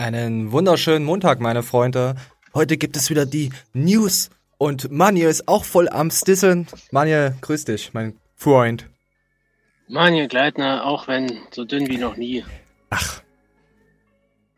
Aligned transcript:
Einen 0.00 0.50
wunderschönen 0.50 1.04
Montag, 1.04 1.40
meine 1.40 1.62
Freunde. 1.62 2.14
Heute 2.54 2.78
gibt 2.78 2.96
es 2.96 3.10
wieder 3.10 3.26
die 3.26 3.50
News 3.74 4.30
und 4.56 4.90
Manuel 4.90 5.28
ist 5.28 5.46
auch 5.46 5.62
voll 5.62 5.90
am 5.90 6.10
Stisseln. 6.10 6.66
Manuel, 6.90 7.34
grüß 7.42 7.66
dich, 7.66 7.92
mein 7.92 8.18
Freund. 8.34 8.88
Manuel 9.88 10.26
Gleitner, 10.26 10.86
auch 10.86 11.06
wenn 11.06 11.42
so 11.50 11.66
dünn 11.66 11.86
wie 11.88 11.98
noch 11.98 12.16
nie. 12.16 12.46
Ach, 12.88 13.20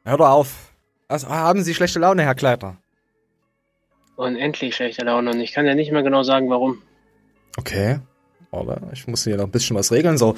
hör 0.05 0.17
doch 0.17 0.29
auf. 0.29 0.73
Also, 1.09 1.29
haben 1.29 1.65
Sie 1.65 1.75
schlechte 1.75 1.99
Laune, 1.99 2.23
Herr 2.23 2.37
Gleitner? 2.37 2.77
Unendlich 4.15 4.77
schlechte 4.77 5.05
Laune 5.05 5.33
und 5.33 5.41
ich 5.41 5.53
kann 5.53 5.67
ja 5.67 5.75
nicht 5.75 5.91
mehr 5.91 6.05
genau 6.05 6.23
sagen, 6.23 6.51
warum. 6.51 6.81
Okay, 7.57 7.99
aber 8.53 8.81
ich 8.93 9.09
muss 9.09 9.25
hier 9.25 9.39
noch 9.39 9.47
ein 9.47 9.51
bisschen 9.51 9.75
was 9.75 9.91
regeln, 9.91 10.19
so. 10.19 10.37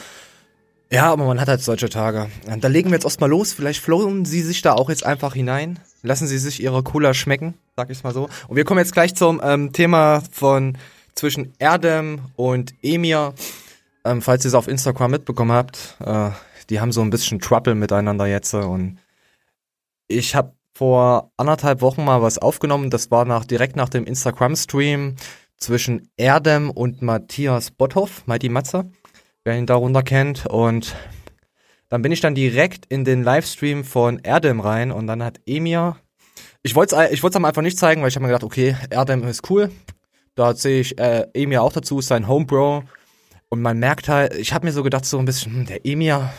Ja, 0.95 1.11
aber 1.11 1.25
man 1.25 1.41
hat 1.41 1.49
halt 1.49 1.61
solche 1.61 1.89
Tage. 1.89 2.29
Da 2.61 2.69
legen 2.69 2.91
wir 2.91 2.95
jetzt 2.95 3.05
erstmal 3.05 3.29
los. 3.29 3.53
Vielleicht 3.53 3.81
flohen 3.81 4.25
Sie 4.25 4.43
sich 4.43 4.63
da 4.63 4.75
auch 4.75 4.89
jetzt 4.89 5.05
einfach 5.05 5.35
hinein. 5.35 5.81
Lassen 6.03 6.29
Sie 6.29 6.39
sich 6.39 6.63
Ihre 6.63 6.85
Cola 6.85 7.14
schmecken, 7.14 7.55
sag 7.75 7.91
ich's 7.91 8.05
mal 8.05 8.14
so. 8.14 8.29
Und 8.46 8.55
wir 8.55 8.64
kommen 8.64 8.79
jetzt 8.79 8.93
gleich 8.93 9.13
zum 9.17 9.41
ähm, 9.43 9.73
Thema 9.73 10.23
von 10.31 10.79
zwischen 11.17 11.53
Erdem 11.59 12.21
und 12.37 12.75
Emir. 12.81 13.35
Ähm, 14.04 14.23
falls 14.23 14.45
ihr 14.45 14.51
es 14.51 14.54
auf 14.54 14.68
Instagram 14.68 15.11
mitbekommen 15.11 15.51
habt, 15.51 15.96
äh, 15.99 16.31
die 16.71 16.79
haben 16.79 16.93
so 16.93 17.01
ein 17.01 17.11
bisschen 17.11 17.40
Trouble 17.40 17.75
miteinander 17.75 18.26
jetzt. 18.26 18.54
Und 18.54 18.99
ich 20.07 20.37
habe 20.37 20.53
vor 20.75 21.32
anderthalb 21.37 21.81
Wochen 21.81 22.04
mal 22.04 22.23
was 22.23 22.39
aufgenommen. 22.39 22.90
Das 22.90 23.11
war 23.11 23.25
nach 23.25 23.45
direkt 23.45 23.75
nach 23.75 23.89
dem 23.89 24.04
Instagram-Stream 24.04 25.17
zwischen 25.57 26.09
Erdem 26.17 26.71
und 26.71 27.03
Matthias 27.03 27.73
Botthoff, 27.73 28.25
Mighty 28.29 28.49
Matze 28.49 28.85
wer 29.44 29.57
ihn 29.57 29.66
darunter 29.66 30.03
kennt. 30.03 30.46
Und 30.46 30.96
dann 31.89 32.03
bin 32.03 32.12
ich 32.12 32.20
dann 32.20 32.34
direkt 32.34 32.86
in 32.86 33.05
den 33.05 33.22
Livestream 33.22 33.84
von 33.84 34.19
Erdem 34.19 34.61
rein 34.61 34.91
und 34.91 35.06
dann 35.06 35.22
hat 35.22 35.41
Emir, 35.47 35.97
ich 36.62 36.75
wollte 36.75 36.97
es 36.97 37.12
ich 37.12 37.22
wollt's 37.22 37.36
einfach 37.36 37.62
nicht 37.62 37.78
zeigen, 37.78 38.03
weil 38.03 38.08
ich 38.08 38.17
habe 38.17 38.25
mir 38.25 38.33
gedacht, 38.33 38.45
okay, 38.45 38.77
Erdem 38.91 39.23
ist 39.25 39.48
cool. 39.51 39.70
Da 40.34 40.55
sehe 40.55 40.81
ich 40.81 40.98
äh, 40.98 41.27
Emir 41.34 41.62
auch 41.62 41.73
dazu, 41.73 42.01
sein 42.01 42.27
Homebro. 42.27 42.83
Und 43.51 43.62
man 43.62 43.78
merkt 43.78 44.09
halt, 44.09 44.34
ich 44.34 44.53
habe 44.53 44.67
mir 44.67 44.73
so 44.73 44.83
gedacht, 44.83 45.05
so 45.05 45.19
ein 45.19 45.27
bisschen, 45.27 45.53
hm, 45.53 45.67
der 45.67 45.86
Emir, 45.86 46.33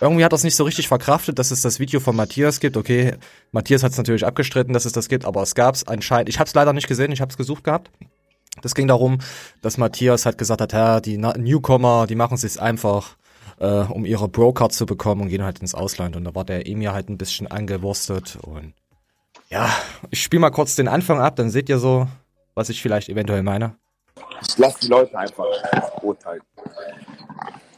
irgendwie 0.00 0.24
hat 0.24 0.32
das 0.32 0.42
nicht 0.42 0.56
so 0.56 0.64
richtig 0.64 0.88
verkraftet, 0.88 1.38
dass 1.38 1.50
es 1.50 1.60
das 1.62 1.78
Video 1.78 2.00
von 2.00 2.16
Matthias 2.16 2.58
gibt. 2.58 2.76
Okay, 2.76 3.14
Matthias 3.52 3.82
hat 3.82 3.92
es 3.92 3.98
natürlich 3.98 4.26
abgestritten, 4.26 4.74
dass 4.74 4.84
es 4.84 4.92
das 4.92 5.08
gibt, 5.08 5.24
aber 5.24 5.42
es 5.42 5.54
gab 5.54 5.74
es 5.74 5.86
anscheinend. 5.86 6.28
Ich 6.28 6.38
habe 6.38 6.48
es 6.48 6.54
leider 6.54 6.72
nicht 6.72 6.88
gesehen, 6.88 7.12
ich 7.12 7.20
habe 7.20 7.30
es 7.30 7.36
gesucht 7.36 7.62
gehabt. 7.62 7.90
Das 8.62 8.74
ging 8.74 8.88
darum, 8.88 9.18
dass 9.62 9.78
Matthias 9.78 10.26
halt 10.26 10.38
gesagt 10.38 10.60
hat, 10.60 10.72
ja, 10.72 11.00
die 11.00 11.18
Newcomer, 11.18 12.06
die 12.06 12.14
machen 12.14 12.34
es 12.34 12.40
sich 12.40 12.60
einfach, 12.60 13.16
äh, 13.58 13.66
um 13.66 14.04
ihre 14.04 14.28
Bro-Card 14.28 14.72
zu 14.72 14.86
bekommen 14.86 15.22
und 15.22 15.28
gehen 15.28 15.44
halt 15.44 15.60
ins 15.60 15.74
Ausland. 15.74 16.16
Und 16.16 16.24
da 16.24 16.34
war 16.34 16.44
der 16.44 16.66
Emir 16.66 16.92
halt 16.92 17.08
ein 17.08 17.18
bisschen 17.18 17.46
angewurstet 17.46 18.38
und 18.42 18.74
ja, 19.48 19.70
ich 20.10 20.22
spiele 20.22 20.40
mal 20.40 20.50
kurz 20.50 20.74
den 20.74 20.88
Anfang 20.88 21.20
ab, 21.20 21.36
dann 21.36 21.50
seht 21.50 21.68
ihr 21.68 21.78
so, 21.78 22.08
was 22.54 22.68
ich 22.68 22.82
vielleicht 22.82 23.08
eventuell 23.08 23.42
meine. 23.42 23.76
Ich 24.42 24.58
lasse 24.58 24.80
die 24.80 24.88
Leute 24.88 25.16
einfach 25.16 25.44
urteilen. 26.02 26.42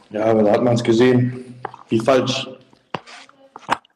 Ja, 0.09 0.25
aber 0.25 0.43
da 0.43 0.51
hat 0.53 0.63
man 0.63 0.73
es 0.73 0.83
gesehen, 0.83 1.61
wie 1.89 1.99
falsch. 1.99 2.49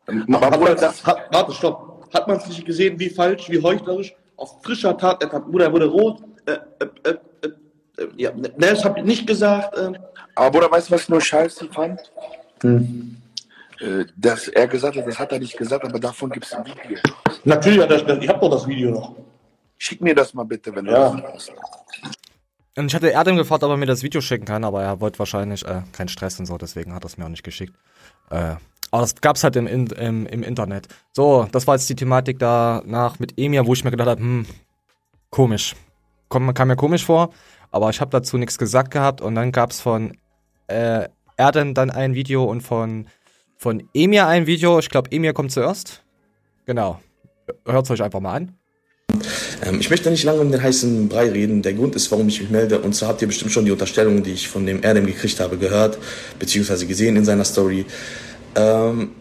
Bruder, 0.06 0.76
das, 0.76 1.04
hat, 1.06 1.18
warte, 1.32 1.54
stopp. 1.54 2.08
Hat 2.14 2.28
man 2.28 2.38
es 2.38 2.48
nicht 2.48 2.66
gesehen, 2.66 3.00
wie 3.00 3.10
falsch, 3.10 3.50
wie 3.50 3.62
heuchlerisch? 3.62 4.14
Auf 4.36 4.62
frischer 4.62 4.96
Tat, 4.96 5.22
der 5.22 5.28
Bruder 5.28 5.72
wurde 5.72 5.88
rot, 5.88 6.22
äh, 6.46 6.52
äh, 6.80 7.10
äh, 7.10 7.18
äh, 7.98 8.08
ja, 8.18 8.32
ne, 8.32 8.52
das 8.58 8.84
habe 8.84 9.00
ich 9.00 9.06
nicht 9.06 9.28
gesagt. 9.28 9.78
Äh. 9.78 9.94
Aber 10.36 10.52
Bruder, 10.52 10.72
weißt 10.72 10.90
du, 10.90 10.94
was 10.94 11.04
ich 11.04 11.10
nur 11.10 11.22
scheiße 11.22 11.70
fand? 11.72 12.00
Hm. 12.62 13.18
Äh, 13.80 14.06
dass 14.16 14.48
er 14.48 14.68
gesagt 14.68 14.98
hat, 14.98 15.08
das 15.08 15.20
hat 15.20 15.32
er 15.32 15.40
nicht 15.40 15.58
gesagt, 15.58 15.86
aber 15.86 16.00
davon 16.00 16.30
gibt 16.30 16.46
es 16.46 16.54
ein 16.54 16.66
Video. 16.66 17.00
Natürlich 17.44 17.82
hat 17.82 17.92
er 17.92 18.22
ich 18.22 18.30
habe 18.30 18.40
doch 18.40 18.52
das 18.52 18.68
Video 18.68 18.92
noch. 18.92 19.16
Schick 19.78 20.02
mir 20.02 20.16
das 20.16 20.34
mal 20.34 20.46
bitte, 20.46 20.74
wenn 20.76 20.86
du 20.86 20.92
ja. 20.92 21.10
das 21.10 21.34
hast. 21.34 21.52
Und 22.76 22.88
ich 22.88 22.96
hatte 22.96 23.10
Erdem 23.10 23.36
gefragt, 23.36 23.64
ob 23.64 23.70
er 23.70 23.78
mir 23.78 23.86
das 23.86 24.02
Video 24.02 24.22
schicken 24.22 24.46
kann, 24.46 24.64
aber 24.64 24.82
er 24.82 25.00
wollte 25.00 25.20
wahrscheinlich 25.20 25.66
äh, 25.66 25.82
keinen 25.92 26.08
Stress 26.08 26.40
und 26.40 26.48
so, 26.48 26.58
deswegen 26.58 26.94
hat 26.94 27.04
er 27.04 27.08
es 27.08 27.18
mir 27.18 27.26
auch 27.26 27.30
nicht 27.30 27.44
geschickt. 27.44 27.76
Äh, 28.32 28.56
aber 28.90 29.02
das 29.02 29.16
gab's 29.16 29.44
halt 29.44 29.56
im, 29.56 29.68
im, 29.68 30.26
im 30.26 30.44
Internet. 30.44 30.88
So, 31.12 31.48
das 31.52 31.68
war 31.68 31.76
jetzt 31.76 31.90
die 31.90 31.96
Thematik 31.96 32.40
danach 32.40 33.20
mit 33.20 33.38
Emir, 33.38 33.66
wo 33.66 33.74
ich 33.74 33.84
mir 33.84 33.92
gedacht 33.92 34.10
habe, 34.10 34.22
hm, 34.22 34.46
komisch 35.30 35.76
kam, 36.34 36.54
kam 36.54 36.68
mir 36.68 36.76
komisch 36.76 37.06
vor, 37.06 37.30
aber 37.72 37.90
ich 37.90 38.02
habe 38.02 38.12
dazu 38.12 38.38
nichts 38.38 38.58
gesagt 38.58 38.92
gehabt 38.92 39.22
und 39.22 39.36
dann 39.36 39.52
gab 39.52 39.72
es 39.72 39.80
von 39.80 40.18
äh, 40.68 41.08
Erden 41.38 41.74
dann 41.74 41.90
ein 41.90 42.16
Video 42.16 42.44
und 42.44 42.62
von, 42.62 43.08
von 43.58 43.84
Emir 43.94 44.28
ein 44.28 44.46
Video. 44.46 44.80
Ich 44.80 44.90
glaube, 44.90 45.12
Emir 45.12 45.34
kommt 45.34 45.52
zuerst. 45.52 46.04
Genau. 46.66 47.00
Hört 47.66 47.86
es 47.86 47.92
euch 47.92 48.04
einfach 48.04 48.20
mal 48.20 48.36
an. 48.36 48.56
Ähm, 49.66 49.80
ich 49.80 49.90
möchte 49.90 50.10
nicht 50.10 50.24
lange 50.24 50.42
um 50.42 50.52
den 50.52 50.62
heißen 50.62 51.10
Brei 51.10 51.30
reden. 51.30 51.62
Der 51.62 51.74
Grund 51.74 51.96
ist, 51.96 52.12
warum 52.12 52.28
ich 52.28 52.40
mich 52.40 52.50
melde. 52.50 52.80
Und 52.80 52.94
zwar 52.94 53.10
habt 53.10 53.22
ihr 53.22 53.28
bestimmt 53.28 53.52
schon 53.52 53.66
die 53.66 53.72
Unterstellungen, 53.72 54.24
die 54.24 54.34
ich 54.34 54.48
von 54.48 54.66
dem 54.66 54.84
Erdem 54.84 55.06
gekriegt 55.06 55.40
habe, 55.40 55.58
gehört, 55.58 55.98
beziehungsweise 56.40 56.86
gesehen 56.86 57.16
in 57.16 57.26
seiner 57.26 57.46
Story. 57.46 57.86
Ähm, 58.56 59.12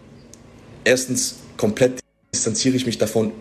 erstens, 0.83 1.39
komplett 1.57 1.99
distanziere 2.33 2.75
ich 2.75 2.85
mich 2.85 2.97
davon, 2.97 3.31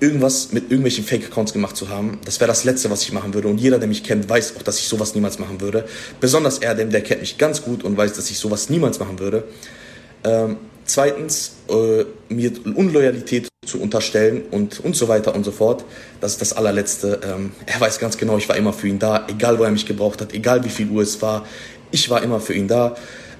irgendwas 0.00 0.52
mit 0.52 0.64
irgendwelchen 0.64 1.04
Fake-Accounts 1.04 1.52
gemacht 1.52 1.76
zu 1.76 1.88
haben. 1.88 2.18
Das 2.24 2.40
wäre 2.40 2.48
das 2.48 2.64
Letzte, 2.64 2.90
was 2.90 3.02
ich 3.02 3.12
machen 3.12 3.34
würde. 3.34 3.48
Und 3.48 3.58
jeder, 3.58 3.78
der 3.78 3.88
mich 3.88 4.02
kennt, 4.02 4.28
weiß 4.28 4.56
auch, 4.56 4.62
dass 4.62 4.78
ich 4.78 4.88
sowas 4.88 5.14
niemals 5.14 5.38
machen 5.38 5.60
würde. 5.60 5.84
Besonders 6.20 6.58
er, 6.58 6.74
denn 6.74 6.90
der 6.90 7.02
kennt 7.02 7.20
mich 7.20 7.38
ganz 7.38 7.62
gut 7.62 7.84
und 7.84 7.96
weiß, 7.96 8.14
dass 8.14 8.30
ich 8.30 8.38
sowas 8.38 8.70
niemals 8.70 8.98
machen 8.98 9.18
würde. 9.18 9.44
Ähm, 10.24 10.56
zweitens, 10.84 11.52
äh, 11.68 12.04
mir 12.28 12.52
Unloyalität 12.74 13.48
zu 13.66 13.80
unterstellen 13.80 14.42
und, 14.50 14.80
und 14.80 14.96
so 14.96 15.06
weiter 15.08 15.34
und 15.34 15.44
so 15.44 15.52
fort. 15.52 15.84
Das 16.20 16.32
ist 16.32 16.40
das 16.40 16.52
allerletzte. 16.54 17.20
Ähm, 17.22 17.52
er 17.66 17.80
weiß 17.80 17.98
ganz 17.98 18.16
genau, 18.16 18.38
ich 18.38 18.48
war 18.48 18.56
immer 18.56 18.72
für 18.72 18.88
ihn 18.88 18.98
da, 18.98 19.26
egal 19.28 19.58
wo 19.58 19.64
er 19.64 19.70
mich 19.70 19.86
gebraucht 19.86 20.20
hat, 20.20 20.32
egal 20.32 20.64
wie 20.64 20.70
viel 20.70 20.88
Uhr 20.88 21.02
es 21.02 21.20
war. 21.20 21.46
Ich 21.90 22.08
war 22.08 22.22
immer 22.22 22.40
für 22.40 22.54
ihn 22.54 22.68
da. 22.68 22.96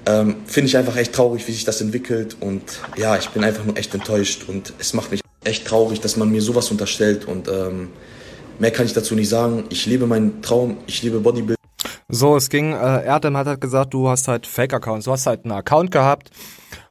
Ähm, 0.06 0.36
Finde 0.46 0.68
ich 0.68 0.76
einfach 0.76 0.96
echt 0.96 1.12
traurig, 1.14 1.46
wie 1.48 1.52
sich 1.52 1.64
das 1.64 1.80
entwickelt. 1.80 2.36
Und 2.40 2.62
ja, 2.96 3.16
ich 3.16 3.28
bin 3.30 3.44
einfach 3.44 3.64
nur 3.64 3.76
echt 3.76 3.94
enttäuscht 3.94 4.44
und 4.48 4.72
es 4.78 4.92
macht 4.92 5.10
mich 5.10 5.20
echt 5.44 5.66
traurig, 5.66 6.00
dass 6.00 6.16
man 6.16 6.30
mir 6.30 6.42
sowas 6.42 6.70
unterstellt 6.70 7.26
und 7.26 7.48
ähm, 7.48 7.88
mehr 8.58 8.70
kann 8.70 8.86
ich 8.86 8.92
dazu 8.92 9.14
nicht 9.14 9.28
sagen. 9.28 9.64
Ich 9.70 9.86
lebe 9.86 10.06
meinen 10.06 10.42
Traum, 10.42 10.78
ich 10.86 11.02
liebe 11.02 11.20
Bodybuilding. 11.20 11.56
So, 12.08 12.36
es 12.36 12.48
ging, 12.48 12.72
äh, 12.72 13.04
Erdem 13.04 13.36
hat 13.36 13.46
halt 13.46 13.60
gesagt, 13.60 13.94
du 13.94 14.08
hast 14.08 14.28
halt 14.28 14.46
Fake-Accounts, 14.46 15.04
du 15.04 15.12
hast 15.12 15.26
halt 15.26 15.44
einen 15.44 15.52
Account 15.52 15.92
gehabt 15.92 16.30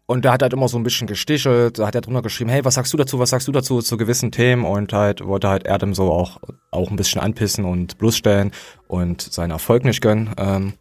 und 0.05 0.23
der 0.25 0.31
hat 0.31 0.41
halt 0.41 0.53
immer 0.53 0.67
so 0.67 0.77
ein 0.77 0.83
bisschen 0.83 1.07
gestichelt, 1.07 1.77
da 1.77 1.87
hat 1.87 1.93
er 1.93 2.01
drunter 2.01 2.21
geschrieben, 2.21 2.49
hey, 2.49 2.63
was 2.63 2.75
sagst 2.75 2.93
du 2.93 2.97
dazu, 2.97 3.19
was 3.19 3.29
sagst 3.29 3.47
du 3.47 3.51
dazu 3.51 3.81
zu 3.81 3.97
gewissen 3.97 4.31
Themen 4.31 4.65
und 4.65 4.93
halt 4.93 5.25
wollte 5.25 5.49
halt 5.49 5.67
Erdem 5.67 5.93
so 5.93 6.11
auch, 6.11 6.39
auch 6.71 6.89
ein 6.89 6.95
bisschen 6.95 7.21
anpissen 7.21 7.65
und 7.65 7.97
bloßstellen 7.97 8.51
und 8.87 9.21
seinen 9.21 9.51
Erfolg 9.51 9.83
nicht 9.83 10.01
gönnen, 10.01 10.31
ähm, 10.37 10.73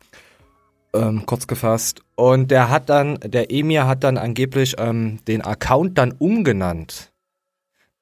ähm, 0.95 1.27
kurz 1.27 1.47
gefasst. 1.47 2.01
Und 2.15 2.51
der 2.51 2.71
hat 2.71 2.89
dann, 2.89 3.19
der 3.23 3.53
Emir 3.53 3.87
hat 3.87 4.05
dann 4.05 4.17
angeblich 4.17 4.77
ähm, 4.79 5.19
den 5.27 5.43
Account 5.43 5.99
dann 5.99 6.13
umgenannt 6.13 7.08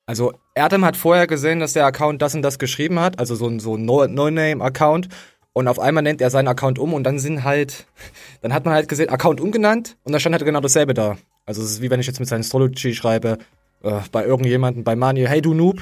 also 0.07 0.33
Erdem 0.55 0.85
hat 0.85 0.97
vorher 0.97 1.27
gesehen, 1.27 1.61
dass 1.61 1.73
der 1.73 1.85
Account 1.85 2.23
das 2.23 2.35
und 2.35 2.43
das 2.43 2.59
geschrieben 2.59 3.01
hat, 3.01 3.19
also 3.19 3.35
so 3.35 3.49
ein 3.49 3.61
so 3.61 3.77
No-Name-Account. 3.77 5.09
Und 5.53 5.69
auf 5.69 5.81
einmal 5.81 6.03
nennt 6.03 6.21
er 6.21 6.31
seinen 6.31 6.49
Account 6.49 6.79
um 6.79 6.93
und 6.95 7.05
dann 7.05 7.19
sind 7.19 7.43
halt, 7.43 7.87
dann 8.43 8.53
hat 8.53 8.65
man 8.65 8.75
halt 8.75 8.89
gesehen, 8.89 9.09
Account 9.09 9.41
umgenannt 9.41 9.97
und 10.05 10.13
da 10.13 10.21
stand 10.21 10.35
halt 10.35 10.45
genau 10.45 10.61
dasselbe 10.61 10.95
da. 10.95 11.17
Also 11.45 11.63
es 11.63 11.71
ist 11.73 11.83
wie 11.83 11.91
wenn 11.91 12.01
ich 12.01 12.07
jetzt 12.07 12.21
mit 12.21 12.29
seinem 12.29 12.41
Astrology 12.41 12.95
schreibe, 12.95 13.39
äh, 13.83 14.01
bei 14.13 14.25
irgendjemanden, 14.25 14.85
bei 14.85 14.97
Manuel, 14.97 15.29
hey 15.29 15.43
du 15.43 15.55
Noob. 15.55 15.81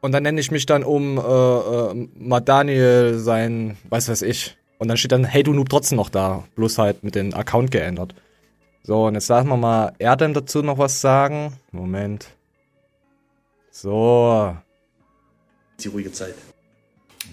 Und 0.00 0.12
dann 0.12 0.22
nenne 0.22 0.38
ich 0.38 0.50
mich 0.50 0.66
dann 0.66 0.84
um 0.84 1.16
äh, 1.16 1.20
äh, 1.20 2.08
Madaniel 2.18 3.18
sein, 3.18 3.78
weiß 3.88 4.10
was 4.10 4.20
ich. 4.20 4.56
Und 4.78 4.88
dann 4.88 4.98
steht 4.98 5.12
dann, 5.12 5.24
hey 5.24 5.42
du 5.42 5.54
Noob 5.54 5.70
trotzdem 5.70 5.96
noch 5.96 6.10
da. 6.10 6.44
Bloß 6.56 6.76
halt 6.78 7.02
mit 7.02 7.14
dem 7.14 7.32
Account 7.32 7.70
geändert. 7.70 8.14
So, 8.82 9.06
und 9.06 9.14
jetzt 9.14 9.28
lassen 9.28 9.48
wir 9.48 9.56
mal 9.56 9.94
Erdem 9.98 10.34
dazu 10.34 10.62
noch 10.62 10.76
was 10.76 11.00
sagen. 11.00 11.54
Moment. 11.72 12.28
So. 13.76 14.56
Die 15.80 15.88
ruhige 15.88 16.12
Zeit. 16.12 16.36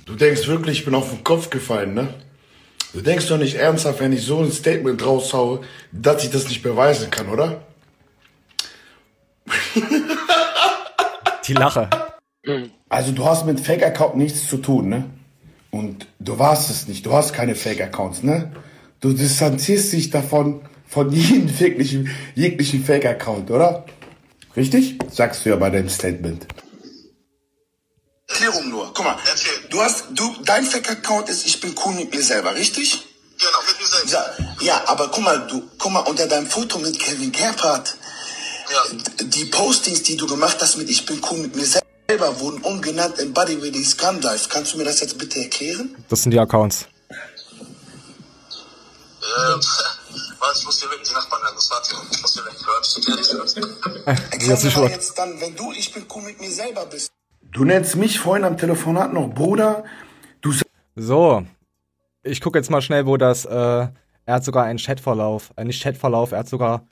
Du 0.05 0.15
denkst 0.15 0.47
wirklich, 0.47 0.79
ich 0.79 0.85
bin 0.85 0.95
auf 0.95 1.11
den 1.11 1.23
Kopf 1.23 1.51
gefallen, 1.51 1.93
ne? 1.93 2.15
Du 2.93 3.01
denkst 3.01 3.27
doch 3.27 3.37
nicht 3.37 3.55
ernsthaft, 3.55 3.99
wenn 3.99 4.11
ich 4.11 4.23
so 4.23 4.39
ein 4.39 4.51
Statement 4.51 5.05
raushaue, 5.05 5.61
dass 5.91 6.23
ich 6.23 6.31
das 6.31 6.49
nicht 6.49 6.63
beweisen 6.63 7.11
kann, 7.11 7.29
oder? 7.29 7.61
Die 11.45 11.53
Lache. 11.53 11.87
Also 12.89 13.11
du 13.11 13.23
hast 13.23 13.45
mit 13.45 13.59
Fake-Account 13.59 14.17
nichts 14.17 14.47
zu 14.47 14.57
tun, 14.57 14.89
ne? 14.89 15.09
Und 15.69 16.07
du 16.19 16.39
warst 16.39 16.71
es 16.71 16.87
nicht, 16.87 17.05
du 17.05 17.13
hast 17.13 17.33
keine 17.33 17.53
Fake-Accounts, 17.53 18.23
ne? 18.23 18.51
Du 18.99 19.13
distanzierst 19.13 19.93
dich 19.93 20.09
davon, 20.09 20.61
von 20.87 21.11
jedem 21.11 21.47
jeglichen, 21.47 22.09
jeglichen 22.33 22.83
Fake-Account, 22.83 23.51
oder? 23.51 23.85
Richtig? 24.55 24.97
Sagst 25.11 25.45
du 25.45 25.49
ja 25.49 25.55
bei 25.55 25.69
deinem 25.69 25.89
Statement. 25.89 26.45
Erklärung 28.27 28.69
nur. 28.69 28.93
Guck 28.93 29.05
mal, 29.05 29.17
Erzähl. 29.29 29.51
du 29.69 29.81
hast, 29.81 30.05
du, 30.11 30.35
dein 30.45 30.65
Fake-Account 30.65 31.29
ist, 31.29 31.45
ich 31.45 31.59
bin 31.61 31.75
cool 31.85 31.93
mit 31.95 32.13
mir 32.13 32.23
selber, 32.23 32.55
richtig? 32.55 33.05
Genau, 33.37 33.57
mit 33.67 33.79
mir 33.79 33.87
selber. 33.87 34.35
Ja, 34.61 34.65
ja, 34.65 34.83
aber 34.87 35.09
guck 35.09 35.23
mal, 35.23 35.47
du, 35.47 35.69
guck 35.77 35.91
mal, 35.91 35.99
unter 36.01 36.27
deinem 36.27 36.47
Foto 36.47 36.79
mit 36.79 36.97
Kevin 36.99 37.31
Gerhardt, 37.31 37.97
Ja. 38.71 38.83
Die 39.23 39.45
Postings, 39.45 40.03
die 40.03 40.15
du 40.15 40.27
gemacht 40.27 40.57
hast 40.61 40.77
mit 40.77 40.89
Ich 40.89 41.05
bin 41.05 41.21
cool 41.29 41.39
mit 41.39 41.55
mir 41.55 41.65
selber, 41.65 42.39
wurden 42.39 42.61
umgenannt 42.61 43.19
in 43.19 43.33
Body 43.33 43.55
Really 43.55 43.83
Scundive. 43.83 44.47
Kannst 44.49 44.73
du 44.73 44.77
mir 44.77 44.85
das 44.85 44.99
jetzt 45.01 45.17
bitte 45.17 45.39
erklären? 45.39 45.95
Das 46.09 46.21
sind 46.23 46.31
die 46.31 46.39
Accounts. 46.39 46.85
Ähm, 49.21 49.59
was, 50.41 50.65
muss 50.65 50.79
dir 50.79 50.89
wirklich 50.89 51.09
die 51.09 51.13
Nachbarn 51.13 51.41
werden, 51.43 51.55
das 51.55 51.69
war 51.71 51.81
ich 52.11 52.21
muss 52.21 52.33
dir 52.33 52.45
weg, 52.45 52.53
hörst 52.65 52.97
du 52.97 53.01
dir 53.01 53.15
nicht 53.15 53.33
Erklär 54.31 54.57
mir 54.63 54.81
mal 54.81 54.89
jetzt 54.89 55.17
dann, 55.17 55.39
wenn 55.39 55.55
du 55.55 55.71
Ich 55.71 55.93
bin 55.93 56.05
cool 56.15 56.23
mit 56.23 56.41
mir 56.41 56.51
selber 56.51 56.85
bist. 56.85 57.11
Du 57.43 57.63
nennst 57.63 57.95
mich 57.95 58.19
vorhin 58.19 58.45
am 58.45 58.57
Telefonat 58.57 59.13
noch 59.13 59.27
Bruder. 59.27 59.83
Du 60.41 60.53
So, 60.95 61.45
ich 62.23 62.41
gucke 62.41 62.57
jetzt 62.57 62.69
mal 62.69 62.81
schnell, 62.81 63.05
wo 63.05 63.17
das, 63.17 63.45
äh, 63.45 63.51
er 63.51 63.93
hat 64.27 64.43
sogar 64.43 64.65
einen 64.65 64.79
Chatverlauf, 64.79 65.51
äh, 65.57 65.63
nicht 65.63 65.83
Chatverlauf, 65.83 66.31
er 66.31 66.39
hat 66.39 66.49
sogar, 66.49 66.87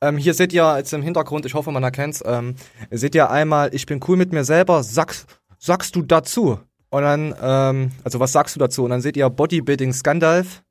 ähm, 0.00 0.18
hier 0.18 0.34
seht 0.34 0.52
ihr 0.52 0.76
jetzt 0.76 0.92
im 0.92 1.02
Hintergrund, 1.02 1.46
ich 1.46 1.54
hoffe, 1.54 1.70
man 1.70 1.82
erkennt's, 1.82 2.22
ähm, 2.26 2.56
seht 2.90 3.14
ihr 3.14 3.30
einmal, 3.30 3.74
ich 3.74 3.86
bin 3.86 4.00
cool 4.08 4.16
mit 4.16 4.32
mir 4.32 4.44
selber, 4.44 4.82
sagst, 4.82 5.26
sagst 5.58 5.96
du 5.96 6.02
dazu? 6.02 6.58
Und 6.90 7.02
dann, 7.02 7.34
ähm, 7.40 7.92
also 8.04 8.20
was 8.20 8.32
sagst 8.32 8.54
du 8.56 8.60
dazu? 8.60 8.84
Und 8.84 8.90
dann 8.90 9.00
seht 9.00 9.16
ihr 9.16 9.30
Bodybuilding 9.30 9.92
Scandalf, 9.94 10.62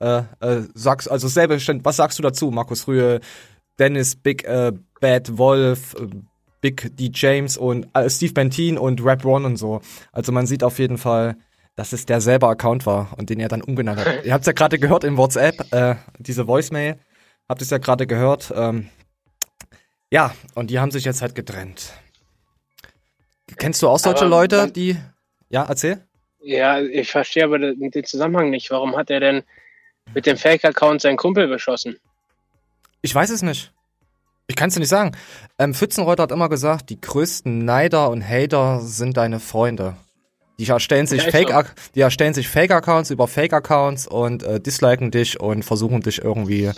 äh, 0.00 0.22
äh, 0.40 0.62
sagst, 0.74 1.10
also 1.10 1.28
selbe, 1.28 1.58
was 1.84 1.96
sagst 1.96 2.18
du 2.18 2.22
dazu, 2.22 2.50
Markus 2.50 2.86
Rühe, 2.86 3.20
Dennis, 3.78 4.16
Big, 4.16 4.44
äh, 4.44 4.72
Bad 5.00 5.38
Wolf, 5.38 5.94
äh, 5.94 6.06
Big 6.60 6.96
D. 6.96 7.10
James 7.12 7.56
und 7.56 7.88
äh, 7.94 8.10
Steve 8.10 8.32
Bentin 8.32 8.78
und 8.78 9.04
Rap 9.04 9.24
One 9.24 9.46
und 9.46 9.56
so. 9.56 9.80
Also 10.12 10.32
man 10.32 10.46
sieht 10.46 10.64
auf 10.64 10.78
jeden 10.78 10.98
Fall, 10.98 11.36
dass 11.76 11.92
es 11.92 12.06
der 12.06 12.20
selber 12.20 12.48
Account 12.48 12.86
war 12.86 13.16
und 13.16 13.30
den 13.30 13.38
er 13.38 13.48
dann 13.48 13.62
umgenannt 13.62 14.04
hat. 14.04 14.24
Ihr 14.24 14.32
habt 14.32 14.42
es 14.42 14.46
ja 14.46 14.52
gerade 14.52 14.78
gehört 14.78 15.04
im 15.04 15.16
WhatsApp, 15.16 15.72
äh, 15.72 15.94
diese 16.18 16.48
Voicemail. 16.48 16.96
Habt 17.48 17.62
es 17.62 17.70
ja 17.70 17.78
gerade 17.78 18.06
gehört. 18.06 18.52
Ähm, 18.54 18.88
ja, 20.10 20.34
und 20.54 20.70
die 20.70 20.80
haben 20.80 20.90
sich 20.90 21.04
jetzt 21.04 21.22
halt 21.22 21.34
getrennt. 21.34 21.92
Kennst 23.56 23.82
du 23.82 23.88
auch 23.88 23.98
solche 23.98 24.22
aber 24.22 24.30
Leute, 24.30 24.70
die. 24.70 24.96
Ja, 25.48 25.64
erzähl? 25.64 26.04
Ja, 26.40 26.80
ich 26.80 27.10
verstehe 27.10 27.44
aber 27.44 27.58
den 27.58 28.04
Zusammenhang 28.04 28.50
nicht. 28.50 28.70
Warum 28.70 28.96
hat 28.96 29.10
er 29.10 29.20
denn 29.20 29.42
mit 30.14 30.26
dem 30.26 30.36
Fake-Account 30.36 31.00
seinen 31.00 31.16
Kumpel 31.16 31.48
beschossen? 31.48 31.96
Ich 33.02 33.14
weiß 33.14 33.30
es 33.30 33.42
nicht. 33.42 33.72
Ich 34.46 34.56
kann 34.56 34.68
es 34.68 34.74
dir 34.74 34.80
nicht 34.80 34.88
sagen. 34.88 35.12
Ähm, 35.58 35.74
Pfützenreuter 35.74 36.24
hat 36.24 36.32
immer 36.32 36.48
gesagt, 36.48 36.90
die 36.90 37.00
größten 37.00 37.64
Neider 37.64 38.10
und 38.10 38.26
Hater 38.26 38.80
sind 38.80 39.16
deine 39.16 39.40
Freunde. 39.40 39.96
Die 40.58 40.68
erstellen 40.68 41.06
sich 41.06 41.24
ja, 41.24 41.30
Fake, 41.30 41.74
die 41.94 42.00
erstellen 42.00 42.34
sich 42.34 42.48
Fake-Accounts 42.48 43.10
über 43.10 43.28
Fake-Accounts 43.28 44.08
und 44.08 44.42
äh, 44.42 44.58
disliken 44.58 45.10
dich 45.10 45.38
und 45.38 45.64
versuchen 45.64 46.00
dich 46.00 46.22
irgendwie, 46.22 46.72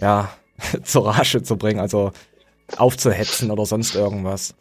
ja, 0.00 0.30
zur 0.84 1.08
Rasche 1.08 1.42
zu 1.42 1.56
bringen, 1.56 1.80
also 1.80 2.12
aufzuhetzen 2.76 3.50
oder 3.50 3.66
sonst 3.66 3.94
irgendwas. 3.94 4.54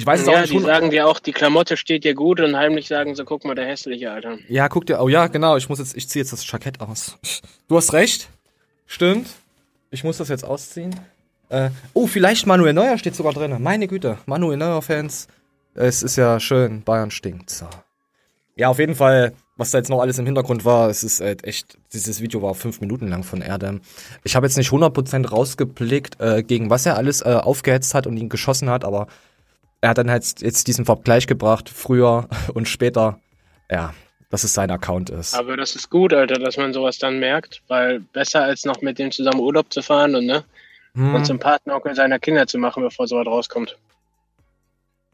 Ich 0.00 0.06
weiß 0.06 0.22
es 0.22 0.26
ja, 0.26 0.32
auch 0.32 0.40
nicht. 0.40 0.52
Die 0.54 0.60
sagen 0.60 0.88
dir 0.88 1.06
auch, 1.06 1.20
die 1.20 1.32
Klamotte 1.32 1.76
steht 1.76 2.04
dir 2.04 2.14
gut 2.14 2.40
und 2.40 2.56
heimlich 2.56 2.88
sagen 2.88 3.14
so, 3.14 3.26
guck 3.26 3.44
mal, 3.44 3.54
der 3.54 3.66
hässliche, 3.66 4.10
Alter. 4.10 4.38
Ja, 4.48 4.70
guck 4.70 4.86
dir, 4.86 4.98
oh 4.98 5.08
ja, 5.08 5.26
genau, 5.26 5.58
ich 5.58 5.68
muss 5.68 5.78
jetzt, 5.78 5.94
ich 5.94 6.08
ziehe 6.08 6.22
jetzt 6.22 6.32
das 6.32 6.50
Jackett 6.50 6.80
aus. 6.80 7.18
Du 7.68 7.76
hast 7.76 7.92
recht. 7.92 8.30
Stimmt. 8.86 9.28
Ich 9.90 10.02
muss 10.02 10.16
das 10.16 10.30
jetzt 10.30 10.42
ausziehen. 10.42 10.98
Äh, 11.50 11.68
oh, 11.92 12.06
vielleicht 12.06 12.46
Manuel 12.46 12.72
Neuer 12.72 12.96
steht 12.96 13.14
sogar 13.14 13.34
drin. 13.34 13.54
Meine 13.60 13.88
Güte, 13.88 14.16
Manuel 14.24 14.56
Neuer-Fans. 14.56 15.28
Es 15.74 16.02
ist 16.02 16.16
ja 16.16 16.40
schön, 16.40 16.82
Bayern 16.82 17.10
stinkt. 17.10 17.50
So. 17.50 17.66
Ja, 18.56 18.68
auf 18.68 18.78
jeden 18.78 18.94
Fall, 18.94 19.34
was 19.56 19.70
da 19.70 19.78
jetzt 19.78 19.90
noch 19.90 20.00
alles 20.00 20.18
im 20.18 20.24
Hintergrund 20.24 20.64
war, 20.64 20.88
es 20.88 21.04
ist 21.04 21.20
halt 21.20 21.44
echt, 21.44 21.76
dieses 21.92 22.22
Video 22.22 22.40
war 22.40 22.54
fünf 22.54 22.80
Minuten 22.80 23.08
lang 23.08 23.22
von 23.22 23.42
Erdem. 23.42 23.82
Ich 24.24 24.34
habe 24.34 24.46
jetzt 24.46 24.56
nicht 24.56 24.70
100% 24.70 25.28
rausgeblickt, 25.28 26.20
äh, 26.20 26.42
gegen 26.42 26.70
was 26.70 26.86
er 26.86 26.96
alles 26.96 27.20
äh, 27.20 27.34
aufgehetzt 27.34 27.94
hat 27.94 28.06
und 28.06 28.16
ihn 28.16 28.30
geschossen 28.30 28.70
hat, 28.70 28.84
aber 28.86 29.08
er 29.80 29.90
hat 29.90 29.98
dann 29.98 30.10
halt 30.10 30.40
jetzt 30.40 30.66
diesen 30.66 30.84
Vergleich 30.84 31.26
gebracht, 31.26 31.68
früher 31.68 32.28
und 32.54 32.68
später. 32.68 33.20
Ja, 33.70 33.94
dass 34.30 34.44
es 34.44 34.54
sein 34.54 34.70
Account 34.70 35.10
ist. 35.10 35.34
Aber 35.34 35.56
das 35.56 35.74
ist 35.74 35.90
gut, 35.90 36.14
Alter, 36.14 36.36
dass 36.36 36.56
man 36.56 36.72
sowas 36.72 36.98
dann 36.98 37.18
merkt, 37.18 37.62
weil 37.68 38.00
besser 38.00 38.42
als 38.42 38.64
noch 38.64 38.80
mit 38.80 38.98
dem 38.98 39.10
zusammen 39.10 39.40
Urlaub 39.40 39.72
zu 39.72 39.82
fahren 39.82 40.14
und 40.14 40.26
ne, 40.26 40.44
hm. 40.94 41.14
und 41.14 41.24
zum 41.24 41.38
Partneronkel 41.38 41.94
seiner 41.94 42.18
Kinder 42.18 42.46
zu 42.46 42.58
machen, 42.58 42.82
bevor 42.82 43.08
sowas 43.08 43.26
rauskommt. 43.26 43.76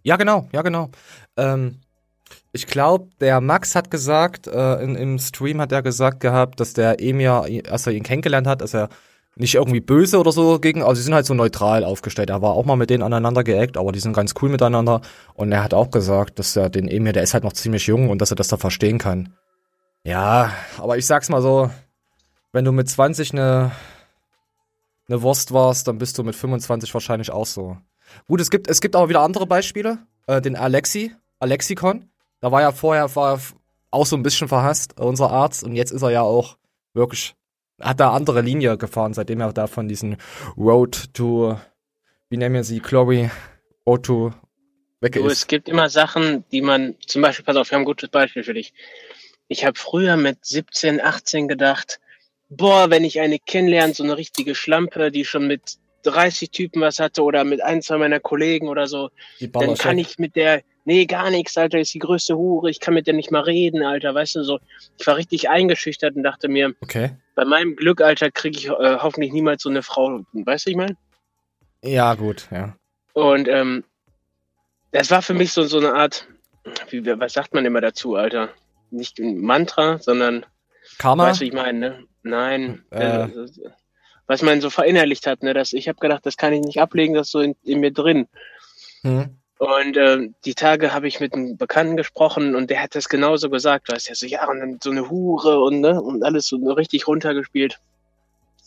Ja, 0.02 0.16
genau, 0.16 0.48
ja, 0.52 0.62
genau. 0.62 0.90
Ähm, 1.36 1.80
ich 2.52 2.66
glaube, 2.66 3.08
der 3.20 3.40
Max 3.40 3.74
hat 3.74 3.90
gesagt, 3.90 4.46
äh, 4.46 4.82
in, 4.82 4.94
im 4.94 5.18
Stream 5.18 5.60
hat 5.60 5.72
er 5.72 5.82
gesagt 5.82 6.20
gehabt, 6.20 6.60
dass 6.60 6.74
der 6.74 7.00
Emir, 7.00 7.46
als 7.68 7.86
er 7.86 7.92
ihn 7.92 8.02
kennengelernt 8.02 8.46
hat, 8.46 8.60
dass 8.60 8.74
er 8.74 8.88
nicht 9.36 9.54
irgendwie 9.54 9.80
böse 9.80 10.18
oder 10.18 10.32
so 10.32 10.58
gegen, 10.58 10.82
also 10.82 10.94
sie 10.94 11.02
sind 11.02 11.14
halt 11.14 11.26
so 11.26 11.34
neutral 11.34 11.84
aufgestellt. 11.84 12.30
Er 12.30 12.42
war 12.42 12.52
auch 12.52 12.64
mal 12.64 12.76
mit 12.76 12.90
denen 12.90 13.02
aneinander 13.02 13.44
geeckt, 13.44 13.76
aber 13.76 13.92
die 13.92 14.00
sind 14.00 14.14
ganz 14.14 14.34
cool 14.40 14.48
miteinander. 14.48 15.02
Und 15.34 15.52
er 15.52 15.62
hat 15.62 15.74
auch 15.74 15.90
gesagt, 15.90 16.38
dass 16.38 16.56
er 16.56 16.70
den 16.70 16.88
Emir, 16.88 17.12
der 17.12 17.22
ist 17.22 17.34
halt 17.34 17.44
noch 17.44 17.52
ziemlich 17.52 17.86
jung 17.86 18.08
und 18.08 18.20
dass 18.20 18.32
er 18.32 18.36
das 18.36 18.48
da 18.48 18.56
verstehen 18.56 18.98
kann. 18.98 19.34
Ja, 20.04 20.52
aber 20.78 20.96
ich 20.96 21.06
sag's 21.06 21.28
mal 21.28 21.42
so, 21.42 21.70
wenn 22.52 22.64
du 22.64 22.72
mit 22.72 22.88
20 22.88 23.32
eine 23.32 23.72
eine 25.08 25.22
Wurst 25.22 25.52
warst, 25.52 25.88
dann 25.88 25.98
bist 25.98 26.18
du 26.18 26.24
mit 26.24 26.34
25 26.34 26.92
wahrscheinlich 26.92 27.30
auch 27.30 27.46
so. 27.46 27.76
Gut, 28.28 28.40
es 28.40 28.50
gibt, 28.50 28.68
es 28.68 28.80
gibt 28.80 28.96
aber 28.96 29.08
wieder 29.08 29.22
andere 29.22 29.46
Beispiele. 29.46 29.98
Äh, 30.26 30.40
den 30.40 30.56
Alexi, 30.56 31.14
Alexikon. 31.38 32.10
Da 32.40 32.52
war 32.52 32.60
ja 32.60 32.72
vorher 32.72 33.14
war 33.16 33.40
auch 33.90 34.06
so 34.06 34.16
ein 34.16 34.22
bisschen 34.22 34.48
verhasst, 34.48 34.98
unser 34.98 35.30
Arzt. 35.30 35.64
Und 35.64 35.74
jetzt 35.74 35.92
ist 35.92 36.02
er 36.02 36.10
ja 36.10 36.22
auch 36.22 36.56
wirklich, 36.92 37.34
hat 37.80 38.00
da 38.00 38.12
andere 38.12 38.40
Linie 38.40 38.76
gefahren, 38.76 39.14
seitdem 39.14 39.40
er 39.40 39.52
da 39.52 39.66
von 39.66 39.88
diesen 39.88 40.16
Road 40.56 41.12
to, 41.14 41.58
wie 42.30 42.36
nennen 42.36 42.54
wir 42.54 42.64
sie, 42.64 42.80
Chloe, 42.80 43.30
Road 43.86 44.04
to 44.04 44.32
weg 45.00 45.16
ist. 45.16 45.32
es 45.32 45.46
gibt 45.46 45.68
immer 45.68 45.88
Sachen, 45.88 46.44
die 46.50 46.62
man, 46.62 46.96
zum 47.06 47.22
Beispiel, 47.22 47.44
pass 47.44 47.56
auf, 47.56 47.70
wir 47.70 47.76
haben 47.76 47.82
ein 47.82 47.86
gutes 47.86 48.08
Beispiel 48.08 48.42
für 48.42 48.54
dich. 48.54 48.72
Ich 49.48 49.64
habe 49.64 49.78
früher 49.78 50.16
mit 50.16 50.44
17, 50.44 51.00
18 51.00 51.48
gedacht, 51.48 52.00
boah, 52.48 52.90
wenn 52.90 53.04
ich 53.04 53.20
eine 53.20 53.38
kennenlerne, 53.38 53.94
so 53.94 54.02
eine 54.02 54.16
richtige 54.16 54.54
Schlampe, 54.54 55.10
die 55.10 55.24
schon 55.24 55.46
mit 55.46 55.78
30 56.02 56.50
Typen 56.50 56.80
was 56.80 56.98
hatte 56.98 57.22
oder 57.22 57.44
mit 57.44 57.60
ein, 57.60 57.82
zwei 57.82 57.98
meiner 57.98 58.20
Kollegen 58.20 58.68
oder 58.68 58.86
so, 58.86 59.10
dann 59.40 59.74
kann 59.74 59.98
ich 59.98 60.18
mit 60.18 60.36
der, 60.36 60.62
nee, 60.84 61.04
gar 61.06 61.30
nichts, 61.30 61.56
Alter, 61.56 61.78
ist 61.78 61.94
die 61.94 61.98
größte 61.98 62.36
Hure, 62.36 62.70
ich 62.70 62.80
kann 62.80 62.94
mit 62.94 63.06
der 63.06 63.14
nicht 63.14 63.30
mal 63.30 63.42
reden, 63.42 63.82
Alter, 63.82 64.14
weißt 64.14 64.36
du, 64.36 64.44
so. 64.44 64.60
Ich 64.98 65.06
war 65.06 65.16
richtig 65.16 65.48
eingeschüchtert 65.50 66.16
und 66.16 66.22
dachte 66.22 66.48
mir, 66.48 66.74
okay. 66.80 67.10
Bei 67.36 67.44
meinem 67.44 67.76
Glück, 67.76 68.00
Alter, 68.00 68.32
kriege 68.32 68.58
ich 68.58 68.66
äh, 68.66 68.96
hoffentlich 68.98 69.32
niemals 69.32 69.62
so 69.62 69.68
eine 69.68 69.82
Frau, 69.82 70.24
weißt 70.32 70.66
du, 70.66 70.70
ich 70.70 70.76
meine? 70.76 70.96
Ja, 71.82 72.14
gut, 72.14 72.48
ja. 72.50 72.74
Und, 73.12 73.46
ähm, 73.46 73.84
das 74.90 75.10
war 75.10 75.22
für 75.22 75.34
mich 75.34 75.52
so, 75.52 75.62
so 75.64 75.78
eine 75.78 75.94
Art, 75.94 76.26
wie, 76.88 77.04
was 77.06 77.34
sagt 77.34 77.54
man 77.54 77.64
immer 77.64 77.80
dazu, 77.80 78.16
Alter? 78.16 78.48
Nicht 78.90 79.18
ein 79.18 79.38
Mantra, 79.40 79.98
sondern, 79.98 80.46
Karma? 80.98 81.28
Weißt 81.28 81.42
du, 81.42 81.44
ich 81.44 81.52
meine, 81.52 81.78
ne? 81.78 82.04
Nein. 82.22 82.84
Äh. 82.90 83.24
äh 83.24 83.48
was 84.28 84.42
man 84.42 84.60
so 84.60 84.70
verinnerlicht 84.70 85.26
hat, 85.28 85.44
ne? 85.44 85.54
Das, 85.54 85.72
ich 85.72 85.88
habe 85.88 86.00
gedacht, 86.00 86.26
das 86.26 86.36
kann 86.36 86.52
ich 86.52 86.60
nicht 86.60 86.80
ablegen, 86.80 87.14
das 87.14 87.28
ist 87.28 87.32
so 87.32 87.40
in, 87.40 87.54
in 87.62 87.78
mir 87.80 87.92
drin. 87.92 88.26
Hm. 89.02 89.38
Und 89.58 89.96
äh, 89.96 90.28
die 90.44 90.54
Tage 90.54 90.92
habe 90.92 91.08
ich 91.08 91.18
mit 91.20 91.32
einem 91.32 91.56
Bekannten 91.56 91.96
gesprochen 91.96 92.54
und 92.54 92.68
der 92.68 92.82
hat 92.82 92.94
das 92.94 93.08
genauso 93.08 93.48
gesagt. 93.48 93.90
Weißt 93.90 94.10
du, 94.10 94.14
so, 94.14 94.26
ja, 94.26 94.46
und 94.48 94.60
dann 94.60 94.78
so 94.82 94.90
eine 94.90 95.08
Hure 95.08 95.60
und, 95.60 95.80
ne, 95.80 96.00
und 96.00 96.22
alles 96.22 96.48
so 96.48 96.56
richtig 96.72 97.08
runtergespielt. 97.08 97.78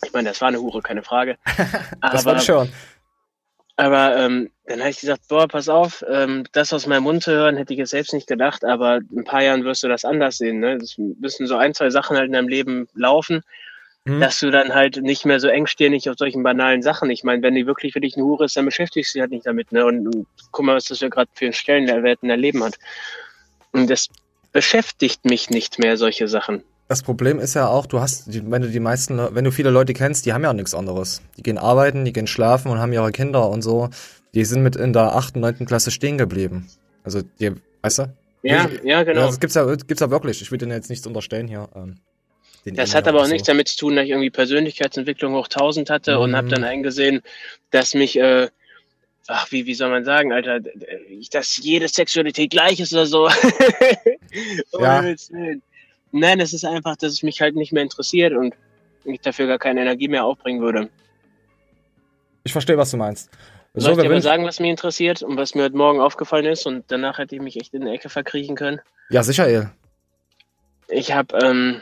Ich 0.04 0.12
meine, 0.12 0.30
das 0.30 0.40
war 0.40 0.48
eine 0.48 0.60
Hure, 0.60 0.82
keine 0.82 1.02
Frage. 1.02 1.36
das 2.00 2.24
war 2.24 2.40
schon. 2.40 2.72
Aber 3.76 4.16
ähm, 4.16 4.50
dann 4.66 4.80
habe 4.80 4.90
ich 4.90 5.00
gesagt, 5.00 5.28
boah, 5.28 5.48
pass 5.48 5.68
auf, 5.68 6.04
ähm, 6.06 6.44
das 6.52 6.72
aus 6.72 6.86
meinem 6.86 7.04
Mund 7.04 7.22
zu 7.22 7.32
hören, 7.32 7.56
hätte 7.56 7.72
ich 7.72 7.78
jetzt 7.78 7.90
selbst 7.90 8.12
nicht 8.12 8.26
gedacht, 8.26 8.62
aber 8.62 8.96
in 8.96 9.20
ein 9.20 9.24
paar 9.24 9.42
Jahren 9.42 9.64
wirst 9.64 9.82
du 9.82 9.88
das 9.88 10.04
anders 10.04 10.36
sehen. 10.36 10.60
Ne? 10.60 10.76
Das 10.76 10.96
müssen 10.98 11.46
so 11.46 11.56
ein, 11.56 11.72
zwei 11.72 11.88
Sachen 11.88 12.16
halt 12.16 12.26
in 12.26 12.32
deinem 12.32 12.48
Leben 12.48 12.88
laufen, 12.94 13.42
mhm. 14.04 14.20
dass 14.20 14.40
du 14.40 14.50
dann 14.50 14.74
halt 14.74 15.02
nicht 15.02 15.24
mehr 15.24 15.40
so 15.40 15.48
engstirnig 15.48 16.08
auf 16.08 16.16
solchen 16.18 16.42
banalen 16.42 16.82
Sachen. 16.82 17.10
Ich 17.10 17.24
meine, 17.24 17.42
wenn 17.42 17.54
die 17.54 17.66
wirklich 17.66 17.92
für 17.92 18.00
dich 18.00 18.16
eine 18.16 18.24
Hure 18.24 18.44
ist, 18.44 18.56
dann 18.56 18.64
beschäftigst 18.64 19.14
du 19.14 19.18
dich 19.18 19.20
halt 19.22 19.30
nicht 19.30 19.46
damit. 19.46 19.72
Ne? 19.72 19.84
Und, 19.84 20.06
und 20.06 20.26
guck 20.50 20.64
mal, 20.64 20.76
was 20.76 20.86
das 20.86 21.00
ja 21.00 21.08
gerade 21.08 21.30
für 21.34 21.46
einen 21.46 21.54
Stellenwert 21.54 22.18
in 22.22 22.28
dein 22.28 22.40
Leben 22.40 22.62
hat. 22.64 22.78
Und 23.72 23.88
das 23.88 24.08
beschäftigt 24.52 25.24
mich 25.24 25.50
nicht 25.50 25.78
mehr, 25.78 25.96
solche 25.96 26.28
Sachen. 26.28 26.62
Das 26.88 27.04
Problem 27.04 27.38
ist 27.38 27.54
ja 27.54 27.68
auch, 27.68 27.86
du 27.86 28.00
hast, 28.00 28.24
wenn 28.50 28.62
du 28.62 28.68
die 28.68 28.80
meisten, 28.80 29.16
wenn 29.32 29.44
du 29.44 29.52
viele 29.52 29.70
Leute 29.70 29.94
kennst, 29.94 30.26
die 30.26 30.32
haben 30.32 30.42
ja 30.42 30.52
nichts 30.52 30.74
anderes. 30.74 31.22
Die 31.36 31.42
gehen 31.44 31.56
arbeiten, 31.56 32.04
die 32.04 32.12
gehen 32.12 32.26
schlafen 32.26 32.72
und 32.72 32.80
haben 32.80 32.92
ihre 32.92 33.12
Kinder 33.12 33.48
und 33.48 33.62
so. 33.62 33.90
Die 34.34 34.44
sind 34.44 34.64
mit 34.64 34.74
in 34.74 34.92
der 34.92 35.14
achten, 35.14 35.38
neunten 35.38 35.66
Klasse 35.66 35.92
stehen 35.92 36.18
geblieben. 36.18 36.68
Also, 37.04 37.22
die, 37.38 37.52
weißt 37.82 38.00
du? 38.00 38.14
Ja, 38.42 38.68
ich, 38.68 38.82
ja, 38.82 39.04
genau. 39.04 39.26
das 39.26 39.38
gibt's 39.38 39.54
ja, 39.54 39.72
gibt's 39.72 40.00
ja 40.00 40.10
wirklich. 40.10 40.42
Ich 40.42 40.50
will 40.50 40.58
denen 40.58 40.72
jetzt 40.72 40.90
nichts 40.90 41.06
unterstellen 41.06 41.46
hier. 41.46 41.68
Ähm, 41.76 41.98
das 42.64 42.94
hat 42.94 43.08
aber 43.08 43.20
auch 43.20 43.26
so. 43.26 43.32
nichts 43.32 43.46
damit 43.46 43.68
zu 43.68 43.78
tun, 43.78 43.96
dass 43.96 44.04
ich 44.04 44.10
irgendwie 44.10 44.30
Persönlichkeitsentwicklung 44.30 45.34
hoch 45.34 45.46
1000 45.46 45.90
hatte 45.90 46.16
mhm. 46.16 46.22
und 46.22 46.36
habe 46.36 46.48
dann 46.48 46.64
eingesehen, 46.64 47.22
dass 47.70 47.94
mich, 47.94 48.18
äh, 48.18 48.48
ach, 49.26 49.50
wie, 49.50 49.66
wie 49.66 49.74
soll 49.74 49.90
man 49.90 50.04
sagen, 50.04 50.32
Alter, 50.32 50.60
dass 51.30 51.56
jede 51.58 51.88
Sexualität 51.88 52.50
gleich 52.50 52.80
ist 52.80 52.92
oder 52.92 53.06
so. 53.06 53.28
ja. 54.78 55.14
Nein, 56.12 56.40
es 56.40 56.52
ist 56.52 56.64
einfach, 56.64 56.96
dass 56.96 57.12
es 57.12 57.22
mich 57.22 57.40
halt 57.40 57.54
nicht 57.54 57.72
mehr 57.72 57.82
interessiert 57.82 58.32
und 58.32 58.54
ich 59.04 59.20
dafür 59.20 59.46
gar 59.46 59.58
keine 59.58 59.80
Energie 59.80 60.08
mehr 60.08 60.24
aufbringen 60.24 60.60
würde. 60.60 60.90
Ich 62.44 62.52
verstehe, 62.52 62.76
was 62.76 62.90
du 62.90 62.96
meinst. 62.96 63.30
So, 63.74 63.82
Soll 63.82 63.92
ich 63.92 64.02
dir 64.02 64.08
mal 64.08 64.20
sagen, 64.20 64.44
was 64.44 64.58
mich 64.58 64.70
interessiert 64.70 65.22
und 65.22 65.36
was 65.36 65.54
mir 65.54 65.62
heute 65.62 65.76
Morgen 65.76 66.00
aufgefallen 66.00 66.46
ist 66.46 66.66
und 66.66 66.84
danach 66.88 67.18
hätte 67.18 67.36
ich 67.36 67.40
mich 67.40 67.60
echt 67.60 67.72
in 67.72 67.82
die 67.82 67.90
Ecke 67.90 68.08
verkriechen 68.08 68.56
können? 68.56 68.80
Ja, 69.10 69.22
sicher, 69.22 69.46
ey. 69.46 69.68
Ich 70.88 71.12
habe 71.12 71.38
ähm, 71.38 71.80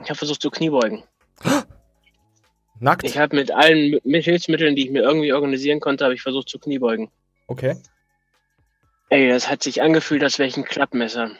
hab 0.00 0.16
versucht 0.16 0.42
zu 0.42 0.50
Kniebeugen. 0.50 1.04
Nackt? 2.80 3.04
Ich 3.04 3.18
habe 3.18 3.34
mit 3.34 3.50
allen 3.50 3.98
Hilfsmitteln, 4.04 4.76
die 4.76 4.84
ich 4.84 4.90
mir 4.90 5.02
irgendwie 5.02 5.32
organisieren 5.32 5.80
konnte, 5.80 6.04
habe 6.04 6.14
ich 6.14 6.22
versucht 6.22 6.48
zu 6.48 6.58
Kniebeugen. 6.58 7.10
Okay. 7.48 7.76
Ey, 9.08 9.28
das 9.30 9.50
hat 9.50 9.62
sich 9.62 9.82
angefühlt, 9.82 10.22
als 10.22 10.38
wäre 10.38 10.48
ich 10.48 10.56
ein 10.56 10.64
Klappmesser. 10.64 11.30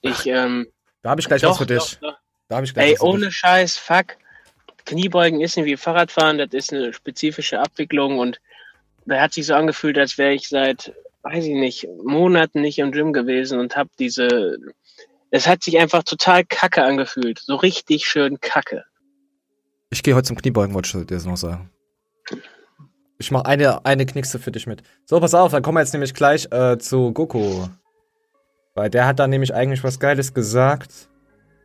Ich, 0.00 0.26
ähm, 0.26 0.66
Da 1.02 1.10
habe 1.10 1.20
ich 1.20 1.26
gleich 1.26 1.42
doch, 1.42 1.50
was 1.50 1.58
für 1.58 1.66
dich. 1.66 1.98
Doch, 2.00 2.12
doch. 2.12 2.18
Da 2.48 2.56
habe 2.56 2.66
ich 2.66 2.74
gleich 2.74 2.92
Ey, 2.92 2.98
ohne 3.00 3.26
dich. 3.26 3.36
Scheiß, 3.36 3.76
fuck. 3.76 4.16
Kniebeugen 4.84 5.40
ist 5.40 5.56
nicht 5.56 5.66
wie 5.66 5.76
Fahrradfahren, 5.76 6.38
das 6.38 6.50
ist 6.52 6.72
eine 6.72 6.92
spezifische 6.92 7.58
Abwicklung 7.58 8.18
und 8.18 8.40
da 9.06 9.20
hat 9.20 9.32
sich 9.32 9.46
so 9.46 9.54
angefühlt, 9.54 9.98
als 9.98 10.18
wäre 10.18 10.34
ich 10.34 10.48
seit, 10.48 10.94
weiß 11.22 11.44
ich 11.44 11.54
nicht, 11.54 11.88
Monaten 12.02 12.60
nicht 12.60 12.78
im 12.78 12.92
Gym 12.92 13.12
gewesen 13.12 13.58
und 13.58 13.76
habe 13.76 13.90
diese. 13.98 14.58
Es 15.34 15.48
hat 15.48 15.64
sich 15.64 15.76
einfach 15.80 16.04
total 16.04 16.44
kacke 16.44 16.84
angefühlt. 16.84 17.40
So 17.40 17.56
richtig 17.56 18.06
schön 18.06 18.38
kacke. 18.38 18.84
Ich 19.90 20.04
gehe 20.04 20.14
heute 20.14 20.28
zum 20.28 20.36
Kniebeugen, 20.36 20.76
wollte 20.76 20.86
ich 20.86 21.06
dir 21.08 21.16
das 21.16 21.24
noch 21.24 21.36
sagen. 21.36 21.70
Ich 23.18 23.32
mache 23.32 23.46
eine, 23.46 23.84
eine 23.84 24.06
Knickse 24.06 24.38
für 24.38 24.52
dich 24.52 24.68
mit. 24.68 24.84
So, 25.06 25.18
pass 25.18 25.34
auf, 25.34 25.50
dann 25.50 25.64
kommen 25.64 25.76
wir 25.76 25.80
jetzt 25.80 25.92
nämlich 25.92 26.14
gleich 26.14 26.46
äh, 26.52 26.78
zu 26.78 27.12
Goku. 27.12 27.66
Weil 28.76 28.90
der 28.90 29.08
hat 29.08 29.18
da 29.18 29.26
nämlich 29.26 29.52
eigentlich 29.52 29.82
was 29.82 29.98
Geiles 29.98 30.34
gesagt. 30.34 31.08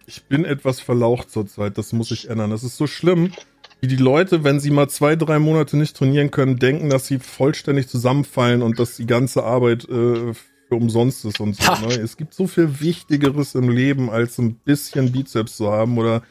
Ich 0.07 0.23
bin 0.23 0.45
etwas 0.45 0.79
verlaucht 0.79 1.29
zurzeit, 1.29 1.77
das 1.77 1.93
muss 1.93 2.09
ich 2.09 2.27
ändern. 2.27 2.49
Das 2.49 2.63
ist 2.63 2.75
so 2.75 2.88
schlimm, 2.88 3.33
wie 3.81 3.88
die 3.88 3.97
Leute, 3.97 4.43
wenn 4.43 4.59
sie 4.59 4.71
mal 4.71 4.89
zwei, 4.89 5.15
drei 5.15 5.38
Monate 5.38 5.77
nicht 5.77 5.95
trainieren 5.95 6.31
können, 6.31 6.57
denken, 6.57 6.89
dass 6.89 7.05
sie 7.05 7.19
vollständig 7.19 7.88
zusammenfallen 7.88 8.63
und 8.63 8.79
dass 8.79 8.95
die 8.95 9.05
ganze 9.05 9.43
Arbeit 9.43 9.88
äh, 9.88 10.33
für 10.69 10.75
umsonst 10.75 11.25
ist 11.25 11.39
und 11.39 11.55
so. 11.55 11.71
Ne? 11.88 11.95
Es 11.95 12.15
gibt 12.15 12.33
so 12.33 12.47
viel 12.47 12.79
Wichtigeres 12.79 13.55
im 13.55 13.69
Leben, 13.69 14.09
als 14.09 14.38
ein 14.38 14.53
bisschen 14.53 15.11
Bizeps 15.11 15.57
zu 15.57 15.71
haben 15.71 15.97
oder 15.97 16.21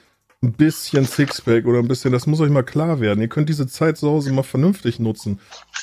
ein 0.41 0.53
bisschen 0.53 1.05
Sixpack 1.05 1.67
oder 1.67 1.81
ein 1.81 1.89
bisschen, 1.89 2.13
das 2.13 2.29
muss 2.29 2.41
euch 2.41 2.51
mal 2.51 2.63
klar 2.63 3.01
werden. 3.01 3.21
Ihr 3.21 3.29
könnt 3.29 3.49
diese 3.49 3.67
Zeit 3.67 3.97
zu 3.99 4.09
Hause 4.09 4.33
mal 4.33 4.45
vernünftig 4.45 5.01
nutzen. 5.01 5.41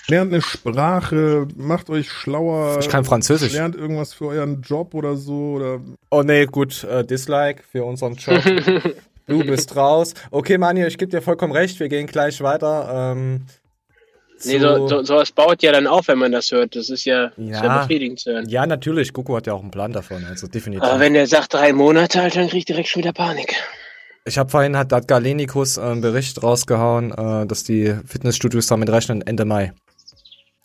Lernt 0.08 0.32
eine 0.32 0.42
Sprache, 0.42 1.48
macht 1.58 1.90
euch 1.90 2.10
schlauer. 2.10 2.78
Ich 2.80 2.88
kann 2.88 3.04
Französisch. 3.04 3.52
Lernt 3.52 3.76
irgendwas 3.76 4.14
für 4.14 4.28
euren 4.28 4.62
Job 4.62 4.94
oder 4.94 5.18
so 5.18 5.56
oder. 5.56 5.82
Oh 6.10 6.24
nee, 6.24 6.46
gut, 6.46 6.86
äh, 6.86 7.04
Dislike 7.04 7.64
für 7.70 7.84
unseren 7.84 8.16
Job. 8.16 8.42
du 9.28 9.44
bist 9.44 9.76
raus. 9.76 10.14
Okay, 10.32 10.58
Mani, 10.58 10.86
ich 10.86 10.98
gebe 10.98 11.12
dir 11.12 11.22
vollkommen 11.22 11.52
recht, 11.52 11.78
wir 11.82 11.90
gehen 11.90 12.08
gleich 12.08 12.40
weiter. 12.40 13.14
Ähm, 13.14 13.42
Nee, 14.44 14.60
so, 14.60 14.88
so, 14.88 15.04
sowas 15.04 15.32
baut 15.32 15.64
ja 15.64 15.72
dann 15.72 15.88
auf, 15.88 16.08
wenn 16.08 16.18
man 16.18 16.32
das 16.32 16.52
hört. 16.52 16.76
Das 16.76 16.90
ist 16.90 17.06
ja, 17.06 17.32
ja, 17.38 17.60
sehr 17.60 17.80
befriedigend 17.80 18.20
zu 18.20 18.32
hören. 18.32 18.50
Ja, 18.50 18.66
natürlich. 18.66 19.14
Goku 19.14 19.36
hat 19.36 19.48
ja 19.48 19.54
auch 19.54 19.62
einen 19.62 19.72
Plan 19.72 19.94
davon, 19.94 20.26
also 20.26 20.48
definitiv. 20.48 20.84
Aber 20.84 21.00
wenn 21.00 21.14
der 21.14 21.28
sagt 21.28 21.54
drei 21.54 21.72
Monate, 21.74 22.22
Alter, 22.22 22.42
dann 22.42 22.50
krieg 22.50 22.60
ich 22.60 22.66
direkt 22.66 22.90
schon 22.90 23.02
wieder 23.02 23.14
Panik. 23.14 23.56
Ich 24.26 24.38
habe 24.38 24.50
vorhin 24.50 24.76
hat, 24.76 24.92
hat 24.92 25.08
Galenikus 25.08 25.78
äh, 25.78 25.82
einen 25.82 26.02
Bericht 26.02 26.42
rausgehauen, 26.42 27.12
äh, 27.12 27.46
dass 27.46 27.64
die 27.64 27.96
Fitnessstudios 28.06 28.68
damit 28.68 28.90
rechnen 28.90 29.22
Ende 29.22 29.46
Mai. 29.46 29.72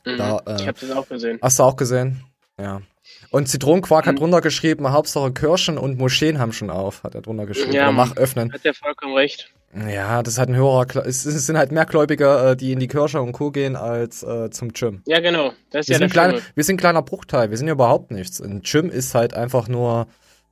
Mhm, 0.05 0.17
da, 0.17 0.39
äh, 0.47 0.57
ich 0.57 0.67
habe 0.67 0.79
das 0.81 0.91
auch 0.91 1.09
gesehen. 1.09 1.39
Hast 1.43 1.59
du 1.59 1.63
auch 1.63 1.77
gesehen? 1.77 2.25
Ja. 2.59 2.81
Und 3.31 3.49
Zitronenquark 3.49 4.07
mhm. 4.07 4.11
hat 4.11 4.19
drunter 4.19 4.41
geschrieben, 4.41 4.91
Hauptsache 4.91 5.33
Kirschen 5.33 5.79
und 5.79 5.99
Moscheen 5.99 6.39
haben 6.39 6.53
schon 6.53 6.71
auf, 6.71 7.05
hat 7.05 7.15
er 7.15 7.23
drunter 7.23 7.47
geschrieben. 7.47 7.73
Ja, 7.73 7.85
Oder 7.85 7.93
mach 7.93 8.17
öffnen. 8.17 8.53
Hat 8.53 8.65
er 8.65 8.75
vollkommen 8.75 9.15
recht. 9.15 9.53
Ja, 9.89 10.25
das 10.25 10.37
hat 10.37 10.49
ein 10.49 10.57
höherer, 10.57 11.07
es, 11.07 11.23
sind 11.23 11.57
halt 11.57 11.71
mehr 11.71 11.87
Gläubiger, 11.87 12.51
äh, 12.51 12.57
die 12.57 12.73
in 12.73 12.81
die 12.81 12.89
Kirche 12.89 13.23
und 13.23 13.31
Co. 13.31 13.53
gehen, 13.53 13.77
als 13.77 14.25
äh, 14.25 14.51
zum 14.51 14.73
Gym. 14.73 15.03
Ja, 15.07 15.21
genau. 15.21 15.53
Das 15.71 15.83
ist 15.83 15.89
wir, 15.89 15.95
ja 15.95 15.99
sind 16.01 16.13
klein, 16.13 16.41
wir 16.57 16.65
sind 16.65 16.75
ein 16.75 16.79
kleiner 16.79 17.03
Bruchteil, 17.03 17.51
wir 17.51 17.57
sind 17.57 17.69
ja 17.69 17.75
überhaupt 17.75 18.11
nichts. 18.11 18.41
Ein 18.41 18.63
Gym 18.63 18.91
ist 18.91 19.15
halt 19.15 19.33
einfach 19.33 19.69
nur, 19.69 20.09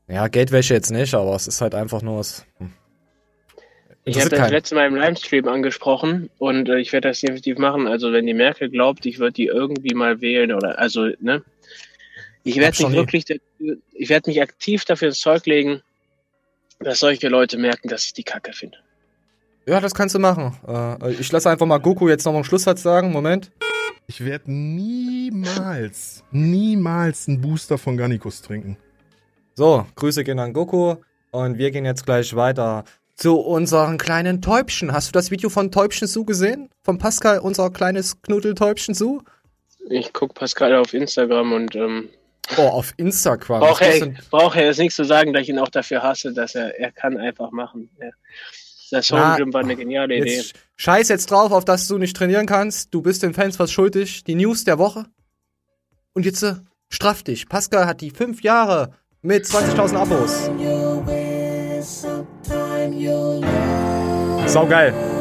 ja, 0.07 0.29
Geldwäsche 0.29 0.75
jetzt 0.75 0.93
nicht, 0.93 1.15
aber 1.15 1.35
es 1.35 1.49
ist 1.49 1.61
halt 1.61 1.75
einfach 1.75 2.01
nur 2.01 2.21
was. 2.21 2.47
Hm. 2.59 2.73
Ich 4.05 4.21
habe 4.21 4.31
das 4.31 4.51
letzte 4.51 4.75
Mal 4.77 4.87
im 4.87 4.95
Livestream 4.95 5.49
angesprochen 5.49 6.31
und 6.39 6.69
äh, 6.69 6.79
ich 6.79 6.93
werde 6.93 7.09
das 7.09 7.21
definitiv 7.21 7.59
machen. 7.59 7.89
Also 7.89 8.13
wenn 8.13 8.25
die 8.25 8.35
Merkel 8.35 8.71
glaubt, 8.71 9.05
ich 9.05 9.19
würde 9.19 9.33
die 9.33 9.47
irgendwie 9.47 9.95
mal 9.95 10.21
wählen 10.21 10.53
oder 10.53 10.79
also, 10.79 11.09
ne? 11.21 11.43
Ich 12.49 12.57
werde 12.57 12.83
mich 12.83 12.93
wirklich, 12.95 13.25
ich 13.93 14.09
werde 14.09 14.31
mich 14.31 14.41
aktiv 14.41 14.87
dafür 14.87 15.09
ins 15.09 15.21
Zeug 15.21 15.45
legen, 15.45 15.83
dass 16.81 17.01
solche 17.01 17.29
Leute 17.29 17.59
merken, 17.59 17.89
dass 17.89 18.07
ich 18.07 18.15
die 18.15 18.23
Kacke 18.23 18.55
finde. 18.55 18.79
Ja, 19.67 19.81
das 19.81 19.95
kannst 19.95 20.15
du 20.15 20.19
machen. 20.19 20.57
Äh, 20.67 21.13
ich 21.13 21.31
lasse 21.31 21.51
einfach 21.51 21.67
mal 21.67 21.77
Goku 21.77 22.09
jetzt 22.09 22.25
noch 22.25 22.35
einen 22.35 22.45
Schlusssatz 22.45 22.83
sagen. 22.83 23.13
Moment. 23.13 23.51
Ich 24.07 24.25
werde 24.25 24.51
niemals, 24.51 26.25
niemals 26.31 27.29
einen 27.29 27.43
Booster 27.43 27.77
von 27.77 27.99
Garnicus 27.99 28.41
trinken. 28.41 28.79
So, 29.55 29.87
Grüße 29.97 30.25
gehen 30.25 30.39
an 30.39 30.55
Goku 30.55 30.97
und 31.33 31.59
wir 31.59 31.71
gehen 31.71 31.85
jetzt 31.85 32.07
gleich 32.07 32.35
weiter 32.35 32.85
zu 33.15 33.37
unseren 33.37 33.99
kleinen 33.99 34.41
Täubchen. 34.41 34.95
Hast 34.95 35.09
du 35.09 35.13
das 35.13 35.31
Video 35.31 35.51
von 35.51 35.71
Täubchen 35.71 36.09
Su 36.09 36.25
gesehen? 36.25 36.71
Von 36.83 36.97
Pascal, 36.97 37.41
unser 37.41 37.69
kleines 37.69 38.23
Knuddeltäubchen 38.23 38.95
Su? 38.95 39.21
Ich 39.91 40.15
guck 40.15 40.33
Pascal 40.33 40.75
auf 40.77 40.95
Instagram 40.95 41.53
und 41.53 41.77
ähm, 41.77 42.09
Oh, 42.57 42.63
auf 42.63 42.95
Instagram. 42.97 43.61
Braucht 43.61 43.83
er, 43.83 44.15
brauch 44.31 44.57
er 44.57 44.67
jetzt 44.67 44.79
nichts 44.79 44.97
zu 44.97 45.05
sagen, 45.05 45.33
dass 45.33 45.43
ich 45.43 45.51
ihn 45.51 45.59
auch 45.59 45.69
dafür 45.69 46.03
hasse, 46.03 46.33
dass 46.33 46.55
er, 46.55 46.79
er 46.79 46.93
kann 46.93 47.17
einfach 47.17 47.51
machen. 47.51 47.91
Ja. 48.01 48.09
Das 48.91 49.11
Home 49.11 49.53
war 49.53 49.61
eine 49.61 49.77
geniale 49.77 50.17
Idee. 50.17 50.43
Scheiß 50.77 51.09
jetzt 51.09 51.31
drauf, 51.31 51.53
auf 51.53 51.65
dass 51.65 51.89
du 51.89 51.99
nicht 51.99 52.17
trainieren 52.17 52.47
kannst. 52.47 52.95
Du 52.95 53.03
bist 53.03 53.23
den 53.23 53.35
Fans 53.35 53.59
was 53.59 53.71
schuldig. 53.71 54.25
Die 54.25 54.35
News 54.35 54.65
der 54.65 54.79
Woche. 54.79 55.05
Und 56.15 56.25
jetzt 56.25 56.43
äh, 56.43 56.55
straff 56.89 57.23
dich. 57.23 57.49
Pascal 57.49 57.87
hat 57.87 58.01
die 58.01 58.11
fünf 58.11 58.43
Jahre 58.43 58.95
mit 59.21 59.45
20.000 59.45 59.97
Abos. 59.97 60.51
Sau 64.47 64.67
geil. 64.67 65.18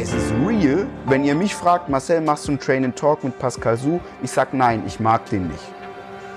Es 0.00 0.12
ist 0.12 0.30
real, 0.46 0.86
wenn 1.06 1.24
ihr 1.24 1.34
mich 1.34 1.52
fragt, 1.52 1.88
Marcel, 1.88 2.20
machst 2.20 2.46
du 2.46 2.52
einen 2.52 2.60
Train 2.60 2.84
and 2.84 2.96
Talk 2.96 3.24
mit 3.24 3.36
Pascal 3.40 3.76
Su? 3.76 3.98
Ich 4.22 4.30
sag 4.30 4.54
nein, 4.54 4.84
ich 4.86 5.00
mag 5.00 5.28
den 5.28 5.48
nicht. 5.48 5.64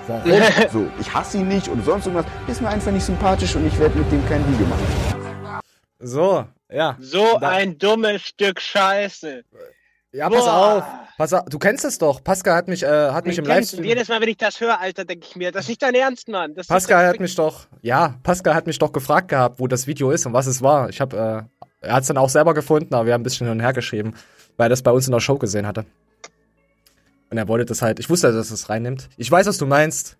Warum? 0.08 0.32
so, 0.72 0.90
ich 1.00 1.14
hasse 1.14 1.38
ihn 1.38 1.46
nicht 1.46 1.68
und 1.68 1.84
sonst 1.84 2.06
irgendwas. 2.06 2.26
Ist 2.48 2.60
mir 2.60 2.70
einfach 2.70 2.90
nicht 2.90 3.06
sympathisch 3.06 3.54
und 3.54 3.64
ich 3.64 3.78
werde 3.78 3.96
mit 3.96 4.10
dem 4.10 4.28
kein 4.28 4.44
Video 4.52 4.66
machen. 4.66 5.62
So, 6.00 6.44
ja. 6.72 6.96
So 6.98 7.36
ein 7.36 7.78
dummes 7.78 8.22
Stück 8.22 8.60
Scheiße. 8.60 9.44
Ja, 10.10 10.28
pass 10.28 10.48
auf. 10.48 10.84
Pass 11.16 11.32
auf. 11.32 11.44
Du 11.44 11.60
kennst 11.60 11.84
es 11.84 11.98
doch. 11.98 12.24
Pascal 12.24 12.56
hat 12.56 12.66
mich, 12.66 12.82
äh, 12.82 13.10
hat 13.12 13.26
mich 13.26 13.38
im 13.38 13.44
Livestream. 13.44 13.84
Jedes 13.84 14.08
Mal, 14.08 14.20
wenn 14.20 14.28
ich 14.28 14.38
das 14.38 14.60
höre, 14.60 14.80
Alter, 14.80 15.04
denke 15.04 15.24
ich 15.30 15.36
mir, 15.36 15.52
das 15.52 15.66
ist 15.66 15.68
nicht 15.68 15.82
dein 15.82 15.94
Ernst, 15.94 16.26
Mann. 16.26 16.52
Das 16.56 16.66
Pascal 16.66 17.06
hat 17.06 17.20
mich 17.20 17.36
doch, 17.36 17.68
ja, 17.80 18.16
Pascal 18.24 18.56
hat 18.56 18.66
mich 18.66 18.80
doch 18.80 18.90
gefragt 18.90 19.28
gehabt, 19.28 19.60
wo 19.60 19.68
das 19.68 19.86
Video 19.86 20.10
ist 20.10 20.26
und 20.26 20.32
was 20.32 20.48
es 20.48 20.62
war. 20.62 20.88
Ich 20.88 21.00
habe, 21.00 21.46
äh, 21.46 21.51
er 21.82 21.94
hat 21.94 22.02
es 22.02 22.08
dann 22.08 22.18
auch 22.18 22.28
selber 22.28 22.54
gefunden, 22.54 22.94
aber 22.94 23.06
wir 23.06 23.12
haben 23.14 23.20
ein 23.20 23.24
bisschen 23.24 23.46
hin 23.46 23.56
und 23.56 23.60
her 23.60 23.72
geschrieben, 23.72 24.14
weil 24.56 24.66
er 24.66 24.70
das 24.70 24.82
bei 24.82 24.90
uns 24.90 25.06
in 25.06 25.12
der 25.12 25.20
Show 25.20 25.38
gesehen 25.38 25.66
hatte. 25.66 25.84
Und 27.30 27.38
er 27.38 27.48
wollte 27.48 27.66
das 27.66 27.82
halt, 27.82 27.98
ich 27.98 28.10
wusste, 28.10 28.32
dass 28.32 28.50
es 28.50 28.68
reinnimmt. 28.68 29.08
Ich 29.16 29.30
weiß, 29.30 29.46
was 29.46 29.58
du 29.58 29.66
meinst, 29.66 30.16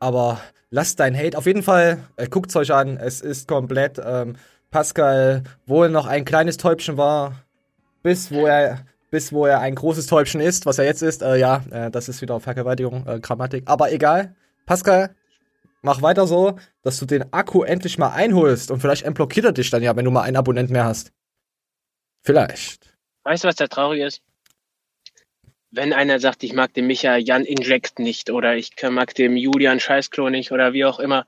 aber 0.00 0.40
lasst 0.70 1.00
dein 1.00 1.16
Hate. 1.16 1.36
Auf 1.36 1.46
jeden 1.46 1.62
Fall, 1.62 1.98
äh, 2.16 2.28
guckt's 2.28 2.56
euch 2.56 2.72
an. 2.72 2.96
Es 2.96 3.20
ist 3.20 3.46
komplett, 3.46 4.00
ähm, 4.04 4.36
Pascal 4.70 5.44
wohl 5.66 5.88
noch 5.88 6.06
ein 6.06 6.24
kleines 6.24 6.56
Täubchen 6.56 6.96
war, 6.96 7.44
bis 8.02 8.32
wo 8.32 8.46
er 8.46 8.84
bis 9.14 9.32
wo 9.32 9.46
er 9.46 9.60
ein 9.60 9.76
großes 9.76 10.08
Täubchen 10.08 10.40
ist, 10.40 10.66
was 10.66 10.80
er 10.80 10.86
jetzt 10.86 11.00
ist. 11.00 11.22
Äh, 11.22 11.36
ja, 11.36 11.62
äh, 11.70 11.88
das 11.92 12.08
ist 12.08 12.20
wieder 12.20 12.40
Vergewaltigung, 12.40 13.06
äh, 13.06 13.20
Grammatik. 13.20 13.62
Aber 13.66 13.92
egal. 13.92 14.34
Pascal, 14.66 15.14
mach 15.84 16.02
weiter 16.02 16.26
so, 16.26 16.58
dass 16.82 16.98
du 16.98 17.06
den 17.06 17.32
Akku 17.32 17.62
endlich 17.62 17.98
mal 17.98 18.10
einholst 18.10 18.70
und 18.70 18.80
vielleicht 18.80 19.04
entblockiert 19.04 19.46
er 19.46 19.52
dich 19.52 19.70
dann 19.70 19.82
ja, 19.82 19.94
wenn 19.94 20.04
du 20.04 20.10
mal 20.10 20.22
einen 20.22 20.36
Abonnent 20.36 20.70
mehr 20.70 20.84
hast. 20.84 21.12
Vielleicht. 22.22 22.96
Weißt 23.24 23.44
du, 23.44 23.48
was 23.48 23.56
da 23.56 23.68
traurig 23.68 24.00
ist? 24.00 24.22
Wenn 25.70 25.92
einer 25.92 26.20
sagt, 26.20 26.42
ich 26.42 26.52
mag 26.52 26.72
den 26.74 26.86
Micha 26.86 27.16
Jan 27.16 27.44
Inject 27.44 27.98
nicht 27.98 28.30
oder 28.30 28.56
ich 28.56 28.70
mag 28.90 29.14
dem 29.14 29.36
Julian 29.36 29.80
Scheißklo 29.80 30.30
nicht 30.30 30.52
oder 30.52 30.72
wie 30.72 30.84
auch 30.84 31.00
immer, 31.00 31.26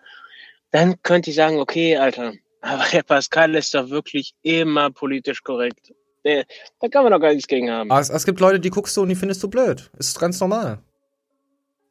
dann 0.71 1.03
könnte 1.03 1.31
ich 1.31 1.37
sagen, 1.37 1.59
okay, 1.59 1.97
Alter, 1.97 2.33
aber 2.61 2.85
der 2.93 3.03
Pascal 3.03 3.55
ist 3.55 3.75
doch 3.75 3.91
wirklich 3.91 4.35
immer 4.43 4.91
politisch 4.91 5.43
korrekt. 5.43 5.93
Da 6.25 6.89
kann 6.89 7.05
man 7.05 7.13
doch 7.13 7.21
gar 7.21 7.33
nichts 7.33 7.47
gegen 7.47 7.71
haben. 7.71 7.91
Aber 7.91 8.01
es, 8.01 8.11
es 8.11 8.25
gibt 8.25 8.41
Leute, 8.41 8.59
die 8.59 8.71
guckst 8.71 8.97
du 8.97 9.03
und 9.03 9.09
die 9.09 9.15
findest 9.15 9.43
du 9.43 9.49
blöd. 9.49 9.91
Ist 9.99 10.19
ganz 10.19 10.41
normal. 10.41 10.81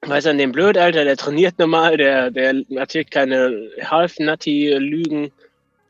Weiß 0.08 0.28
an 0.28 0.38
dem 0.38 0.52
blöd, 0.52 0.78
Alter, 0.78 1.04
der 1.04 1.18
trainiert 1.18 1.58
normal, 1.58 1.98
der, 1.98 2.30
der 2.32 2.64
erzählt 2.72 3.12
keine 3.12 3.70
Half-Nutty-Lügen. 3.82 5.32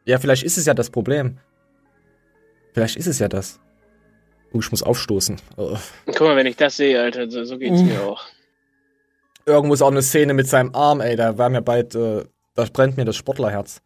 Ja, 0.06 0.20
vielleicht 0.20 0.44
ist 0.44 0.58
es 0.58 0.66
ja 0.66 0.74
das 0.74 0.90
Problem. 0.90 1.38
Vielleicht 2.74 2.96
ist 2.96 3.08
es 3.08 3.20
ja 3.20 3.28
das. 3.28 3.60
Oh, 4.54 4.60
ich 4.60 4.72
muss 4.72 4.84
aufstoßen. 4.84 5.38
Oh. 5.58 5.78
Guck 6.06 6.22
mal, 6.22 6.36
wenn 6.36 6.46
ich 6.46 6.56
das 6.56 6.78
sehe, 6.78 7.02
Alter, 7.02 7.30
so, 7.30 7.44
so 7.44 7.58
geht's 7.58 7.80
uh. 7.80 7.84
mir 7.84 8.02
auch. 8.04 8.26
Irgendwo 9.46 9.74
ist 9.74 9.82
auch 9.82 9.92
eine 9.92 10.02
Szene 10.02 10.34
mit 10.34 10.48
seinem 10.48 10.74
Arm, 10.74 11.02
ey, 11.02 11.16
da 11.16 11.38
war 11.38 11.50
mir 11.50 11.62
bald, 11.62 11.94
äh, 11.96 12.24
da 12.56 12.66
brennt 12.72 12.98
mir 12.98 13.06
das 13.06 13.16
Sportlerherz. 13.16 13.82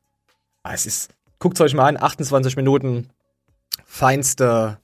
Ah, 0.64 0.74
es 0.74 0.86
ist, 0.86 1.10
guckt 1.40 1.60
euch 1.60 1.74
mal 1.74 1.88
an, 1.88 1.98
28 2.02 2.56
Minuten, 2.56 3.10
feinste, 3.86 4.78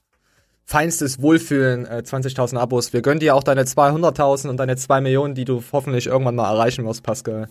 feinstes 0.66 1.22
Wohlfühlen, 1.22 1.86
äh, 1.86 2.02
20.000 2.04 2.58
Abos. 2.58 2.92
Wir 2.92 3.00
gönnen 3.00 3.20
dir 3.20 3.34
auch 3.34 3.44
deine 3.44 3.64
200.000 3.64 4.48
und 4.50 4.56
deine 4.58 4.76
2 4.76 5.00
Millionen, 5.00 5.34
die 5.34 5.44
du 5.44 5.62
hoffentlich 5.72 6.08
irgendwann 6.08 6.34
mal 6.34 6.52
erreichen 6.52 6.84
wirst, 6.84 7.04
Pascal. 7.04 7.48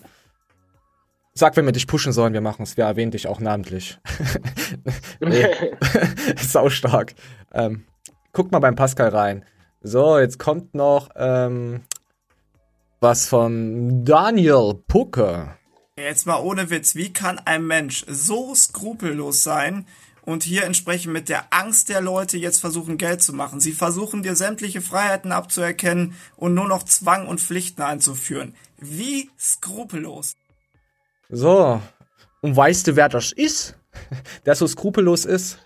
Sag, 1.32 1.56
wenn 1.56 1.64
wir 1.64 1.72
dich 1.72 1.86
pushen 1.86 2.12
sollen, 2.12 2.34
wir 2.34 2.40
machen 2.40 2.62
es. 2.62 2.76
Wir 2.76 2.84
erwähnen 2.84 3.10
dich 3.10 3.26
auch 3.26 3.40
namentlich. 3.40 3.98
Sau 6.40 6.68
stark. 6.68 7.14
Ähm, 7.52 7.84
guckt 8.32 8.52
mal 8.52 8.58
beim 8.58 8.76
Pascal 8.76 9.08
rein. 9.08 9.44
So, 9.80 10.18
jetzt 10.18 10.38
kommt 10.38 10.74
noch 10.74 11.08
ähm, 11.16 11.82
was 13.00 13.28
von 13.28 14.04
Daniel 14.04 14.74
Pucke. 14.88 15.56
Jetzt 15.98 16.26
mal 16.26 16.40
ohne 16.40 16.68
Witz, 16.68 16.94
wie 16.94 17.12
kann 17.12 17.38
ein 17.38 17.66
Mensch 17.66 18.04
so 18.08 18.54
skrupellos 18.54 19.42
sein 19.42 19.86
und 20.26 20.42
hier 20.42 20.64
entsprechend 20.64 21.14
mit 21.14 21.30
der 21.30 21.46
Angst 21.50 21.88
der 21.88 22.02
Leute 22.02 22.36
jetzt 22.36 22.60
versuchen, 22.60 22.98
Geld 22.98 23.22
zu 23.22 23.32
machen? 23.32 23.60
Sie 23.60 23.72
versuchen 23.72 24.22
dir 24.22 24.36
sämtliche 24.36 24.82
Freiheiten 24.82 25.32
abzuerkennen 25.32 26.14
und 26.36 26.52
nur 26.52 26.68
noch 26.68 26.82
Zwang 26.82 27.26
und 27.26 27.40
Pflichten 27.40 27.80
einzuführen. 27.80 28.54
Wie 28.76 29.30
skrupellos. 29.38 30.36
So, 31.30 31.80
und 32.42 32.54
weißt 32.54 32.88
du, 32.88 32.96
wer 32.96 33.08
das 33.08 33.32
ist? 33.32 33.74
Der 34.44 34.54
so 34.54 34.66
skrupellos 34.66 35.24
ist? 35.24 35.58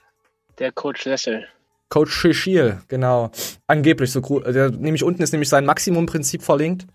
Der 0.58 0.70
Coach 0.70 1.04
Lessel. 1.06 1.48
Coach 1.88 2.12
Shishil, 2.12 2.80
genau. 2.86 3.32
Angeblich 3.66 4.12
so, 4.12 4.20
der, 4.40 4.70
nämlich 4.70 5.02
unten 5.02 5.22
ist 5.22 5.32
nämlich 5.32 5.48
sein 5.48 5.66
Maximumprinzip 5.66 6.42
verlinkt. 6.42 6.86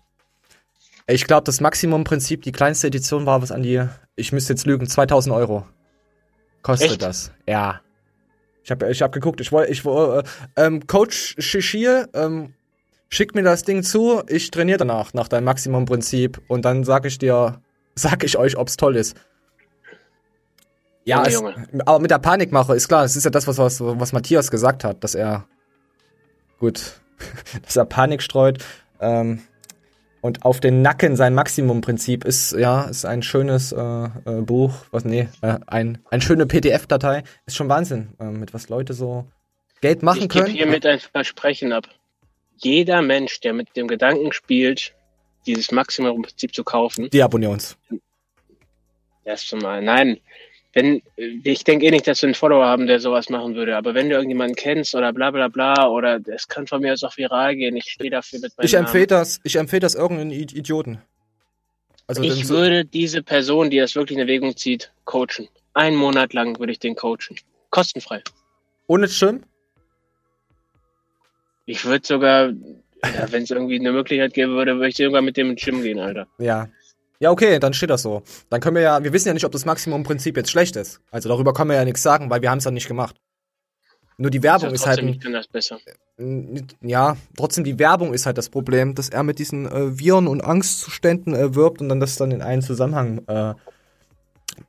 Ich 1.06 1.26
glaube, 1.26 1.44
das 1.44 1.60
Maximumprinzip, 1.60 2.42
die 2.42 2.50
kleinste 2.50 2.86
Edition 2.86 3.26
war 3.26 3.42
was 3.42 3.52
an 3.52 3.62
die, 3.62 3.86
ich 4.16 4.32
müsste 4.32 4.54
jetzt 4.54 4.66
lügen, 4.66 4.88
2000 4.88 5.34
Euro. 5.34 5.66
Kostet 6.66 6.90
Echt? 6.90 7.02
das. 7.02 7.30
Ja. 7.46 7.80
Ich 8.64 8.72
habe 8.72 8.90
ich 8.90 9.00
hab 9.00 9.12
geguckt, 9.12 9.40
ich 9.40 9.52
wollte, 9.52 9.70
ich 9.70 9.84
wollte, 9.84 10.28
äh, 10.56 10.66
ähm, 10.66 10.84
Coach 10.88 11.36
Shishir, 11.38 12.08
ähm, 12.12 12.54
schick 13.08 13.36
mir 13.36 13.44
das 13.44 13.62
Ding 13.62 13.84
zu, 13.84 14.24
ich 14.26 14.50
trainiere 14.50 14.78
danach, 14.78 15.14
nach 15.14 15.28
deinem 15.28 15.44
Maximumprinzip 15.44 16.42
und 16.48 16.64
dann 16.64 16.82
sag 16.82 17.06
ich 17.06 17.18
dir, 17.18 17.62
sag 17.94 18.24
ich 18.24 18.36
euch, 18.36 18.58
ob's 18.58 18.76
toll 18.76 18.96
ist. 18.96 19.16
Ja, 21.04 21.22
es, 21.24 21.40
aber 21.84 22.00
mit 22.00 22.10
der 22.10 22.18
Panikmache 22.18 22.74
ist 22.74 22.88
klar, 22.88 23.04
es 23.04 23.14
ist 23.14 23.22
ja 23.22 23.30
das, 23.30 23.46
was, 23.46 23.58
was, 23.58 23.80
was 23.80 24.12
Matthias 24.12 24.50
gesagt 24.50 24.82
hat, 24.82 25.04
dass 25.04 25.14
er, 25.14 25.46
gut, 26.58 27.00
dass 27.62 27.76
er 27.76 27.84
Panik 27.84 28.22
streut. 28.22 28.58
Ähm, 28.98 29.40
und 30.26 30.44
auf 30.44 30.60
den 30.60 30.82
Nacken 30.82 31.16
sein 31.16 31.34
Maximumprinzip 31.34 32.24
ist, 32.24 32.52
ja, 32.52 32.82
ist 32.82 33.06
ein 33.06 33.22
schönes 33.22 33.72
äh, 33.72 33.78
äh, 33.78 34.42
Buch, 34.42 34.74
was, 34.90 35.04
nee, 35.04 35.28
äh, 35.40 35.58
ein, 35.66 35.98
ein 36.10 36.20
schöne 36.20 36.46
PDF-Datei. 36.46 37.22
Ist 37.46 37.56
schon 37.56 37.68
Wahnsinn, 37.68 38.08
äh, 38.18 38.24
mit 38.24 38.52
was 38.52 38.68
Leute 38.68 38.92
so 38.92 39.26
Geld 39.80 40.02
machen 40.02 40.22
ich 40.22 40.28
können. 40.28 40.48
Ich 40.48 40.54
gebe 40.54 40.64
hiermit 40.64 40.84
ein 40.84 40.98
Versprechen 40.98 41.72
ab. 41.72 41.88
Jeder 42.56 43.02
Mensch, 43.02 43.40
der 43.40 43.52
mit 43.52 43.76
dem 43.76 43.86
Gedanken 43.86 44.32
spielt, 44.32 44.94
dieses 45.46 45.70
Maximumprinzip 45.70 46.54
zu 46.54 46.64
kaufen. 46.64 47.08
Die 47.10 47.22
abonnieren 47.22 47.54
uns. 47.54 47.76
Erstmal, 49.24 49.82
nein 49.82 50.18
wenn, 50.76 51.00
ich 51.16 51.64
denke 51.64 51.86
eh 51.86 51.90
nicht, 51.90 52.06
dass 52.06 52.20
du 52.20 52.26
einen 52.26 52.34
Follower 52.34 52.66
haben, 52.66 52.86
der 52.86 53.00
sowas 53.00 53.30
machen 53.30 53.54
würde, 53.54 53.78
aber 53.78 53.94
wenn 53.94 54.10
du 54.10 54.14
irgendjemanden 54.14 54.54
kennst 54.54 54.94
oder 54.94 55.10
bla 55.10 55.30
bla 55.30 55.48
bla 55.48 55.88
oder 55.88 56.20
es 56.26 56.48
kann 56.48 56.66
von 56.66 56.82
mir 56.82 56.92
aus 56.92 57.02
auch 57.02 57.16
viral 57.16 57.56
gehen, 57.56 57.76
ich 57.76 57.90
stehe 57.90 58.10
dafür 58.10 58.40
mit 58.40 58.52
meinem 58.58 58.66
Ich 58.66 58.74
empfehle 58.74 59.06
das, 59.06 59.40
ich 59.42 59.56
empfehle 59.56 59.80
das 59.80 59.94
irgendeinen 59.94 60.32
Idioten. 60.32 61.00
Also 62.06 62.22
ich 62.22 62.46
so 62.46 62.56
würde 62.56 62.84
diese 62.84 63.22
Person, 63.22 63.70
die 63.70 63.78
das 63.78 63.94
wirklich 63.94 64.18
in 64.18 64.20
Erwägung 64.20 64.54
zieht, 64.54 64.92
coachen. 65.06 65.48
Einen 65.72 65.96
Monat 65.96 66.34
lang 66.34 66.58
würde 66.58 66.72
ich 66.72 66.78
den 66.78 66.94
coachen. 66.94 67.38
Kostenfrei. 67.70 68.22
Ohne 68.86 69.08
Schirm? 69.08 69.44
Ich 71.64 71.86
würde 71.86 72.06
sogar, 72.06 72.50
ja, 72.50 73.32
wenn 73.32 73.44
es 73.44 73.50
irgendwie 73.50 73.80
eine 73.80 73.92
Möglichkeit 73.92 74.34
geben 74.34 74.52
würde, 74.52 74.74
würde 74.74 74.88
ich 74.88 75.00
irgendwann 75.00 75.24
mit 75.24 75.38
dem 75.38 75.52
ins 75.52 75.64
Gym 75.64 75.82
gehen, 75.82 76.00
Alter. 76.00 76.26
Ja, 76.36 76.68
ja, 77.20 77.30
okay, 77.30 77.58
dann 77.58 77.72
steht 77.72 77.90
das 77.90 78.02
so. 78.02 78.22
Dann 78.50 78.60
können 78.60 78.76
wir 78.76 78.82
ja, 78.82 79.04
wir 79.04 79.12
wissen 79.12 79.28
ja 79.28 79.34
nicht, 79.34 79.44
ob 79.44 79.52
das 79.52 79.64
Maximumprinzip 79.64 80.36
jetzt 80.36 80.50
schlecht 80.50 80.76
ist. 80.76 81.00
Also 81.10 81.28
darüber 81.28 81.52
können 81.52 81.70
wir 81.70 81.76
ja 81.76 81.84
nichts 81.84 82.02
sagen, 82.02 82.30
weil 82.30 82.42
wir 82.42 82.50
haben 82.50 82.58
es 82.58 82.64
ja 82.64 82.70
nicht 82.70 82.88
gemacht. 82.88 83.16
Nur 84.18 84.30
die 84.30 84.42
Werbung 84.42 84.72
ist, 84.72 84.86
halt. 84.86 85.02
Ich 85.02 85.18
das 85.20 85.46
besser. 85.46 85.78
Ja, 86.80 87.16
trotzdem 87.36 87.64
die 87.64 87.78
Werbung 87.78 88.14
ist 88.14 88.24
halt 88.24 88.38
das 88.38 88.48
Problem, 88.48 88.94
dass 88.94 89.10
er 89.10 89.22
mit 89.22 89.38
diesen 89.38 89.66
äh, 89.66 89.98
Viren 89.98 90.26
und 90.26 90.42
Angstzuständen 90.42 91.34
äh, 91.34 91.54
wirbt 91.54 91.82
und 91.82 91.90
dann 91.90 92.00
das 92.00 92.16
dann 92.16 92.30
in 92.30 92.40
einen 92.40 92.62
Zusammenhang 92.62 93.22
äh, 93.26 93.54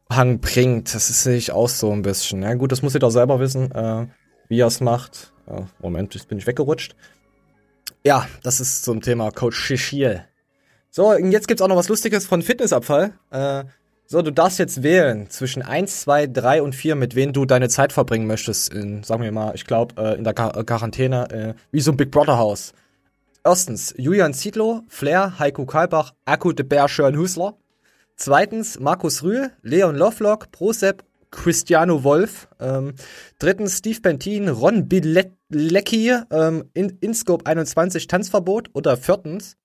Hang 0.09 0.39
bringt. 0.39 0.93
Das 0.93 1.09
ist 1.09 1.23
sich 1.23 1.53
auch 1.53 1.69
so 1.69 1.91
ein 1.91 2.01
bisschen. 2.01 2.43
Ja 2.43 2.55
gut, 2.55 2.73
das 2.73 2.81
muss 2.81 2.93
jeder 2.93 3.09
selber 3.09 3.39
wissen, 3.39 3.71
äh, 3.71 4.07
wie 4.49 4.59
er 4.59 4.67
es 4.67 4.81
macht. 4.81 5.31
Äh, 5.47 5.61
Moment, 5.79 6.13
jetzt 6.13 6.27
bin 6.27 6.37
ich 6.37 6.47
weggerutscht. 6.47 6.95
Ja, 8.05 8.27
das 8.43 8.59
ist 8.59 8.83
zum 8.83 9.01
Thema 9.01 9.31
Coach 9.31 9.57
Shishiel. 9.57 10.25
So, 10.89 11.11
und 11.11 11.31
jetzt 11.31 11.47
gibt's 11.47 11.61
auch 11.61 11.67
noch 11.67 11.75
was 11.75 11.89
Lustiges 11.89 12.25
von 12.25 12.41
Fitnessabfall. 12.41 13.13
Äh, 13.29 13.65
so, 14.09 14.21
du 14.21 14.31
darfst 14.31 14.57
jetzt 14.57 14.83
wählen 14.83 15.29
zwischen 15.29 15.61
1, 15.61 16.01
2, 16.01 16.27
3 16.27 16.61
und 16.61 16.73
4, 16.73 16.95
mit 16.95 17.15
wem 17.15 17.33
du 17.33 17.45
deine 17.45 17.67
Zeit 17.67 17.91
verbringen 17.91 18.25
möchtest. 18.25 18.73
In, 18.73 19.03
sagen 19.03 19.21
wir 19.21 19.31
mal, 19.33 19.53
ich 19.53 19.65
glaube, 19.65 20.01
äh, 20.01 20.17
in 20.17 20.23
der 20.23 20.33
Quar 20.33 20.63
Quarantäne, 20.63 21.29
äh, 21.29 21.53
wie 21.71 21.81
so 21.81 21.91
ein 21.91 21.97
Big 21.97 22.09
Brother 22.09 22.37
Haus. 22.37 22.73
Erstens, 23.43 23.93
Julian 23.97 24.33
Zietlow, 24.33 24.81
Flair, 24.87 25.39
Heiko 25.39 25.65
Kalbach, 25.65 26.13
Akku 26.25 26.53
de 26.53 26.65
Bär, 26.65 26.87
Schön 26.87 27.17
Hüsler. 27.17 27.55
Zweitens, 28.15 28.79
Markus 28.79 29.23
Rühl, 29.23 29.51
Leon 29.61 29.95
Lovelock, 29.95 30.51
Prosep, 30.51 31.03
Cristiano 31.29 32.03
Wolf. 32.03 32.47
Ähm, 32.59 32.93
drittens, 33.39 33.77
Steve 33.77 34.01
Bentin, 34.01 34.49
Ron 34.49 34.87
Bilecki, 34.87 36.13
ähm, 36.31 36.63
in, 36.73 36.97
Inscope 37.01 37.45
21, 37.45 38.07
Tanzverbot. 38.07 38.69
Oder 38.73 38.97
viertens, 38.97 39.57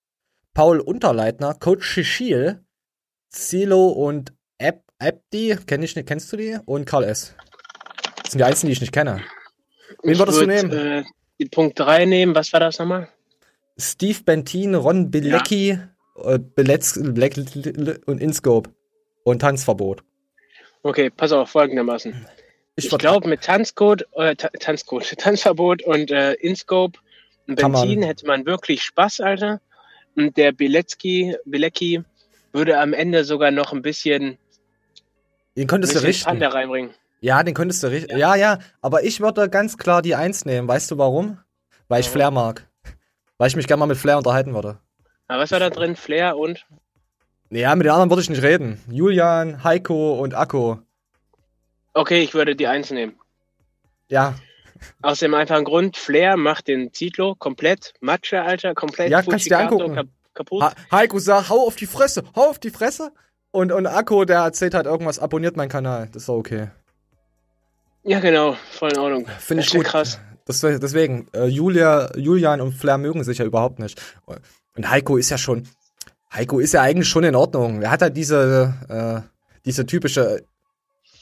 Paul 0.54 0.80
Unterleitner, 0.80 1.54
Coach 1.54 1.86
Schischil, 1.86 2.64
Zilo 3.28 3.88
und 3.88 4.32
Ab 4.60 4.82
Abdi, 4.98 5.56
kenn 5.66 5.82
ich 5.82 5.96
nicht, 5.96 6.06
kennst 6.06 6.32
du 6.32 6.36
die? 6.36 6.56
Und 6.64 6.84
Karl 6.84 7.04
S. 7.04 7.34
Das 8.22 8.32
sind 8.32 8.38
die 8.38 8.44
einzigen, 8.44 8.68
die 8.68 8.74
ich 8.74 8.80
nicht 8.80 8.92
kenne. 8.92 9.22
Wen 10.02 10.18
würdest 10.18 10.40
du 10.40 10.46
nehmen? 10.46 10.70
Äh, 10.72 11.04
die 11.40 11.46
Punkt 11.46 11.78
3 11.78 12.04
nehmen, 12.04 12.34
was 12.34 12.52
war 12.52 12.60
das 12.60 12.78
nochmal? 12.78 13.08
Steve 13.76 14.22
Bentin, 14.24 14.74
Ron 14.74 15.10
Bilecki, 15.10 15.70
ja. 15.70 16.34
äh, 16.34 16.38
Beletz, 16.38 17.00
Black 17.02 17.36
und 18.06 18.20
Inscope. 18.20 18.70
Und 19.24 19.40
Tanzverbot. 19.40 20.02
Okay, 20.82 21.10
pass 21.10 21.32
auf, 21.32 21.50
folgendermaßen. 21.50 22.26
Ich, 22.74 22.90
ich 22.90 22.98
glaube, 22.98 23.28
mit 23.28 23.42
Tanzcode, 23.42 24.06
äh, 24.12 24.34
Tanzcode, 24.34 25.04
Tanzverbot 25.18 25.82
und 25.82 26.10
äh, 26.10 26.34
Inscope 26.34 26.98
und 27.46 27.56
Bentin 27.56 28.02
hätte 28.02 28.26
man 28.26 28.46
wirklich 28.46 28.82
Spaß, 28.82 29.20
Alter. 29.20 29.60
Und 30.16 30.36
der 30.36 30.52
Bilecki, 30.52 31.36
Bilecki 31.44 32.02
würde 32.52 32.78
am 32.78 32.92
Ende 32.92 33.24
sogar 33.24 33.50
noch 33.50 33.72
ein 33.72 33.82
bisschen. 33.82 34.38
Den 35.56 35.66
könntest 35.66 35.94
du 35.94 36.00
richten. 36.00 36.26
Panda 36.26 36.48
reinbringen. 36.48 36.90
Ja, 37.20 37.42
den 37.42 37.54
könntest 37.54 37.82
du 37.82 37.88
richten. 37.88 38.10
Ja. 38.18 38.34
ja, 38.34 38.56
ja. 38.56 38.58
Aber 38.80 39.04
ich 39.04 39.20
würde 39.20 39.48
ganz 39.48 39.78
klar 39.78 40.02
die 40.02 40.14
Eins 40.14 40.44
nehmen. 40.44 40.68
Weißt 40.68 40.90
du 40.90 40.98
warum? 40.98 41.38
Weil 41.88 42.00
ich 42.00 42.08
Flair 42.08 42.30
mag. 42.30 42.68
Weil 43.38 43.48
ich 43.48 43.56
mich 43.56 43.66
gerne 43.66 43.80
mal 43.80 43.86
mit 43.86 43.96
Flair 43.96 44.18
unterhalten 44.18 44.54
würde. 44.54 44.78
Aber 45.28 45.42
was 45.42 45.50
war 45.52 45.60
da 45.60 45.70
drin? 45.70 45.96
Flair 45.96 46.36
und? 46.36 46.66
Ja, 47.50 47.74
mit 47.74 47.84
den 47.84 47.92
anderen 47.92 48.10
würde 48.10 48.22
ich 48.22 48.30
nicht 48.30 48.42
reden. 48.42 48.80
Julian, 48.90 49.62
Heiko 49.62 50.14
und 50.20 50.34
Akko. 50.34 50.80
Okay, 51.94 52.22
ich 52.22 52.34
würde 52.34 52.56
die 52.56 52.66
Eins 52.66 52.90
nehmen. 52.90 53.14
Ja, 54.08 54.34
aus 55.02 55.20
dem 55.20 55.34
einfachen 55.34 55.64
Grund, 55.64 55.96
Flair 55.96 56.36
macht 56.36 56.68
den 56.68 56.92
Zitlo 56.92 57.34
komplett 57.34 57.94
Matsche, 58.00 58.42
Alter, 58.42 58.74
komplett 58.74 59.10
Ja, 59.10 59.22
kannst 59.22 59.46
dir 59.46 59.58
angucken. 59.58 59.94
Kap 59.94 60.06
kaputt. 60.34 60.62
Ha 60.62 60.72
Heiko 60.90 61.18
sagt, 61.18 61.48
hau 61.50 61.66
auf 61.66 61.76
die 61.76 61.86
Fresse, 61.86 62.22
hau 62.34 62.48
auf 62.48 62.58
die 62.58 62.70
Fresse. 62.70 63.12
Und, 63.50 63.70
und 63.70 63.86
Akko, 63.86 64.24
der 64.24 64.40
erzählt 64.40 64.74
halt 64.74 64.86
irgendwas, 64.86 65.18
abonniert 65.18 65.56
meinen 65.56 65.68
Kanal. 65.68 66.08
Das 66.12 66.22
ist 66.22 66.28
okay. 66.30 66.68
Ja, 68.02 68.18
genau, 68.20 68.56
voll 68.72 68.90
in 68.92 68.98
Ordnung. 68.98 69.26
Finde 69.38 69.62
ich 69.62 69.70
gut. 69.70 69.84
krass. 69.84 70.18
Das, 70.46 70.60
deswegen, 70.60 71.28
äh, 71.34 71.46
Julia, 71.46 72.10
Julian 72.16 72.60
und 72.60 72.72
Flair 72.72 72.98
mögen 72.98 73.22
sich 73.22 73.38
ja 73.38 73.44
überhaupt 73.44 73.78
nicht. 73.78 74.00
Und 74.74 74.90
Heiko 74.90 75.16
ist 75.16 75.30
ja 75.30 75.38
schon, 75.38 75.68
Heiko 76.32 76.58
ist 76.58 76.72
ja 76.72 76.82
eigentlich 76.82 77.08
schon 77.08 77.24
in 77.24 77.36
Ordnung. 77.36 77.82
Er 77.82 77.90
hat 77.90 78.02
halt 78.02 78.16
diese, 78.16 78.74
äh, 78.88 79.20
diese 79.64 79.86
typische 79.86 80.44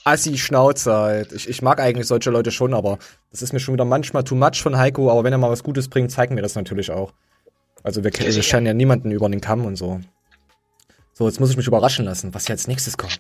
Assi-Schnauze 0.04 0.92
halt. 0.92 1.32
Ich, 1.32 1.48
ich 1.48 1.62
mag 1.62 1.80
eigentlich 1.80 2.06
solche 2.06 2.30
Leute 2.30 2.50
schon, 2.50 2.74
aber 2.74 2.98
das 3.30 3.42
ist 3.42 3.52
mir 3.52 3.60
schon 3.60 3.74
wieder 3.74 3.84
manchmal 3.84 4.24
too 4.24 4.34
much 4.34 4.62
von 4.62 4.76
Heiko. 4.76 5.10
Aber 5.10 5.24
wenn 5.24 5.32
er 5.32 5.38
mal 5.38 5.50
was 5.50 5.62
Gutes 5.62 5.88
bringt, 5.88 6.10
zeigen 6.10 6.36
wir 6.36 6.42
das 6.42 6.54
natürlich 6.54 6.90
auch. 6.90 7.12
Also 7.82 8.04
wir, 8.04 8.12
wir 8.12 8.42
scheren 8.42 8.66
ja 8.66 8.74
niemanden 8.74 9.10
über 9.10 9.28
den 9.28 9.40
Kamm 9.40 9.64
und 9.64 9.76
so. 9.76 10.00
So, 11.12 11.26
jetzt 11.26 11.40
muss 11.40 11.50
ich 11.50 11.56
mich 11.56 11.66
überraschen 11.66 12.04
lassen, 12.04 12.32
was 12.34 12.46
hier 12.46 12.54
als 12.54 12.66
nächstes 12.66 12.96
kommt. 12.96 13.18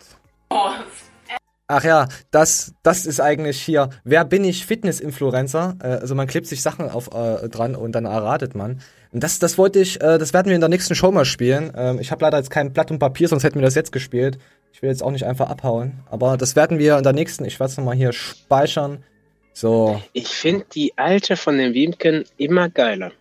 Ach 1.72 1.84
ja, 1.84 2.08
das, 2.32 2.74
das 2.82 3.06
ist 3.06 3.20
eigentlich 3.20 3.62
hier. 3.62 3.90
Wer 4.02 4.24
bin 4.24 4.42
ich? 4.42 4.66
Fitness-Influencer. 4.66 5.76
Äh, 5.80 5.86
also 5.86 6.16
man 6.16 6.26
klebt 6.26 6.48
sich 6.48 6.62
Sachen 6.62 6.90
auf 6.90 7.14
äh, 7.14 7.48
dran 7.48 7.76
und 7.76 7.92
dann 7.92 8.06
erratet 8.06 8.56
man. 8.56 8.80
Und 9.12 9.22
das, 9.22 9.38
das 9.38 9.56
wollte 9.56 9.78
ich, 9.78 10.00
äh, 10.00 10.18
das 10.18 10.32
werden 10.32 10.48
wir 10.48 10.56
in 10.56 10.60
der 10.60 10.68
nächsten 10.68 10.96
Show 10.96 11.12
mal 11.12 11.24
spielen. 11.24 11.72
Ähm, 11.76 12.00
ich 12.00 12.10
habe 12.10 12.24
leider 12.24 12.38
jetzt 12.38 12.50
kein 12.50 12.72
Blatt 12.72 12.90
und 12.90 12.98
Papier, 12.98 13.28
sonst 13.28 13.44
hätten 13.44 13.56
wir 13.56 13.62
das 13.62 13.76
jetzt 13.76 13.92
gespielt. 13.92 14.38
Ich 14.72 14.82
will 14.82 14.90
jetzt 14.90 15.02
auch 15.02 15.10
nicht 15.10 15.26
einfach 15.26 15.50
abhauen. 15.50 16.00
Aber 16.10 16.36
das 16.36 16.56
werden 16.56 16.78
wir 16.78 16.96
in 16.96 17.02
der 17.02 17.12
nächsten, 17.12 17.44
ich 17.44 17.60
werde 17.60 17.70
es 17.70 17.76
nochmal 17.76 17.96
hier 17.96 18.12
speichern. 18.12 19.04
So. 19.52 20.00
Ich 20.12 20.28
finde 20.28 20.64
die 20.74 20.96
alte 20.96 21.36
von 21.36 21.58
den 21.58 21.74
Wiemken 21.74 22.24
immer 22.36 22.68
geiler. 22.68 23.12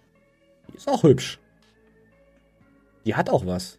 Die 0.72 0.78
ist 0.78 0.88
auch 0.88 1.04
hübsch. 1.04 1.40
Die 3.06 3.16
hat 3.16 3.30
auch 3.30 3.46
was. 3.46 3.78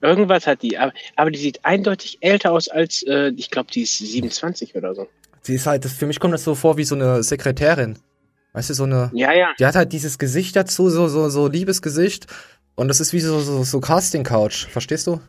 Irgendwas 0.00 0.46
hat 0.46 0.62
die, 0.62 0.76
aber, 0.76 0.92
aber 1.16 1.30
die 1.30 1.38
sieht 1.38 1.64
eindeutig 1.64 2.18
älter 2.20 2.52
aus 2.52 2.68
als, 2.68 3.02
äh, 3.04 3.32
ich 3.36 3.50
glaube, 3.50 3.70
die 3.70 3.82
ist 3.82 3.98
27 3.98 4.74
oder 4.74 4.94
so. 4.94 5.06
Sie 5.42 5.54
ist 5.54 5.66
halt, 5.66 5.84
das, 5.84 5.92
für 5.92 6.06
mich 6.06 6.20
kommt 6.20 6.34
das 6.34 6.44
so 6.44 6.54
vor 6.54 6.76
wie 6.76 6.84
so 6.84 6.94
eine 6.94 7.22
Sekretärin. 7.22 7.98
Weißt 8.52 8.70
du, 8.70 8.74
so 8.74 8.84
eine. 8.84 9.10
Ja, 9.14 9.32
ja. 9.32 9.54
Die 9.58 9.64
hat 9.64 9.76
halt 9.76 9.92
dieses 9.92 10.18
Gesicht 10.18 10.54
dazu, 10.56 10.90
so, 10.90 11.08
so, 11.08 11.28
so 11.30 11.48
Liebesgesicht. 11.48 12.26
Und 12.74 12.88
das 12.88 13.00
ist 13.00 13.12
wie 13.12 13.20
so, 13.20 13.40
so, 13.40 13.64
so 13.64 13.80
Casting-Couch. 13.80 14.66
Verstehst 14.66 15.06
du? 15.06 15.20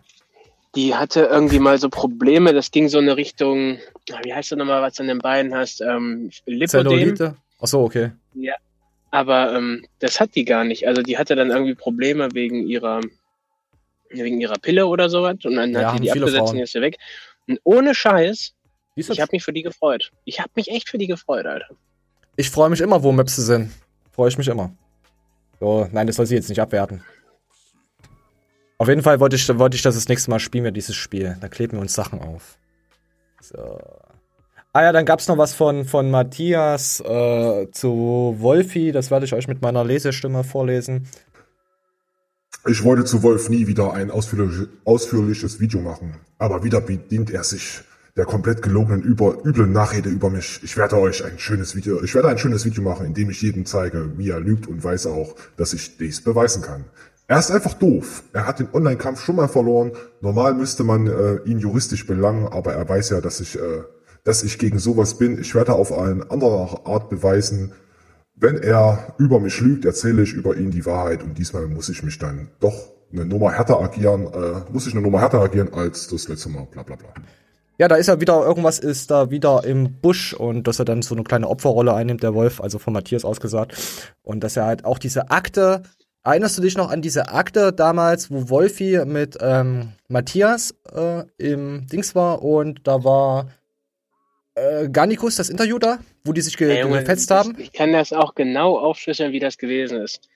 Die 0.76 0.96
hatte 0.96 1.22
irgendwie 1.22 1.60
mal 1.60 1.78
so 1.78 1.90
Probleme. 1.90 2.54
Das 2.54 2.72
ging 2.72 2.90
so 2.90 2.98
in 3.00 3.06
eine 3.06 3.18
Richtung, 3.18 3.78
wie 4.24 4.34
heißt 4.34 4.52
das 4.52 4.58
nochmal, 4.58 4.82
was 4.82 4.96
du 4.96 5.04
an 5.04 5.08
den 5.08 5.20
Beinen 5.20 5.54
hast? 5.54 5.82
Ähm, 5.82 6.32
Lipodem. 6.46 6.68
Zellulite? 6.68 7.36
Ach 7.62 7.68
so, 7.68 7.82
okay. 7.84 8.12
Ja. 8.34 8.54
Aber 9.12 9.54
ähm, 9.54 9.86
das 10.00 10.20
hat 10.20 10.34
die 10.36 10.44
gar 10.46 10.64
nicht. 10.64 10.88
Also 10.88 11.04
die 11.04 11.18
hatte 11.18 11.36
dann 11.36 11.52
irgendwie 11.52 11.76
Probleme 11.76 12.30
wegen 12.34 12.68
ihrer 12.68 13.02
wegen 14.10 14.42
ihrer 14.42 14.58
Pille 14.60 14.86
oder 14.88 15.10
sowas 15.10 15.38
und 15.44 15.56
dann 15.56 15.72
Ja, 15.74 15.92
hat 15.92 16.00
die 16.00 16.04
die 16.04 16.12
abgesetzt 16.12 16.38
Frauen. 16.38 16.58
und 16.58 16.64
ist 16.64 16.72
sie 16.74 16.82
weg. 16.82 16.98
Und 17.48 17.60
ohne 17.64 17.94
Scheiß, 17.96 18.54
ich 18.96 19.22
habe 19.22 19.30
mich 19.32 19.44
für 19.44 19.54
die 19.54 19.64
gefreut. 19.64 20.12
Ich 20.26 20.40
habe 20.40 20.52
mich 20.56 20.70
echt 20.70 20.90
für 20.90 20.98
die 20.98 21.08
gefreut, 21.08 21.46
Alter. 21.46 21.68
Ich 22.36 22.50
freue 22.50 22.70
mich 22.70 22.82
immer, 22.82 23.02
wo 23.04 23.12
Möpse 23.12 23.42
sind. 23.44 23.72
Freue 24.12 24.30
ich 24.30 24.38
mich 24.38 24.48
immer. 24.48 24.72
So, 25.60 25.88
nein, 25.92 26.08
das 26.08 26.16
soll 26.16 26.26
sie 26.26 26.36
jetzt 26.36 26.50
nicht 26.50 26.62
abwerten. 26.62 27.04
Auf 28.78 28.88
jeden 28.88 29.02
Fall 29.02 29.20
wollte 29.20 29.36
ich, 29.36 29.48
wollte 29.58 29.76
ich, 29.76 29.82
dass 29.82 29.96
das 29.96 30.08
nächste 30.08 30.30
Mal 30.30 30.40
spielen 30.40 30.64
wir 30.64 30.72
dieses 30.72 30.96
Spiel. 30.96 31.38
Da 31.40 31.48
kleben 31.48 31.74
wir 31.74 31.82
uns 31.82 31.94
Sachen 31.94 32.22
auf. 32.22 32.58
So. 33.42 33.80
Ah 34.76 34.82
ja, 34.82 34.92
dann 34.92 35.06
gab's 35.06 35.28
noch 35.28 35.38
was 35.38 35.54
von, 35.54 35.86
von 35.86 36.10
Matthias 36.10 37.00
äh, 37.00 37.68
zu 37.72 38.36
Wolfi. 38.40 38.92
Das 38.92 39.12
werde 39.12 39.26
ich 39.26 39.34
euch 39.34 39.48
mit 39.48 39.62
meiner 39.62 39.84
Lesestimme 39.84 40.44
vorlesen. 40.44 41.08
Ich 42.66 42.84
wollte 42.84 43.04
zu 43.04 43.22
Wolf 43.24 43.50
nie 43.50 43.68
wieder 43.68 43.94
ein 43.94 44.10
ausführlich, 44.10 44.68
ausführliches 44.86 45.60
Video 45.60 45.82
machen, 45.82 46.16
aber 46.38 46.64
wieder 46.64 46.80
bedient 46.80 47.30
er 47.30 47.44
sich 47.44 47.82
der 48.16 48.26
komplett 48.26 48.62
gelogenen 48.62 49.02
über, 49.02 49.44
üblen 49.44 49.74
Nachrede 49.74 50.10
über 50.10 50.30
mich. 50.30 50.62
Ich 50.64 50.78
werde 50.78 50.98
euch 50.98 51.26
ein 51.26 51.40
schönes 51.40 51.76
Video, 51.76 52.02
ich 52.02 52.16
werde 52.16 52.30
ein 52.30 52.38
schönes 52.38 52.64
Video 52.64 52.82
machen, 52.82 53.06
in 53.06 53.14
dem 53.14 53.30
ich 53.30 53.42
jedem 53.42 53.66
zeige, 53.66 54.18
wie 54.18 54.30
er 54.30 54.40
lügt 54.40 54.68
und 54.68 54.84
weiß 54.84 55.08
auch, 55.08 55.36
dass 55.58 55.74
ich 55.74 55.98
dies 55.98 56.22
beweisen 56.22 56.62
kann. 56.62 56.86
Er 57.28 57.40
ist 57.40 57.52
einfach 57.52 57.74
doof. 57.74 58.24
Er 58.34 58.46
hat 58.46 58.60
den 58.60 58.68
Online-Kampf 58.74 59.22
schon 59.22 59.38
mal 59.38 59.48
verloren. 59.48 59.94
Normal 60.22 60.54
müsste 60.54 60.84
man 60.84 61.08
äh, 61.08 61.36
ihn 61.46 61.60
juristisch 61.60 62.06
belangen, 62.06 62.48
aber 62.48 62.74
er 62.74 62.88
weiß 62.88 63.12
ja, 63.12 63.22
dass 63.22 63.40
ich, 63.40 63.58
äh, 63.58 63.84
dass 64.24 64.44
ich 64.44 64.60
gegen 64.60 64.78
sowas 64.80 65.18
bin. 65.18 65.40
Ich 65.40 65.56
werde 65.56 65.74
auf 65.74 65.92
eine 65.92 66.30
andere 66.30 66.86
Art 66.86 67.10
beweisen, 67.10 67.74
wenn 68.36 68.58
er 68.58 69.16
über 69.20 69.40
mich 69.40 69.60
lügt, 69.62 69.86
erzähle 69.86 70.24
ich 70.24 70.34
über 70.34 70.58
ihn 70.58 70.72
die 70.72 70.86
Wahrheit 70.86 71.24
und 71.24 71.38
diesmal 71.38 71.68
muss 71.68 71.90
ich 71.90 72.04
mich 72.04 72.18
dann 72.18 72.50
doch 72.60 72.92
eine 73.12 73.26
Nummer 73.26 73.52
härter 73.52 73.80
agieren, 73.80 74.26
äh, 74.34 74.72
muss 74.72 74.88
ich 74.88 74.94
eine 74.94 75.02
Nummer 75.02 75.22
härter 75.22 75.40
agieren 75.40 75.72
als 75.74 76.08
das 76.08 76.28
letzte 76.28 76.50
Mal, 76.50 76.66
bla 76.72 76.84
bla 76.84 76.96
bla. 76.96 77.10
Ja, 77.80 77.88
da 77.88 77.96
ist 77.96 78.08
ja 78.08 78.22
wieder, 78.22 78.46
irgendwas 78.46 78.80
ist 78.80 79.12
da 79.12 79.32
wieder 79.32 79.64
im 79.64 80.00
Busch 80.00 80.34
und 80.34 80.68
dass 80.68 80.80
er 80.80 80.86
dann 80.86 81.02
so 81.02 81.16
eine 81.16 81.24
kleine 81.24 81.48
Opferrolle 81.48 81.94
einnimmt, 81.94 82.22
der 82.22 82.34
Wolf, 82.34 82.62
also 82.62 82.80
von 82.80 82.94
Matthias 82.94 83.26
ausgesagt. 83.26 83.76
Und 84.22 84.44
dass 84.44 84.58
er 84.58 84.66
halt 84.66 84.86
auch 84.86 85.00
diese 85.00 85.32
Akte, 85.32 85.82
erinnerst 86.24 86.58
du 86.58 86.62
dich 86.62 86.78
noch 86.78 86.90
an 86.90 87.02
diese 87.02 87.30
Akte 87.30 87.74
damals, 87.74 88.32
wo 88.32 88.50
Wolfi 88.50 89.04
mit 89.06 89.38
ähm, 89.42 89.94
Matthias 90.08 90.76
äh, 90.94 91.24
im 91.38 91.88
Dings 91.88 92.16
war 92.16 92.42
und 92.42 92.88
da 92.88 93.04
war 93.04 93.48
äh, 94.56 94.88
Garnikus, 94.90 95.36
das 95.36 95.50
Interview 95.50 95.80
da, 95.80 96.00
wo 96.24 96.34
die 96.34 96.42
sich 96.42 96.58
ge 96.58 96.70
Ey, 96.70 96.82
Junge, 96.82 97.00
gefetzt 97.00 97.32
haben? 97.32 97.56
Ich, 97.58 97.66
ich 97.66 97.74
kann 97.74 97.92
das 97.92 98.14
auch 98.14 98.36
genau 98.36 98.78
aufschlüsseln, 98.78 99.32
wie 99.32 99.40
das 99.40 99.58
gewesen 99.58 100.02
ist. 100.02 100.30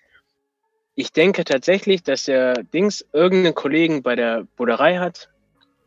Ich 0.96 1.12
denke 1.12 1.44
tatsächlich, 1.44 2.04
dass 2.04 2.26
der 2.26 2.64
Dings 2.64 3.06
irgendeinen 3.14 3.54
Kollegen 3.54 4.02
bei 4.02 4.16
der 4.16 4.48
Bullerei 4.56 4.98
hat 4.98 5.30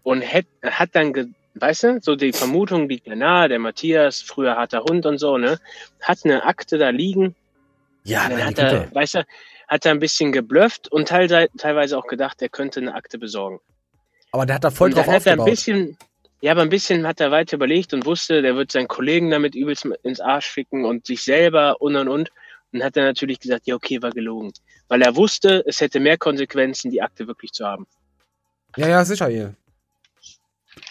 und 0.05 0.25
hat, 0.25 0.47
hat 0.63 0.91
dann, 0.93 1.13
ge, 1.13 1.27
weißt 1.55 1.83
du, 1.83 1.99
so 2.01 2.15
die 2.15 2.33
Vermutung 2.33 2.89
liegt 2.89 3.09
ja 3.09 3.17
nahe, 3.17 3.49
der 3.49 3.59
Matthias, 3.59 4.23
früher 4.23 4.57
harter 4.57 4.85
Hund 4.85 5.07
und 5.07 5.19
so, 5.19 5.37
ne, 5.37 5.59
hat 6.01 6.19
eine 6.25 6.45
Akte 6.45 6.79
da 6.79 6.91
liegen. 6.91 7.35
Ja, 8.05 8.25
Und 8.25 8.31
dann 8.31 8.45
hat 8.45 8.59
er, 8.59 8.71
Güte. 8.85 8.95
weißt 8.95 9.15
du, 9.17 9.25
hat 9.71 9.87
er 9.87 9.93
ein 9.93 10.01
bisschen 10.01 10.33
geblufft 10.33 10.91
und 10.91 11.09
teilweise, 11.09 11.97
auch 11.97 12.09
gedacht, 12.09 12.43
er 12.43 12.49
könnte 12.49 12.81
eine 12.81 12.93
Akte 12.95 13.19
besorgen. 13.19 13.61
Aber 14.33 14.45
der 14.45 14.57
hat 14.57 14.65
da 14.65 14.71
voll 14.71 14.89
und 14.89 14.97
drauf 14.97 15.07
hat 15.07 15.27
er 15.27 15.35
ein 15.35 15.41
aufgebaut. 15.41 15.47
bisschen, 15.47 15.97
ja, 16.41 16.53
aber 16.53 16.63
ein 16.63 16.69
bisschen 16.69 17.07
hat 17.07 17.21
er 17.21 17.31
weiter 17.31 17.57
überlegt 17.57 17.95
und 17.95 18.05
wusste, 18.05 18.43
der 18.43 18.57
wird 18.57 18.73
seinen 18.73 18.89
Kollegen 18.89 19.31
damit 19.31 19.55
übelst 19.55 19.85
ins 20.03 20.21
Arsch 20.21 20.49
ficken 20.49 20.85
und 20.85 21.07
sich 21.07 21.23
selber 21.23 21.81
und 21.81 21.97
und 21.97 22.09
und. 22.09 22.31
Und 22.73 22.85
hat 22.85 22.97
er 22.97 23.05
natürlich 23.05 23.41
gesagt, 23.41 23.67
ja, 23.67 23.75
okay, 23.75 24.03
war 24.03 24.11
gelogen. 24.11 24.53
Weil 24.89 25.03
er 25.03 25.17
wusste, 25.17 25.65
es 25.67 25.81
hätte 25.81 25.99
mehr 25.99 26.19
Konsequenzen, 26.19 26.91
die 26.91 27.03
Akte 27.03 27.27
wirklich 27.27 27.53
zu 27.53 27.65
haben. 27.65 27.87
Ja, 28.77 28.89
ja, 28.89 29.05
sicher, 29.05 29.29
El. 29.29 29.57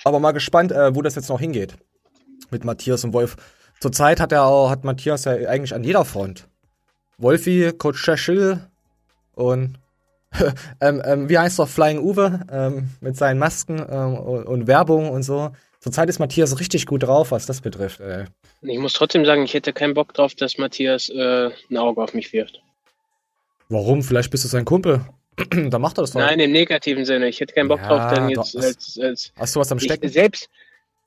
Aber 0.04 0.20
mal 0.20 0.32
gespannt, 0.32 0.72
äh, 0.72 0.94
wo 0.94 1.02
das 1.02 1.16
jetzt 1.16 1.30
noch 1.30 1.40
hingeht. 1.40 1.76
Mit 2.50 2.66
Matthias 2.66 3.04
und 3.04 3.14
Wolf. 3.14 3.38
Zurzeit 3.80 4.20
hat 4.20 4.32
er 4.34 4.44
auch, 4.44 4.70
hat 4.70 4.84
Matthias 4.84 5.24
ja 5.26 5.34
eigentlich 5.34 5.74
an 5.74 5.84
jeder 5.84 6.04
Front. 6.04 6.48
Wolfi, 7.18 7.72
Coach 7.78 8.04
Churchill 8.04 8.69
und 9.40 9.80
ähm, 10.82 11.02
ähm, 11.04 11.28
wie 11.30 11.40
heißt 11.40 11.58
doch 11.58 11.68
Flying 11.68 12.00
Uwe 12.00 12.42
ähm, 12.52 12.90
mit 13.02 13.18
seinen 13.18 13.40
Masken 13.40 13.80
ähm, 13.90 14.16
und, 14.16 14.44
und 14.46 14.68
Werbung 14.68 15.10
und 15.10 15.24
so. 15.24 15.52
Zurzeit 15.80 16.08
ist 16.10 16.20
Matthias 16.20 16.60
richtig 16.60 16.86
gut 16.86 17.04
drauf, 17.04 17.32
was 17.32 17.46
das 17.48 17.62
betrifft. 17.62 18.00
Ey. 18.00 18.26
Und 18.62 18.70
ich 18.70 18.78
muss 18.78 18.94
trotzdem 18.94 19.26
sagen, 19.26 19.44
ich 19.44 19.54
hätte 19.54 19.74
keinen 19.74 19.94
Bock 19.96 20.14
drauf, 20.14 20.36
dass 20.36 20.58
Matthias 20.58 21.10
äh, 21.10 21.50
ein 21.72 21.78
Auge 21.78 22.04
auf 22.04 22.14
mich 22.14 22.32
wirft. 22.34 22.62
Warum? 23.70 24.04
Vielleicht 24.04 24.30
bist 24.30 24.44
du 24.44 24.50
sein 24.50 24.66
Kumpel. 24.66 25.02
da 25.70 25.80
macht 25.80 25.98
er 25.98 26.02
das 26.02 26.12
doch. 26.12 26.20
Nein, 26.20 26.40
im 26.40 26.52
negativen 26.52 27.06
Sinne. 27.06 27.28
Ich 27.30 27.40
hätte 27.40 27.54
keinen 27.54 27.70
Bock 27.70 27.80
Ja, 27.82 27.88
drauf, 27.88 28.14
dann 28.14 28.30
doch, 28.34 28.46
jetzt 28.46 28.56
das- 28.56 28.66
als, 28.66 29.00
als 29.02 29.34
Hast 29.38 29.56
du 29.56 29.60
was 29.62 29.72
am 29.72 29.80
Stecken? 29.80 30.10
selbst. 30.10 30.50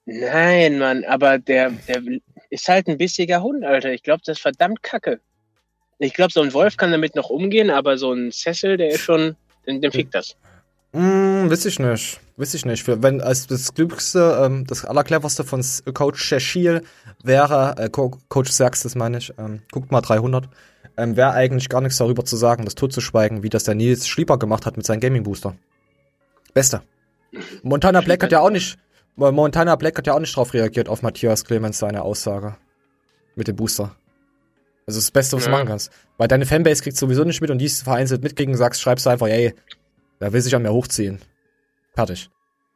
Nein, 0.05 0.79
Mann, 0.79 1.05
aber 1.05 1.39
der, 1.39 1.71
der 1.87 2.03
ist 2.51 2.67
halt 2.69 2.89
ein 2.89 2.99
bissiger 2.99 3.41
Hund, 3.43 3.65
Alter. 3.65 3.93
Ich 3.93 4.03
glaube, 4.03 4.23
das 4.25 4.39
ist 4.39 4.43
verdammt 4.43 4.83
kacke. 4.83 5.21
Ich 6.03 6.15
glaube, 6.15 6.33
so 6.33 6.43
ein 6.43 6.53
Wolf 6.53 6.77
kann 6.77 6.91
damit 6.91 7.15
noch 7.15 7.31
umgehen, 7.31 7.71
aber 7.71 7.97
so 7.97 8.13
ein 8.13 8.33
Cecil, 8.33 8.77
der 8.77 8.91
ist 8.91 9.03
schon, 9.03 9.37
den, 9.67 9.81
den 9.81 9.93
fickt 9.93 10.15
das. 10.15 10.37
Hm, 10.93 11.49
weiß 11.49 11.65
ich 11.67 11.79
nicht. 11.79 12.21
Weiß 12.37 12.55
ich 12.55 12.65
nicht. 12.65 12.83
Für, 12.83 13.03
wenn 13.03 13.21
als 13.21 13.47
das 13.47 13.73
Glücklichste, 13.73 14.43
ähm, 14.45 14.67
das 14.67 14.85
Allercleverste 14.85 15.45
von 15.45 15.65
Coach 15.95 16.21
Shashil 16.21 16.83
wäre, 17.23 17.77
äh, 17.79 17.89
Co 17.89 18.19
Coach 18.29 18.51
Sachs, 18.51 18.83
das 18.83 18.97
meine 18.97 19.19
ich, 19.19 19.33
ähm, 19.39 19.63
guckt 19.71 19.93
mal 19.93 20.01
300, 20.01 20.49
ähm, 20.97 21.17
wäre 21.17 21.33
eigentlich 21.33 21.69
gar 21.69 21.81
nichts 21.81 21.99
darüber 21.99 22.25
zu 22.25 22.37
sagen, 22.37 22.65
das 22.65 22.75
totzuschweigen, 22.75 23.45
wie 23.45 23.49
das 23.49 23.63
der 23.63 23.77
Nils 23.77 24.09
Schlieper 24.09 24.39
gemacht 24.39 24.67
hat 24.67 24.77
mit 24.77 24.85
seinem 24.85 25.01
Gaming 25.01 25.23
Booster. 25.23 25.55
Beste. 26.53 26.83
Montana 27.63 28.01
Black 28.01 28.25
hat 28.25 28.33
ja 28.33 28.41
auch 28.41 28.51
nicht, 28.51 28.77
Montana 29.15 29.77
Black 29.77 29.97
hat 29.99 30.07
ja 30.09 30.15
auch 30.15 30.21
nicht 30.21 30.35
drauf 30.35 30.53
reagiert 30.53 30.89
auf 30.89 31.03
Matthias 31.03 31.45
Clemens 31.45 31.79
seine 31.79 32.03
Aussage. 32.03 32.57
Mit 33.37 33.47
dem 33.47 33.57
Booster. 33.57 33.95
Also 34.93 35.01
das 35.01 35.11
Beste, 35.11 35.37
was 35.37 35.45
du 35.45 35.51
Ja. 35.51 35.57
machen 35.57 35.69
kannst. 35.69 35.91
Weil 36.19 36.29
deine 36.29 36.45
Fanbase 36.45 36.83
kriegt 36.83 36.99
sowieso 36.99 37.25
nicht 37.25 37.41
mit 37.41 37.51
und 37.51 37.59
die 37.59 37.65
es 37.65 37.83
vereinzelt 37.83 38.23
mitkriegen, 38.23 38.55
sagst, 38.57 38.83
schreibst 38.83 39.07
du 39.07 39.11
einfach, 39.11 39.27
ey, 39.29 39.55
da 40.21 40.33
will 40.33 40.41
sich 40.43 40.55
an 40.55 40.63
mir 40.63 40.73
hochziehen. 40.73 41.19
Fertig. 41.95 42.29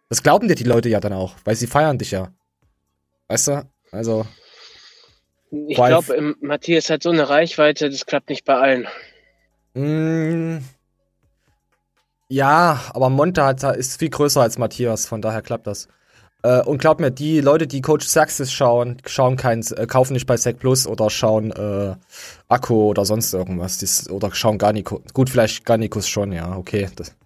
Das 0.09 0.23
glauben 0.23 0.49
dir 0.49 0.55
die 0.55 0.65
Leute 0.65 0.89
ja 0.89 0.99
dann 1.01 1.13
auch, 1.13 1.35
weil 1.45 1.57
sie 1.57 1.67
feiern 1.67 1.99
dich 1.99 2.13
ja. 2.13 2.29
Weißt 3.29 3.49
du? 3.49 3.69
Also, 3.93 4.27
Ich 5.51 5.77
glaube, 5.77 6.35
Matthias 6.41 6.89
hat 6.91 7.03
so 7.03 7.11
eine 7.11 7.29
Reichweite, 7.29 7.91
das 7.91 8.07
klappt 8.07 8.31
nicht 8.31 8.45
bei 8.47 8.55
allen. 8.55 8.89
mh, 9.75 10.61
ja, 12.29 12.81
aber 12.95 13.09
Monta 13.11 13.47
hat, 13.47 13.63
ist 13.77 13.99
viel 13.99 14.11
größer 14.11 14.41
als 14.43 14.59
Matthias, 14.59 15.07
von 15.07 15.21
daher 15.23 15.43
klappt 15.43 15.67
das. 15.67 15.87
Äh, 16.47 16.63
und 16.63 16.79
glaub 16.79 17.01
mir, 17.01 17.11
die 17.11 17.41
Leute, 17.41 17.67
die 17.67 17.81
Coach 17.81 18.07
Saxes 18.07 18.53
schauen, 18.53 18.99
schauen 19.05 19.37
kein, 19.37 19.65
äh, 19.77 19.87
kaufen 19.87 20.13
nicht 20.13 20.27
bei 20.27 20.37
Sec 20.37 20.61
Plus 20.61 20.87
oder 20.87 21.11
schauen 21.11 21.51
äh, 21.51 21.97
Akku 22.49 22.85
oder 22.85 23.05
sonst 23.05 23.35
irgendwas. 23.35 23.79
Dies, 23.79 24.09
oder 24.09 24.33
schauen 24.33 24.57
Garnikus. 24.57 25.01
Gut, 25.13 25.29
vielleicht 25.29 25.65
Garnikus 25.65 26.07
schon, 26.07 26.31
ja, 26.31 26.57
okay. 26.57 26.89
Das, 26.95 27.17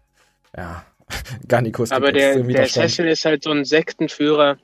ja, 0.56 0.84
Garnikus. 1.48 1.92
Aber 1.92 2.12
der, 2.12 2.42
der. 2.42 2.66
Cecil 2.66 3.08
ist 3.08 3.26
halt 3.26 3.42
so 3.42 3.50
ein 3.50 3.66
Sektenführer. 3.66 4.56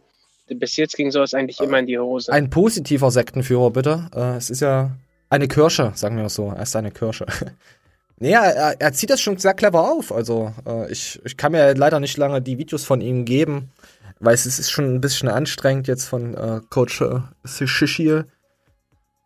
Bis 0.48 0.76
jetzt 0.76 0.96
ging 0.96 1.10
sowas 1.10 1.34
eigentlich 1.34 1.60
immer 1.60 1.80
in 1.80 1.86
die 1.86 1.98
Hose. 1.98 2.32
Ein 2.32 2.48
positiver 2.48 3.10
Sektenführer, 3.10 3.70
bitte. 3.70 4.08
Äh, 4.14 4.36
es 4.36 4.48
ist 4.48 4.60
ja 4.60 4.92
eine 5.28 5.48
Kirsche, 5.48 5.92
sagen 5.96 6.16
wir 6.16 6.30
so. 6.30 6.52
Er 6.56 6.62
ist 6.62 6.74
eine 6.76 6.92
Kirsche. 6.92 7.26
er, 8.20 8.40
er, 8.40 8.80
er 8.80 8.92
zieht 8.94 9.10
das 9.10 9.20
schon 9.20 9.36
sehr 9.36 9.52
clever 9.52 9.90
auf. 9.90 10.12
Also, 10.12 10.54
äh, 10.66 10.90
ich, 10.90 11.20
ich 11.24 11.36
kann 11.36 11.52
mir 11.52 11.74
leider 11.74 12.00
nicht 12.00 12.16
lange 12.16 12.40
die 12.40 12.56
Videos 12.56 12.84
von 12.84 13.02
ihm 13.02 13.26
geben, 13.26 13.70
weil 14.20 14.34
es 14.34 14.46
ist 14.46 14.70
schon 14.70 14.94
ein 14.94 15.00
bisschen 15.00 15.28
anstrengend 15.28 15.88
jetzt 15.88 16.06
von 16.06 16.34
äh, 16.34 16.60
Coach 16.70 17.00
äh, 17.00 17.20
Shishir. 17.44 18.26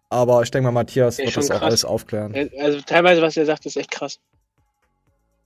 Aber 0.08 0.42
ich 0.42 0.50
denke 0.50 0.64
mal, 0.64 0.72
Matthias 0.72 1.18
Ja, 1.18 1.26
wird 1.26 1.36
das 1.36 1.50
auch 1.50 1.54
krass. 1.54 1.62
alles 1.62 1.84
aufklären. 1.84 2.50
Also 2.58 2.80
teilweise, 2.80 3.22
was 3.22 3.36
er 3.36 3.46
sagt, 3.46 3.64
ist 3.66 3.76
echt 3.76 3.90
krass. 3.92 4.18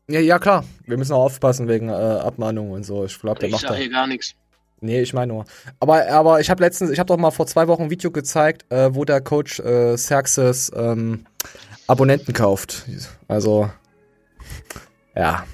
Ja, 0.08 0.20
ja, 0.20 0.38
klar. 0.38 0.64
Wir 0.86 0.96
müssen 0.96 1.12
auch 1.12 1.24
aufpassen 1.24 1.68
wegen 1.68 1.88
äh, 1.88 1.92
Abmahnung 1.92 2.70
und 2.72 2.84
so. 2.84 3.04
Ich 3.04 3.18
glaube, 3.20 3.40
der 3.40 3.48
Ich 3.48 3.52
macht 3.54 3.64
da. 3.68 3.74
hier 3.74 3.90
gar 3.90 4.06
nichts. 4.06 4.34
Nee, 4.80 5.00
ich 5.00 5.14
meine 5.14 5.32
nur. 5.32 5.44
Aber, 5.80 6.06
aber 6.08 6.40
ich 6.40 6.50
habe 6.50 6.62
letztens, 6.62 6.90
ich 6.90 6.98
habe 6.98 7.06
doch 7.08 7.16
mal 7.16 7.30
vor 7.30 7.46
zwei 7.46 7.68
Wochen 7.68 7.84
ein 7.84 7.90
Video 7.90 8.10
gezeigt, 8.10 8.70
äh, 8.70 8.94
wo 8.94 9.04
der 9.06 9.20
Coach 9.22 9.60
äh, 9.60 9.94
Xerxes 9.94 10.70
ähm, 10.74 11.26
Abonnenten 11.86 12.32
kauft. 12.34 12.84
Also, 13.28 13.70
ja. 15.14 15.44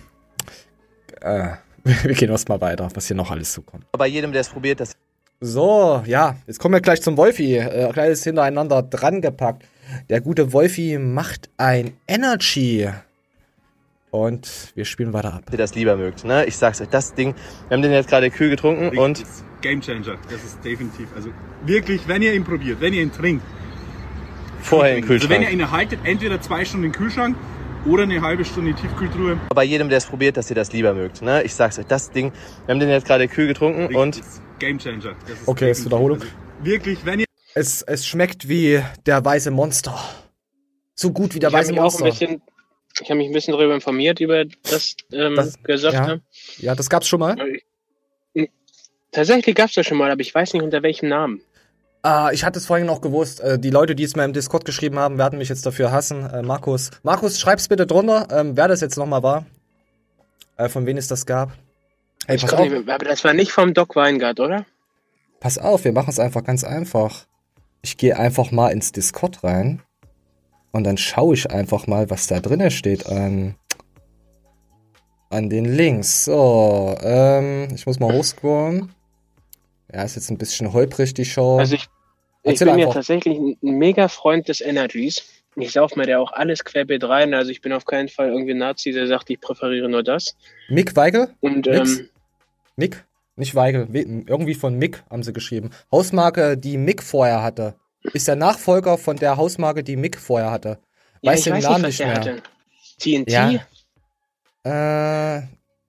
Äh, 1.20 1.50
wir 1.84 2.14
gehen 2.14 2.30
erst 2.30 2.48
mal 2.48 2.60
weiter, 2.60 2.88
was 2.94 3.06
hier 3.06 3.16
noch 3.16 3.30
alles 3.30 3.52
zukommt. 3.52 3.84
Bei 3.92 4.06
jedem, 4.06 4.32
der 4.32 4.42
es 4.42 4.48
probiert, 4.48 4.80
das 4.80 4.96
So, 5.40 6.02
ja, 6.06 6.36
jetzt 6.46 6.58
kommen 6.58 6.74
wir 6.74 6.80
gleich 6.80 7.02
zum 7.02 7.16
Wolfi. 7.16 7.56
Äh, 7.56 7.90
gleich 7.92 8.22
hintereinander 8.22 8.82
dran 8.82 9.20
gepackt. 9.20 9.64
Der 10.08 10.20
gute 10.20 10.52
Wolfi 10.52 10.98
macht 10.98 11.48
ein 11.56 11.92
Energy. 12.06 12.88
Und 14.10 14.72
wir 14.74 14.84
spielen 14.84 15.12
weiter 15.12 15.34
ab. 15.34 15.44
ihr 15.52 15.58
das 15.58 15.74
lieber 15.74 15.96
mögt. 15.96 16.24
Ne? 16.24 16.44
Ich 16.46 16.56
sag's 16.56 16.80
euch, 16.80 16.88
das 16.88 17.14
Ding, 17.14 17.34
wir 17.68 17.76
haben 17.76 17.82
den 17.82 17.92
jetzt 17.92 18.08
gerade 18.08 18.30
kühl 18.30 18.50
getrunken 18.50 18.98
und 18.98 19.24
Game 19.60 19.80
Changer, 19.80 20.16
das 20.30 20.42
ist 20.42 20.64
definitiv. 20.64 21.08
Also 21.14 21.30
wirklich, 21.64 22.08
wenn 22.08 22.22
ihr 22.22 22.34
ihn 22.34 22.44
probiert, 22.44 22.80
wenn 22.80 22.92
ihr 22.94 23.02
ihn 23.02 23.12
trinkt. 23.12 23.44
vorher 24.62 24.96
im 24.96 25.08
Also 25.08 25.28
wenn 25.28 25.42
ihr 25.42 25.48
Kühlschrank. 25.48 25.52
ihn 25.52 25.70
haltet, 25.70 26.00
entweder 26.04 26.40
zwei 26.40 26.64
Stunden 26.64 26.86
im 26.86 26.92
Kühlschrank 26.92 27.36
oder 27.86 28.02
eine 28.04 28.20
halbe 28.20 28.44
Stunde 28.44 28.74
Tiefkühltruhe. 28.74 29.38
Bei 29.54 29.64
jedem, 29.64 29.88
der 29.88 29.98
es 29.98 30.06
probiert, 30.06 30.36
dass 30.36 30.50
ihr 30.50 30.56
das 30.56 30.72
lieber 30.72 30.92
mögt. 30.94 31.22
Ne? 31.22 31.42
Ich 31.42 31.54
sag's 31.54 31.78
euch, 31.78 31.86
das 31.86 32.10
Ding, 32.10 32.32
wir 32.66 32.72
haben 32.72 32.80
den 32.80 32.88
jetzt 32.90 33.06
gerade 33.06 33.26
kühl 33.28 33.46
getrunken 33.46 33.94
und 33.96 34.20
Game 34.58 34.78
Changer. 34.78 35.14
Das 35.26 35.40
ist 35.40 35.48
Okay, 35.48 35.68
jetzt 35.68 35.78
definitiv. 35.78 35.84
Wiederholung. 35.86 36.20
Also 36.20 36.32
wirklich, 36.62 37.04
wenn 37.06 37.20
ihr 37.20 37.26
Es, 37.54 37.82
es 37.82 38.06
schmeckt 38.06 38.48
wie 38.48 38.82
der 39.06 39.24
weiße 39.24 39.50
Monster. 39.50 39.98
So 40.94 41.12
gut 41.12 41.34
wie 41.34 41.38
der 41.38 41.48
ich 41.48 41.54
habe 41.54 41.62
weiße 41.62 41.72
mich 41.72 41.80
auch 41.80 41.94
ein 41.98 42.04
Monster. 42.04 42.26
bisschen, 42.26 42.42
ich 43.02 43.08
habe 43.10 43.16
mich 43.18 43.28
ein 43.28 43.32
bisschen 43.32 43.52
darüber 43.52 43.74
informiert 43.74 44.20
über 44.20 44.44
das, 44.44 44.96
ähm, 45.12 45.36
Das- 45.36 45.62
gesagt 45.62 45.94
ja. 45.94 46.06
haben. 46.06 46.22
Ja, 46.58 46.74
das 46.74 46.90
gab's 46.90 47.08
schon 47.08 47.20
mal. 47.20 47.36
Tatsächlich 49.12 49.56
gab 49.56 49.68
es 49.68 49.74
das 49.74 49.86
schon 49.86 49.98
mal, 49.98 50.10
aber 50.10 50.20
ich 50.20 50.32
weiß 50.34 50.52
nicht 50.52 50.62
unter 50.62 50.82
welchem 50.82 51.08
Namen. 51.08 51.40
Ah, 52.02 52.30
ich 52.32 52.44
hatte 52.44 52.58
es 52.58 52.66
vorhin 52.66 52.86
noch 52.86 53.00
gewusst. 53.00 53.40
Äh, 53.40 53.58
die 53.58 53.70
Leute, 53.70 53.94
die 53.94 54.04
es 54.04 54.16
mir 54.16 54.24
im 54.24 54.32
Discord 54.32 54.64
geschrieben 54.64 54.98
haben, 54.98 55.18
werden 55.18 55.38
mich 55.38 55.50
jetzt 55.50 55.66
dafür 55.66 55.92
hassen. 55.92 56.24
Äh, 56.30 56.42
Markus, 56.42 56.90
Markus, 57.02 57.38
schreib's 57.38 57.68
bitte 57.68 57.86
drunter, 57.86 58.26
ähm, 58.30 58.56
wer 58.56 58.68
das 58.68 58.80
jetzt 58.80 58.96
nochmal 58.96 59.22
war. 59.22 59.44
Äh, 60.56 60.68
von 60.68 60.86
wem 60.86 60.96
es 60.96 61.08
das 61.08 61.26
gab. 61.26 61.52
Ey, 62.26 62.36
ich 62.36 62.42
pass 62.42 62.54
auf, 62.54 62.68
nicht 62.68 62.88
aber 62.88 63.04
das 63.04 63.24
war 63.24 63.34
nicht 63.34 63.52
vom 63.52 63.74
Doc 63.74 63.96
Weingart, 63.96 64.40
oder? 64.40 64.64
pass 65.40 65.58
auf, 65.58 65.84
wir 65.84 65.92
machen 65.92 66.10
es 66.10 66.20
einfach 66.20 66.44
ganz 66.44 66.62
einfach. 66.62 67.26
Ich 67.82 67.96
gehe 67.96 68.16
einfach 68.16 68.50
mal 68.52 68.68
ins 68.68 68.92
Discord 68.92 69.42
rein 69.42 69.82
und 70.70 70.84
dann 70.84 70.98
schaue 70.98 71.34
ich 71.34 71.50
einfach 71.50 71.86
mal, 71.86 72.10
was 72.10 72.26
da 72.26 72.40
drinne 72.40 72.70
steht 72.70 73.06
an, 73.06 73.56
an 75.30 75.48
den 75.48 75.64
Links. 75.64 76.26
So, 76.26 76.94
ähm, 77.00 77.68
ich 77.74 77.86
muss 77.86 77.98
mal 77.98 78.12
hochscrollen. 78.12 78.94
Ja, 79.92 80.02
ist 80.04 80.14
jetzt 80.16 80.30
ein 80.30 80.38
bisschen 80.38 80.72
holprig, 80.72 81.14
die 81.14 81.24
Show. 81.24 81.58
Also 81.58 81.74
ich, 81.74 81.86
ich 82.44 82.58
bin 82.58 82.68
ja 82.68 82.74
einfach. 82.74 82.94
tatsächlich 82.94 83.36
ein 83.38 83.56
mega 83.62 84.08
Freund 84.08 84.48
des 84.48 84.60
Energies. 84.60 85.22
Ich 85.56 85.72
sauf 85.72 85.96
mir 85.96 86.06
da 86.06 86.18
auch 86.18 86.32
alles 86.32 86.64
querbeet 86.64 87.02
rein. 87.04 87.34
Also 87.34 87.50
ich 87.50 87.60
bin 87.60 87.72
auf 87.72 87.84
keinen 87.84 88.08
Fall 88.08 88.28
irgendwie 88.28 88.52
ein 88.52 88.58
Nazi, 88.58 88.92
der 88.92 89.06
sagt, 89.08 89.30
ich 89.30 89.40
präferiere 89.40 89.88
nur 89.88 90.02
das. 90.04 90.36
Mick 90.68 90.94
Weigel? 90.94 91.34
Und 91.40 91.66
ähm, 91.66 92.08
Mick? 92.76 93.04
Nicht 93.36 93.54
Weigel, 93.54 93.88
We- 93.92 94.24
irgendwie 94.26 94.54
von 94.54 94.76
Mick 94.76 95.02
haben 95.10 95.22
sie 95.22 95.32
geschrieben. 95.32 95.70
Hausmarke, 95.90 96.56
die 96.56 96.76
Mick 96.76 97.02
vorher 97.02 97.42
hatte. 97.42 97.74
Ist 98.12 98.28
der 98.28 98.36
Nachfolger 98.36 98.96
von 98.96 99.16
der 99.16 99.36
Hausmarke, 99.36 99.82
die 99.82 99.96
Mick 99.96 100.18
vorher 100.18 100.50
hatte. 100.50 100.78
ja, 101.22 101.32
Weiß 101.32 101.38
ich 101.40 101.44
den 101.44 101.54
weiß 101.54 101.64
Namen 101.64 101.84
nicht, 101.86 102.00
was 102.00 102.24
nicht 103.00 103.24
mehr. 103.24 103.24
TNT? 103.26 103.30
Ja. 104.64 105.38
Äh, 105.38 105.42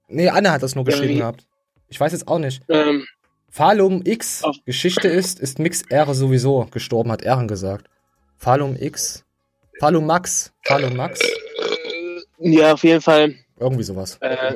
nee, 0.08 0.30
Anne 0.30 0.52
hat 0.52 0.64
das 0.64 0.76
nur 0.76 0.86
Ja, 0.86 0.92
geschrieben 0.92 1.14
wie- 1.16 1.18
gehabt. 1.20 1.46
Ich 1.90 2.00
weiß 2.00 2.14
jetzt 2.14 2.28
auch 2.28 2.40
nicht. 2.40 2.62
Ähm, 2.70 3.06
Falum 3.52 4.02
X, 4.06 4.44
Geschichte 4.66 5.10
ist, 5.10 5.40
ist 5.40 5.60
Mix 5.60 5.82
Ehre 5.82 6.16
sowieso 6.16 6.68
gestorben, 6.72 7.12
hat 7.12 7.22
Ehren 7.22 7.48
gesagt. 7.48 7.88
Falum 8.38 8.78
X, 8.80 9.26
Falum 9.80 10.06
Max, 10.06 10.54
Falum 10.66 10.96
Max, 10.96 11.20
ja, 12.40 12.74
auf 12.74 12.84
jeden 12.84 13.02
Fall. 13.02 13.36
irgendwie 13.60 13.84
sowas. 13.84 14.18
Äh, 14.22 14.56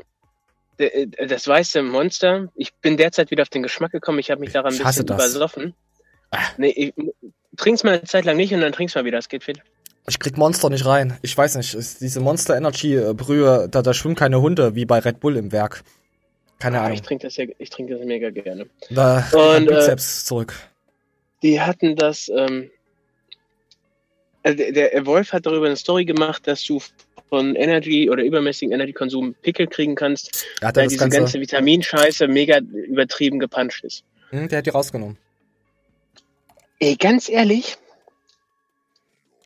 äh, 0.78 1.08
das 1.28 1.48
weiße 1.48 1.84
Monster. 1.84 2.50
Ich 2.56 2.74
bin 2.76 2.98
derzeit 2.98 3.32
wieder 3.32 3.44
auf 3.44 3.50
den 3.50 3.64
Geschmack 3.64 3.92
gekommen. 3.92 4.20
Ich 4.20 4.32
habe 4.32 4.42
mich 4.42 4.54
daran 4.54 4.74
ein 4.74 4.84
bisschen 4.84 5.06
das. 5.06 5.32
übersoffen. 5.32 5.74
Nee, 6.58 6.70
ich, 6.70 6.94
trink's 7.56 7.84
mal 7.84 7.94
eine 7.94 8.04
Zeit 8.04 8.26
lang 8.26 8.38
nicht 8.38 8.54
und 8.54 8.62
dann 8.62 8.74
trink's 8.74 8.96
mal 8.96 9.06
wieder. 9.06 9.18
Das 9.18 9.30
geht 9.30 9.44
fit. 9.44 9.60
Ich 10.08 10.20
krieg 10.20 10.38
Monster 10.38 10.70
nicht 10.70 10.86
rein. 10.86 11.18
Ich 11.22 11.36
weiß 11.38 11.56
nicht, 11.56 11.74
ist 11.74 12.02
diese 12.02 12.20
Monster 12.20 12.56
Energy 12.56 12.96
äh, 12.96 13.14
Brühe, 13.14 13.68
da, 13.70 13.82
da 13.82 13.94
schwimmen 13.94 14.16
keine 14.16 14.42
Hunde, 14.42 14.76
wie 14.76 14.86
bei 14.86 15.00
Red 15.00 15.20
Bull 15.20 15.38
im 15.38 15.52
Werk. 15.52 15.84
Keine 16.60 16.80
Ah, 16.80 16.84
Ahnung. 16.86 16.96
Ich 16.96 17.02
trinke 17.02 17.28
das, 17.28 17.38
ja, 17.38 17.46
ich 17.58 17.70
trinke 17.70 17.96
das 17.98 18.06
mega 18.06 18.30
gerne. 18.30 18.68
Da 18.90 19.28
Und, 19.34 19.70
äh, 19.70 19.76
Bizeps 19.76 20.26
zurück. 20.26 20.54
Die 21.44 21.60
hatten 21.62 21.96
das. 21.96 22.30
Ähm, 22.30 22.72
also 24.44 24.58
der, 24.58 24.72
der 24.72 25.06
Wolf 25.06 25.34
hat 25.34 25.46
darüber 25.46 25.66
eine 25.66 25.76
Story 25.76 26.06
gemacht, 26.06 26.48
dass 26.48 26.64
du 26.64 26.80
von 27.30 27.56
Energy 27.56 28.10
oder 28.10 28.24
übermäßigen 28.24 28.72
Energy-Konsum 28.72 29.34
Pickel 29.42 29.68
kriegen 29.68 29.96
kannst, 29.96 30.46
Ja, 30.62 30.74
weil 30.76 30.88
diese 30.88 31.00
Ganze- 31.00 31.18
ganze 31.18 31.40
Vitaminscheiße 31.42 32.28
mega 32.28 32.60
übertrieben 32.60 33.40
gepanscht 33.40 33.84
ist. 33.84 34.04
Hm, 34.30 34.48
der 34.48 34.60
hat 34.60 34.66
die 34.66 34.70
rausgenommen. 34.70 35.18
Ey, 36.80 36.96
ganz 36.96 37.28
ehrlich, 37.30 37.78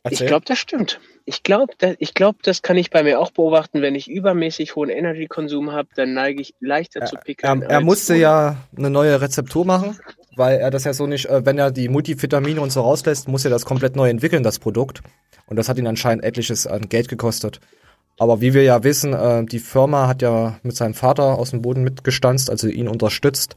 ich 0.04 0.12
Erzähl. 0.12 0.26
glaube, 0.26 0.44
das 0.46 0.58
stimmt. 0.58 1.00
Ich 1.30 1.44
glaube, 1.44 1.72
das, 1.78 1.94
ich 2.00 2.12
glaub, 2.14 2.42
das 2.42 2.60
kann 2.60 2.76
ich 2.76 2.90
bei 2.90 3.04
mir 3.04 3.20
auch 3.20 3.30
beobachten. 3.30 3.82
Wenn 3.82 3.94
ich 3.94 4.10
übermäßig 4.10 4.74
hohen 4.74 4.90
Energy-Konsum 4.90 5.70
habe, 5.70 5.88
dann 5.94 6.12
neige 6.12 6.40
ich 6.42 6.54
leichter 6.58 7.04
zu 7.04 7.14
Er, 7.14 7.22
pickeln. 7.22 7.62
er 7.62 7.76
als 7.76 7.84
musste 7.84 8.14
ohne. 8.14 8.22
ja 8.22 8.56
eine 8.76 8.90
neue 8.90 9.20
Rezeptur 9.20 9.64
machen, 9.64 9.96
weil 10.34 10.58
er 10.58 10.72
das 10.72 10.82
ja 10.82 10.92
so 10.92 11.06
nicht, 11.06 11.26
äh, 11.26 11.46
wenn 11.46 11.56
er 11.56 11.70
die 11.70 11.88
Multivitamine 11.88 12.60
und 12.60 12.70
so 12.72 12.80
rauslässt, 12.80 13.28
muss 13.28 13.44
er 13.44 13.50
das 13.52 13.64
komplett 13.64 13.94
neu 13.94 14.08
entwickeln, 14.10 14.42
das 14.42 14.58
Produkt. 14.58 15.02
Und 15.46 15.54
das 15.54 15.68
hat 15.68 15.78
ihn 15.78 15.86
anscheinend 15.86 16.24
etliches 16.24 16.66
an 16.66 16.88
Geld 16.88 17.06
gekostet. 17.06 17.60
Aber 18.18 18.40
wie 18.40 18.52
wir 18.52 18.64
ja 18.64 18.82
wissen, 18.82 19.12
äh, 19.12 19.44
die 19.44 19.60
Firma 19.60 20.08
hat 20.08 20.22
ja 20.22 20.58
mit 20.64 20.74
seinem 20.76 20.94
Vater 20.94 21.38
aus 21.38 21.50
dem 21.52 21.62
Boden 21.62 21.84
mitgestanzt, 21.84 22.50
also 22.50 22.66
ihn 22.66 22.88
unterstützt. 22.88 23.54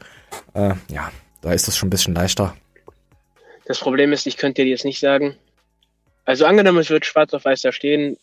Äh, 0.53 0.75
ja, 0.89 1.11
da 1.41 1.51
ist 1.53 1.67
das 1.67 1.75
schon 1.75 1.87
ein 1.87 1.89
bisschen 1.89 2.13
leichter. 2.13 2.55
Das 3.65 3.79
Problem 3.79 4.13
ist, 4.13 4.27
ich 4.27 4.37
könnte 4.37 4.61
dir 4.63 4.69
jetzt 4.69 4.85
nicht 4.85 4.99
sagen. 4.99 5.35
Also 6.25 6.45
angenommen, 6.45 6.79
es 6.79 6.89
wird 6.89 7.05
schwarz 7.05 7.33
auf 7.33 7.45
weiß 7.45 7.61
da 7.61 7.71
stehen, 7.71 8.17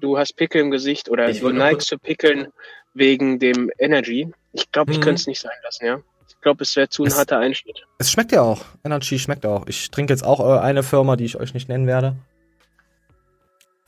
du 0.00 0.18
hast 0.18 0.34
Pickel 0.36 0.60
im 0.62 0.70
Gesicht 0.70 1.08
oder 1.10 1.28
Ich 1.28 1.40
du 1.40 1.50
neigst 1.50 1.88
zu 1.88 1.98
pickeln 1.98 2.48
wegen 2.94 3.38
dem 3.38 3.70
Energy. 3.78 4.32
Ich 4.52 4.70
glaube, 4.72 4.92
ich 4.92 4.98
Mhm. 4.98 5.02
könnte 5.02 5.20
es 5.20 5.26
nicht 5.26 5.40
sein 5.40 5.52
lassen, 5.62 5.84
ja. 5.86 6.00
Ich 6.28 6.40
glaube, 6.40 6.62
es 6.62 6.74
wäre 6.76 6.88
zu 6.88 7.02
ein 7.04 7.08
Es- 7.08 7.18
harter 7.18 7.38
Einschnitt. 7.38 7.84
Es 7.98 8.10
schmeckt 8.10 8.32
ja 8.32 8.42
auch. 8.42 8.64
Energy 8.84 9.18
schmeckt 9.18 9.46
auch. 9.46 9.66
Ich 9.66 9.90
trinke 9.90 10.12
jetzt 10.12 10.24
auch 10.24 10.40
äh, 10.40 10.58
eine 10.60 10.82
Firma, 10.82 11.16
die 11.16 11.24
ich 11.24 11.38
euch 11.38 11.54
nicht 11.54 11.68
nennen 11.68 11.86
werde. 11.86 12.16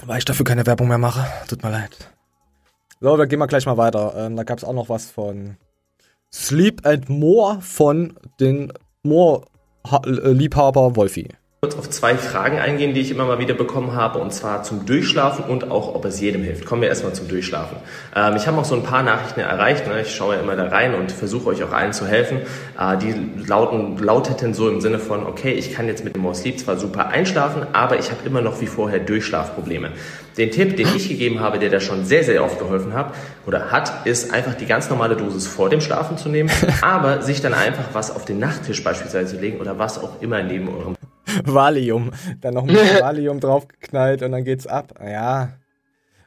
Weil 0.04 0.18
ich 0.18 0.24
dafür 0.24 0.44
keine 0.44 0.66
Werbung 0.66 0.88
mehr 0.88 0.98
mache. 0.98 1.26
Tut 1.48 1.62
mir 1.62 1.70
leid. 1.70 2.10
So, 3.00 3.16
wir 3.18 3.26
gehen 3.26 3.38
mal 3.38 3.46
gleich 3.46 3.66
mal 3.66 3.76
weiter. 3.76 4.14
Ähm, 4.16 4.36
da 4.36 4.42
gab 4.44 4.58
es 4.58 4.64
auch 4.64 4.72
noch 4.72 4.88
was 4.88 5.10
von 5.10 5.56
Sleep 6.32 6.86
and 6.86 7.08
More 7.08 7.60
von 7.60 8.18
den 8.40 8.72
More-Liebhaber 9.02 10.96
Wolfi. 10.96 11.28
Kurz 11.64 11.76
auf 11.76 11.88
zwei 11.88 12.18
Fragen 12.18 12.58
eingehen, 12.58 12.92
die 12.92 13.00
ich 13.00 13.10
immer 13.10 13.24
mal 13.24 13.38
wieder 13.38 13.54
bekommen 13.54 13.94
habe, 13.94 14.18
und 14.18 14.34
zwar 14.34 14.64
zum 14.64 14.84
Durchschlafen 14.84 15.46
und 15.46 15.70
auch, 15.70 15.94
ob 15.94 16.04
es 16.04 16.20
jedem 16.20 16.42
hilft. 16.42 16.66
Kommen 16.66 16.82
wir 16.82 16.90
erstmal 16.90 17.14
zum 17.14 17.26
Durchschlafen. 17.26 17.78
Ähm, 18.14 18.36
ich 18.36 18.46
habe 18.46 18.58
auch 18.58 18.66
so 18.66 18.74
ein 18.74 18.82
paar 18.82 19.02
Nachrichten 19.02 19.40
erreicht. 19.40 19.86
Ne? 19.86 20.02
Ich 20.02 20.14
schaue 20.14 20.34
ja 20.34 20.42
immer 20.42 20.56
da 20.56 20.68
rein 20.68 20.94
und 20.94 21.10
versuche 21.10 21.46
euch 21.46 21.64
auch 21.64 21.72
allen 21.72 21.94
zu 21.94 22.06
helfen. 22.06 22.42
Äh, 22.78 22.98
die 22.98 23.14
lauten, 23.46 23.96
lauteten 23.96 24.52
so 24.52 24.68
im 24.68 24.82
Sinne 24.82 24.98
von, 24.98 25.24
okay, 25.24 25.52
ich 25.52 25.72
kann 25.72 25.86
jetzt 25.86 26.04
mit 26.04 26.14
dem 26.14 26.20
More 26.20 26.34
Sleep 26.34 26.58
zwar 26.58 26.76
super 26.76 27.08
einschlafen, 27.08 27.62
aber 27.72 27.98
ich 27.98 28.10
habe 28.10 28.20
immer 28.26 28.42
noch 28.42 28.60
wie 28.60 28.66
vorher 28.66 28.98
Durchschlafprobleme. 28.98 29.92
Den 30.36 30.50
Tipp, 30.50 30.76
den 30.76 30.88
ich 30.94 31.08
gegeben 31.08 31.40
habe, 31.40 31.58
der 31.58 31.70
da 31.70 31.80
schon 31.80 32.04
sehr, 32.04 32.24
sehr 32.24 32.44
oft 32.44 32.58
geholfen 32.58 32.92
hat 32.92 33.14
oder 33.46 33.70
hat, 33.70 34.06
ist 34.06 34.34
einfach 34.34 34.52
die 34.52 34.66
ganz 34.66 34.90
normale 34.90 35.16
Dosis 35.16 35.46
vor 35.46 35.70
dem 35.70 35.80
Schlafen 35.80 36.18
zu 36.18 36.28
nehmen, 36.28 36.50
aber 36.82 37.22
sich 37.22 37.40
dann 37.40 37.54
einfach 37.54 37.84
was 37.94 38.14
auf 38.14 38.26
den 38.26 38.38
Nachttisch 38.38 38.84
beispielsweise 38.84 39.36
zu 39.36 39.40
legen 39.40 39.60
oder 39.60 39.78
was 39.78 40.02
auch 40.02 40.20
immer 40.20 40.42
neben 40.42 40.68
eurem 40.68 40.94
Valium. 41.44 42.12
Dann 42.40 42.54
noch 42.54 42.62
ein 42.62 42.68
bisschen 42.68 43.00
Valium 43.00 43.40
draufgeknallt 43.40 44.22
und 44.22 44.32
dann 44.32 44.44
geht's 44.44 44.66
ab. 44.66 44.94
Ja. 45.04 45.54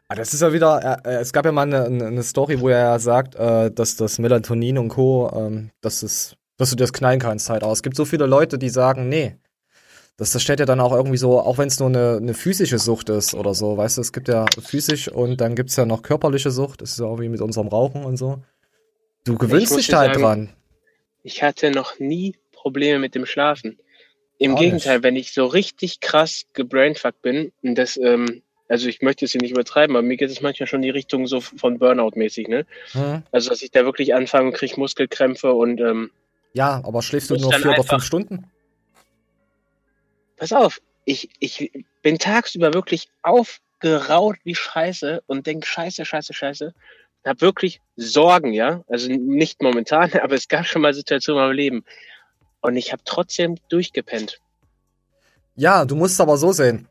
Aber 0.07 0.17
das 0.17 0.33
ist 0.33 0.41
ja 0.41 0.53
wieder, 0.53 1.01
äh, 1.05 1.09
äh, 1.09 1.19
es 1.19 1.33
gab 1.33 1.45
ja 1.45 1.51
mal 1.51 1.63
eine, 1.63 1.85
eine 1.85 2.23
Story, 2.23 2.61
wo 2.61 2.69
er 2.69 2.79
ja 2.79 2.99
sagt, 2.99 3.35
äh, 3.35 3.71
dass 3.71 3.97
das 3.97 4.19
Melatonin 4.19 4.77
und 4.77 4.89
Co., 4.89 5.29
ähm, 5.35 5.71
dass, 5.81 6.01
es, 6.01 6.37
dass 6.57 6.69
du 6.69 6.75
das 6.77 6.93
knallen 6.93 7.19
kannst 7.19 7.49
halt. 7.49 7.63
Aber 7.63 7.73
es 7.73 7.83
gibt 7.83 7.95
so 7.95 8.05
viele 8.05 8.25
Leute, 8.25 8.57
die 8.57 8.69
sagen, 8.69 9.09
nee. 9.09 9.35
Das, 10.15 10.31
das 10.31 10.41
stellt 10.41 10.59
ja 10.59 10.65
dann 10.65 10.79
auch 10.79 10.93
irgendwie 10.93 11.17
so, 11.17 11.39
auch 11.39 11.59
wenn 11.59 11.67
es 11.67 11.79
nur 11.79 11.89
eine, 11.89 12.17
eine 12.17 12.33
physische 12.33 12.79
Sucht 12.79 13.09
ist 13.09 13.35
oder 13.35 13.53
so, 13.53 13.77
weißt 13.77 13.97
du, 13.97 14.01
es 14.01 14.11
gibt 14.11 14.29
ja 14.29 14.45
physisch 14.59 15.09
und 15.09 15.39
dann 15.41 15.53
gibt's 15.53 15.75
ja 15.75 15.85
noch 15.85 16.01
körperliche 16.01 16.49
Sucht, 16.49 16.81
das 16.81 16.91
ist 16.91 16.99
ja 16.99 17.05
auch 17.05 17.19
wie 17.19 17.29
mit 17.29 17.39
unserem 17.39 17.67
Rauchen 17.67 18.03
und 18.03 18.17
so. 18.17 18.39
Du 19.25 19.37
gewöhnst 19.37 19.77
dich 19.77 19.93
halt 19.93 20.15
sagen, 20.15 20.21
dran. 20.23 20.49
Ich 21.21 21.43
hatte 21.43 21.69
noch 21.69 21.99
nie 21.99 22.35
Probleme 22.51 22.97
mit 22.97 23.13
dem 23.13 23.25
Schlafen. 23.27 23.77
Im 24.39 24.53
Auch 24.55 24.59
Gegenteil, 24.59 25.03
wenn 25.03 25.15
ich 25.15 25.33
so 25.33 25.45
richtig 25.45 25.99
krass 25.99 26.45
gebrainfuckt 26.53 27.21
bin, 27.21 27.51
und 27.63 27.75
das, 27.75 27.97
ähm, 27.97 28.41
Also 28.69 28.89
ich 28.89 29.01
möchte 29.01 29.25
es 29.25 29.31
hier 29.31 29.41
nicht 29.41 29.51
übertreiben, 29.51 29.95
aber 29.95 30.05
mir 30.05 30.17
geht 30.17 30.29
es 30.29 30.41
manchmal 30.41 30.67
schon 30.67 30.79
in 30.79 30.83
die 30.83 30.89
Richtung 30.89 31.25
so 31.25 31.39
von 31.41 31.79
Burnout-mäßig, 31.79 32.47
ne? 32.47 32.65
Hm. 32.91 33.23
Also 33.31 33.49
dass 33.49 33.61
ich 33.61 33.71
da 33.71 33.85
wirklich 33.85 34.13
anfange 34.13 34.49
und 34.49 34.53
kriege 34.53 34.79
Muskelkrämpfe 34.79 35.53
und 35.53 35.79
ähm, 35.79 36.11
Ja, 36.53 36.81
aber 36.83 37.01
schläfst 37.01 37.29
du 37.29 37.35
nur 37.35 37.53
vier 37.53 37.71
oder 37.71 37.83
fünf 37.83 38.03
Stunden? 38.03 38.51
pass 40.37 40.53
auf, 40.53 40.81
ich, 41.05 41.29
ich 41.39 41.71
bin 42.01 42.17
tagsüber 42.17 42.73
wirklich 42.73 43.09
aufgeraut 43.23 44.37
wie 44.43 44.55
Scheiße 44.55 45.23
und 45.27 45.47
denke 45.47 45.67
Scheiße, 45.67 46.05
Scheiße, 46.05 46.33
Scheiße. 46.33 46.73
Hab 47.25 47.41
wirklich 47.41 47.81
Sorgen, 47.97 48.53
ja. 48.53 48.83
Also 48.87 49.11
nicht 49.11 49.61
momentan, 49.61 50.13
aber 50.21 50.35
es 50.35 50.47
gab 50.47 50.65
schon 50.65 50.81
mal 50.81 50.93
Situationen 50.93 51.41
in 51.41 51.47
meinem 51.47 51.55
Leben. 51.55 51.85
Und 52.61 52.75
ich 52.75 52.91
habe 52.91 53.01
trotzdem 53.05 53.55
durchgepennt. 53.69 54.39
Ja, 55.55 55.85
du 55.85 55.95
musst 55.95 56.13
es 56.13 56.21
aber 56.21 56.37
so 56.37 56.51
sehen. 56.51 56.87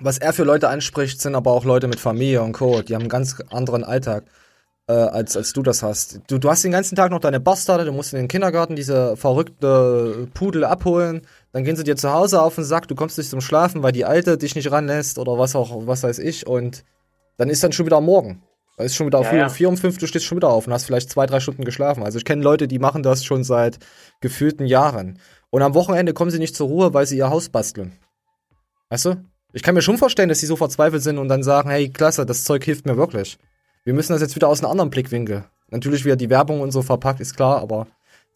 Was 0.00 0.18
er 0.18 0.32
für 0.32 0.44
Leute 0.44 0.68
anspricht, 0.68 1.20
sind 1.20 1.34
aber 1.34 1.52
auch 1.52 1.64
Leute 1.64 1.88
mit 1.88 1.98
Familie 1.98 2.42
und 2.42 2.52
Co. 2.52 2.82
Die 2.82 2.94
haben 2.94 3.02
einen 3.02 3.08
ganz 3.08 3.42
anderen 3.50 3.82
Alltag, 3.82 4.24
äh, 4.86 4.92
als, 4.92 5.36
als 5.36 5.52
du 5.52 5.62
das 5.62 5.82
hast. 5.82 6.20
Du, 6.28 6.38
du 6.38 6.48
hast 6.48 6.62
den 6.62 6.70
ganzen 6.70 6.94
Tag 6.94 7.10
noch 7.10 7.18
deine 7.18 7.40
Bastarde, 7.40 7.84
du 7.84 7.92
musst 7.92 8.12
in 8.12 8.20
den 8.20 8.28
Kindergarten 8.28 8.76
diese 8.76 9.16
verrückte 9.16 10.28
Pudel 10.34 10.64
abholen, 10.64 11.22
dann 11.52 11.64
gehen 11.64 11.74
sie 11.74 11.82
dir 11.82 11.96
zu 11.96 12.12
Hause 12.12 12.40
auf 12.40 12.54
den 12.54 12.64
Sack, 12.64 12.86
du 12.86 12.94
kommst 12.94 13.18
nicht 13.18 13.30
zum 13.30 13.40
Schlafen, 13.40 13.82
weil 13.82 13.92
die 13.92 14.04
Alte 14.04 14.38
dich 14.38 14.54
nicht 14.54 14.70
ranlässt 14.70 15.18
oder 15.18 15.36
was 15.38 15.56
auch, 15.56 15.86
was 15.86 16.04
weiß 16.04 16.20
ich, 16.20 16.46
und 16.46 16.84
dann 17.36 17.50
ist 17.50 17.64
dann 17.64 17.72
schon 17.72 17.86
wieder 17.86 18.00
morgen. 18.00 18.42
Da 18.78 18.84
ist 18.84 18.94
schon 18.94 19.08
wieder 19.08 19.20
Ja, 19.20 19.28
früh 19.28 19.38
ja. 19.38 19.48
vier, 19.48 19.68
um 19.68 19.76
fünf, 19.76 19.98
du 19.98 20.06
stehst 20.06 20.24
schon 20.24 20.36
wieder 20.38 20.50
auf 20.50 20.68
und 20.68 20.72
hast 20.72 20.84
vielleicht 20.84 21.10
zwei, 21.10 21.26
drei 21.26 21.40
Stunden 21.40 21.64
geschlafen. 21.64 22.04
Also 22.04 22.16
ich 22.16 22.24
kenne 22.24 22.44
Leute, 22.44 22.68
die 22.68 22.78
machen 22.78 23.02
das 23.02 23.24
schon 23.24 23.42
seit 23.42 23.78
gefühlten 24.20 24.66
Jahren. 24.66 25.18
Und 25.50 25.62
am 25.62 25.74
Wochenende 25.74 26.12
kommen 26.12 26.30
sie 26.30 26.38
nicht 26.38 26.54
zur 26.54 26.68
Ruhe, 26.68 26.94
weil 26.94 27.04
sie 27.04 27.18
ihr 27.18 27.28
Haus 27.28 27.48
basteln. 27.48 27.98
Weißt 28.90 29.06
du? 29.06 29.16
Ich 29.52 29.64
kann 29.64 29.74
mir 29.74 29.82
schon 29.82 29.98
vorstellen, 29.98 30.28
dass 30.28 30.38
sie 30.38 30.46
so 30.46 30.54
verzweifelt 30.54 31.02
sind 31.02 31.18
und 31.18 31.28
dann 31.28 31.42
sagen, 31.42 31.70
hey, 31.70 31.88
klasse, 31.88 32.24
das 32.24 32.44
Zeug 32.44 32.62
hilft 32.64 32.86
mir 32.86 32.96
wirklich. 32.96 33.38
Wir 33.82 33.94
müssen 33.94 34.12
das 34.12 34.22
jetzt 34.22 34.36
wieder 34.36 34.46
aus 34.46 34.60
einem 34.62 34.70
anderen 34.70 34.90
Blickwinkel. 34.90 35.44
Natürlich 35.70 36.04
wieder 36.04 36.16
die 36.16 36.30
Werbung 36.30 36.60
und 36.60 36.70
so 36.70 36.82
verpackt, 36.82 37.18
ist 37.18 37.34
klar, 37.34 37.60
aber 37.60 37.88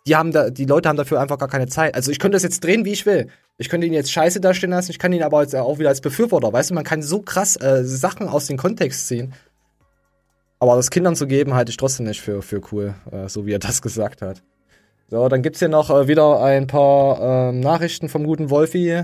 die 0.09 0.17
haben 0.17 0.33
da, 0.33 0.51
die 0.51 0.65
Leute 0.65 0.89
haben 0.89 0.97
dafür 0.97 1.21
einfach 1.21 1.39
gar 1.39 1.49
keine 1.49 1.69
Zeit. 1.69 1.95
Also 1.95 2.11
ich 2.11 2.19
könnte 2.19 2.35
das 2.35 2.43
jetzt 2.43 2.65
drehen, 2.65 2.85
wie 2.85 2.93
ich 2.93 3.07
will. 3.07 3.29
Ich 3.59 3.69
könnte 3.69 3.87
ihn 3.87 3.93
jetzt 3.93 4.11
scheiße 4.11 4.41
dastehen 4.41 4.71
lassen, 4.71 4.91
ich 4.91 4.99
kann 4.99 5.13
ihn 5.13 5.23
aber 5.23 5.43
jetzt 5.43 5.55
auch 5.55 5.79
wieder 5.79 5.91
als 5.91 6.01
Befürworter, 6.01 6.53
weißt 6.53 6.71
du, 6.71 6.75
man 6.75 6.85
kann 6.85 7.03
so 7.03 7.21
krass 7.23 7.55
äh, 7.57 7.85
Sachen 7.85 8.27
aus 8.29 8.47
dem 8.47 8.57
Kontext 8.57 9.07
ziehen. 9.07 9.35
Aber 10.63 10.77
das 10.77 10.91
Kindern 10.91 11.17
zu 11.17 11.27
geben, 11.27 11.55
halte 11.55 11.71
ich 11.71 11.77
trotzdem 11.77 12.07
nicht 12.07 12.21
für, 12.21 12.41
für 12.41 12.61
cool, 12.71 12.95
äh, 13.11 13.29
so 13.29 13.47
wie 13.47 13.53
er 13.53 13.59
das 13.59 13.83
gesagt 13.89 14.23
hat. 14.23 14.45
So, 15.11 15.29
dann 15.29 15.43
gibt's 15.43 15.59
hier 15.59 15.67
noch 15.67 15.91
äh, 15.91 16.07
wieder 16.07 16.41
ein 16.41 16.69
paar 16.69 17.51
ähm, 17.51 17.59
Nachrichten 17.59 18.09
vom 18.09 18.23
guten 18.23 18.49
Wolfi. 18.49 19.03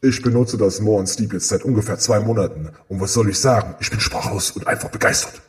Ich 0.00 0.22
benutze 0.22 0.56
das 0.56 0.80
More 0.80 1.00
and 1.00 1.10
Sleep 1.10 1.34
jetzt 1.34 1.48
seit 1.48 1.62
ungefähr 1.62 1.98
zwei 1.98 2.20
Monaten. 2.20 2.70
Und 2.88 3.02
was 3.02 3.12
soll 3.12 3.28
ich 3.28 3.38
sagen? 3.38 3.74
Ich 3.80 3.90
bin 3.90 4.00
sprachlos 4.00 4.52
und 4.52 4.66
einfach 4.66 4.88
begeistert. 4.88 5.42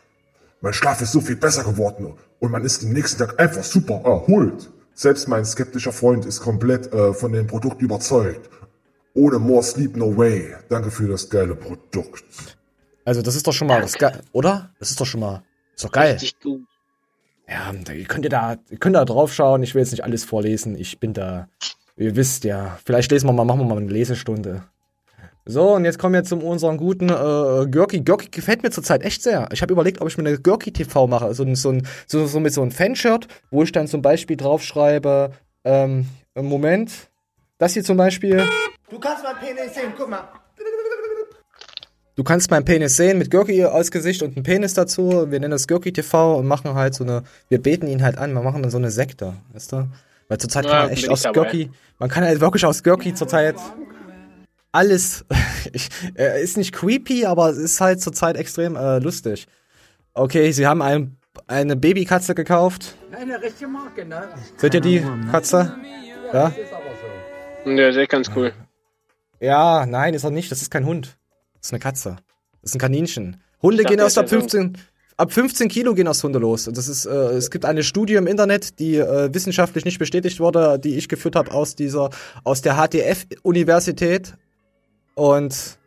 Mein 0.60 0.74
Schlaf 0.74 1.02
ist 1.02 1.14
so 1.14 1.22
viel 1.22 1.38
besser 1.38 1.64
geworden 1.64 2.16
und 2.40 2.52
man 2.52 2.66
ist 2.66 2.84
am 2.84 2.90
nächsten 2.90 3.20
Tag 3.20 3.40
einfach 3.40 3.64
super 3.64 4.02
erholt. 4.04 4.70
Selbst 4.94 5.30
mein 5.30 5.46
skeptischer 5.46 5.94
Freund 5.94 6.26
ist 6.26 6.42
komplett 6.42 6.92
äh, 6.92 7.14
von 7.14 7.32
dem 7.32 7.48
Produkt 7.48 7.82
überzeugt. 7.82 8.50
Ohne 9.14 9.40
More 9.40 9.64
Sleep 9.64 9.96
No 9.96 10.18
Way. 10.18 10.56
Danke 10.68 10.92
für 10.92 11.08
das 11.08 11.30
geile 11.30 11.56
Produkt. 11.56 12.57
Also, 13.08 13.22
das 13.22 13.38
ist 13.38 13.48
doch 13.48 13.54
schon 13.54 13.70
mal 13.70 13.80
das 13.80 13.94
geil, 13.94 14.20
oder? 14.34 14.72
Das 14.80 14.90
ist 14.90 15.00
doch 15.00 15.06
schon 15.06 15.22
mal, 15.22 15.42
ist 15.74 15.86
doch 15.86 15.94
geil. 15.94 16.16
Richtig 16.16 16.42
gut. 16.42 16.60
Ja, 17.48 17.72
ihr 17.94 18.04
könnt 18.04 18.26
ihr 18.26 18.30
da, 18.30 18.58
ihr 18.70 18.78
könnt 18.80 18.98
da 18.98 19.06
drauf 19.06 19.34
schauen. 19.34 19.64
Ich 19.64 19.74
will 19.74 19.82
jetzt 19.82 19.92
nicht 19.92 20.04
alles 20.04 20.26
vorlesen. 20.26 20.78
Ich 20.78 21.00
bin 21.00 21.14
da, 21.14 21.48
ihr 21.96 22.18
wisst 22.18 22.44
ja. 22.44 22.78
Vielleicht 22.86 23.10
lesen 23.10 23.28
wir 23.28 23.32
mal, 23.32 23.46
machen 23.46 23.62
wir 23.62 23.66
mal 23.66 23.78
eine 23.78 23.90
Lesestunde. 23.90 24.66
So, 25.46 25.76
und 25.76 25.86
jetzt 25.86 26.00
kommen 26.00 26.16
wir 26.16 26.26
zum 26.26 26.44
unseren 26.44 26.76
guten 26.76 27.08
äh, 27.08 27.68
Görki. 27.72 28.02
Görki 28.02 28.28
gefällt 28.28 28.62
mir 28.62 28.72
zurzeit 28.72 29.04
echt 29.04 29.24
sehr. 29.24 29.48
Ich 29.54 29.62
habe 29.62 29.72
überlegt, 29.72 30.02
ob 30.02 30.10
ich 30.10 30.18
mir 30.18 30.28
eine 30.28 30.38
Görki 30.38 30.74
TV 30.74 31.08
mache. 31.08 31.34
So, 31.34 31.46
so, 31.56 31.70
ein, 31.70 31.88
so, 32.08 32.28
so 32.28 32.42
mit 32.42 32.54
so 32.54 32.62
einem 32.62 32.72
Fanshirt, 32.72 33.30
wo 33.52 33.64
ich 33.64 33.72
dann 33.72 33.88
zum 33.88 34.02
Beispiel 34.02 34.36
draufschreibe, 34.36 35.32
ähm, 35.64 36.10
Moment, 36.36 36.92
das 37.58 37.72
hier 37.72 37.86
zum 37.86 37.96
Beispiel. 37.96 38.44
Du 38.90 39.00
kannst 39.00 39.24
mein 39.24 39.38
Penis 39.38 39.74
sehen, 39.76 39.94
guck 39.98 40.10
mal. 40.10 40.28
Du 42.18 42.24
kannst 42.24 42.50
meinen 42.50 42.66
Penis 42.66 42.98
sehen 42.98 43.20
mit 43.20 43.30
Görki 43.30 43.64
als 43.64 43.92
Gesicht 43.92 44.24
und 44.24 44.36
einen 44.36 44.44
Penis 44.44 44.74
dazu. 44.74 45.28
Wir 45.30 45.40
nennen 45.40 45.52
das 45.52 45.68
Görki 45.68 45.94
TV 45.94 46.40
und 46.40 46.48
machen 46.48 46.74
halt 46.74 46.96
so 46.96 47.04
eine, 47.04 47.22
wir 47.48 47.62
beten 47.62 47.86
ihn 47.86 48.02
halt 48.02 48.18
an, 48.18 48.34
wir 48.34 48.42
machen 48.42 48.64
dann 48.64 48.72
so 48.72 48.80
eine 48.80 48.90
Sekte, 48.90 49.36
weißt 49.54 49.72
du? 49.72 49.88
Weil 50.28 50.40
zurzeit 50.40 50.66
Ja, 50.66 50.72
kann 50.72 50.82
man 50.86 50.90
echt 50.90 51.10
aus 51.10 51.22
dabei. 51.22 51.42
Görki, 51.42 51.72
man 52.00 52.10
kann 52.10 52.24
halt 52.24 52.42
wirklich 52.42 52.66
aus 52.66 52.82
Görki 52.82 53.14
zurzeit 53.14 53.56
alles, 54.72 55.26
ich, 55.74 55.90
äh, 56.18 56.42
ist 56.42 56.58
nicht 56.58 56.74
creepy, 56.74 57.28
aber 57.28 57.52
es 57.52 57.58
ist 57.58 57.80
halt 57.80 58.02
zurzeit 58.02 58.36
extrem 58.36 58.76
äh, 58.76 58.98
lustig. 58.98 59.46
Okay, 60.16 60.52
sie 60.52 60.66
haben 60.66 60.82
ein, 60.82 61.18
eine 61.46 61.76
Babykatze 61.76 62.34
gekauft. 62.34 62.96
Eine 63.12 63.40
richtige 63.40 63.70
Marke, 63.70 64.06
ne? 64.06 64.28
Seht 64.58 64.74
ihr 64.74 64.82
die 64.82 65.06
Katze? 65.32 65.76
Ja? 66.34 66.52
Ja, 67.64 67.94
sehr 67.94 68.08
ganz 68.08 68.32
cool. 68.36 68.54
Ja, 69.40 69.86
nein, 69.86 70.16
ist 70.16 70.24
er 70.24 70.32
nicht. 70.32 70.52
Das 70.52 70.64
ist 70.64 70.72
kein 70.72 70.86
Hund. 70.86 71.17
Das 71.68 71.72
ist 71.72 71.74
eine 71.74 71.80
Katze. 71.80 72.16
Das 72.62 72.72
ist 72.72 72.76
ein 72.76 72.80
Kaninchen. 72.80 73.42
Hunde 73.62 73.82
Ich 73.82 73.88
gehen 73.90 73.98
dachte, 73.98 74.06
erst 74.06 74.18
ab 74.18 74.26
das 74.28 74.32
wäre 74.32 74.42
so 74.44 74.50
15, 74.50 74.78
ab 75.18 75.34
15 75.34 75.68
Kilo 75.68 75.94
gehen 75.96 76.08
erst 76.08 76.24
Hunde 76.24 76.40
los. 76.40 76.70
Das 76.72 76.88
ist, 76.88 77.06
äh, 77.06 77.10
es 77.10 77.52
gibt 77.52 77.66
eine 77.66 77.84
Studie 77.84 78.14
im 78.14 78.26
Internet, 78.26 78.80
die 78.80 78.96
äh, 78.96 79.34
wissenschaftlich 79.34 79.84
nicht 79.84 80.00
bestätigt 80.00 80.40
wurde, 80.40 80.80
die 80.80 80.96
ich 80.96 81.10
geführt 81.10 81.36
habe 81.36 81.52
aus 81.52 81.76
dieser, 81.76 82.10
aus 82.46 82.62
der 82.62 82.76
HTF-Universität. 82.76 84.36
Und, 85.16 85.78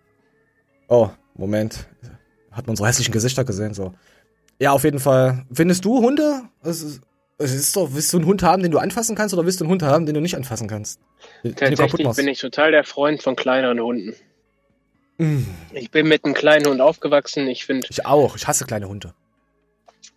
oh, 0.88 1.09
Moment. 1.35 1.88
Hat 2.51 2.66
man 2.66 2.73
unsere 2.75 2.87
hässlichen 2.87 3.12
Gesichter 3.12 3.45
gesehen, 3.45 3.73
so. 3.73 3.95
Ja, 4.59 4.73
auf 4.73 4.85
jeden 4.85 5.01
Fall. 5.01 5.47
Findest 5.51 5.87
du 5.87 6.03
Hunde? 6.03 6.43
Es 6.62 6.83
ist, 6.83 7.01
es 7.38 7.55
ist 7.55 7.75
doch, 7.75 7.88
willst 7.95 8.12
du 8.12 8.19
einen 8.19 8.27
Hund 8.27 8.43
haben, 8.43 8.62
den 8.62 8.71
du 8.71 8.77
anfassen 8.77 9.16
kannst, 9.16 9.33
oder 9.33 9.47
willst 9.47 9.61
du 9.61 9.64
einen 9.64 9.73
Hund 9.73 9.83
haben, 9.83 10.05
den 10.05 10.14
du 10.14 10.21
nicht 10.21 10.37
anfassen 10.37 10.69
kannst? 10.69 11.01
Den 11.43 11.55
Tatsächlich 11.55 12.07
bin 12.16 12.29
ich 12.29 12.38
total 12.38 12.71
der 12.71 12.85
Freund 12.85 13.23
von 13.23 13.35
kleineren 13.35 13.81
Hunden. 13.81 14.14
Mm. 15.20 15.46
Ich 15.72 15.90
bin 15.90 16.09
mit 16.09 16.24
einem 16.24 16.35
kleinen 16.35 16.66
Hund 16.66 16.80
aufgewachsen. 16.80 17.46
Ich 17.48 17.66
finde, 17.66 17.87
Ich 17.90 18.06
auch. 18.06 18.37
Ich 18.37 18.46
hasse 18.46 18.64
kleine 18.64 18.88
Hunde. 18.88 19.12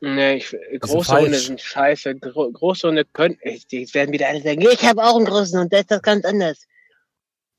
nee, 0.01 0.35
ich, 0.35 0.55
große 0.79 1.05
falsch. 1.11 1.25
Hunde 1.25 1.37
sind 1.39 1.61
scheiße. 1.61 2.15
Gro 2.15 2.49
große 2.51 2.87
Hunde 2.87 3.05
können, 3.05 3.37
ich- 3.41 3.67
die 3.67 3.91
werden 3.93 4.11
wieder 4.13 4.27
alle 4.29 4.41
sagen, 4.41 4.61
ich 4.61 4.83
habe 4.85 5.03
auch 5.03 5.15
einen 5.17 5.25
großen 5.25 5.59
Hund, 5.59 5.71
der 5.71 5.81
ist 5.81 5.91
das 5.91 6.01
ganz 6.01 6.25
anders. 6.25 6.65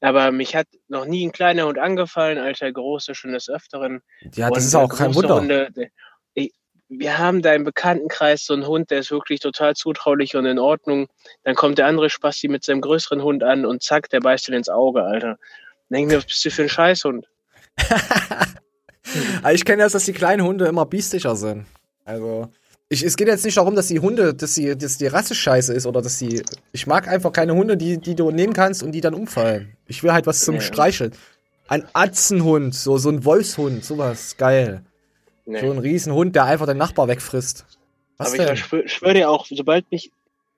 Aber 0.01 0.33
mich 0.33 0.55
hat 0.57 0.67
noch 0.89 1.07
nie 1.07 1.27
ein 1.27 1.33
kleiner 1.33 1.67
Hund 1.67 1.79
angefallen, 1.79 2.39
Alter, 2.39 2.71
große 2.71 3.15
schon 3.15 3.33
des 3.33 3.49
Öfteren. 3.49 4.03
Ja, 4.35 4.49
das 4.51 4.59
Und, 4.59 4.67
ist 4.69 4.75
äh, 4.75 4.77
auch 4.79 4.89
kein 4.89 5.13
große 5.13 5.29
Wunder. 5.29 5.67
Hunde, 5.69 5.91
ich, 6.35 6.53
wir 6.89 7.17
haben 7.19 7.41
da 7.43 7.55
im 7.55 7.65
Bekanntenkreis 7.65 8.45
so 8.45 8.53
einen 8.55 8.67
Hund, 8.67 8.91
der 8.91 8.99
ist 9.01 9.11
wirklich 9.11 9.41
total 9.41 9.75
zutraulich 9.75 10.37
und 10.37 10.45
in 10.47 10.59
Ordnung. 10.59 11.09
Dann 11.45 11.55
kommt 11.55 11.79
der 11.79 11.87
andere 11.87 12.11
Spasti 12.11 12.49
mit 12.49 12.65
seinem 12.65 12.83
größeren 12.83 13.23
Hund 13.23 13.43
an 13.43 13.65
und 13.65 13.83
zack, 13.83 14.11
der 14.11 14.21
beißt 14.21 14.49
dir 14.49 14.57
ins 14.57 14.69
Auge, 14.69 15.03
Alter. 15.05 15.39
Dann 15.89 15.97
denke 15.99 16.09
ich 16.09 16.13
mir, 16.13 16.19
was 16.19 16.27
bist 16.27 16.45
du 16.45 16.51
für 16.51 16.63
ein 16.63 16.69
Scheißhund? 16.69 17.27
Aber 19.43 19.53
ich 19.53 19.65
kenne 19.65 19.83
das, 19.83 19.93
dass 19.93 20.05
die 20.05 20.13
kleinen 20.13 20.43
Hunde 20.43 20.67
immer 20.67 20.87
biestischer 20.87 21.37
sind. 21.37 21.67
Also, 22.05 22.49
ich, 22.89 23.03
es 23.03 23.17
geht 23.17 23.29
jetzt 23.29 23.45
nicht 23.45 23.57
darum, 23.57 23.75
dass 23.75 23.89
die 23.89 24.01
Hunde, 24.01 24.35
dass 24.35 24.55
die, 24.55 24.77
dass 24.77 24.99
die 24.99 25.07
Rasse 25.07 25.35
scheiße 25.35 25.73
ist 25.73 25.87
oder 25.87 26.03
dass 26.03 26.19
die. 26.19 26.43
Ich 26.73 26.87
mag 26.87 27.09
einfach 27.09 27.33
keine 27.33 27.55
Hunde, 27.55 27.77
die, 27.77 27.99
die 27.99 28.15
du 28.15 28.31
nehmen 28.31 28.53
kannst 28.53 28.83
und 28.83 28.93
die 28.93 29.01
dann 29.01 29.15
umfallen. 29.15 29.77
Ich 29.87 30.03
will 30.03 30.13
halt 30.13 30.27
was 30.27 30.41
zum 30.41 30.57
Ja. 30.57 30.61
Streicheln. 30.61 31.13
Ein 31.67 31.87
Atzenhund, 31.95 32.75
so, 32.75 32.99
so 32.99 33.09
ein 33.09 33.25
Wolfshund, 33.25 33.85
sowas, 33.85 34.37
geil. 34.37 34.85
Nee. 35.47 35.61
So 35.61 35.71
ein 35.71 35.79
Riesenhund, 35.79 36.37
der 36.37 36.45
einfach 36.45 36.67
den 36.67 36.77
Nachbar 36.77 37.09
wegfrisst. 37.09 37.65
Was 38.19 38.35
Aber 38.35 38.45
denn? 38.45 38.55
ich 38.55 38.61
schwöre 38.61 38.89
schwör 38.89 39.15
dir 39.15 39.31
auch, 39.31 39.47
sobald 39.49 39.91
mich 39.91 40.11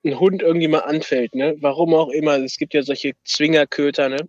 ein 0.05 0.19
Hund 0.19 0.41
irgendwie 0.41 0.67
mal 0.67 0.79
anfällt, 0.79 1.33
ne, 1.33 1.55
warum 1.59 1.93
auch 1.93 2.09
immer, 2.09 2.37
es 2.37 2.57
gibt 2.57 2.73
ja 2.73 2.83
solche 2.83 3.13
Zwingerköter, 3.23 4.09
ne, 4.09 4.27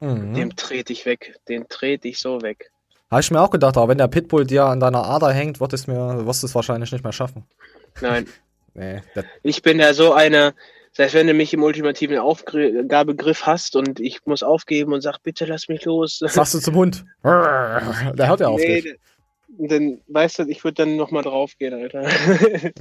Mhm. 0.00 0.34
dem 0.34 0.56
trete 0.56 0.92
ich 0.92 1.06
weg, 1.06 1.36
den 1.48 1.68
trete 1.68 2.08
ich 2.08 2.18
so 2.18 2.42
weg. 2.42 2.70
Habe 3.10 3.20
ich 3.20 3.30
mir 3.30 3.40
auch 3.40 3.50
gedacht, 3.50 3.76
aber 3.76 3.88
wenn 3.88 3.98
der 3.98 4.08
Pitbull 4.08 4.44
dir 4.46 4.64
an 4.64 4.80
deiner 4.80 5.04
Ader 5.04 5.32
hängt, 5.32 5.60
wird 5.60 5.72
es 5.72 5.86
mir, 5.86 6.26
wirst 6.26 6.42
du 6.42 6.46
es 6.46 6.54
wahrscheinlich 6.54 6.90
nicht 6.90 7.04
mehr 7.04 7.12
schaffen. 7.12 7.44
Nein, 8.00 8.26
Nee, 8.74 9.02
das, 9.14 9.24
ich 9.42 9.62
bin 9.62 9.78
da 9.78 9.94
so 9.94 10.12
einer, 10.12 10.52
selbst 10.92 11.14
wenn 11.14 11.28
du 11.28 11.34
mich 11.34 11.54
im 11.54 11.62
ultimativen 11.62 12.18
Aufgabegriff 12.18 13.46
hast 13.46 13.76
und 13.76 14.00
ich 14.00 14.26
muss 14.26 14.42
aufgeben 14.42 14.92
und 14.92 15.00
sag, 15.00 15.18
bitte 15.22 15.44
lass 15.44 15.68
mich 15.68 15.84
los. 15.84 16.18
sagst 16.18 16.54
du 16.54 16.58
zum 16.58 16.74
Hund. 16.74 17.04
Der 17.24 18.28
hört 18.28 18.40
ja 18.40 18.48
auf 18.48 18.60
nee, 18.60 18.80
dich. 18.80 18.98
dann 19.58 20.00
weißt 20.08 20.40
du, 20.40 20.48
ich 20.48 20.64
würde 20.64 20.84
dann 20.84 20.96
nochmal 20.96 21.22
draufgehen, 21.22 21.74
Alter. 21.74 22.08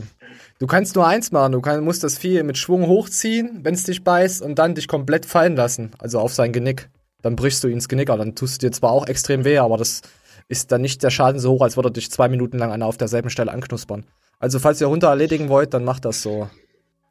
Du 0.60 0.66
kannst 0.68 0.96
nur 0.96 1.06
eins 1.06 1.32
machen, 1.32 1.52
du 1.52 1.62
kann, 1.62 1.84
musst 1.84 2.04
das 2.04 2.18
Vieh 2.18 2.42
mit 2.42 2.58
Schwung 2.58 2.88
hochziehen, 2.88 3.60
wenn 3.64 3.74
es 3.74 3.84
dich 3.84 4.04
beißt, 4.04 4.42
und 4.42 4.58
dann 4.58 4.76
dich 4.76 4.88
komplett 4.88 5.26
fallen 5.26 5.56
lassen. 5.56 5.92
Also 6.00 6.20
auf 6.20 6.34
sein 6.34 6.54
Genick. 6.54 6.90
Dann 7.24 7.36
brichst 7.36 7.64
du 7.64 7.68
ihn 7.68 7.76
ins 7.76 7.90
Genick, 7.90 8.10
aber 8.10 8.20
dann 8.20 8.36
tust 8.36 8.62
du 8.62 8.68
dir 8.68 8.72
zwar 8.72 8.92
auch 8.92 9.08
extrem 9.08 9.46
weh, 9.46 9.58
aber 9.58 9.78
das 9.78 10.02
ist 10.50 10.72
dann 10.72 10.82
nicht 10.82 11.02
der 11.02 11.10
Schaden 11.10 11.40
so 11.40 11.54
hoch, 11.54 11.62
als 11.62 11.76
würde 11.78 11.90
dich 11.90 12.12
zwei 12.12 12.28
Minuten 12.28 12.60
lang 12.60 12.72
einer 12.72 12.86
auf 12.86 12.98
derselben 12.98 13.32
Stelle 13.32 13.52
anknuspern. 13.52 14.06
Also 14.40 14.60
falls 14.60 14.80
ihr 14.82 14.90
Hunde 14.90 15.08
erledigen 15.08 15.50
wollt, 15.50 15.74
dann 15.74 15.86
macht 15.86 16.06
das 16.06 16.22
so. 16.22 16.50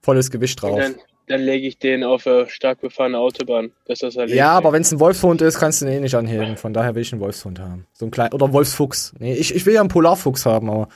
Volles 0.03 0.31
Gewicht 0.31 0.61
drauf. 0.61 0.79
dann 0.79 0.97
Dann 1.29 1.41
lege 1.41 1.67
ich 1.67 1.79
den 1.79 2.05
auf 2.05 2.27
eine 2.27 2.49
stark 2.49 2.81
befahrene 2.81 3.19
Autobahn. 3.19 3.73
Dass 3.87 4.01
das 4.01 4.17
erledigt 4.17 4.37
Ja, 4.37 4.53
aber 4.53 4.73
wenn 4.73 4.83
es 4.83 4.93
ein 4.93 5.01
Wolfshund 5.01 5.41
ist, 5.41 5.59
kannst 5.59 5.81
du 5.81 5.87
den 5.87 5.95
eh 5.95 6.01
nicht 6.01 6.15
anheben. 6.15 6.57
Von 6.57 6.75
daher 6.75 6.95
will 6.95 7.03
ich 7.03 7.13
einen 7.13 7.23
Wolfshund 7.23 7.59
haben. 7.59 7.87
So 7.93 8.05
ein 8.05 8.11
kleiner 8.11 8.35
oder 8.35 8.47
ein 8.47 8.53
Wolfsfuchs. 8.53 9.15
Nee, 9.19 9.35
ich, 9.35 9.55
ich 9.55 9.65
will 9.65 9.75
ja 9.75 9.81
einen 9.81 9.89
Polarfuchs 9.89 10.45
haben, 10.45 10.69
aber 10.69 10.89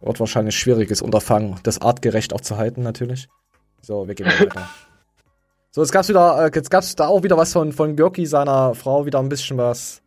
wird 0.00 0.18
wahrscheinlich 0.18 0.56
schwieriges 0.56 1.00
Unterfangen, 1.00 1.56
das 1.62 1.80
artgerecht 1.80 2.32
auch 2.32 2.40
zu 2.40 2.56
halten, 2.56 2.82
natürlich. 2.82 3.28
So, 3.82 4.08
wir 4.08 4.14
gehen 4.14 4.26
weiter. 4.26 4.68
So, 5.74 5.80
jetzt 5.82 5.90
gab's 5.90 6.08
wieder, 6.08 6.38
äh, 6.46 6.50
jetzt 6.54 6.70
gab's 6.70 6.94
da 6.94 7.08
auch 7.08 7.24
wieder 7.24 7.36
was 7.36 7.52
von, 7.52 7.72
von 7.72 7.96
Görki, 7.96 8.26
seiner 8.26 8.76
Frau, 8.76 9.06
wieder 9.06 9.18
ein 9.18 9.28
bisschen 9.28 9.58
was. 9.58 10.00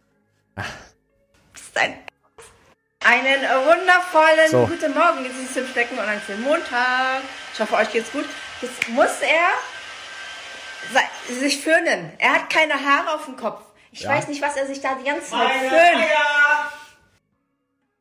Einen 3.04 3.42
wundervollen 3.42 4.50
So. 4.50 4.66
guten 4.66 4.94
Morgen, 4.94 5.26
wie 5.26 5.30
Sie 5.30 5.44
es 5.44 5.58
im 5.58 5.68
Stecken 5.68 5.98
und 6.00 6.06
einen 6.06 6.22
schönen 6.22 6.44
Montag. 6.44 7.20
Ich 7.54 7.60
hoffe, 7.60 7.76
euch 7.76 7.92
geht's 7.92 8.10
gut. 8.14 8.24
Jetzt 8.62 8.88
muss 8.88 9.20
er 9.20 9.50
sich 11.38 11.62
föhnen. 11.62 12.14
Er 12.18 12.36
hat 12.36 12.50
keine 12.50 12.76
Haare 12.76 13.16
auf 13.16 13.26
dem 13.26 13.36
Kopf. 13.36 13.62
Ich 13.92 14.04
Ja. 14.04 14.12
weiß 14.12 14.30
nicht, 14.30 14.42
was 14.42 14.56
er 14.56 14.68
sich 14.68 14.80
da 14.80 14.96
die 14.96 15.04
ganze 15.04 15.30
Zeit 15.32 15.50
Meine 15.50 15.68
föhnt. 15.70 16.08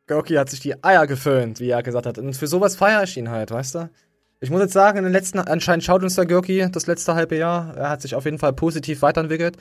Görki 0.07 0.35
hat 0.35 0.51
sich 0.51 0.61
die 0.61 0.85
Eier 0.85 1.09
geföhnt, 1.09 1.59
wie 1.59 1.71
er 1.71 1.83
gesagt 1.83 2.07
hat. 2.07 2.19
Und 2.19 2.37
für 2.37 2.47
sowas 2.47 2.77
feiere 2.77 3.03
ich 3.03 3.17
ihn 3.17 3.29
halt, 3.29 3.51
weißt 3.51 3.75
du? 3.75 3.91
Ich 4.47 4.51
muss 4.51 4.61
jetzt 4.61 4.75
sagen, 4.75 4.99
in 4.99 5.03
den 5.03 5.13
letzten, 5.13 5.41
anscheinend 5.41 5.83
schaut 5.83 6.05
uns 6.05 6.15
der 6.15 6.25
Görki 6.25 6.69
das 6.71 6.87
letzte 6.87 7.17
halbe 7.17 7.37
Jahr. 7.37 7.77
Er 7.77 7.91
hat 7.91 8.01
sich 8.01 8.15
auf 8.15 8.27
jeden 8.27 8.39
Fall 8.39 8.53
positiv 8.53 9.03
weiterentwickelt. 9.03 9.57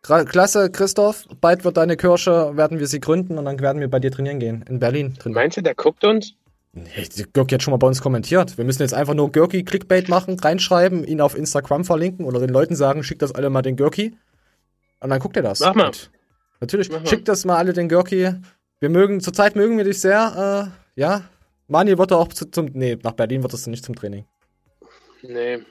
Klasse, 0.00 0.70
Christoph. 0.70 1.26
Bald 1.42 1.62
wird 1.66 1.76
deine 1.76 1.98
Kirche, 1.98 2.56
werden 2.56 2.78
wir 2.78 2.86
sie 2.86 3.00
gründen 3.00 3.36
und 3.36 3.44
dann 3.44 3.60
werden 3.60 3.82
wir 3.82 3.90
bei 3.90 4.00
dir 4.00 4.10
trainieren 4.10 4.40
gehen. 4.40 4.64
In 4.66 4.78
Berlin. 4.78 5.12
Trainieren. 5.12 5.42
Meinst 5.42 5.58
du, 5.58 5.60
der 5.60 5.74
guckt 5.74 6.06
uns? 6.06 6.32
Nee, 6.72 7.06
die 7.14 7.26
Görki 7.30 7.56
hat 7.56 7.62
schon 7.62 7.72
mal 7.72 7.76
bei 7.76 7.86
uns 7.86 8.00
kommentiert. 8.00 8.56
Wir 8.56 8.64
müssen 8.64 8.80
jetzt 8.80 8.94
einfach 8.94 9.12
nur 9.12 9.30
Görki 9.30 9.62
Clickbait 9.62 10.08
machen, 10.08 10.40
reinschreiben, 10.40 11.04
ihn 11.04 11.20
auf 11.20 11.36
Instagram 11.36 11.84
verlinken 11.84 12.24
oder 12.24 12.40
den 12.40 12.48
Leuten 12.48 12.74
sagen, 12.74 13.04
schickt 13.04 13.20
das 13.20 13.34
alle 13.34 13.50
mal 13.50 13.60
den 13.60 13.76
Görki. 13.76 14.16
Und 15.00 15.10
dann 15.10 15.20
guckt 15.20 15.36
er 15.36 15.42
das. 15.42 15.60
Mach 15.60 15.74
mal. 15.74 15.88
Und 15.88 16.10
natürlich, 16.62 16.88
Mach 16.90 17.00
mal. 17.00 17.06
schickt 17.06 17.28
das 17.28 17.44
mal 17.44 17.56
alle 17.56 17.74
den 17.74 17.90
Görki. 17.90 18.36
Wir 18.78 18.88
mögen, 18.88 19.20
zurzeit 19.20 19.54
mögen 19.54 19.76
wir 19.76 19.84
dich 19.84 20.00
sehr, 20.00 20.70
äh, 20.96 20.98
ja. 20.98 21.24
Mani 21.70 21.96
wird 21.96 22.10
er 22.10 22.18
auch 22.18 22.28
zu, 22.28 22.50
zum, 22.50 22.66
nee, 22.72 22.98
nach 23.02 23.12
Berlin 23.12 23.42
wird 23.42 23.54
es 23.54 23.66
nicht 23.68 23.84
zum 23.84 23.94
Training. 23.94 24.24
Nee. 25.22 25.54
Ist 25.54 25.64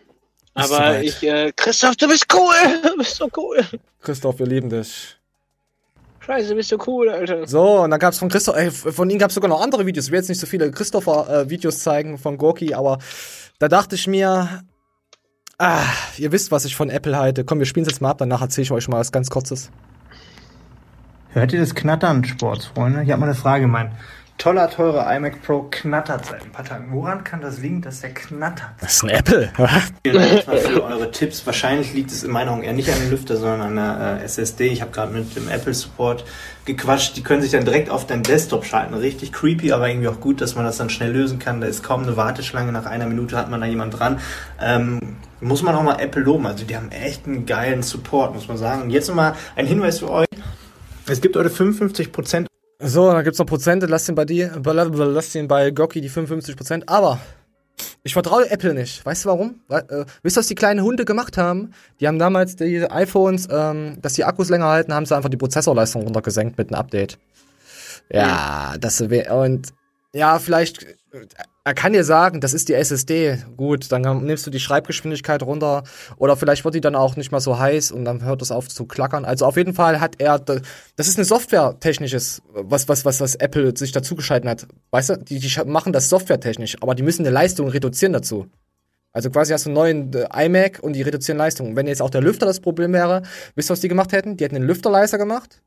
Aber 0.56 1.02
ich, 1.02 1.22
äh, 1.24 1.52
Christoph, 1.56 1.98
du 1.98 2.08
bist 2.08 2.26
cool. 2.34 2.56
Du 2.84 2.98
bist 2.98 3.16
so 3.16 3.30
cool. 3.36 3.60
Christoph, 4.02 4.40
wir 4.40 4.48
lieben 4.48 4.70
dich. 4.70 5.18
Scheiße, 6.22 6.56
bist 6.56 6.72
du 6.72 6.78
cool, 6.88 7.10
Alter. 7.10 7.46
So, 7.48 7.82
und 7.82 7.92
dann 7.92 8.00
gab's 8.00 8.20
von 8.20 8.30
Christoph, 8.30 8.56
ey, 8.56 8.72
von 8.72 9.10
ihm 9.10 9.20
gab's 9.20 9.34
sogar 9.34 9.50
noch 9.50 9.62
andere 9.62 9.86
Videos. 9.86 10.06
Ich 10.06 10.12
will 10.12 10.20
jetzt 10.20 10.30
nicht 10.30 10.40
so 10.40 10.48
viele 10.48 10.72
Christopher-Videos 10.72 11.80
zeigen 11.80 12.18
von 12.18 12.38
Gorki, 12.38 12.74
aber 12.74 13.00
da 13.58 13.68
dachte 13.68 13.96
ich 13.96 14.08
mir, 14.08 14.64
ah, 15.58 15.84
ihr 16.18 16.32
wisst, 16.32 16.52
was 16.52 16.66
ich 16.66 16.76
von 16.76 16.90
Apple 16.90 17.18
halte. 17.18 17.44
Komm, 17.44 17.60
wir 17.60 17.66
spielen 17.66 17.86
jetzt 17.86 18.02
mal 18.02 18.12
ab, 18.12 18.20
danach 18.20 18.42
erzähle 18.42 18.64
ich 18.64 18.72
euch 18.72 18.88
mal 18.88 19.00
was 19.00 19.12
ganz 19.12 19.30
Kurzes. 19.30 19.70
Hört 21.32 21.52
ihr 21.54 21.60
das 21.60 21.76
Knattern, 21.76 22.24
Sportsfreunde? 22.24 23.04
Ich 23.04 23.12
habe 23.12 23.20
mal 23.20 23.28
eine 23.28 23.36
Frage. 23.36 23.68
Mein 23.68 23.92
toller, 24.40 24.70
teurer 24.70 25.14
iMac 25.16 25.44
Pro 25.44 25.68
knattert 25.70 26.26
seit 26.26 26.42
ein 26.42 26.52
paar 26.52 26.66
Tagen. 26.66 26.88
Woran 26.92 27.24
kann 27.24 27.42
das 27.42 27.60
liegen, 27.60 27.82
dass 27.82 28.02
der 28.02 28.14
knattert? 28.14 28.70
Das 28.80 28.94
ist 28.94 29.04
ein 29.04 29.10
Apple. 29.10 29.52
Vielen 30.04 30.16
Dank 30.18 30.32
erstmal 30.32 30.58
für 30.58 30.84
eure 30.84 31.12
Tipps. 31.12 31.46
Wahrscheinlich 31.46 31.94
liegt 31.94 32.10
es 32.10 32.24
in 32.24 32.32
meiner 32.32 32.52
Augen 32.52 32.64
eher 32.64 32.74
nicht 32.74 32.90
an 32.90 32.98
dem 33.00 33.12
Lüfter, 33.12 33.36
sondern 33.36 33.62
an 33.62 33.76
der 33.76 34.22
äh, 34.22 34.26
SSD. 34.26 34.68
Ich 34.68 34.82
habe 34.82 34.92
gerade 34.92 35.12
mit 35.12 35.36
dem 35.36 35.50
Apple 35.50 35.74
Support 35.74 36.24
gequatscht. 36.66 37.18
Die 37.18 37.22
können 37.22 37.42
sich 37.42 37.52
dann 37.52 37.66
direkt 37.66 37.90
auf 37.90 38.08
deinen 38.08 38.24
Desktop 38.24 38.66
schalten. 38.66 38.94
Richtig 38.94 39.34
creepy, 39.34 39.74
aber 39.74 39.90
irgendwie 39.90 40.08
auch 40.08 40.22
gut, 40.22 40.40
dass 40.42 40.56
man 40.56 40.64
das 40.64 40.78
dann 40.78 40.90
schnell 40.90 41.12
lösen 41.12 41.38
kann. 41.38 41.60
Da 41.60 41.68
ist 41.68 41.84
kaum 41.84 42.04
eine 42.04 42.16
Warteschlange. 42.16 42.72
Nach 42.72 42.86
einer 42.86 43.08
Minute 43.08 43.36
hat 43.38 43.52
man 43.52 43.60
da 43.60 43.68
jemand 43.68 44.00
dran. 44.00 44.20
Ähm, 44.62 45.18
muss 45.42 45.64
man 45.64 45.76
auch 45.76 45.84
mal 45.84 46.00
Apple 46.00 46.24
loben. 46.24 46.48
Also 46.48 46.64
die 46.66 46.78
haben 46.78 46.92
echt 46.92 47.28
einen 47.28 47.46
geilen 47.46 47.84
Support, 47.84 48.34
muss 48.34 48.48
man 48.48 48.58
sagen. 48.58 48.84
Und 48.84 48.90
jetzt 48.90 49.10
nochmal 49.10 49.36
ein 49.58 49.68
Hinweis 49.68 50.00
für 50.00 50.10
euch. 50.10 50.28
Es 51.08 51.20
gibt 51.22 51.36
heute 51.36 51.50
55% 51.50 52.49
So, 52.82 53.12
dann 53.12 53.24
gibt's 53.26 53.40
noch 53.40 53.46
Prozente, 53.46 53.88
lass 53.88 54.06
den 54.06 54.16
bei 54.16 54.24
dir, 54.26 54.60
lass 54.64 55.32
den 55.32 55.48
bei 55.50 55.70
Gorki 55.72 56.00
die 56.00 56.10
55%. 56.10 56.84
Aber 56.88 57.20
ich 58.04 58.14
vertraue 58.14 58.50
Apple 58.50 58.74
nicht. 58.74 59.06
Weißt 59.06 59.26
du 59.26 59.30
warum? 59.30 59.62
Weil, 59.68 59.82
äh, 59.90 60.06
wisst 60.24 60.38
ihr, 60.38 60.40
was 60.40 60.48
die 60.48 60.56
kleinen 60.56 60.82
Hunde 60.82 61.04
gemacht 61.04 61.38
haben? 61.38 61.74
Die 62.00 62.08
haben 62.08 62.20
damals 62.20 62.56
die 62.56 62.90
iPhones, 62.90 63.48
ähm, 63.52 63.98
dass 64.02 64.14
die 64.14 64.24
Akkus 64.24 64.50
länger 64.50 64.68
halten, 64.68 64.94
haben 64.94 65.06
sie 65.06 65.16
einfach 65.16 65.30
die 65.30 65.38
Prozessorleistung 65.38 66.04
runtergesenkt 66.04 66.58
mit 66.58 66.70
einem 66.70 66.80
Update. 66.80 67.20
Ja, 68.12 68.76
das 68.80 69.10
wär, 69.10 69.36
und 69.36 69.74
ja, 70.14 70.40
vielleicht, 70.40 70.86
er 71.70 71.76
kann 71.76 71.94
dir 71.94 72.04
sagen, 72.04 72.42
das 72.42 72.54
ist 72.54 72.68
die 72.68 72.74
SSD. 72.74 73.38
Gut, 73.56 73.92
dann 73.92 74.26
nimmst 74.26 74.44
du 74.48 74.50
die 74.50 74.60
Schreibgeschwindigkeit 74.60 75.44
runter. 75.44 75.84
Oder 76.18 76.36
vielleicht 76.36 76.66
wird 76.66 76.74
die 76.74 76.82
dann 76.82 76.96
auch 76.96 77.16
nicht 77.16 77.32
mehr 77.32 77.42
so 77.42 77.60
heiß 77.60 77.92
und 77.92 78.06
dann 78.06 78.24
hört 78.24 78.42
es 78.42 78.50
auf 78.50 78.68
zu 78.68 78.86
klackern. 78.86 79.24
Also 79.24 79.46
auf 79.46 79.56
jeden 79.56 79.76
Fall 79.76 80.02
hat 80.02 80.16
er, 80.18 80.40
das 80.40 81.08
ist 81.08 81.20
eine 81.20 81.26
Software-technisches, 81.26 82.42
was, 82.54 82.90
was, 82.90 83.06
was, 83.06 83.22
was 83.22 83.36
Apple 83.36 83.78
sich 83.78 83.92
dazu 83.92 84.16
geschalten 84.16 84.50
hat. 84.50 84.66
Weißt 84.90 85.12
du, 85.12 85.18
die, 85.18 85.38
die 85.38 85.62
machen 85.68 85.94
das 85.94 86.10
softwaretechnisch, 86.10 86.78
aber 86.82 86.96
die 86.96 87.04
müssen 87.04 87.22
eine 87.22 87.36
Leistung 87.36 87.70
reduzieren 87.70 88.14
dazu. 88.14 88.48
Also 89.14 89.30
quasi 89.30 89.54
hast 89.54 89.68
du 89.68 89.70
einen 89.70 89.76
neuen 89.76 90.14
äh, 90.16 90.46
iMac 90.46 90.80
und 90.82 90.94
die 90.94 91.04
reduzieren 91.04 91.38
Leistung. 91.38 91.68
Und 91.68 91.76
wenn 91.76 91.86
jetzt 91.86 92.02
auch 92.02 92.10
der 92.10 92.22
Lüfter 92.22 92.48
das 92.48 92.62
Problem 92.62 92.94
wäre, 92.94 93.22
wisst 93.54 93.70
ihr, 93.70 93.74
was 93.74 93.80
die 93.80 93.90
gemacht 93.90 94.12
hätten? 94.12 94.38
Die 94.38 94.44
hätten 94.44 94.56
den 94.56 94.64
Lüfter 94.64 94.90
leiser 94.90 95.20
gemacht 95.20 95.62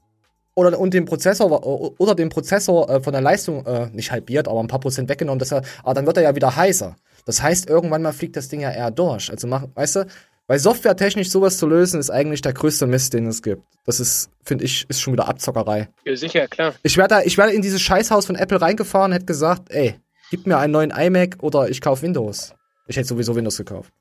oder 0.55 0.79
und 0.79 0.95
den 0.95 1.05
Prozessor 1.05 1.67
oder 1.99 2.15
den 2.15 2.29
Prozessor 2.29 2.89
äh, 2.91 3.01
von 3.01 3.13
der 3.13 3.23
Leistung 3.23 3.65
äh, 3.67 3.89
nicht 3.93 4.13
halbiert, 4.13 4.49
aber 4.49 4.61
ein 4.61 4.67
paar 4.69 4.81
Prozent 4.81 5.09
weggenommen, 5.09 5.39
dass 5.39 5.53
er, 5.53 5.63
aber 5.83 5.95
dann 5.95 6.07
wird 6.07 6.17
er 6.17 6.25
ja 6.25 6.35
wieder 6.35 6.55
heißer. 6.55 6.97
Das 7.25 7.43
heißt, 7.43 7.69
irgendwann 7.69 8.03
mal 8.03 8.13
fliegt 8.13 8.37
das 8.37 8.49
Ding 8.49 8.61
ja 8.61 8.71
eher 8.71 8.91
durch. 8.91 9.31
Also 9.31 9.47
mach, 9.47 9.65
weißt 9.75 9.97
du, 9.97 10.07
weil 10.49 10.59
softwaretechnisch 10.59 11.31
sowas 11.31 11.57
zu 11.57 11.67
lösen, 11.67 12.01
ist 12.01 12.11
eigentlich 12.11 12.43
der 12.43 12.53
größte 12.53 12.87
Mist, 12.87 13.15
den 13.15 13.27
es 13.27 13.43
gibt. 13.43 13.63
Das 13.87 14.01
ist, 14.01 14.31
finde 14.45 14.65
ich, 14.65 14.85
ist 14.89 15.01
schon 15.01 15.13
wieder 15.13 15.29
Abzockerei. 15.29 15.89
Ja, 16.05 16.17
sicher, 16.17 16.49
klar. 16.49 16.75
Ich 16.83 16.97
wäre 16.97 17.09
da, 17.09 17.23
ich 17.23 17.39
wäre 17.39 17.53
in 17.53 17.63
dieses 17.63 17.81
Scheißhaus 17.81 18.27
von 18.27 18.37
Apple 18.37 18.61
reingefahren, 18.61 19.13
hätte 19.13 19.27
gesagt, 19.27 19.71
ey, 19.71 19.95
gib 20.31 20.47
mir 20.47 20.59
einen 20.59 20.73
neuen 20.73 20.91
iMac 20.91 21.37
oder 21.43 21.71
ich 21.71 21.81
kauf 21.81 22.03
Windows. 22.03 22.55
Ich 22.87 22.97
hätte 22.97 23.09
sowieso 23.09 23.37
Windows 23.37 23.57
gekauft. 23.57 23.93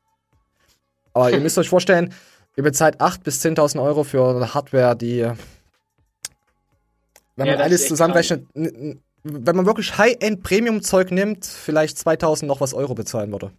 Aber 1.13 1.31
ihr 1.31 1.39
müsst 1.39 1.57
euch 1.57 1.69
vorstellen, 1.69 2.13
ihr 2.55 2.63
bezahlt 2.63 2.99
8.000 3.01 3.23
bis 3.23 3.45
10.000 3.45 3.83
Euro 3.83 4.03
für 4.03 4.29
eine 4.29 4.53
Hardware, 4.53 4.95
die, 4.95 5.27
wenn 7.35 7.47
Ja, 7.47 7.53
man 7.53 7.61
alles 7.63 7.87
zusammenrechnet, 7.87 8.45
wenn 8.53 9.55
man 9.55 9.65
wirklich 9.65 9.97
High-End-Premium-Zeug 9.97 11.11
nimmt, 11.11 11.45
vielleicht 11.45 11.97
2.000 11.97 12.45
noch 12.45 12.61
was 12.61 12.73
Euro 12.73 12.93
bezahlen 12.95 13.31
würde. 13.31 13.51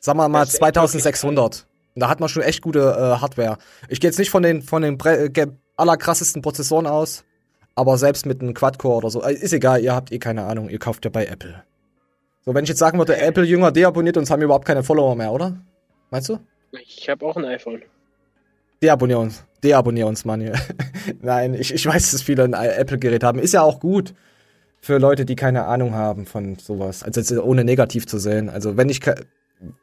Sagen 0.00 0.18
wir 0.18 0.28
mal 0.28 0.40
Das 0.44 0.54
ist 0.54 0.62
echt 0.62 0.76
2.600. 0.76 1.64
Und 1.94 2.00
da 2.00 2.08
hat 2.08 2.20
man 2.20 2.28
schon 2.28 2.42
echt 2.42 2.62
gute 2.62 2.80
äh, 2.80 3.20
Hardware. 3.20 3.58
Ich 3.88 4.00
gehe 4.00 4.08
jetzt 4.08 4.18
nicht 4.18 4.30
von 4.30 4.42
den, 4.42 4.62
von 4.62 4.82
den 4.82 4.98
Bre 4.98 5.26
äh, 5.34 5.46
allerkrassesten 5.76 6.42
Prozessoren 6.42 6.86
aus, 6.86 7.24
aber 7.74 7.98
selbst 7.98 8.24
mit 8.26 8.40
einem 8.40 8.54
Quad-Core 8.54 8.96
oder 8.98 9.10
so, 9.10 9.22
äh, 9.22 9.34
ist 9.34 9.52
egal, 9.52 9.80
ihr 9.82 9.94
habt 9.94 10.12
eh 10.12 10.18
keine 10.18 10.44
Ahnung, 10.44 10.68
ihr 10.68 10.78
kauft 10.78 11.04
ja 11.04 11.10
bei 11.10 11.26
Apple. 11.26 11.62
So, 12.44 12.54
wenn 12.54 12.62
ich 12.64 12.68
jetzt 12.68 12.78
sagen 12.78 12.98
würde, 12.98 13.16
Apple-Jünger 13.16 13.72
deabonniert 13.72 14.16
uns, 14.16 14.30
haben 14.30 14.40
wir 14.40 14.44
überhaupt 14.46 14.64
keine 14.64 14.82
Follower 14.84 15.14
mehr, 15.16 15.32
oder? 15.32 15.56
Meinst 16.10 16.28
du? 16.28 16.38
Ich 16.72 17.08
habe 17.08 17.26
auch 17.26 17.36
ein 17.36 17.44
iPhone. 17.44 17.82
Deabonnier 18.82 19.18
uns. 19.18 19.44
Deabonnier 19.64 20.06
uns, 20.06 20.24
Mann. 20.24 20.50
Nein, 21.20 21.54
ich, 21.54 21.74
ich 21.74 21.86
weiß, 21.86 22.10
dass 22.10 22.22
viele 22.22 22.44
ein 22.44 22.52
Apple-Gerät 22.52 23.24
haben. 23.24 23.38
Ist 23.38 23.54
ja 23.54 23.62
auch 23.62 23.80
gut 23.80 24.14
für 24.80 24.98
Leute, 24.98 25.24
die 25.24 25.36
keine 25.36 25.64
Ahnung 25.66 25.94
haben 25.94 26.26
von 26.26 26.56
sowas. 26.56 27.02
Also 27.02 27.42
ohne 27.42 27.64
negativ 27.64 28.06
zu 28.06 28.18
sehen. 28.18 28.48
Also 28.48 28.76
wenn 28.76 28.88
ich 28.88 29.00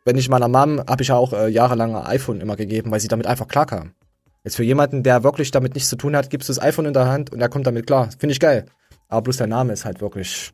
wenn 0.06 0.18
ich 0.18 0.30
meiner 0.30 0.48
Mom 0.48 0.82
habe 0.88 1.02
ich 1.02 1.10
ja 1.10 1.16
auch 1.16 1.34
äh, 1.34 1.50
jahrelang 1.50 1.96
ein 1.96 2.06
iPhone 2.06 2.42
immer 2.42 2.56
gegeben, 2.56 2.92
weil 2.92 3.00
sie 3.00 3.08
damit 3.08 3.28
einfach 3.28 3.48
klarkam. 3.48 3.94
Jetzt 4.44 4.56
für 4.56 4.64
jemanden, 4.64 5.04
der 5.04 5.24
wirklich 5.24 5.52
damit 5.52 5.74
nichts 5.74 5.90
zu 5.90 5.96
tun 5.96 6.16
hat, 6.16 6.30
gibst 6.30 6.50
du 6.50 6.54
das 6.54 6.62
iPhone 6.62 6.86
in 6.86 6.94
der 6.94 7.08
Hand 7.08 7.34
und 7.34 7.42
er 7.42 7.50
kommt 7.50 7.68
damit 7.68 7.88
klar. 7.88 8.10
Finde 8.18 8.34
ich 8.34 8.40
geil. 8.40 8.66
Aber 9.10 9.24
bloß 9.24 9.38
der 9.38 9.48
Name 9.48 9.74
ist 9.74 9.86
halt 9.86 10.02
wirklich 10.02 10.54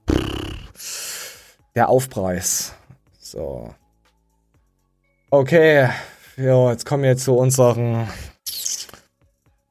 der 1.76 1.90
Aufpreis. 1.90 2.74
So. 3.20 3.74
Okay. 5.30 5.90
Ja, 6.38 6.72
jetzt 6.72 6.86
kommen 6.86 7.04
wir 7.04 7.18
zu 7.18 7.36
unseren 7.36 8.08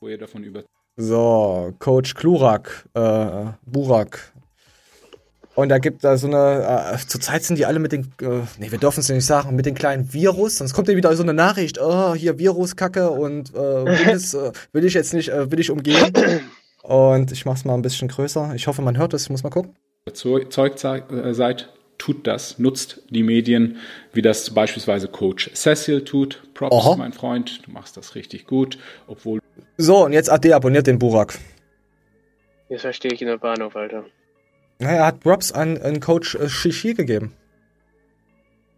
wo 0.01 0.09
ihr 0.09 0.18
davon 0.18 0.42
über. 0.44 0.64
so, 0.96 1.72
Coach 1.78 2.14
Klurak, 2.14 2.88
äh, 2.94 3.46
Burak. 3.66 4.32
Und 5.55 5.68
da 5.68 5.78
gibt 5.78 6.05
da 6.05 6.16
so 6.16 6.26
eine, 6.26 6.94
äh, 6.94 7.07
zurzeit 7.07 7.42
sind 7.42 7.59
die 7.59 7.66
alle 7.66 7.80
mit 7.80 7.92
den, 7.92 8.12
äh, 8.22 8.40
nee, 8.59 8.70
wir 8.70 8.78
dürfen 8.78 9.01
es 9.01 9.09
ja 9.09 9.14
nicht 9.14 9.26
sagen, 9.26 9.55
mit 9.57 9.66
den 9.66 9.74
kleinen 9.74 10.12
Virus, 10.12 10.57
sonst 10.57 10.72
kommt 10.72 10.88
ja 10.88 10.96
wieder 10.96 11.14
so 11.16 11.22
eine 11.22 11.34
Nachricht, 11.34 11.78
oh, 11.80 12.14
hier 12.14 12.38
Viruskacke 12.38 13.11
und 13.11 13.51
äh, 13.51 13.84
Bundes, 13.84 14.34
äh, 14.34 14.53
will 14.72 14.84
ich 14.84 14.94
jetzt 14.94 15.12
nicht, 15.12 15.28
äh, 15.28 15.51
will 15.51 15.61
ich 15.61 15.70
umgehen. 15.70 16.14
Und 16.82 17.30
ich 17.32 17.44
mach's 17.44 17.64
mal 17.64 17.74
ein 17.74 17.82
bisschen 17.82 18.09
größer. 18.09 18.55
Ich 18.55 18.66
hoffe, 18.66 18.80
man 18.80 18.96
hört 18.96 19.12
es, 19.12 19.24
ich 19.24 19.30
muss 19.30 19.42
mal 19.42 19.51
gucken. 19.51 19.76
überzeugt 20.07 20.84
äh, 20.84 21.34
seid, 21.34 21.68
tut 22.01 22.26
das, 22.26 22.59
nutzt 22.59 23.03
die 23.11 23.22
Medien, 23.22 23.76
wie 24.12 24.22
das 24.22 24.51
beispielsweise 24.51 25.07
Coach 25.07 25.51
Cecil 25.55 26.03
tut. 26.05 26.42
Props, 26.55 26.74
Aha. 26.74 26.96
mein 26.96 27.12
Freund, 27.12 27.66
du 27.66 27.70
machst 27.70 27.96
das 27.96 28.14
richtig 28.14 28.46
gut, 28.46 28.78
obwohl 29.07 29.40
So, 29.76 30.05
und 30.05 30.12
jetzt 30.12 30.30
AD 30.30 30.53
abonniert 30.53 30.86
den 30.86 30.98
Burak. 30.98 31.38
Jetzt 32.68 32.82
verstehe 32.82 33.12
ich 33.12 33.20
in 33.20 33.28
der 33.28 33.36
Bahnhof, 33.36 33.76
Alter. 33.76 34.05
Na, 34.78 34.88
er 34.90 35.07
hat 35.07 35.20
Props 35.20 35.53
an, 35.53 35.76
an 35.78 36.01
Coach 36.01 36.34
äh, 36.36 36.48
Shishi 36.48 36.94
gegeben. 36.94 37.32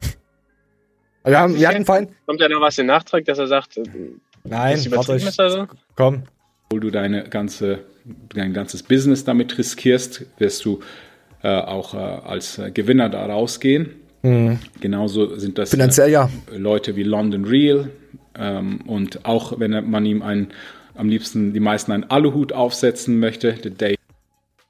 Wir, 1.24 1.38
haben, 1.38 1.54
wir 1.56 1.68
hatten 1.68 1.84
vorhin. 1.84 2.08
Kommt 2.26 2.40
da 2.40 2.48
noch 2.48 2.60
was 2.60 2.76
in 2.78 2.86
Nachtrag, 2.86 3.24
dass 3.26 3.38
er 3.38 3.46
sagt, 3.46 3.76
äh, 3.76 3.82
Nein, 4.42 4.84
warte, 4.90 5.14
ich, 5.14 5.24
ist 5.24 5.38
oder 5.38 5.50
so? 5.50 5.66
komm. 5.94 6.24
Obwohl 6.66 6.80
du 6.80 6.90
deine 6.90 7.28
ganze, 7.28 7.84
dein 8.34 8.52
ganzes 8.52 8.82
Business 8.82 9.22
damit 9.24 9.56
riskierst, 9.56 10.26
wirst 10.38 10.64
du 10.64 10.80
auch 11.49 11.95
äh, 11.95 11.99
als 11.99 12.59
äh, 12.59 12.70
Gewinner 12.70 13.09
da 13.09 13.26
rausgehen. 13.26 13.90
Mhm. 14.22 14.59
Genauso 14.80 15.36
sind 15.36 15.59
das 15.59 15.70
Finanziell 15.70 16.11
ja. 16.11 16.30
Leute 16.51 16.95
wie 16.97 17.03
London 17.03 17.45
Real 17.45 17.90
ähm, 18.38 18.82
und 18.86 19.24
auch 19.24 19.59
wenn 19.59 19.90
man 19.90 20.07
ihm 20.07 20.22
einen, 20.22 20.53
am 20.95 21.09
liebsten 21.09 21.53
die 21.53 21.61
meisten 21.61 21.93
einen 21.93 22.05
Aluhut 22.05 22.53
aufsetzen 22.53 23.18
möchte, 23.18 23.57
The 23.62 23.70
Day 23.70 23.97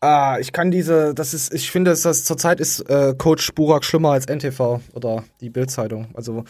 Ah, 0.00 0.38
ich 0.40 0.52
kann 0.52 0.72
diese, 0.72 1.14
das 1.14 1.32
ist, 1.32 1.54
ich 1.54 1.70
finde, 1.70 1.92
dass 1.92 2.02
das 2.02 2.24
zurzeit 2.24 2.58
ist 2.58 2.80
äh, 2.90 3.14
Coach 3.16 3.52
Burak 3.54 3.84
schlimmer 3.84 4.10
als 4.10 4.26
NTV 4.26 4.80
oder 4.94 5.22
die 5.40 5.48
Bildzeitung. 5.48 6.08
Also 6.14 6.44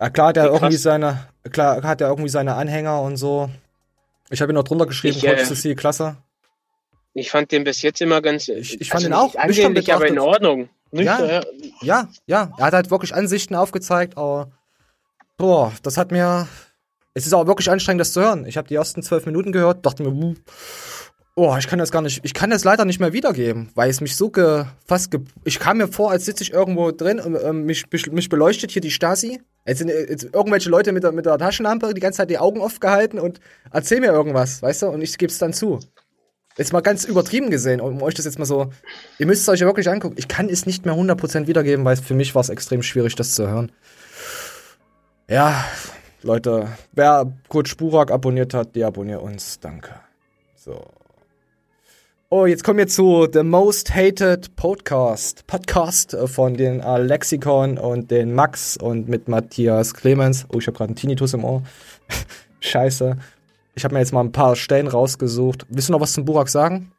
ja, 0.00 0.08
klar 0.08 0.28
hat 0.28 0.38
er 0.38 0.44
krass. 0.44 0.60
irgendwie 0.60 0.76
seine, 0.78 1.26
klar 1.52 1.82
hat 1.82 2.00
er 2.00 2.08
irgendwie 2.08 2.30
seine 2.30 2.54
Anhänger 2.54 3.02
und 3.02 3.18
so. 3.18 3.50
Ich 4.30 4.40
habe 4.40 4.50
ihn 4.52 4.54
noch 4.54 4.64
drunter 4.64 4.86
geschrieben, 4.86 5.14
Ich, 5.18 5.22
Coach 5.22 5.42
äh, 5.42 5.44
Cecile, 5.44 5.74
klasse. 5.74 6.16
Ich 7.12 7.30
fand 7.30 7.50
den 7.52 7.64
bis 7.64 7.82
jetzt 7.82 8.00
immer 8.00 8.22
ganz. 8.22 8.48
Ich, 8.48 8.80
ich 8.80 8.88
fand 8.88 9.04
ihn 9.04 9.12
auch 9.12 9.34
nüchtern 9.34 9.48
ansehnlich, 9.48 9.92
aber 9.92 10.06
in. 10.06 10.18
Ordnung. 10.18 10.68
Nüchtern, 10.92 11.28
Ja, 11.28 11.42
ja, 11.82 12.08
ja. 12.26 12.52
Er 12.58 12.66
hat 12.66 12.74
halt 12.74 12.90
wirklich 12.90 13.14
Ansichten 13.14 13.54
aufgezeigt, 13.54 14.16
aber 14.16 14.50
boah, 15.36 15.72
das 15.82 15.96
hat 15.96 16.12
mir. 16.12 16.48
Es 17.12 17.26
ist 17.26 17.32
auch 17.32 17.46
wirklich 17.46 17.70
anstrengend, 17.70 18.00
das 18.00 18.12
zu 18.12 18.20
hören. 18.20 18.46
Ich 18.46 18.56
habe 18.56 18.68
die 18.68 18.76
ersten 18.76 19.02
zwölf 19.02 19.26
Minuten 19.26 19.50
gehört, 19.50 19.84
dachte 19.84 20.04
mir, 20.04 20.10
uh, 20.10 20.34
oh, 21.34 21.56
ich 21.58 21.66
kann 21.66 21.78
das 21.78 21.90
gar 21.90 22.02
nicht, 22.02 22.20
ich 22.22 22.34
kann 22.34 22.50
das 22.50 22.64
leider 22.64 22.84
nicht 22.84 23.00
mehr 23.00 23.12
wiedergeben, 23.12 23.70
weil 23.74 23.90
es 23.90 24.00
mich 24.00 24.16
so 24.16 24.30
ge, 24.30 24.64
fast 24.86 25.10
ge, 25.10 25.20
ich 25.44 25.58
kam 25.58 25.78
mir 25.78 25.88
vor, 25.88 26.10
als 26.10 26.24
sitze 26.24 26.44
ich 26.44 26.52
irgendwo 26.52 26.92
drin 26.92 27.18
und 27.18 27.36
ähm, 27.42 27.64
mich, 27.64 27.86
mich 28.10 28.28
beleuchtet 28.28 28.70
hier 28.70 28.82
die 28.82 28.90
Stasi. 28.90 29.40
Jetzt 29.66 29.78
sind 29.78 29.90
äh, 29.90 30.08
jetzt 30.08 30.24
irgendwelche 30.24 30.70
Leute 30.70 30.92
mit 30.92 31.02
der, 31.02 31.12
mit 31.12 31.26
der 31.26 31.38
Taschenlampe 31.38 31.94
die 31.94 32.00
ganze 32.00 32.18
Zeit 32.18 32.30
die 32.30 32.38
Augen 32.38 32.60
aufgehalten 32.60 33.18
und 33.18 33.40
erzähl 33.72 34.00
mir 34.00 34.12
irgendwas, 34.12 34.62
weißt 34.62 34.82
du, 34.82 34.86
und 34.88 35.02
ich 35.02 35.16
gebe 35.18 35.32
es 35.32 35.38
dann 35.38 35.52
zu. 35.52 35.80
Jetzt 36.60 36.74
mal 36.74 36.82
ganz 36.82 37.06
übertrieben 37.06 37.48
gesehen, 37.48 37.80
um 37.80 38.02
euch 38.02 38.12
das 38.12 38.26
jetzt 38.26 38.38
mal 38.38 38.44
so. 38.44 38.70
Ihr 39.18 39.24
müsst 39.24 39.40
es 39.40 39.48
euch 39.48 39.60
ja 39.60 39.66
wirklich 39.66 39.88
angucken. 39.88 40.16
Ich 40.18 40.28
kann 40.28 40.50
es 40.50 40.66
nicht 40.66 40.84
mehr 40.84 40.94
100% 40.94 41.46
wiedergeben, 41.46 41.86
weil 41.86 41.96
für 41.96 42.12
mich 42.12 42.34
war 42.34 42.42
es 42.42 42.50
extrem 42.50 42.82
schwierig, 42.82 43.14
das 43.14 43.34
zu 43.34 43.48
hören. 43.48 43.72
Ja, 45.26 45.64
Leute, 46.22 46.68
wer 46.92 47.32
Kurt 47.48 47.66
Spurak 47.66 48.10
abonniert 48.10 48.52
hat, 48.52 48.76
der 48.76 48.88
abonniert 48.88 49.22
uns. 49.22 49.58
Danke. 49.60 49.94
So. 50.54 50.84
Oh, 52.28 52.44
jetzt 52.44 52.62
kommen 52.62 52.76
wir 52.76 52.88
zu 52.88 53.26
The 53.32 53.42
Most 53.42 53.94
Hated 53.94 54.54
Podcast. 54.54 55.46
Podcast 55.46 56.12
äh, 56.12 56.26
von 56.26 56.58
den 56.58 56.80
äh, 56.80 56.98
Lexikon 56.98 57.78
und 57.78 58.10
den 58.10 58.34
Max 58.34 58.76
und 58.76 59.08
mit 59.08 59.28
Matthias 59.28 59.94
Clemens. 59.94 60.44
Oh, 60.52 60.58
ich 60.58 60.66
habe 60.66 60.76
gerade 60.76 60.90
einen 60.90 60.96
Tinnitus 60.96 61.32
im 61.32 61.42
Ohr. 61.42 61.62
Scheiße. 62.60 63.16
Ich 63.74 63.84
habe 63.84 63.94
mir 63.94 64.00
jetzt 64.00 64.12
mal 64.12 64.20
ein 64.20 64.32
paar 64.32 64.56
Stellen 64.56 64.88
rausgesucht. 64.88 65.66
Willst 65.68 65.88
du 65.88 65.92
noch 65.92 66.00
was 66.00 66.12
zum 66.12 66.24
Burak 66.24 66.48
sagen? 66.48 66.92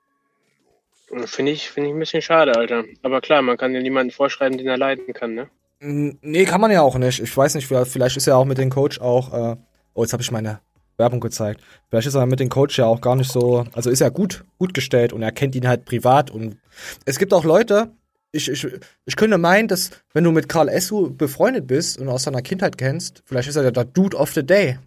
Finde 1.25 1.51
ich, 1.51 1.69
finde 1.69 1.89
ich 1.89 1.95
ein 1.95 1.99
bisschen 1.99 2.21
schade, 2.21 2.55
Alter. 2.55 2.85
Aber 3.03 3.19
klar, 3.19 3.41
man 3.41 3.57
kann 3.57 3.73
ja 3.73 3.81
niemanden 3.81 4.11
vorschreiben, 4.11 4.57
den 4.57 4.67
er 4.67 4.77
leiden 4.77 5.13
kann, 5.13 5.33
ne? 5.33 5.49
Nee, 5.81 6.45
kann 6.45 6.61
man 6.61 6.71
ja 6.71 6.81
auch 6.81 6.97
nicht. 6.97 7.19
Ich 7.19 7.35
weiß 7.35 7.55
nicht, 7.55 7.67
vielleicht 7.67 7.91
vielleicht 7.91 8.15
ist 8.15 8.27
er 8.27 8.37
auch 8.37 8.45
mit 8.45 8.59
dem 8.59 8.69
Coach 8.69 9.01
auch. 9.01 9.33
Äh, 9.33 9.55
oh, 9.93 10.03
jetzt 10.03 10.13
habe 10.13 10.21
ich 10.21 10.31
meine 10.31 10.59
Werbung 10.97 11.19
gezeigt. 11.19 11.61
Vielleicht 11.89 12.07
ist 12.07 12.15
er 12.15 12.25
mit 12.27 12.39
dem 12.39 12.49
Coach 12.49 12.77
ja 12.77 12.85
auch 12.85 13.01
gar 13.01 13.15
nicht 13.15 13.31
so. 13.31 13.65
Also 13.73 13.89
ist 13.89 14.01
er 14.01 14.11
gut, 14.11 14.45
gut 14.59 14.73
gestellt 14.73 15.11
und 15.11 15.23
er 15.23 15.31
kennt 15.31 15.55
ihn 15.55 15.67
halt 15.67 15.85
privat. 15.85 16.31
Und 16.31 16.57
es 17.05 17.17
gibt 17.17 17.33
auch 17.33 17.43
Leute. 17.43 17.91
Ich, 18.31 18.47
ich, 18.47 18.65
ich 19.05 19.15
könnte 19.17 19.37
meinen, 19.37 19.67
dass 19.67 19.89
wenn 20.13 20.23
du 20.23 20.31
mit 20.31 20.47
Karl 20.47 20.69
Essu 20.69 21.13
befreundet 21.13 21.67
bist 21.67 21.99
und 21.99 22.07
aus 22.07 22.23
seiner 22.23 22.41
Kindheit 22.41 22.77
kennst, 22.77 23.23
vielleicht 23.25 23.49
ist 23.49 23.57
er 23.57 23.69
der 23.69 23.83
Dude 23.83 24.15
of 24.15 24.31
the 24.33 24.45
Day. 24.45 24.77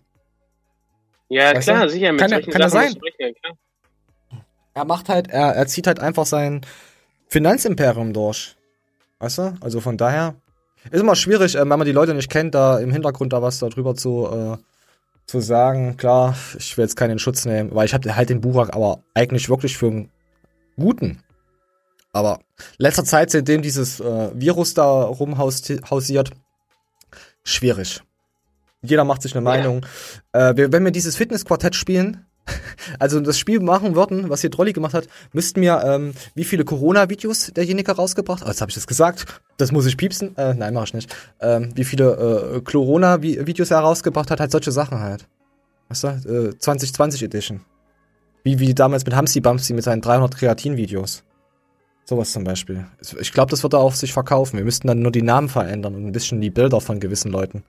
Ja, 1.29 1.55
Weißt 1.55 1.69
klar, 1.69 1.85
du? 1.85 1.91
sicher. 1.91 2.13
Mit 2.13 2.21
Kann 2.21 2.31
solchen 2.31 2.51
kann 2.53 2.71
Sachen 2.71 2.93
sein. 2.93 3.01
rechnen, 3.03 3.35
klar. 3.35 3.57
Er 4.75 4.85
macht 4.85 5.09
halt, 5.09 5.29
er, 5.29 5.55
er 5.55 5.67
zieht 5.67 5.87
halt 5.87 6.01
einfach 6.01 6.27
sein 6.27 6.63
Finanzimperium 7.29 8.13
durch. 8.13 8.57
Weißt 9.21 9.39
du? 9.39 9.55
Also 9.61 9.81
von 9.81 9.97
daher 9.97 10.35
ist 10.91 11.01
immer 11.01 11.17
schwierig, 11.17 11.55
äh, 11.55 11.61
wenn 11.61 11.69
man 11.69 11.85
die 11.85 11.93
Leute 11.93 12.15
nicht 12.15 12.31
kennt, 12.31 12.55
da 12.55 12.79
im 12.79 12.91
Hintergrund 12.93 13.33
da 13.33 13.41
was 13.41 13.59
darüber 13.59 13.95
zu, 13.95 14.29
äh, 14.31 14.57
zu 15.27 15.41
sagen. 15.41 15.97
Klar, 15.97 16.37
ich 16.59 16.77
will 16.77 16.85
jetzt 16.85 16.97
keinen 16.97 17.13
in 17.13 17.19
Schutz 17.19 17.45
nehmen, 17.45 17.75
weil 17.75 17.87
ich 17.87 17.95
habe 17.95 18.15
halt 18.15 18.29
den 18.31 18.41
Burak 18.41 18.75
aber 18.75 19.03
eigentlich 19.15 19.49
wirklich 19.49 19.79
für 19.79 19.87
einen 19.87 20.11
guten. 20.77 21.23
Aber 22.13 22.41
letzter 22.79 23.05
Zeit, 23.05 23.31
seitdem 23.31 23.63
dieses 23.63 24.01
äh, 24.01 24.31
Virus 24.35 24.75
da 24.75 25.03
rumhausiert, 25.05 26.31
schwierig. 27.45 28.03
Jeder 28.85 29.05
macht 29.05 29.23
sich 29.23 29.35
eine 29.35 29.43
Meinung. 29.43 29.85
Äh, 30.33 30.57
wir, 30.57 30.73
wenn 30.73 30.85
wir 30.85 30.93
dieses 30.93 31.17
Fitnessquartett 31.17 31.75
spielen, 31.75 32.27
also 32.99 33.21
das 33.21 33.39
Spiel 33.39 33.61
machen 33.61 33.95
würden, 33.95 34.29
was 34.29 34.43
hier 34.43 34.51
Trolli 34.51 34.73
gemacht 34.73 34.95
hat, 34.95 35.09
müssten 35.33 35.61
wir, 35.61 35.83
ähm, 35.85 36.13
wie 36.35 36.45
viele 36.45 36.65
Corona-Videos 36.65 37.53
derjenige 37.55 37.93
rausgebracht 37.93 38.41
hat. 38.41 38.47
Oh, 38.47 38.51
jetzt 38.51 38.61
habe 38.61 38.71
ich 38.71 38.75
das 38.75 38.87
gesagt. 38.87 39.41
Das 39.57 39.73
muss 39.73 39.87
ich 39.87 39.97
piepsen. 39.97 40.37
Äh, 40.37 40.55
nein, 40.55 40.75
mache 40.75 40.85
ich 40.85 40.95
nicht. 40.95 41.17
Ähm, 41.41 41.71
wie 41.75 41.85
viele 41.85 42.57
äh, 42.57 42.61
Corona-Videos 42.61 43.71
er 43.71 43.79
rausgebracht 43.79 44.31
hat, 44.31 44.41
halt 44.41 44.51
solche 44.51 44.73
Sachen 44.73 45.01
halt. 45.01 45.27
Weißt 45.89 46.05
du? 46.05 46.09
Äh, 46.09 46.59
2020 46.59 47.23
Edition. 47.23 47.61
Wie, 48.43 48.59
wie 48.59 48.75
damals 48.75 49.05
mit 49.07 49.15
Hamsi 49.15 49.41
Bamsi 49.41 49.73
mit 49.73 49.85
seinen 49.85 50.03
300 50.03 50.37
Kreatin-Videos. 50.37 51.25
Sowas 52.05 52.33
zum 52.33 52.45
Beispiel. 52.45 52.85
Ich 53.19 53.33
glaube, 53.33 53.51
das 53.51 53.63
wird 53.63 53.73
er 53.73 53.79
auf 53.79 53.97
sich 53.97 54.13
verkaufen. 54.13 54.59
Wir 54.59 54.65
müssten 54.65 54.87
dann 54.87 55.01
nur 55.01 55.13
die 55.13 55.23
Namen 55.23 55.49
verändern 55.49 55.95
und 55.95 56.07
ein 56.07 56.13
bisschen 56.13 56.43
die 56.43 56.51
Bilder 56.51 56.83
von 56.83 57.01
gewissen 57.01 57.33
Leuten. 57.33 57.65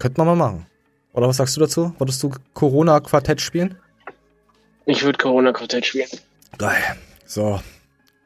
Könnte 0.00 0.18
man 0.18 0.26
mal 0.26 0.46
machen. 0.46 0.66
Oder 1.12 1.28
was 1.28 1.36
sagst 1.36 1.56
du 1.56 1.60
dazu? 1.60 1.94
Wolltest 1.98 2.22
du 2.22 2.32
Corona-Quartett 2.54 3.40
spielen? 3.40 3.76
Ich 4.86 5.04
würde 5.04 5.18
Corona-Quartett 5.18 5.84
spielen. 5.84 6.08
Geil. 6.56 6.82
So. 7.26 7.60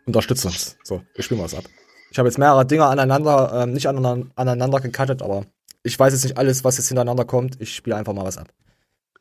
Unterstützt 0.06 0.46
uns. 0.46 0.76
So, 0.84 1.02
wir 1.14 1.24
spielen 1.24 1.42
was 1.42 1.54
ab. 1.54 1.64
Ich 2.10 2.18
habe 2.18 2.28
jetzt 2.28 2.38
mehrere 2.38 2.64
Dinge 2.64 2.86
aneinander, 2.86 3.62
ähm, 3.62 3.72
nicht 3.72 3.88
aneinander, 3.88 4.30
aneinander 4.36 4.80
gecuttet, 4.80 5.20
aber 5.20 5.46
ich 5.82 5.98
weiß 5.98 6.12
jetzt 6.12 6.22
nicht 6.22 6.38
alles, 6.38 6.62
was 6.62 6.76
jetzt 6.76 6.88
hintereinander 6.88 7.24
kommt. 7.24 7.60
Ich 7.60 7.74
spiele 7.74 7.96
einfach 7.96 8.12
mal 8.12 8.24
was 8.24 8.38
ab. 8.38 8.48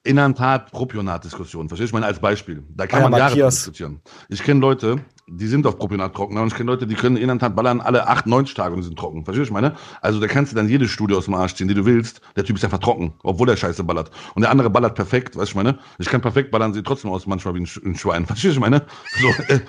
Inantat-Propionat-Diskussion. 0.04 1.70
Verstehst 1.70 1.88
du? 1.88 1.90
Ich 1.90 1.94
meine, 1.94 2.06
als 2.06 2.20
Beispiel. 2.20 2.64
Da 2.70 2.86
kann 2.86 3.00
Ah 3.00 3.04
ja, 3.06 3.10
man 3.10 3.20
Jahre 3.20 3.36
diskutieren. 3.36 4.02
Ich 4.30 4.44
kenne 4.44 4.60
Leute, 4.60 4.98
die 5.28 5.48
sind 5.48 5.66
auf 5.66 5.78
Propionat 5.78 6.14
trocken, 6.14 6.38
und 6.38 6.48
ich 6.48 6.56
kenne 6.56 6.70
Leute, 6.72 6.86
die 6.86 6.96
können 6.96 7.16
Inantat 7.16 7.56
ballern 7.56 7.80
alle 7.80 8.08
8, 8.08 8.28
90 8.28 8.56
Tage 8.56 8.76
und 8.76 8.84
sind 8.84 9.00
trocken. 9.00 9.24
Verstehst 9.24 9.50
du, 9.50 9.52
ich 9.52 9.54
meine? 9.54 9.76
Also 10.02 10.20
da 10.20 10.28
kannst 10.28 10.52
du 10.52 10.56
dann 10.56 10.68
jede 10.68 10.88
Studie 10.88 11.16
aus 11.16 11.26
dem 11.26 11.34
Arsch 11.34 11.56
ziehen, 11.56 11.68
die 11.68 11.74
du 11.74 11.86
willst. 11.86 12.22
Der 12.36 12.44
Typ 12.44 12.58
ist 12.58 12.64
einfach 12.66 12.80
trocken, 12.80 13.14
obwohl 13.24 13.48
der 13.48 13.56
Scheiße 13.56 13.84
ballert. 13.84 14.12
Und 14.36 14.42
der 14.42 14.52
andere 14.52 14.70
ballert 14.70 14.96
perfekt, 14.96 15.36
weißt 15.36 15.48
du, 15.48 15.52
ich 15.52 15.56
meine? 15.56 15.80
Ich 15.98 16.08
kann 16.08 16.22
perfekt 16.22 16.52
ballern, 16.52 16.74
sieht 16.74 16.86
trotzdem 16.86 17.12
aus 17.12 17.26
manchmal 17.26 17.56
wie 17.56 17.62
ein, 17.62 17.66
Sch 17.66 17.82
ein 17.84 17.96
Schwein. 17.96 18.26
Verstehst 18.28 18.56
du, 18.56 18.58
ich 18.58 18.60
meine? 18.60 18.86
So, 19.22 19.30
äh, 19.54 19.60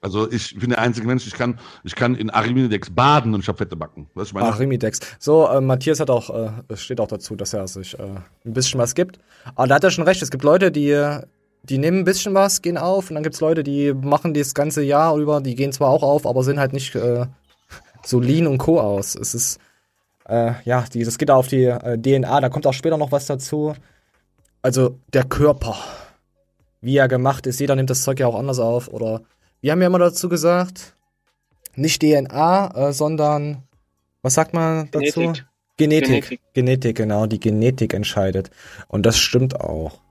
also 0.00 0.30
ich 0.32 0.58
bin 0.58 0.70
der 0.70 0.80
einzige 0.80 1.06
Mensch, 1.06 1.26
ich 1.26 1.34
kann, 1.34 1.60
ich 1.84 1.94
kann 1.94 2.14
in 2.14 2.30
Arimidex 2.30 2.90
baden 2.90 3.34
und 3.34 3.40
ich 3.40 3.48
habe 3.48 3.58
fette 3.58 3.76
Backen. 3.76 4.08
Weißt 4.14 4.30
du, 4.30 4.30
ich 4.30 4.34
meine? 4.34 4.48
Ach, 4.48 4.58
Remidex. 4.58 4.98
So, 5.18 5.46
äh, 5.46 5.60
Matthias 5.60 6.00
hat 6.00 6.10
auch, 6.10 6.30
äh, 6.30 6.76
steht 6.76 7.00
auch 7.00 7.06
dazu, 7.06 7.36
dass 7.36 7.52
er 7.52 7.68
sich 7.68 7.98
äh, 7.98 8.02
ein 8.44 8.52
bisschen 8.52 8.80
was 8.80 8.94
gibt. 8.94 9.18
Aber 9.54 9.68
da 9.68 9.74
hat 9.76 9.84
er 9.84 9.90
schon 9.90 10.04
recht. 10.04 10.22
Es 10.22 10.30
gibt 10.30 10.42
Leute, 10.42 10.72
die, 10.72 11.20
die 11.64 11.78
nehmen 11.78 11.98
ein 11.98 12.04
bisschen 12.04 12.34
was, 12.34 12.62
gehen 12.62 12.76
auf, 12.76 13.10
und 13.10 13.14
dann 13.14 13.22
gibt's 13.22 13.40
Leute, 13.40 13.62
die 13.62 13.92
machen 13.92 14.34
das 14.34 14.54
ganze 14.54 14.82
Jahr 14.82 15.16
über, 15.16 15.40
die 15.40 15.54
gehen 15.54 15.72
zwar 15.72 15.90
auch 15.90 16.02
auf, 16.02 16.26
aber 16.26 16.42
sehen 16.42 16.58
halt 16.58 16.72
nicht 16.72 16.94
äh, 16.94 17.26
so 18.04 18.20
Lean 18.20 18.46
und 18.46 18.58
Co. 18.58 18.80
aus. 18.80 19.14
Es 19.14 19.34
ist, 19.34 19.58
äh, 20.28 20.52
ja, 20.64 20.84
die, 20.92 21.04
das 21.04 21.18
geht 21.18 21.30
auf 21.30 21.48
die 21.48 21.64
äh, 21.64 21.98
DNA, 21.98 22.40
da 22.40 22.48
kommt 22.48 22.66
auch 22.66 22.72
später 22.72 22.98
noch 22.98 23.12
was 23.12 23.26
dazu. 23.26 23.74
Also 24.60 24.98
der 25.12 25.24
Körper, 25.24 25.76
wie 26.80 26.96
er 26.96 27.08
gemacht 27.08 27.46
ist, 27.46 27.60
jeder 27.60 27.76
nimmt 27.76 27.90
das 27.90 28.02
Zeug 28.02 28.20
ja 28.20 28.26
auch 28.26 28.38
anders 28.38 28.58
auf. 28.58 28.88
Oder 28.88 29.22
wir 29.60 29.72
haben 29.72 29.80
ja 29.80 29.86
immer 29.86 29.98
dazu 29.98 30.28
gesagt, 30.28 30.94
nicht 31.74 32.02
DNA, 32.02 32.88
äh, 32.88 32.92
sondern 32.92 33.62
was 34.22 34.34
sagt 34.34 34.52
man 34.54 34.88
dazu? 34.90 35.20
Genetik. 35.20 35.44
Genetik. 35.76 36.40
Genetik, 36.52 36.96
genau, 36.96 37.26
die 37.26 37.40
Genetik 37.40 37.94
entscheidet. 37.94 38.50
Und 38.88 39.06
das 39.06 39.18
stimmt 39.18 39.58
auch. 39.58 40.01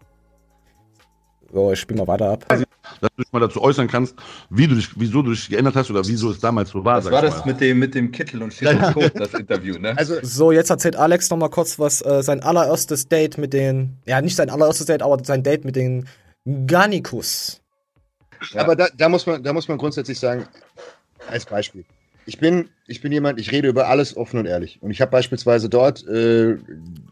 So, 1.53 1.71
ich 1.71 1.79
spiele 1.79 1.99
mal 1.99 2.07
weiter 2.07 2.29
ab. 2.29 2.45
dass 2.47 3.09
du 3.15 3.23
dich 3.23 3.31
mal 3.33 3.39
dazu 3.39 3.61
äußern 3.61 3.87
kannst, 3.87 4.15
wie 4.49 4.67
du 4.67 4.75
dich, 4.75 4.89
wieso 4.95 5.21
du 5.21 5.31
dich 5.31 5.49
geändert 5.49 5.75
hast 5.75 5.89
oder 5.91 6.05
wieso 6.05 6.31
es 6.31 6.39
damals 6.39 6.69
so 6.69 6.85
war. 6.85 6.97
Was 6.97 7.05
sag 7.05 7.13
war 7.13 7.23
ich 7.23 7.29
das 7.29 7.39
mal. 7.45 7.51
mit 7.51 7.61
dem, 7.61 7.79
mit 7.79 7.95
dem 7.95 8.11
Kittel 8.11 8.41
und 8.41 8.53
Stethoskop, 8.53 9.13
das 9.15 9.33
Interview, 9.33 9.77
ne? 9.77 9.97
Also, 9.97 10.15
so, 10.21 10.51
jetzt 10.51 10.69
erzählt 10.69 10.95
Alex 10.95 11.29
noch 11.29 11.37
mal 11.37 11.49
kurz, 11.49 11.77
was 11.77 12.01
äh, 12.05 12.23
sein 12.23 12.41
allererstes 12.41 13.09
Date 13.09 13.37
mit 13.37 13.53
den, 13.53 13.97
ja, 14.05 14.21
nicht 14.21 14.35
sein 14.35 14.49
allererstes 14.49 14.85
Date, 14.85 15.01
aber 15.01 15.23
sein 15.23 15.43
Date 15.43 15.65
mit 15.65 15.75
den 15.75 16.07
Garnicus. 16.45 17.61
Aber 18.55 18.75
da, 18.75 18.87
da, 18.95 19.09
muss 19.09 19.25
man, 19.25 19.43
da 19.43 19.53
muss 19.53 19.67
man 19.67 19.77
grundsätzlich 19.77 20.19
sagen, 20.19 20.47
als 21.29 21.45
Beispiel. 21.45 21.85
Ich 22.25 22.37
bin, 22.37 22.69
ich 22.87 23.01
bin 23.01 23.11
jemand, 23.11 23.39
ich 23.39 23.51
rede 23.51 23.67
über 23.67 23.87
alles 23.87 24.15
offen 24.15 24.39
und 24.39 24.45
ehrlich. 24.45 24.81
Und 24.81 24.91
ich 24.91 25.01
habe 25.01 25.11
beispielsweise 25.11 25.69
dort, 25.69 26.07
äh, 26.07 26.57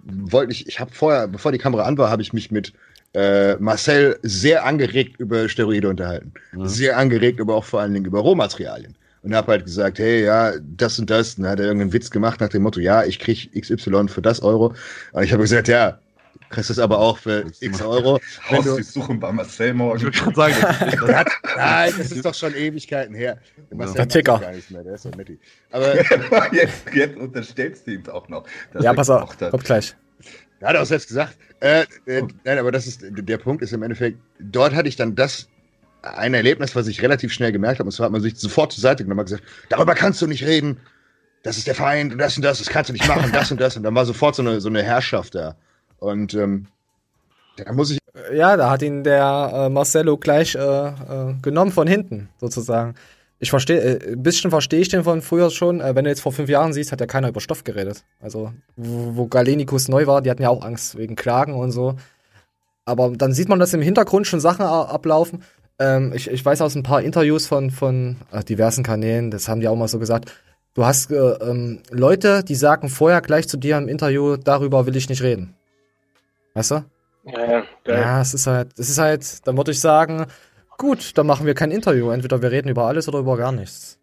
wollte 0.03 0.51
ich, 0.51 0.67
ich 0.67 0.79
habe 0.79 0.91
vorher, 0.93 1.27
bevor 1.27 1.51
die 1.51 1.57
Kamera 1.57 1.83
an 1.83 1.97
war, 1.97 2.09
habe 2.09 2.21
ich 2.21 2.31
mich 2.31 2.51
mit 2.51 2.73
äh, 3.13 3.55
Marcel 3.55 4.19
sehr 4.23 4.65
angeregt 4.65 5.19
über 5.19 5.49
Steroide 5.49 5.89
unterhalten. 5.89 6.33
Sehr 6.63 6.97
angeregt, 6.97 7.41
aber 7.41 7.55
auch 7.55 7.65
vor 7.65 7.81
allen 7.81 7.93
Dingen 7.93 8.05
über 8.05 8.19
Rohmaterialien. 8.19 8.95
und 9.23 9.35
habe 9.35 9.51
halt 9.51 9.65
gesagt, 9.65 9.99
hey, 9.99 10.23
ja, 10.23 10.53
das 10.61 10.99
und 10.99 11.09
das. 11.09 11.35
Und 11.35 11.43
dann 11.43 11.51
hat 11.53 11.59
er 11.59 11.65
irgendeinen 11.65 11.93
Witz 11.93 12.09
gemacht 12.09 12.39
nach 12.39 12.49
dem 12.49 12.63
Motto, 12.63 12.79
ja, 12.79 13.03
ich 13.03 13.19
krieg 13.19 13.51
XY 13.59 14.07
für 14.07 14.21
das 14.21 14.41
Euro. 14.41 14.73
Und 15.11 15.23
ich 15.23 15.31
habe 15.33 15.41
gesagt, 15.43 15.67
ja, 15.67 15.99
du 16.33 16.47
kriegst 16.49 16.69
es 16.69 16.79
aber 16.79 16.99
auch 16.99 17.17
für 17.17 17.45
X 17.59 17.81
Euro. 17.81 18.19
Wenn 18.49 18.63
du, 18.63 18.81
suchen 18.83 19.19
bei 19.19 19.31
Marcel 19.31 19.73
morgen. 19.73 19.97
Ich 20.07 20.23
würde 20.25 20.35
sagen, 20.35 20.55
Der 21.07 21.17
hat, 21.17 21.27
nein, 21.57 21.93
das 21.97 22.11
ist 22.11 22.23
doch 22.23 22.33
schon 22.35 22.53
Ewigkeiten 22.55 23.13
her. 23.15 23.39
Der 23.69 23.77
Marcel 23.77 23.95
Der 23.95 24.07
Ticker. 24.07 24.33
das 24.33 24.41
Gar 24.41 24.51
nicht 24.53 24.71
mehr, 24.71 24.83
der 24.83 24.93
ist 24.95 25.03
so. 25.03 25.11
Aber 25.71 25.95
jetzt, 26.55 26.85
jetzt 26.93 27.17
unterstellst 27.17 27.87
du 27.87 27.91
ihm 27.91 28.07
auch 28.07 28.29
noch. 28.29 28.45
Ja, 28.79 28.93
pass 28.93 29.09
auf, 29.09 29.37
kommt 29.37 29.63
gleich. 29.65 29.95
Er 30.59 30.69
hat 30.69 30.75
auch 30.75 30.85
selbst 30.85 31.07
gesagt. 31.07 31.37
Äh, 31.59 31.85
äh, 32.05 32.23
nein, 32.43 32.57
aber 32.57 32.71
das 32.71 32.87
ist 32.87 33.01
der 33.03 33.37
Punkt 33.37 33.61
ist 33.61 33.73
im 33.73 33.83
Endeffekt, 33.83 34.19
dort 34.39 34.73
hatte 34.73 34.89
ich 34.89 34.95
dann 34.95 35.15
das 35.15 35.47
ein 36.01 36.33
Erlebnis, 36.33 36.75
was 36.75 36.87
ich 36.87 37.01
relativ 37.01 37.33
schnell 37.33 37.51
gemerkt 37.51 37.79
habe. 37.79 37.87
Und 37.87 37.91
zwar 37.91 38.05
hat 38.05 38.11
man 38.11 38.21
sich 38.21 38.37
sofort 38.37 38.71
zur 38.71 38.81
Seite 38.81 39.03
genommen 39.03 39.19
und 39.19 39.25
gesagt, 39.25 39.43
darüber 39.69 39.95
kannst 39.95 40.21
du 40.21 40.27
nicht 40.27 40.45
reden. 40.45 40.79
Das 41.43 41.57
ist 41.57 41.67
der 41.67 41.75
Feind 41.75 42.11
und 42.11 42.19
das 42.19 42.35
und 42.35 42.43
das, 42.43 42.59
das 42.59 42.67
kannst 42.67 42.89
du 42.89 42.93
nicht 42.93 43.07
machen, 43.07 43.31
das 43.31 43.51
und 43.51 43.61
das. 43.61 43.77
Und 43.77 43.83
dann 43.83 43.95
war 43.95 44.05
sofort 44.05 44.35
so 44.35 44.41
eine, 44.41 44.59
so 44.61 44.69
eine 44.69 44.83
Herrschaft 44.83 45.35
da. 45.35 45.55
Und 45.99 46.33
ähm, 46.33 46.67
da 47.57 47.71
muss 47.73 47.91
ich. 47.91 47.99
Ja, 48.33 48.57
da 48.57 48.69
hat 48.69 48.81
ihn 48.81 49.03
der 49.03 49.51
äh, 49.53 49.69
Marcello 49.69 50.17
gleich 50.17 50.55
äh, 50.55 50.59
äh, 50.59 51.33
genommen 51.41 51.71
von 51.71 51.87
hinten, 51.87 52.29
sozusagen. 52.39 52.95
Ich 53.39 53.49
verstehe, 53.49 53.79
äh, 53.79 54.13
ein 54.13 54.21
bisschen 54.21 54.51
verstehe 54.51 54.81
ich 54.81 54.89
den 54.89 55.03
von 55.03 55.21
früher 55.21 55.49
schon. 55.49 55.79
Äh, 55.79 55.95
wenn 55.95 56.03
du 56.03 56.09
jetzt 56.09 56.21
vor 56.21 56.33
fünf 56.33 56.49
Jahren 56.49 56.73
siehst, 56.73 56.91
hat 56.91 56.99
ja 56.99 57.07
keiner 57.07 57.29
über 57.29 57.39
Stoff 57.39 57.63
geredet. 57.63 58.03
Also, 58.21 58.51
wo, 58.75 59.27
Galenikus 59.27 59.87
neu 59.87 60.07
war, 60.07 60.21
die 60.21 60.29
hatten 60.29 60.43
ja 60.43 60.49
auch 60.49 60.63
Angst 60.63 60.97
wegen 60.97 61.15
Klagen 61.15 61.53
und 61.53 61.71
so. 61.71 61.95
Aber 62.85 63.09
dann 63.11 63.33
sieht 63.33 63.49
man, 63.49 63.59
dass 63.59 63.73
im 63.73 63.81
Hintergrund 63.81 64.27
schon 64.27 64.39
Sachen 64.39 64.65
ablaufen. 64.65 65.43
Ähm, 65.79 66.11
ich, 66.13 66.29
ich 66.29 66.43
weiß 66.43 66.61
aus 66.61 66.75
ein 66.75 66.83
paar 66.83 67.01
Interviews 67.01 67.47
von, 67.47 67.71
von 67.71 68.17
äh, 68.31 68.43
diversen 68.43 68.83
Kanälen, 68.83 69.31
das 69.31 69.47
haben 69.47 69.61
die 69.61 69.67
auch 69.67 69.75
mal 69.75 69.87
so 69.87 69.99
gesagt. 69.99 70.33
Du 70.73 70.85
hast 70.85 71.11
äh, 71.11 71.15
ähm, 71.15 71.81
Leute, 71.89 72.43
die 72.43 72.55
sagen 72.55 72.89
vorher 72.89 73.21
gleich 73.21 73.47
zu 73.47 73.57
dir 73.57 73.77
im 73.77 73.87
Interview, 73.87 74.35
darüber 74.35 74.85
will 74.85 74.95
ich 74.95 75.07
nicht 75.07 75.23
reden. 75.23 75.55
Weißt 76.53 76.71
du? 76.71 76.83
Ja, 77.25 77.51
ja. 77.51 77.63
Ja, 77.85 78.21
es 78.21 78.33
ist 78.33 78.47
halt, 78.47 78.77
es 78.77 78.89
ist 78.89 78.97
halt, 78.97 79.47
dann 79.47 79.55
würde 79.55 79.71
ich 79.71 79.79
sagen, 79.79 80.25
gut, 80.79 81.15
dann 81.17 81.27
machen 81.27 81.45
wir 81.45 81.53
kein 81.53 81.69
Interview. 81.69 82.09
Entweder 82.09 82.41
wir 82.41 82.49
reden 82.49 82.69
über 82.69 82.85
alles 82.85 83.07
oder 83.07 83.19
über 83.19 83.37
gar 83.37 83.51
nichts. 83.51 83.99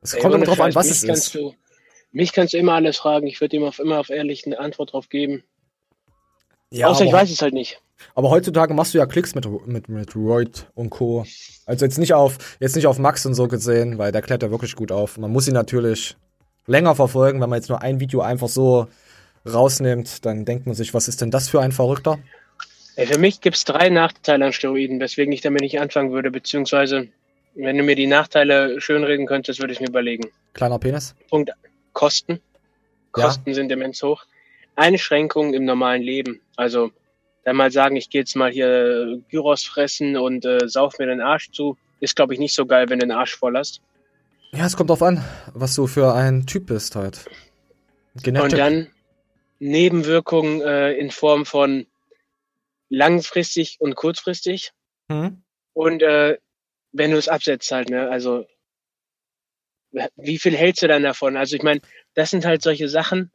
Es 0.00 0.16
kommt 0.16 0.34
immer 0.34 0.44
drauf 0.44 0.60
an, 0.60 0.74
was 0.76 0.88
es 0.88 1.02
ist. 1.02 1.34
Du, 1.34 1.54
mich 2.12 2.32
kannst 2.32 2.52
du 2.54 2.58
immer 2.58 2.74
alles 2.74 2.96
fragen. 2.98 3.26
Ich 3.26 3.40
würde 3.40 3.56
ihm 3.56 3.64
auf, 3.64 3.80
immer 3.80 3.98
auf 3.98 4.10
ehrlich 4.10 4.46
eine 4.46 4.60
Antwort 4.60 4.92
drauf 4.92 5.08
geben. 5.08 5.42
Ja, 6.70 6.86
Außer 6.86 7.04
ich 7.04 7.10
aber- 7.12 7.22
weiß 7.22 7.30
es 7.32 7.42
halt 7.42 7.54
nicht. 7.54 7.80
Aber 8.14 8.28
heutzutage 8.30 8.74
machst 8.74 8.92
du 8.92 8.98
ja 8.98 9.06
Klicks 9.06 9.34
mit, 9.34 9.46
mit, 9.66 9.88
mit 9.88 10.14
Royd 10.14 10.66
und 10.74 10.90
Co. 10.90 11.24
Also 11.64 11.86
jetzt 11.86 11.98
nicht 11.98 12.12
auf, 12.12 12.36
jetzt 12.60 12.76
nicht 12.76 12.86
auf 12.86 12.98
Max 12.98 13.24
und 13.24 13.32
so 13.34 13.48
gesehen, 13.48 13.96
weil 13.96 14.12
der 14.12 14.20
klärt 14.20 14.42
ja 14.42 14.50
wirklich 14.50 14.76
gut 14.76 14.92
auf. 14.92 15.16
Man 15.16 15.32
muss 15.32 15.48
ihn 15.48 15.54
natürlich 15.54 16.14
länger 16.66 16.94
verfolgen, 16.94 17.40
wenn 17.40 17.48
man 17.48 17.58
jetzt 17.58 17.70
nur 17.70 17.80
ein 17.80 17.98
Video 17.98 18.20
einfach 18.20 18.48
so 18.48 18.86
rausnimmt, 19.50 20.26
dann 20.26 20.44
denkt 20.44 20.66
man 20.66 20.74
sich, 20.74 20.92
was 20.92 21.08
ist 21.08 21.20
denn 21.22 21.30
das 21.30 21.48
für 21.48 21.60
ein 21.60 21.72
Verrückter? 21.72 22.18
Für 22.96 23.18
mich 23.18 23.42
gibt 23.42 23.56
es 23.56 23.64
drei 23.64 23.90
Nachteile 23.90 24.46
an 24.46 24.52
Steroiden, 24.52 25.00
weswegen 25.00 25.32
ich 25.32 25.42
damit 25.42 25.60
nicht 25.60 25.78
anfangen 25.80 26.12
würde, 26.12 26.30
beziehungsweise 26.30 27.08
wenn 27.54 27.76
du 27.76 27.82
mir 27.82 27.94
die 27.94 28.06
Nachteile 28.06 28.80
schönreden 28.80 29.26
könntest, 29.26 29.60
würde 29.60 29.72
ich 29.72 29.80
mir 29.80 29.88
überlegen. 29.88 30.30
Kleiner 30.54 30.78
Penis? 30.78 31.14
Punkt 31.28 31.50
Kosten. 31.92 32.32
Ja. 32.32 33.24
Kosten 33.24 33.54
sind 33.54 33.70
immens 33.72 34.02
hoch. 34.02 34.24
Einschränkungen 34.76 35.54
im 35.54 35.64
normalen 35.64 36.02
Leben. 36.02 36.40
Also 36.56 36.90
dann 37.44 37.56
mal 37.56 37.70
sagen, 37.70 37.96
ich 37.96 38.10
gehe 38.10 38.22
jetzt 38.22 38.36
mal 38.36 38.50
hier 38.50 39.20
Gyros 39.30 39.64
fressen 39.64 40.16
und 40.16 40.44
äh, 40.44 40.68
sauf 40.68 40.98
mir 40.98 41.06
den 41.06 41.20
Arsch 41.20 41.50
zu, 41.52 41.76
ist 42.00 42.16
glaube 42.16 42.34
ich 42.34 42.40
nicht 42.40 42.54
so 42.54 42.66
geil, 42.66 42.88
wenn 42.88 42.98
du 42.98 43.06
den 43.06 43.16
Arsch 43.16 43.36
voll 43.36 43.56
hast. 43.56 43.80
Ja, 44.52 44.66
es 44.66 44.76
kommt 44.76 44.90
drauf 44.90 45.02
an, 45.02 45.24
was 45.54 45.74
du 45.74 45.86
für 45.86 46.14
ein 46.14 46.46
Typ 46.46 46.66
bist 46.66 46.96
halt. 46.96 47.24
Genetik. 48.22 48.52
Und 48.52 48.58
dann 48.58 48.86
Nebenwirkungen 49.58 50.60
äh, 50.60 50.92
in 50.92 51.10
Form 51.10 51.46
von 51.46 51.86
langfristig 52.88 53.76
und 53.80 53.94
kurzfristig. 53.96 54.72
Hm? 55.10 55.42
Und 55.74 56.02
äh, 56.02 56.38
wenn 56.92 57.10
du 57.10 57.18
es 57.18 57.28
absetzt 57.28 57.70
halt, 57.70 57.90
ne, 57.90 58.08
also 58.10 58.46
wie 60.16 60.38
viel 60.38 60.56
hältst 60.56 60.82
du 60.82 60.88
dann 60.88 61.02
davon? 61.02 61.36
Also 61.36 61.56
ich 61.56 61.62
meine, 61.62 61.80
das 62.14 62.30
sind 62.30 62.44
halt 62.44 62.62
solche 62.62 62.88
Sachen, 62.88 63.30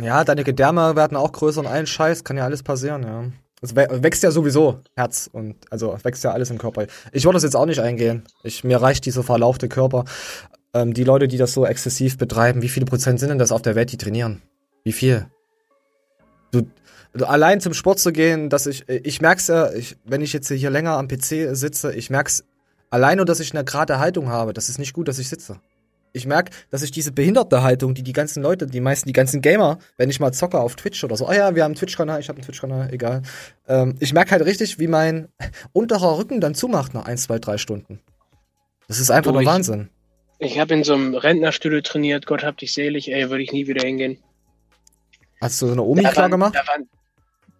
Ja, 0.00 0.24
deine 0.24 0.44
Gedärme 0.44 0.96
werden 0.96 1.16
auch 1.16 1.32
größer 1.32 1.60
und 1.60 1.66
allen 1.66 1.86
Scheiß, 1.86 2.24
kann 2.24 2.36
ja 2.38 2.44
alles 2.44 2.62
passieren, 2.62 3.02
ja. 3.02 3.24
Es 3.60 3.76
wä- 3.76 4.02
wächst 4.02 4.22
ja 4.22 4.30
sowieso 4.30 4.80
Herz 4.96 5.28
und 5.32 5.56
also 5.70 5.96
wächst 6.02 6.24
ja 6.24 6.32
alles 6.32 6.50
im 6.50 6.58
Körper. 6.58 6.86
Ich 7.12 7.24
würde 7.24 7.36
das 7.36 7.44
jetzt 7.44 7.54
auch 7.54 7.66
nicht 7.66 7.78
eingehen. 7.80 8.24
Ich, 8.42 8.64
mir 8.64 8.80
reicht 8.80 9.04
dieser 9.06 9.22
verlauchte 9.22 9.68
Körper. 9.68 10.04
Ähm, 10.74 10.94
die 10.94 11.04
Leute, 11.04 11.28
die 11.28 11.36
das 11.36 11.52
so 11.52 11.64
exzessiv 11.66 12.18
betreiben, 12.18 12.62
wie 12.62 12.68
viele 12.68 12.86
Prozent 12.86 13.20
sind 13.20 13.28
denn 13.28 13.38
das 13.38 13.52
auf 13.52 13.62
der 13.62 13.74
Welt, 13.74 13.92
die 13.92 13.98
trainieren? 13.98 14.42
Wie 14.82 14.92
viel? 14.92 15.26
Du 16.50 16.66
allein 17.20 17.60
zum 17.60 17.74
Sport 17.74 17.98
zu 17.98 18.12
gehen, 18.12 18.48
dass 18.48 18.66
ich, 18.66 18.88
ich 18.88 19.20
merk's 19.20 19.48
ja, 19.48 19.72
ich, 19.72 19.96
wenn 20.04 20.20
ich 20.22 20.32
jetzt 20.32 20.48
hier 20.48 20.70
länger 20.70 20.92
am 20.96 21.08
PC 21.08 21.54
sitze, 21.54 21.92
ich 21.94 22.10
merk's 22.10 22.44
allein 22.90 23.16
nur, 23.18 23.26
dass 23.26 23.40
ich 23.40 23.52
eine 23.54 23.64
gerade 23.64 23.98
Haltung 23.98 24.28
habe. 24.28 24.52
Das 24.52 24.68
ist 24.68 24.78
nicht 24.78 24.92
gut, 24.94 25.08
dass 25.08 25.18
ich 25.18 25.28
sitze. 25.28 25.60
Ich 26.14 26.26
merk, 26.26 26.50
dass 26.70 26.82
ich 26.82 26.90
diese 26.90 27.10
behinderte 27.10 27.62
Haltung, 27.62 27.94
die 27.94 28.02
die 28.02 28.12
ganzen 28.12 28.42
Leute, 28.42 28.66
die 28.66 28.80
meisten, 28.80 29.06
die 29.08 29.14
ganzen 29.14 29.40
Gamer, 29.40 29.78
wenn 29.96 30.10
ich 30.10 30.20
mal 30.20 30.30
zocke 30.32 30.60
auf 30.60 30.76
Twitch 30.76 31.02
oder 31.04 31.16
so, 31.16 31.26
oh 31.26 31.32
ja, 31.32 31.54
wir 31.54 31.62
haben 31.64 31.70
einen 31.70 31.74
Twitch-Kanal, 31.76 32.20
ich 32.20 32.28
habe 32.28 32.36
einen 32.36 32.44
Twitch-Kanal, 32.44 32.92
egal. 32.92 33.22
Ähm, 33.66 33.94
ich 33.98 34.12
merk 34.12 34.30
halt 34.30 34.44
richtig, 34.44 34.78
wie 34.78 34.88
mein 34.88 35.28
unterer 35.72 36.18
Rücken 36.18 36.40
dann 36.42 36.54
zumacht 36.54 36.92
nach 36.92 37.06
ein, 37.06 37.16
zwei, 37.16 37.38
drei 37.38 37.56
Stunden. 37.56 38.00
Das 38.88 38.98
ist 38.98 39.10
einfach 39.10 39.32
Du, 39.32 39.38
nur 39.38 39.46
Wahnsinn. 39.46 39.88
Ich 40.38 40.58
habe 40.58 40.74
in 40.74 40.84
so 40.84 40.92
einem 40.92 41.14
Rentnerstudio 41.14 41.80
trainiert, 41.80 42.26
Gott 42.26 42.42
hab 42.44 42.58
dich 42.58 42.74
selig, 42.74 43.10
ey, 43.10 43.30
würde 43.30 43.42
ich 43.42 43.52
nie 43.52 43.66
wieder 43.66 43.86
hingehen. 43.86 44.18
Hast 45.40 45.62
du 45.62 45.66
so 45.66 45.72
eine 45.72 45.82
Omi 45.82 46.02
Da 46.02 46.10
klar 46.10 46.24
waren- 46.24 46.30
gemacht? 46.32 46.54
Da 46.54 46.66
waren, 46.70 46.88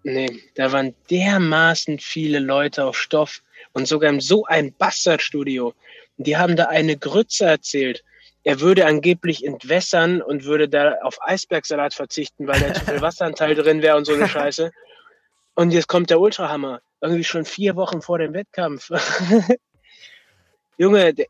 nee, 0.03 0.43
da 0.55 0.73
waren 0.73 0.95
dermaßen 1.11 1.99
viele 1.99 2.39
Leute 2.39 2.85
auf 2.85 2.99
Stoff 2.99 3.43
und 3.73 3.87
sogar 3.87 4.11
in 4.11 4.21
so 4.21 4.45
ein 4.45 4.73
Bastardstudio. 4.75 5.75
Die 6.17 6.37
haben 6.37 6.57
da 6.57 6.67
eine 6.67 6.97
Grütze 6.97 7.47
erzählt. 7.47 8.05
Er 8.45 8.61
würde 8.61 8.87
angeblich 8.87 9.47
entwässern 9.47 10.21
und 10.21 10.45
würde 10.45 10.69
da 10.69 10.97
auf 11.03 11.19
Eisbergsalat 11.23 11.95
verzichten, 11.95 12.47
weil 12.47 12.61
da 12.61 12.75
zu 12.75 12.85
viel 12.85 13.01
Wasseranteil 13.01 13.55
drin 13.55 13.83
wäre 13.83 13.97
und 13.97 14.05
so 14.05 14.15
eine 14.15 14.29
Scheiße. 14.29 14.73
Und 15.55 15.71
jetzt 15.71 15.89
kommt 15.89 16.11
der 16.11 16.21
Ultrahammer. 16.21 16.81
Irgendwie 17.01 17.25
schon 17.25 17.45
vier 17.45 17.77
Wochen 17.77 18.03
vor 18.03 18.19
dem 18.19 18.33
Wettkampf. 18.33 18.91
Junge, 20.79 21.15
der, 21.15 21.27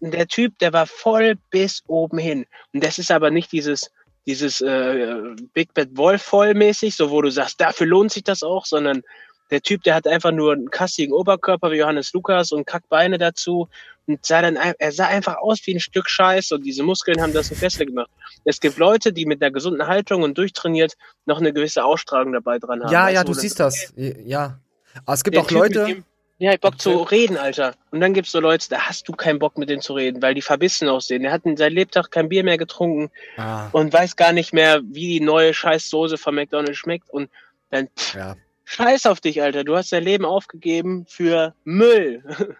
der 0.00 0.26
Typ, 0.26 0.58
der 0.58 0.72
war 0.72 0.86
voll 0.86 1.36
bis 1.50 1.82
oben 1.86 2.18
hin. 2.18 2.46
Und 2.72 2.84
das 2.84 2.98
ist 2.98 3.10
aber 3.10 3.30
nicht 3.30 3.52
dieses, 3.52 3.90
dieses 4.26 4.60
äh, 4.60 5.16
Big 5.54 5.74
Bad 5.74 5.96
Wolf 5.96 6.22
vollmäßig, 6.22 6.94
so 6.94 7.10
wo 7.10 7.22
du 7.22 7.30
sagst, 7.30 7.60
dafür 7.60 7.86
lohnt 7.86 8.12
sich 8.12 8.24
das 8.24 8.42
auch, 8.42 8.66
sondern 8.66 9.02
der 9.50 9.62
Typ, 9.62 9.82
der 9.82 9.94
hat 9.94 10.06
einfach 10.06 10.30
nur 10.30 10.52
einen 10.52 10.70
kassigen 10.70 11.12
Oberkörper 11.12 11.70
wie 11.70 11.78
Johannes 11.78 12.12
Lukas 12.12 12.52
und 12.52 12.66
Kackbeine 12.66 13.18
dazu 13.18 13.68
und 14.06 14.24
sah 14.24 14.42
dann, 14.42 14.56
er 14.56 14.92
sah 14.92 15.06
einfach 15.06 15.38
aus 15.38 15.58
wie 15.64 15.74
ein 15.74 15.80
Stück 15.80 16.08
Scheiß 16.08 16.52
und 16.52 16.64
diese 16.64 16.82
Muskeln 16.82 17.20
haben 17.20 17.32
das 17.32 17.50
nicht 17.50 17.60
besser 17.60 17.84
gemacht. 17.86 18.10
Es 18.44 18.60
gibt 18.60 18.78
Leute, 18.78 19.12
die 19.12 19.26
mit 19.26 19.42
einer 19.42 19.50
gesunden 19.50 19.86
Haltung 19.86 20.22
und 20.22 20.38
durchtrainiert 20.38 20.94
noch 21.26 21.38
eine 21.38 21.52
gewisse 21.52 21.84
Ausstrahlung 21.84 22.32
dabei 22.32 22.58
dran 22.58 22.82
haben. 22.82 22.92
Ja, 22.92 23.04
weißt 23.04 23.14
ja, 23.14 23.24
du 23.24 23.34
siehst 23.34 23.60
das. 23.60 23.92
Ja. 23.96 24.58
Aber 25.04 25.14
es 25.14 25.24
gibt 25.24 25.34
der 25.34 25.42
auch 25.42 25.48
Typ 25.48 25.58
Leute. 25.58 26.04
Ja, 26.40 26.54
ich 26.54 26.60
Bock 26.60 26.80
zu 26.80 27.02
reden, 27.02 27.36
Alter. 27.36 27.74
Und 27.90 28.00
dann 28.00 28.14
gibt's 28.14 28.32
so 28.32 28.40
Leute, 28.40 28.66
da 28.70 28.78
hast 28.88 29.06
du 29.06 29.12
keinen 29.12 29.38
Bock 29.38 29.58
mit 29.58 29.68
denen 29.68 29.82
zu 29.82 29.92
reden, 29.92 30.22
weil 30.22 30.34
die 30.34 30.40
verbissen 30.40 30.88
aussehen. 30.88 31.22
Der 31.22 31.32
hat 31.32 31.44
in 31.44 31.58
seinem 31.58 31.74
Lebtag 31.74 32.10
kein 32.10 32.30
Bier 32.30 32.42
mehr 32.44 32.56
getrunken 32.56 33.10
Ah. 33.36 33.68
und 33.72 33.92
weiß 33.92 34.16
gar 34.16 34.32
nicht 34.32 34.54
mehr, 34.54 34.80
wie 34.82 35.06
die 35.06 35.20
neue 35.20 35.52
Scheißsoße 35.52 36.16
von 36.16 36.34
McDonald's 36.34 36.78
schmeckt. 36.78 37.10
Und 37.10 37.28
dann, 37.70 37.88
pff, 37.94 38.14
Ja. 38.14 38.36
scheiß 38.64 39.04
auf 39.04 39.20
dich, 39.20 39.42
Alter. 39.42 39.64
Du 39.64 39.76
hast 39.76 39.92
dein 39.92 40.02
Leben 40.02 40.24
aufgegeben 40.24 41.04
für 41.08 41.54
Müll. 41.64 42.22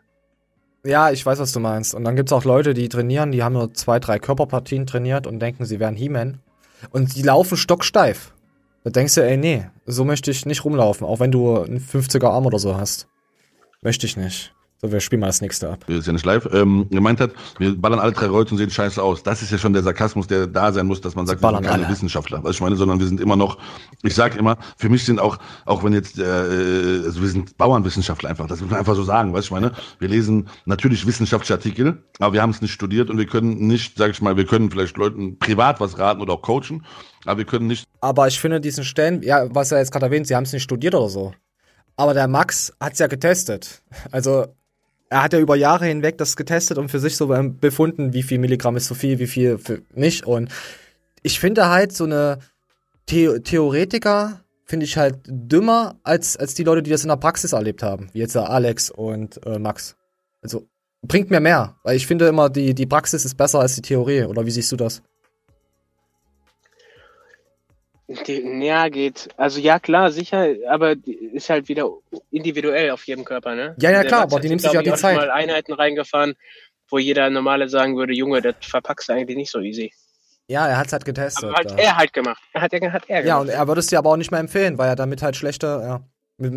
Ja, 0.82 1.10
ich 1.10 1.26
weiß, 1.26 1.38
was 1.38 1.52
du 1.52 1.60
meinst. 1.60 1.94
Und 1.94 2.04
dann 2.04 2.16
gibt's 2.16 2.32
auch 2.32 2.44
Leute, 2.44 2.72
die 2.72 2.88
trainieren, 2.88 3.32
die 3.32 3.42
haben 3.42 3.52
nur 3.52 3.74
zwei, 3.74 3.98
drei 4.00 4.18
Körperpartien 4.18 4.86
trainiert 4.86 5.26
und 5.26 5.38
denken, 5.38 5.66
sie 5.66 5.78
wären 5.78 5.94
He-Man. 5.94 6.40
Und 6.90 7.14
die 7.16 7.20
laufen 7.22 7.58
stocksteif. 7.58 8.32
Da 8.84 8.88
denkst 8.88 9.14
du, 9.16 9.20
ey, 9.22 9.36
nee, 9.36 9.66
so 9.84 10.06
möchte 10.06 10.30
ich 10.30 10.46
nicht 10.46 10.64
rumlaufen, 10.64 11.06
auch 11.06 11.20
wenn 11.20 11.30
du 11.32 11.58
einen 11.60 11.80
50er 11.80 12.28
Arm 12.30 12.46
oder 12.46 12.58
so 12.58 12.78
hast. 12.78 13.08
Möchte 13.82 14.06
ich 14.06 14.16
nicht. 14.16 14.52
So, 14.82 14.90
wir 14.90 15.00
spielen 15.00 15.20
mal 15.20 15.26
das 15.26 15.42
nächste 15.42 15.68
ab. 15.68 15.86
ist 15.88 16.06
ja 16.06 16.12
nicht 16.14 16.24
live, 16.24 16.48
ähm, 16.54 16.88
gemeint 16.88 17.20
hat, 17.20 17.32
wir 17.58 17.78
ballern 17.78 17.98
alle 17.98 18.12
drei 18.12 18.26
Reut 18.26 18.50
und 18.50 18.56
sehen 18.56 18.70
scheiße 18.70 19.02
aus. 19.02 19.22
Das 19.22 19.42
ist 19.42 19.50
ja 19.50 19.58
schon 19.58 19.74
der 19.74 19.82
Sarkasmus, 19.82 20.26
der 20.26 20.46
da 20.46 20.72
sein 20.72 20.86
muss, 20.86 21.02
dass 21.02 21.14
man 21.14 21.26
sagt, 21.26 21.42
wir 21.42 21.50
sind 21.50 21.66
keine 21.66 21.84
alle. 21.84 21.92
Wissenschaftler. 21.92 22.42
Was 22.42 22.56
ich 22.56 22.60
meine, 22.62 22.76
sondern 22.76 22.98
wir 22.98 23.06
sind 23.06 23.20
immer 23.20 23.36
noch, 23.36 23.58
ich 24.02 24.14
sag 24.14 24.36
immer, 24.36 24.56
für 24.78 24.88
mich 24.88 25.04
sind 25.04 25.20
auch, 25.20 25.36
auch 25.66 25.84
wenn 25.84 25.92
jetzt, 25.92 26.18
äh, 26.18 26.22
also 26.22 27.20
wir 27.20 27.28
sind 27.28 27.58
Bauernwissenschaftler 27.58 28.30
einfach, 28.30 28.46
das 28.46 28.62
muss 28.62 28.70
man 28.70 28.78
einfach 28.78 28.94
so 28.94 29.02
sagen, 29.02 29.34
was 29.34 29.46
ich 29.46 29.50
meine. 29.50 29.72
Wir 29.98 30.08
lesen 30.08 30.48
natürlich 30.64 31.06
wissenschaftliche 31.06 31.54
Artikel, 31.54 32.02
aber 32.18 32.32
wir 32.32 32.40
haben 32.40 32.50
es 32.50 32.62
nicht 32.62 32.72
studiert 32.72 33.10
und 33.10 33.18
wir 33.18 33.26
können 33.26 33.66
nicht, 33.66 33.98
sag 33.98 34.12
ich 34.12 34.22
mal, 34.22 34.38
wir 34.38 34.46
können 34.46 34.70
vielleicht 34.70 34.96
Leuten 34.96 35.38
privat 35.38 35.78
was 35.80 35.98
raten 35.98 36.22
oder 36.22 36.32
auch 36.32 36.42
coachen, 36.42 36.86
aber 37.26 37.38
wir 37.38 37.44
können 37.44 37.66
nicht 37.66 37.84
Aber 38.00 38.28
ich 38.28 38.40
finde 38.40 38.62
diesen 38.62 38.84
Stellen, 38.84 39.22
ja, 39.22 39.46
was 39.54 39.72
er 39.72 39.78
jetzt 39.78 39.92
gerade 39.92 40.06
erwähnt, 40.06 40.26
sie 40.26 40.36
haben 40.36 40.44
es 40.44 40.54
nicht 40.54 40.62
studiert 40.62 40.94
oder 40.94 41.10
so. 41.10 41.34
Aber 42.00 42.14
der 42.14 42.28
Max 42.28 42.72
hat's 42.80 42.98
ja 42.98 43.08
getestet. 43.08 43.82
Also, 44.10 44.46
er 45.10 45.22
hat 45.22 45.34
ja 45.34 45.38
über 45.38 45.54
Jahre 45.54 45.84
hinweg 45.84 46.16
das 46.16 46.34
getestet 46.34 46.78
und 46.78 46.90
für 46.90 46.98
sich 46.98 47.14
so 47.14 47.26
befunden, 47.26 48.14
wie 48.14 48.22
viel 48.22 48.38
Milligramm 48.38 48.74
ist 48.78 48.86
zu 48.86 48.94
viel, 48.94 49.18
wie 49.18 49.26
viel 49.26 49.58
für 49.58 49.82
nicht. 49.92 50.24
Und 50.24 50.50
ich 51.22 51.38
finde 51.38 51.68
halt 51.68 51.92
so 51.92 52.04
eine 52.04 52.38
The 53.10 53.40
Theoretiker 53.40 54.40
finde 54.64 54.86
ich 54.86 54.96
halt 54.96 55.18
dümmer 55.26 56.00
als, 56.02 56.38
als 56.38 56.54
die 56.54 56.64
Leute, 56.64 56.82
die 56.82 56.90
das 56.90 57.02
in 57.02 57.08
der 57.08 57.16
Praxis 57.16 57.52
erlebt 57.52 57.82
haben, 57.82 58.08
wie 58.14 58.20
jetzt 58.20 58.34
Alex 58.34 58.90
und 58.90 59.44
äh, 59.44 59.58
Max. 59.58 59.94
Also 60.40 60.70
bringt 61.02 61.28
mir 61.28 61.40
mehr, 61.40 61.76
weil 61.82 61.96
ich 61.96 62.06
finde 62.06 62.28
immer, 62.28 62.48
die, 62.48 62.74
die 62.74 62.86
Praxis 62.86 63.26
ist 63.26 63.36
besser 63.36 63.60
als 63.60 63.74
die 63.74 63.82
Theorie. 63.82 64.24
Oder 64.24 64.46
wie 64.46 64.50
siehst 64.50 64.72
du 64.72 64.76
das? 64.76 65.02
Die, 68.26 68.64
ja, 68.64 68.88
geht. 68.88 69.28
Also 69.36 69.60
ja, 69.60 69.78
klar, 69.78 70.10
sicher, 70.10 70.48
aber 70.68 70.96
ist 71.32 71.48
halt 71.48 71.68
wieder 71.68 71.88
individuell 72.32 72.90
auf 72.90 73.06
jedem 73.06 73.24
Körper, 73.24 73.54
ne? 73.54 73.76
Ja, 73.80 73.92
ja, 73.92 74.02
klar, 74.02 74.22
aber 74.22 74.36
hat 74.36 74.44
die 74.44 74.48
nimmt 74.48 74.62
sich, 74.62 74.72
ja 74.72 74.82
die 74.82 74.90
ich, 74.90 74.96
Zeit. 74.96 75.16
mal 75.16 75.30
Einheiten 75.30 75.72
reingefahren, 75.72 76.34
wo 76.88 76.98
jeder 76.98 77.30
normale 77.30 77.68
sagen 77.68 77.96
würde, 77.96 78.12
Junge, 78.12 78.42
das 78.42 78.56
verpackst 78.62 79.08
du 79.08 79.12
eigentlich 79.12 79.36
nicht 79.36 79.52
so 79.52 79.60
easy. 79.60 79.92
Ja, 80.48 80.66
er 80.66 80.78
hat's 80.78 80.92
halt 80.92 81.04
getestet. 81.04 81.44
Aber 81.44 81.54
hat 81.56 81.78
er 81.78 81.96
halt 81.96 82.12
gemacht. 82.12 82.42
Hat 82.52 82.72
er, 82.72 82.92
hat 82.92 83.04
er 83.06 83.24
Ja, 83.24 83.38
gemacht. 83.38 83.42
und 83.42 83.48
er 83.50 83.68
würde 83.68 83.78
es 83.78 83.86
dir 83.86 83.98
aber 83.98 84.10
auch 84.10 84.16
nicht 84.16 84.32
mehr 84.32 84.40
empfehlen, 84.40 84.76
weil 84.76 84.88
er 84.88 84.96
damit 84.96 85.22
halt 85.22 85.36
schlechter, 85.36 85.80
ja. 85.80 86.00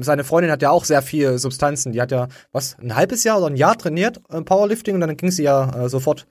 Seine 0.02 0.24
Freundin 0.24 0.50
hat 0.50 0.62
ja 0.62 0.72
auch 0.72 0.86
sehr 0.86 1.02
viel 1.02 1.38
Substanzen. 1.38 1.92
Die 1.92 2.02
hat 2.02 2.10
ja, 2.12 2.30
was, 2.54 2.80
ein 2.80 2.96
halbes 2.96 3.24
Jahr 3.26 3.38
oder 3.38 3.48
ein 3.48 3.58
Jahr 3.58 3.78
trainiert, 3.78 4.22
äh, 4.32 4.42
Powerlifting, 4.42 4.96
und 4.96 5.02
dann 5.02 5.18
ging 5.18 5.30
sie 5.30 5.44
ja 5.44 5.86
äh, 5.86 5.90
sofort 5.90 6.26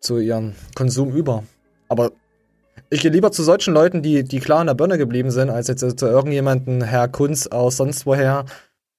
zu 0.00 0.18
ihrem 0.18 0.54
Konsum 0.74 1.14
über. 1.14 1.44
Aber 1.88 2.10
ich 2.90 3.00
gehe 3.00 3.10
lieber 3.10 3.32
zu 3.32 3.42
solchen 3.42 3.74
Leuten, 3.74 4.02
die, 4.02 4.24
die 4.24 4.40
klar 4.40 4.60
in 4.60 4.66
der 4.66 4.74
Birne 4.74 4.98
geblieben 4.98 5.30
sind, 5.30 5.50
als 5.50 5.68
jetzt 5.68 5.98
zu 5.98 6.06
irgendjemanden, 6.06 6.82
Herr 6.82 7.08
Kunz 7.08 7.46
aus 7.46 7.76
sonst 7.76 8.06
woher. 8.06 8.44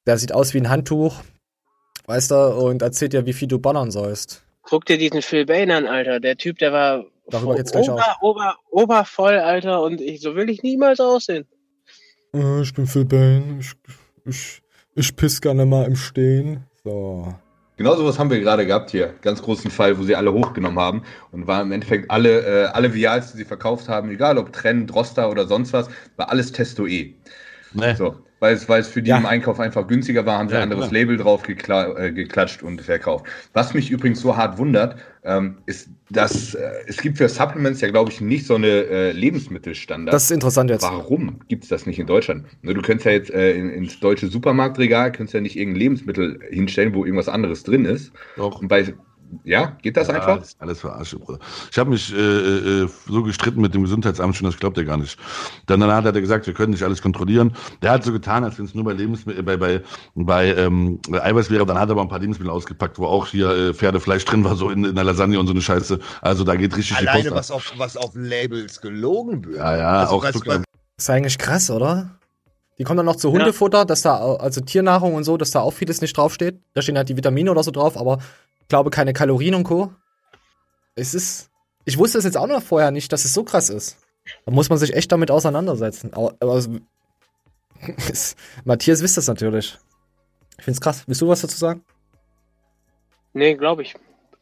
Der 0.06 0.18
sieht 0.18 0.34
aus 0.34 0.54
wie 0.54 0.60
ein 0.60 0.70
Handtuch, 0.70 1.22
weißt 2.06 2.32
du, 2.32 2.56
und 2.56 2.82
erzählt 2.82 3.14
dir, 3.14 3.26
wie 3.26 3.34
viel 3.34 3.48
du 3.48 3.60
ballern 3.60 3.92
sollst. 3.92 4.44
Guck 4.64 4.86
dir 4.86 4.98
diesen 4.98 5.22
Phil 5.22 5.46
Bain 5.46 5.72
an, 5.72 5.88
Alter. 5.88 6.20
Der 6.20 6.38
Typ, 6.38 6.58
der 6.60 6.74
war 6.74 7.06
Darüber 7.30 7.56
geht's 7.56 7.72
gleich 7.72 7.90
ober, 7.90 8.18
ober, 8.22 8.56
obervoll, 8.72 9.38
Alter, 9.38 9.82
und 9.84 10.02
ich, 10.02 10.22
so 10.22 10.36
will 10.36 10.50
ich 10.50 10.64
niemals 10.64 11.00
aussehen. 11.00 11.46
Äh, 12.34 12.62
ich 12.62 12.74
bin 12.74 12.88
Phil 12.88 13.06
Bane, 13.06 13.60
ich, 13.60 13.74
ich, 14.26 14.62
ich 14.96 15.16
piss 15.16 15.40
gerne 15.42 15.66
mal 15.66 15.86
im 15.86 15.96
Stehen. 15.96 16.66
So. 16.84 17.36
Genau 17.80 17.96
sowas 17.96 18.20
haben 18.20 18.30
wir 18.30 18.42
gerade 18.42 18.66
gehabt 18.66 18.92
hier. 18.92 19.16
Ganz 19.22 19.42
großen 19.42 19.72
Fall, 19.72 19.98
wo 19.98 20.04
sie 20.04 20.14
alle 20.16 20.34
hochgenommen 20.34 20.80
haben 20.80 21.04
und 21.32 21.48
war 21.48 21.62
im 21.62 21.72
Endeffekt 21.72 22.12
alle, 22.12 22.66
äh, 22.66 22.66
alle 22.74 22.94
Vials, 22.94 23.32
die 23.32 23.38
sie 23.38 23.46
verkauft 23.46 23.88
haben, 23.88 24.10
egal 24.10 24.38
ob 24.38 24.52
Trend, 24.52 24.92
Droster 24.92 25.30
oder 25.32 25.48
sonst 25.48 25.72
was, 25.72 25.88
war 26.18 26.30
alles 26.30 26.52
Testo 26.52 26.86
E. 26.88 27.16
So, 27.92 28.26
weil 28.40 28.56
es, 28.56 28.70
weil 28.70 28.82
es 28.82 28.90
für 28.90 29.02
die 29.04 29.14
im 29.14 29.26
Einkauf 29.26 29.60
einfach 29.60 29.88
günstiger 29.88 30.26
war, 30.26 30.40
haben 30.40 30.50
sie 30.50 30.56
Ja, 30.56 30.62
ein 30.62 30.64
anderes 30.64 30.90
klar. 30.90 30.92
Label 30.92 31.18
drauf 31.18 31.44
gekla 31.44 31.98
äh, 31.98 32.12
geklatscht 32.14 32.64
und 32.64 32.82
verkauft. 32.82 33.28
Was 33.54 33.74
mich 33.74 33.92
übrigens 33.92 34.22
so 34.22 34.38
hart 34.38 34.58
wundert, 34.58 34.98
ähm, 35.24 35.58
ist, 35.66 35.90
dass 36.10 36.56
äh, 36.56 36.70
es 36.88 36.98
gibt 36.98 37.18
für 37.18 37.28
Supplements 37.28 37.82
ja, 37.82 37.90
glaube 37.90 38.12
ich, 38.12 38.22
nicht 38.22 38.46
so 38.46 38.56
eine 38.56 38.68
äh, 38.68 39.12
Lebensmittelstandard. 39.12 40.14
Das 40.14 40.24
ist 40.24 40.32
interessant 40.32 40.70
jetzt. 40.70 40.84
Warum 40.84 41.40
gibt 41.48 41.64
es 41.64 41.70
das 41.70 41.86
nicht 41.86 42.00
in 42.00 42.08
Deutschland? 42.08 42.46
Ne, 42.62 42.74
Du 42.74 42.82
könntest 42.82 43.06
ja 43.06 43.12
jetzt 43.12 43.32
äh, 43.32 43.54
in, 43.54 43.70
ins 43.70 44.00
deutsche 44.00 44.28
Supermarktregal, 44.28 45.12
könntest 45.12 45.34
ja 45.34 45.42
nicht 45.42 45.58
irgendein 45.58 45.80
Lebensmittel 45.80 46.40
hinstellen, 46.50 46.94
wo 46.94 47.06
irgendwas 47.06 47.30
anderes 47.30 47.64
drin 47.64 47.86
ist. 47.86 48.12
Doch. 48.38 48.62
Und 48.62 48.68
bei, 48.70 48.94
ja, 49.44 49.78
geht 49.82 49.98
das 49.98 50.08
Ja, 50.08 50.16
einfach? 50.16 50.42
ist 50.42 50.60
alles 50.62 50.80
verarsche, 50.80 51.20
Bruder. 51.20 51.40
Ich 51.72 51.78
habe 51.78 51.90
mich 51.90 52.14
äh, 52.14 52.18
äh, 52.18 52.90
so 53.08 53.24
gestritten 53.24 53.62
mit 53.62 53.74
dem 53.74 53.84
Gesundheitsamt 53.84 54.36
schon, 54.36 54.46
das 54.46 54.58
glaubt 54.60 54.78
er 54.78 54.86
gar 54.86 54.98
nicht. 54.98 55.18
Dann 55.68 55.80
danach 55.80 56.04
hat 56.04 56.16
er 56.16 56.22
gesagt, 56.22 56.48
wir 56.48 56.54
können 56.54 56.72
nicht 56.72 56.84
alles 56.84 57.02
kontrollieren. 57.02 57.54
Der 57.82 57.92
hat 57.92 58.04
so 58.04 58.12
getan, 58.12 58.44
als 58.44 58.58
wenn 58.58 58.66
es 58.66 58.76
nur 58.76 58.84
bei 58.84 58.94
Lebensmittel, 58.94 59.44
bei, 59.44 59.58
bei, 59.58 59.82
bei 60.16 60.54
ähm, 60.56 61.00
Eiweiß 61.12 61.50
wäre. 61.50 61.66
Dann 61.66 61.80
hat 61.80 61.90
er 61.90 61.92
aber 61.94 62.02
ein 62.02 62.10
paar 62.10 62.20
Lebensmittel 62.20 62.52
ausgepackt, 62.52 62.98
wo 63.00 63.06
auch 63.06 63.28
hier 63.28 63.50
äh, 63.50 63.74
Pferdefleisch 63.74 64.26
drin 64.26 64.44
war, 64.44 64.56
so 64.56 64.70
in, 64.70 64.84
in 64.86 64.96
der 64.96 65.04
Lasagne 65.04 65.40
und 65.40 65.48
so 65.48 65.54
eine 65.54 65.62
Scheiße. 65.62 66.00
Also 66.22 66.44
da 66.44 66.56
geht 66.56 66.76
richtig 66.78 66.98
die 66.98 67.08
Alleine 67.08 67.30
Post 67.32 67.36
was 67.36 67.52
ab. 67.52 67.58
auf, 67.58 67.74
was 67.78 67.98
auf 67.98 68.12
Labels 68.16 68.82
gelogen 68.82 69.46
wird. 69.46 69.58
Ja, 69.58 69.78
ja, 69.78 69.90
Also 70.02 70.16
auch 70.16 70.24
was, 70.24 70.36
was, 70.46 70.62
Ist 70.98 71.10
eigentlich 71.10 71.38
krass, 71.38 71.70
oder? 71.70 72.12
Die 72.78 72.86
kommen 72.86 72.98
dann 72.98 73.06
noch 73.06 73.18
zu 73.18 73.32
Hundefutter, 73.32 73.84
dass 73.86 74.04
da, 74.04 74.36
also 74.36 74.62
Tiernahrung 74.62 75.14
und 75.14 75.26
so, 75.26 75.36
dass 75.36 75.52
da 75.52 75.60
auch 75.60 75.72
vieles 75.74 76.00
nicht 76.02 76.16
draufsteht. 76.16 76.60
Da 76.74 76.82
stehen 76.82 76.96
halt 76.98 77.10
die 77.10 77.18
Vitamine 77.18 77.52
oder 77.52 77.62
so 77.62 77.72
drauf, 77.72 77.98
aber 77.98 78.20
glaube 78.70 78.90
keine 78.90 79.14
Kalorien 79.14 79.56
und 79.56 79.64
Co. 79.64 79.94
Es 80.96 81.14
ist, 81.14 81.50
ich 81.86 81.98
wusste 81.98 82.18
es 82.18 82.24
jetzt 82.24 82.38
auch 82.38 82.48
noch 82.48 82.64
vorher 82.64 82.92
nicht, 82.92 83.12
dass 83.12 83.26
es 83.26 83.34
so 83.34 83.44
krass 83.44 83.70
ist. 83.70 83.98
Da 84.46 84.52
muss 84.52 84.70
man 84.70 84.78
sich 84.78 84.94
echt 84.94 85.12
damit 85.12 85.32
auseinandersetzen. 85.32 86.14
Aber, 86.14 86.36
aber 86.40 86.64
Matthias 88.64 89.02
wisst 89.02 89.18
das 89.18 89.28
natürlich. 89.28 89.78
Ich 90.58 90.64
find's 90.66 90.82
krass. 90.82 91.04
Willst 91.08 91.22
du 91.22 91.28
was 91.28 91.42
dazu 91.42 91.58
sagen? 91.58 91.84
Nee, 93.34 93.56
glaube 93.56 93.84
ich. 93.84 93.96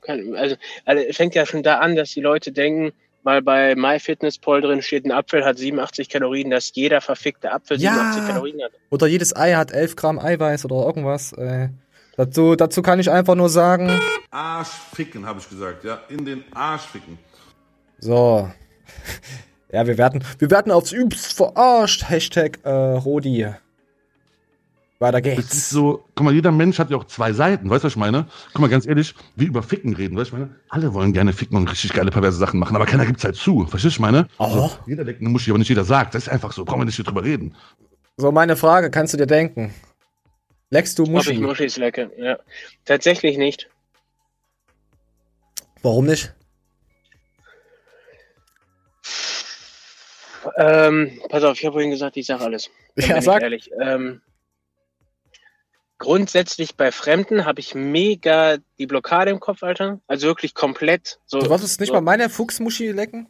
Also, 0.07 0.55
also, 0.85 1.03
es 1.03 1.17
fängt 1.17 1.35
ja 1.35 1.45
schon 1.45 1.63
da 1.63 1.79
an, 1.79 1.95
dass 1.95 2.11
die 2.11 2.21
Leute 2.21 2.51
denken, 2.51 2.93
weil 3.23 3.41
bei 3.41 3.75
MyFitnessPal 3.75 4.61
drin 4.61 4.81
steht, 4.81 5.05
ein 5.05 5.11
Apfel 5.11 5.43
hat 5.43 5.57
87 5.57 6.07
Kalorien, 6.07 6.49
dass 6.49 6.71
jeder 6.73 7.01
verfickte 7.01 7.51
Apfel 7.51 7.79
Ja. 7.79 7.93
87 7.93 8.27
Kalorien 8.27 8.63
hat. 8.63 8.71
Oder 8.89 9.07
jedes 9.07 9.35
Ei 9.35 9.53
hat 9.53 9.71
11 9.71 9.95
Gramm 9.97 10.17
Eiweiß 10.19 10.65
oder 10.65 10.85
irgendwas. 10.85 11.33
Äh, 11.33 11.69
dazu, 12.17 12.55
dazu 12.55 12.81
kann 12.81 12.99
ich 12.99 13.09
einfach 13.09 13.35
nur 13.35 13.49
sagen, 13.49 13.89
Arsch 14.29 14.69
ficken, 14.93 15.25
habe 15.25 15.39
ich 15.39 15.49
gesagt, 15.49 15.85
ja. 15.85 15.99
In 16.09 16.25
den 16.25 16.43
Arsch 16.53 16.83
ficken. 16.83 17.17
So. 17.99 18.49
Ja, 19.69 19.85
wir 19.85 19.97
werden, 19.97 20.23
wir 20.39 20.49
werden 20.49 20.71
aufs 20.71 20.93
Übst 20.93 21.33
verarscht. 21.33 22.09
Hashtag 22.09 22.57
äh, 22.63 22.69
Rodi. 22.69 23.47
Weiter 24.99 25.21
geht's. 25.21 25.53
ist 25.53 25.69
so, 25.69 26.05
guck 26.15 26.25
mal, 26.25 26.33
jeder 26.33 26.51
Mensch 26.51 26.79
hat 26.79 26.89
ja 26.89 26.97
auch 26.97 27.03
zwei 27.03 27.31
Seiten, 27.33 27.69
weißt 27.69 27.83
du, 27.83 27.85
was 27.87 27.93
ich 27.93 27.97
meine? 27.97 28.27
Guck 28.53 28.61
mal, 28.61 28.69
ganz 28.69 28.87
ehrlich, 28.87 29.13
wie 29.35 29.45
über 29.45 29.61
Ficken 29.61 29.93
reden, 29.93 30.17
weißt 30.17 30.31
du, 30.31 30.37
was 30.37 30.41
ich 30.41 30.47
meine? 30.47 30.59
Alle 30.69 30.93
wollen 30.93 31.13
gerne 31.13 31.33
ficken 31.33 31.57
und 31.57 31.69
richtig 31.69 31.93
geile 31.93 32.09
perverse 32.09 32.37
Sachen 32.37 32.59
machen, 32.59 32.75
aber 32.75 32.85
keiner 32.85 33.05
gibt's 33.05 33.23
halt 33.23 33.35
zu, 33.35 33.67
verstehst 33.67 33.97
du, 33.97 34.01
was 34.01 34.09
ich 34.09 34.13
meine? 34.13 34.27
Oh. 34.39 34.71
Jeder 34.87 35.03
leckt 35.03 35.21
eine 35.21 35.29
Muschi, 35.29 35.51
aber 35.51 35.59
nicht 35.59 35.69
jeder 35.69 35.83
sagt, 35.83 36.15
das 36.15 36.23
ist 36.23 36.29
einfach 36.29 36.51
so, 36.51 36.65
brauchen 36.65 36.79
wir 36.81 36.85
nicht 36.85 36.95
hier 36.95 37.05
drüber 37.05 37.23
reden. 37.23 37.53
So, 38.15 38.31
meine 38.31 38.55
Frage, 38.55 38.89
kannst 38.89 39.13
du 39.13 39.17
dir 39.17 39.27
denken? 39.27 39.71
Leckst 40.69 40.99
du 40.99 41.03
Ob 41.03 41.07
ich 41.09 41.13
Muschi? 41.13 41.33
Muschis 41.39 41.77
lecke? 41.77 42.11
Ja. 42.17 42.39
Tatsächlich 42.85 43.37
nicht. 43.37 43.69
Warum 45.81 46.05
nicht? 46.05 46.33
Ähm, 50.57 51.21
pass 51.29 51.43
auf, 51.43 51.57
ich 51.57 51.65
habe 51.65 51.73
vorhin 51.73 51.91
gesagt, 51.91 52.17
ich 52.17 52.25
sage 52.25 52.43
alles. 52.43 52.69
Dann 52.95 53.09
Ja, 53.09 53.15
bin 53.15 53.23
sag. 53.23 53.37
Ich 53.37 53.43
ehrlich. 53.43 53.71
Ähm, 53.79 54.21
grundsätzlich 55.97 56.75
bei 56.75 56.91
Fremden 56.91 57.45
habe 57.45 57.59
ich 57.59 57.75
mega 57.75 58.57
die 58.77 58.87
Blockade 58.87 59.31
im 59.31 59.39
Kopf, 59.39 59.63
Alter. 59.63 59.99
Also 60.07 60.27
wirklich 60.27 60.53
komplett. 60.53 61.19
So, 61.25 61.39
Du 61.39 61.49
wolltest 61.49 61.79
nicht 61.79 61.89
so. 61.89 61.93
mal 61.93 62.01
meine 62.01 62.29
Fuchsmuschi 62.29 62.91
lecken? 62.91 63.29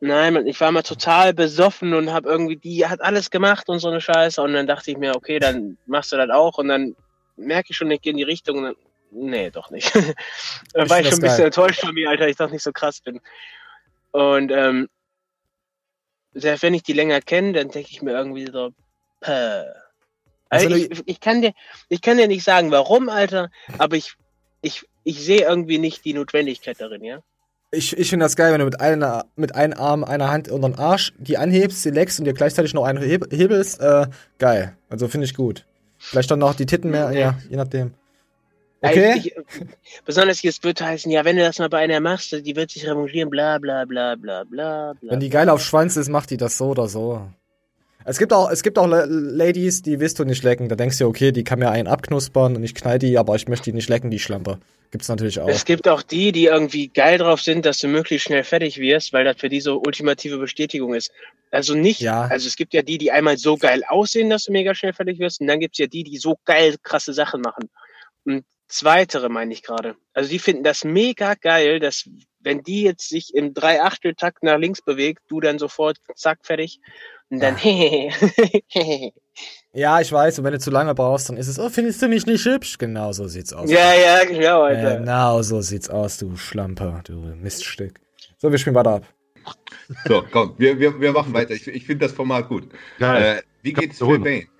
Nein, 0.00 0.34
Mann, 0.34 0.46
ich 0.46 0.60
war 0.60 0.72
mal 0.72 0.82
total 0.82 1.32
besoffen 1.32 1.94
und 1.94 2.12
habe 2.12 2.28
irgendwie, 2.28 2.56
die 2.56 2.86
hat 2.86 3.00
alles 3.00 3.30
gemacht 3.30 3.68
und 3.68 3.78
so 3.78 3.88
eine 3.88 4.00
Scheiße. 4.00 4.42
Und 4.42 4.52
dann 4.52 4.66
dachte 4.66 4.90
ich 4.90 4.98
mir, 4.98 5.16
okay, 5.16 5.38
dann 5.38 5.78
machst 5.86 6.12
du 6.12 6.16
das 6.16 6.28
auch. 6.30 6.58
Und 6.58 6.68
dann 6.68 6.94
merke 7.36 7.68
ich 7.70 7.76
schon, 7.76 7.90
ich 7.90 8.02
gehe 8.02 8.10
in 8.10 8.18
die 8.18 8.22
Richtung. 8.22 8.58
Und 8.58 8.64
dann, 8.64 8.76
nee, 9.10 9.50
doch 9.50 9.70
nicht. 9.70 9.94
dann 10.74 10.90
war 10.90 11.00
ich 11.00 11.06
schon 11.06 11.18
ein 11.18 11.22
bisschen 11.22 11.36
geil. 11.38 11.46
enttäuscht 11.46 11.80
von 11.80 11.94
mir, 11.94 12.10
Alter, 12.10 12.28
ich 12.28 12.36
doch 12.36 12.50
nicht 12.50 12.62
so 12.62 12.72
krass 12.72 13.00
bin. 13.00 13.20
Und 14.10 14.50
ähm, 14.52 14.88
selbst 16.34 16.62
wenn 16.62 16.74
ich 16.74 16.82
die 16.82 16.92
länger 16.92 17.20
kenne, 17.22 17.52
dann 17.54 17.70
denke 17.70 17.88
ich 17.90 18.02
mir 18.02 18.12
irgendwie 18.12 18.46
so, 18.52 18.72
Päh. 19.20 19.64
Also 20.48 20.68
Also 20.68 20.76
ich, 20.76 21.02
ich, 21.06 21.20
kann 21.20 21.42
dir, 21.42 21.52
ich 21.88 22.02
kann 22.02 22.18
dir 22.18 22.28
nicht 22.28 22.44
sagen, 22.44 22.70
warum, 22.70 23.08
Alter, 23.08 23.50
aber 23.78 23.96
ich, 23.96 24.14
ich, 24.62 24.86
ich 25.04 25.24
sehe 25.24 25.42
irgendwie 25.42 25.78
nicht 25.78 26.04
die 26.04 26.14
Notwendigkeit 26.14 26.80
darin, 26.80 27.02
ja. 27.02 27.20
Ich, 27.76 27.96
ich 27.96 28.08
finde 28.08 28.24
das 28.24 28.36
geil, 28.36 28.52
wenn 28.52 28.60
du 28.60 28.64
mit, 28.64 28.80
einer, 28.80 29.26
mit 29.36 29.54
einem 29.54 29.78
Arm, 29.78 30.02
einer 30.02 30.30
Hand 30.30 30.48
unter 30.48 30.70
den 30.70 30.78
Arsch 30.78 31.12
die 31.18 31.36
anhebst, 31.36 31.82
sie 31.82 31.90
leckst 31.90 32.18
und 32.18 32.24
dir 32.24 32.32
gleichzeitig 32.32 32.72
noch 32.74 32.84
einen 32.84 33.02
heb 33.02 33.30
hebelst. 33.30 33.80
Äh, 33.80 34.06
geil. 34.38 34.76
Also 34.88 35.08
finde 35.08 35.26
ich 35.26 35.34
gut. 35.34 35.66
Vielleicht 35.98 36.30
dann 36.30 36.38
noch 36.38 36.54
die 36.54 36.66
Titten 36.66 36.90
mehr, 36.90 37.12
ja, 37.12 37.38
je 37.50 37.56
nachdem. 37.56 37.94
Okay? 38.80 39.14
Ich, 39.18 39.34
besonders 40.04 40.42
jetzt 40.42 40.62
wird 40.64 40.80
heißen, 40.80 41.10
ja, 41.10 41.24
wenn 41.24 41.36
du 41.36 41.42
das 41.42 41.58
mal 41.58 41.68
bei 41.68 41.78
einer 41.78 42.00
machst, 42.00 42.32
die 42.32 42.56
wird 42.56 42.70
sich 42.70 42.86
revanchieren, 42.86 43.30
bla 43.30 43.58
bla 43.58 43.84
bla 43.84 44.14
bla 44.14 44.44
bla 44.44 44.92
bla. 44.94 45.12
Wenn 45.12 45.20
die 45.20 45.30
geil 45.30 45.48
auf 45.48 45.62
Schwanz 45.62 45.96
ist, 45.96 46.08
macht 46.08 46.30
die 46.30 46.36
das 46.36 46.58
so 46.58 46.66
oder 46.68 46.88
so. 46.88 47.26
Es 48.08 48.18
gibt 48.18 48.32
auch, 48.32 48.50
es 48.50 48.62
gibt 48.62 48.78
auch 48.78 48.86
La- 48.86 49.04
Ladies, 49.08 49.82
die 49.82 49.98
willst 49.98 50.18
du 50.18 50.24
nicht 50.24 50.44
lecken. 50.44 50.68
Da 50.68 50.76
denkst 50.76 50.98
du, 50.98 51.06
okay, 51.06 51.32
die 51.32 51.42
kann 51.44 51.58
mir 51.58 51.70
einen 51.70 51.88
abknuspern 51.88 52.54
und 52.54 52.62
ich 52.62 52.74
knall 52.74 52.98
die, 53.00 53.18
aber 53.18 53.34
ich 53.34 53.48
möchte 53.48 53.64
die 53.64 53.72
nicht 53.72 53.88
lecken, 53.88 54.10
die 54.10 54.20
Schlampe. 54.20 54.60
Gibt's 54.92 55.08
natürlich 55.08 55.40
auch. 55.40 55.48
Es 55.48 55.64
gibt 55.64 55.88
auch 55.88 56.02
die, 56.02 56.30
die 56.30 56.44
irgendwie 56.44 56.86
geil 56.88 57.18
drauf 57.18 57.40
sind, 57.40 57.66
dass 57.66 57.80
du 57.80 57.88
möglichst 57.88 58.28
schnell 58.28 58.44
fertig 58.44 58.78
wirst, 58.78 59.12
weil 59.12 59.24
das 59.24 59.36
für 59.36 59.48
die 59.48 59.60
so 59.60 59.82
ultimative 59.84 60.38
Bestätigung 60.38 60.94
ist. 60.94 61.10
Also 61.50 61.74
nicht, 61.74 62.00
Ja. 62.00 62.22
also 62.22 62.46
es 62.46 62.54
gibt 62.54 62.72
ja 62.74 62.82
die, 62.82 62.96
die 62.96 63.10
einmal 63.10 63.36
so 63.38 63.56
geil 63.56 63.82
aussehen, 63.88 64.30
dass 64.30 64.44
du 64.44 64.52
mega 64.52 64.74
schnell 64.74 64.92
fertig 64.92 65.18
wirst, 65.18 65.40
und 65.40 65.48
dann 65.48 65.58
gibt's 65.58 65.78
ja 65.78 65.88
die, 65.88 66.04
die 66.04 66.18
so 66.18 66.38
geil 66.44 66.76
krasse 66.82 67.12
Sachen 67.12 67.40
machen. 67.40 67.68
Und 68.24 68.44
zweitere 68.68 69.28
meine 69.28 69.52
ich 69.52 69.62
gerade. 69.64 69.96
Also 70.14 70.30
die 70.30 70.38
finden 70.38 70.62
das 70.62 70.84
mega 70.84 71.34
geil, 71.34 71.80
dass 71.80 72.08
wenn 72.46 72.62
die 72.62 72.84
jetzt 72.84 73.08
sich 73.08 73.34
im 73.34 73.52
Dreiachteltakt 73.52 74.42
nach 74.44 74.56
links 74.56 74.80
bewegt, 74.80 75.22
du 75.28 75.40
dann 75.40 75.58
sofort 75.58 75.98
zack, 76.14 76.38
fertig. 76.42 76.80
Und 77.28 77.40
dann, 77.40 77.56
Ja, 79.72 80.00
ich 80.00 80.10
weiß, 80.10 80.38
und 80.38 80.44
wenn 80.44 80.52
du 80.52 80.60
zu 80.60 80.70
lange 80.70 80.94
brauchst, 80.94 81.28
dann 81.28 81.36
ist 81.36 81.48
es, 81.48 81.58
oh, 81.58 81.68
findest 81.68 82.00
du 82.00 82.08
mich 82.08 82.24
nicht 82.24 82.46
hübsch? 82.46 82.78
Genau 82.78 83.12
so 83.12 83.26
sieht's 83.26 83.52
aus. 83.52 83.68
Ja, 83.68 83.92
ja, 83.94 84.24
genau, 84.24 84.62
Alter. 84.62 84.98
Genau 84.98 85.42
so 85.42 85.60
sieht's 85.60 85.90
aus, 85.90 86.16
du 86.16 86.36
Schlamper, 86.36 87.02
du 87.04 87.14
Miststück. 87.14 88.00
So, 88.38 88.50
wir 88.50 88.58
spielen 88.58 88.76
weiter 88.76 88.92
ab. 88.92 89.02
So, 90.06 90.24
komm, 90.30 90.54
wir, 90.56 90.78
wir, 90.78 90.98
wir 91.00 91.12
machen 91.12 91.34
weiter. 91.34 91.52
Ich, 91.52 91.66
ich 91.66 91.84
finde 91.84 92.06
das 92.06 92.14
Format 92.14 92.48
gut. 92.48 92.68
Geil. 92.98 93.38
Äh, 93.38 93.42
wie 93.62 93.72
geht's 93.72 93.98
Kannst 93.98 94.24
du 94.24 94.55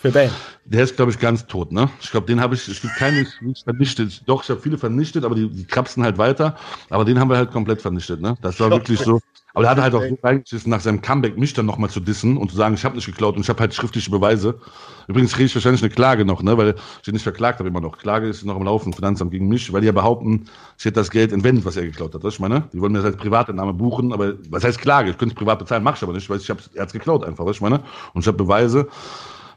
für 0.00 0.10
Bane. 0.10 0.30
Der 0.64 0.84
ist, 0.84 0.96
glaube 0.96 1.10
ich, 1.10 1.18
ganz 1.18 1.46
tot, 1.46 1.72
ne? 1.72 1.90
Ich 2.00 2.10
glaube, 2.10 2.26
den 2.26 2.40
habe 2.40 2.54
ich, 2.54 2.66
es 2.68 2.80
gibt 2.80 2.94
keine 2.94 3.26
nicht 3.42 3.64
vernichtet. 3.64 4.22
Doch, 4.26 4.42
ich 4.42 4.48
habe 4.48 4.60
viele 4.60 4.78
vernichtet, 4.78 5.24
aber 5.24 5.34
die, 5.34 5.48
die 5.48 5.64
krapsen 5.64 6.02
halt 6.02 6.16
weiter. 6.16 6.56
Aber 6.88 7.04
den 7.04 7.18
haben 7.18 7.28
wir 7.28 7.36
halt 7.36 7.50
komplett 7.50 7.82
vernichtet, 7.82 8.20
ne? 8.20 8.34
Das 8.40 8.58
war 8.60 8.70
wirklich 8.70 8.98
so. 9.00 9.20
Aber 9.52 9.64
der 9.64 9.70
hatte 9.72 9.82
halt 9.82 9.94
auch 9.94 10.02
so 10.02 10.16
reingeschissen, 10.22 10.70
nach 10.70 10.80
seinem 10.80 11.02
Comeback 11.02 11.36
mich 11.36 11.52
dann 11.52 11.66
nochmal 11.66 11.90
zu 11.90 11.98
dissen 11.98 12.36
und 12.36 12.50
zu 12.50 12.56
sagen, 12.56 12.74
ich 12.76 12.84
habe 12.84 12.94
nicht 12.94 13.04
geklaut 13.04 13.34
und 13.34 13.42
ich 13.42 13.48
habe 13.48 13.58
halt 13.60 13.74
schriftliche 13.74 14.10
Beweise. 14.10 14.60
Übrigens 15.08 15.32
kriege 15.32 15.46
ich 15.46 15.54
wahrscheinlich 15.54 15.82
eine 15.82 15.90
Klage 15.90 16.24
noch, 16.24 16.42
ne? 16.42 16.56
Weil 16.56 16.76
ich 17.02 17.08
ihn 17.08 17.14
nicht 17.14 17.24
verklagt 17.24 17.58
habe 17.58 17.68
immer 17.68 17.80
noch. 17.80 17.98
Klage 17.98 18.28
ist 18.28 18.44
noch 18.44 18.56
im 18.56 18.62
Laufen, 18.62 18.94
Finanzamt 18.94 19.32
gegen 19.32 19.48
mich, 19.48 19.70
weil 19.72 19.82
die 19.82 19.88
ja 19.88 19.92
behaupten, 19.92 20.46
ich 20.78 20.84
hätte 20.84 21.00
das 21.00 21.10
Geld 21.10 21.32
entwendet, 21.32 21.64
was 21.66 21.76
er 21.76 21.82
geklaut 21.82 22.14
hat. 22.14 22.24
Das 22.24 22.34
ich 22.34 22.40
meine? 22.40 22.68
Die 22.72 22.80
wollen 22.80 22.92
mir 22.92 22.98
das 22.98 23.06
als 23.06 23.16
Privatentnahme 23.16 23.74
buchen, 23.74 24.12
aber 24.14 24.34
was 24.48 24.64
heißt 24.64 24.78
Klage? 24.78 25.10
Ich 25.10 25.18
könnte 25.18 25.34
es 25.34 25.38
privat 25.38 25.58
bezahlen, 25.58 25.82
mache 25.82 25.96
ich 25.96 26.02
aber 26.04 26.14
nicht, 26.14 26.30
weil 26.30 26.38
ich 26.38 26.48
hat 26.48 26.70
es 26.72 26.92
geklaut 26.92 27.24
einfach, 27.24 27.44
was 27.44 27.56
ich 27.56 27.60
meine? 27.60 27.82
Und 28.14 28.22
ich 28.22 28.28
habe 28.28 28.38
Beweise, 28.38 28.88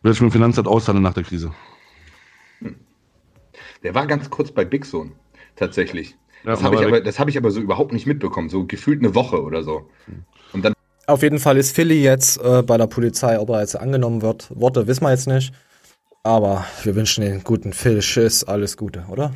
werde 0.04 0.14
ich 0.14 0.22
mit 0.22 0.32
dem 0.32 0.34
Finanzamt 0.34 0.68
auszahlen 0.68 1.01
nach 1.01 1.14
der 1.14 1.24
Krise. 1.24 1.51
Der 3.84 3.95
war 3.95 4.08
ganz 4.08 4.30
kurz 4.30 4.51
bei 4.51 4.64
Big 4.66 4.86
Sohn, 4.86 5.14
tatsächlich. 5.56 6.16
Ja, 6.43 6.51
das 6.51 6.64
habe 6.64 6.76
ich, 6.76 6.86
aber 6.86 7.01
das 7.01 7.20
hab 7.20 7.30
ich 7.30 7.38
aber 7.38 7.51
so 7.51 7.60
überhaupt 7.60 7.93
nicht 7.93 8.06
mitbekommen, 8.06 8.49
so 8.49 8.66
gefühlt 8.66 8.99
eine 8.99 9.16
Woche 9.16 9.41
oder 9.41 9.64
so. 9.64 9.89
Und 10.51 10.64
dann 10.64 10.74
Auf 11.08 11.24
jeden 11.24 11.39
Fall 11.39 11.58
ist 11.58 11.76
Philly 11.76 12.04
jetzt 12.04 12.38
äh, 12.41 12.62
bei 12.64 12.78
der 12.78 12.88
Polizei, 12.88 13.39
ob 13.39 13.49
er 13.49 13.62
jetzt 13.62 13.76
angenommen 13.76 14.22
wird. 14.22 14.49
Worte 14.54 14.88
wissen 14.88 15.04
wir 15.04 15.12
jetzt 15.12 15.28
nicht. 15.28 15.54
Aber 16.24 16.66
wir 16.84 16.95
wünschen 16.95 17.24
den 17.24 17.43
guten 17.43 17.74
Phil 17.74 18.01
Schiss 18.01 18.43
alles 18.45 18.78
Gute, 18.78 19.06
oder? 19.10 19.34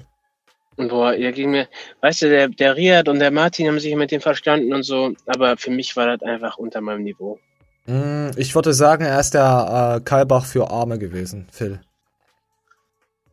Boah, 0.77 1.13
ihr 1.13 1.31
ging 1.31 1.51
mir, 1.51 1.67
weißt 2.01 2.21
du, 2.21 2.29
der, 2.29 2.49
der 2.49 2.77
Riad 2.77 3.09
und 3.09 3.19
der 3.19 3.31
Martin 3.31 3.67
haben 3.67 3.79
sich 3.79 3.95
mit 3.95 4.11
dem 4.11 4.21
verstanden 4.21 4.73
und 4.73 4.83
so, 4.83 5.13
aber 5.25 5.57
für 5.57 5.71
mich 5.71 5.95
war 5.95 6.15
das 6.15 6.21
einfach 6.21 6.57
unter 6.57 6.81
meinem 6.81 7.03
Niveau. 7.03 7.39
Mm, 7.87 8.31
Ich 8.35 8.53
würde 8.53 8.73
sagen, 8.73 9.03
er 9.05 9.19
ist 9.19 9.33
der 9.33 9.97
äh, 9.97 10.01
Kalbach 10.03 10.45
für 10.45 10.69
Arme 10.69 10.97
gewesen, 10.99 11.47
Phil. 11.51 11.79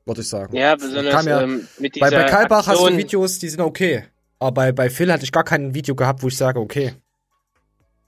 Würde 0.06 0.20
ich 0.20 0.28
sagen. 0.28 0.54
Ja, 0.56 0.76
besonders 0.76 1.24
ja- 1.24 1.42
ähm, 1.42 1.66
mit 1.78 1.98
bei, 1.98 2.08
dieser 2.10 2.22
bei 2.22 2.28
Kalbach 2.28 2.66
hast 2.66 2.78
du 2.78 2.84
Aktion- 2.86 2.96
Videos, 2.98 3.38
die 3.38 3.48
sind 3.48 3.60
okay. 3.60 4.04
Aber 4.38 4.52
bei, 4.52 4.72
bei 4.72 4.90
Phil 4.90 5.12
hatte 5.12 5.24
ich 5.24 5.32
gar 5.32 5.44
kein 5.44 5.74
Video 5.74 5.94
gehabt, 5.94 6.22
wo 6.22 6.28
ich 6.28 6.36
sage, 6.36 6.60
okay. 6.60 6.92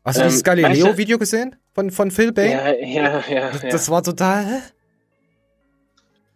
Hast 0.04 0.18
du 0.18 0.22
Ähm, 0.22 0.28
dieses 0.28 0.44
Galileo-Video 0.44 1.18
gesehen? 1.18 1.56
Von, 1.74 1.90
von 1.90 2.10
Phil 2.10 2.32
Bay? 2.32 2.52
Ja, 2.52 2.72
ja, 2.74 3.22
ja. 3.28 3.50
das, 3.50 3.62
das 3.62 3.90
war 3.90 4.02
total. 4.02 4.44
hä? 4.46 4.58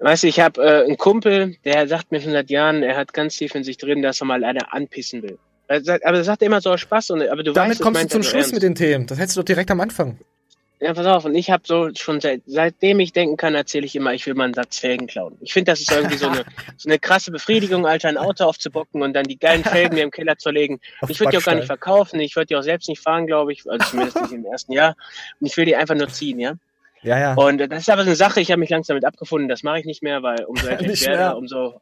Weißt 0.00 0.22
du, 0.22 0.28
ich 0.28 0.40
habe 0.40 0.61
äh, 0.64 0.84
einen 0.86 0.96
Kumpel, 0.96 1.56
der 1.64 1.86
sagt 1.86 2.11
mir 2.11 2.20
schon 2.22 2.32
seit 2.32 2.48
Jahren, 2.50 2.82
er 2.82 2.96
hat 2.96 3.12
ganz 3.12 3.36
tief 3.36 3.54
in 3.54 3.62
sich 3.64 3.76
drin, 3.76 4.00
dass 4.02 4.20
er 4.22 4.24
mal 4.26 4.42
einer 4.44 4.72
anpissen 4.74 5.22
will. 5.22 5.38
Sagt- 5.79 6.05
Aber 6.05 6.16
das 6.18 6.27
sagt 6.27 6.43
er 6.43 6.47
immer 6.47 6.61
so 6.61 6.77
Spaß, 6.77 7.11
und, 7.11 7.23
aber 7.29 7.43
du 7.43 7.53
Damit 7.53 7.73
weißt, 7.73 7.83
kommst 7.83 8.03
du 8.05 8.09
zum 8.09 8.23
Schluss 8.23 8.35
ernst. 8.35 8.55
mit 8.55 8.62
den 8.62 8.75
Themen. 8.75 9.07
Das 9.07 9.18
hättest 9.18 9.37
du 9.37 9.41
doch 9.43 9.47
direkt 9.47 9.71
am 9.71 9.81
Anfang. 9.81 10.18
Ja, 10.83 10.95
pass 10.95 11.05
auf, 11.05 11.27
und 11.27 11.35
ich 11.35 11.51
habe 11.51 11.62
so 11.66 11.91
schon 11.95 12.23
seit, 12.23 12.41
seitdem 12.47 13.01
ich 13.01 13.12
denken 13.12 13.37
kann, 13.37 13.55
erzähle 13.55 13.85
ich 13.85 13.95
immer, 13.95 14.14
ich 14.14 14.27
will 14.27 14.33
mal 14.33 14.45
einen 14.45 14.55
Satz 14.55 14.79
Felgen 14.79 15.07
klauen. 15.07 15.37
Ich 15.43 15.53
finde, 15.53 15.73
das 15.73 15.81
ist 15.81 15.93
irgendwie 15.93 16.16
so 16.16 16.27
eine, 16.27 16.43
so 16.79 16.89
eine 16.89 16.99
krasse 16.99 17.31
Befriedigung, 17.31 17.87
Alter, 17.87 18.09
ein 18.09 18.16
Auto 18.16 18.45
aufzubocken 18.45 19.03
und 19.03 19.12
dann 19.12 19.25
die 19.25 19.39
geilen 19.39 19.62
Felgen 19.62 19.95
mir 19.95 20.05
im 20.05 20.11
Keller 20.11 20.39
zu 20.39 20.51
legen. 20.51 20.81
Ich 21.09 21.21
würde 21.21 21.33
die 21.33 21.37
auch 21.37 21.45
gar 21.45 21.55
nicht 21.55 21.66
verkaufen, 21.66 22.18
ich 22.18 22.35
würde 22.35 22.47
die 22.47 22.57
auch 22.57 22.62
selbst 22.62 22.89
nicht 22.89 23.03
fahren, 23.03 23.27
glaube 23.27 23.53
ich, 23.53 23.68
also 23.71 23.87
zumindest 23.91 24.23
nicht 24.23 24.33
im 24.33 24.47
ersten 24.47 24.73
Jahr. 24.73 24.97
Und 25.39 25.47
ich 25.49 25.57
will 25.59 25.66
die 25.66 25.77
einfach 25.77 25.95
nur 25.95 26.09
ziehen, 26.09 26.41
ja. 26.41 26.55
Ja, 27.03 27.18
ja. 27.18 27.35
Und 27.35 27.61
äh, 27.61 27.68
das 27.68 27.81
ist 27.81 27.91
aber 27.91 28.03
so 28.03 28.09
eine 28.09 28.16
Sache, 28.16 28.41
ich 28.41 28.51
habe 28.51 28.61
mich 28.61 28.71
langsam 28.71 28.95
damit 28.95 29.05
abgefunden, 29.05 29.49
das 29.51 29.62
mache 29.62 29.81
ich 29.81 29.85
nicht 29.85 30.03
mehr, 30.03 30.23
weil 30.23 30.45
umso 30.47 30.66
älter 30.68 30.91
ich 30.91 31.07
werde, 31.07 31.37
umso, 31.37 31.81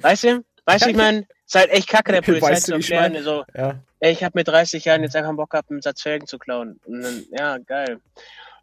weißt 0.00 0.22
du, 0.24 0.44
weißt 0.74 0.86
du, 0.86 0.90
ich 0.90 0.96
meine, 0.96 1.26
ist 1.46 1.54
halt 1.54 1.70
echt 1.70 1.88
kacke 1.88 2.12
der 2.12 2.22
Polizei 2.22 2.50
Weißt 2.52 2.66
zu 2.66 2.74
wie 2.74 2.78
ich 2.80 2.90
erklären, 2.90 3.12
mein? 3.14 3.22
so, 3.24 3.44
Ja. 3.56 3.74
ey, 4.00 4.12
ich 4.12 4.22
habe 4.24 4.38
mit 4.38 4.48
30 4.48 4.84
Jahren 4.84 5.02
jetzt 5.02 5.16
einfach 5.16 5.34
Bock 5.34 5.50
gehabt, 5.50 5.70
einen 5.70 5.82
Satz 5.82 6.02
Felgen 6.02 6.26
zu 6.26 6.38
klauen. 6.38 6.78
Und 6.84 7.02
dann, 7.02 7.24
ja, 7.32 7.58
geil. 7.58 8.00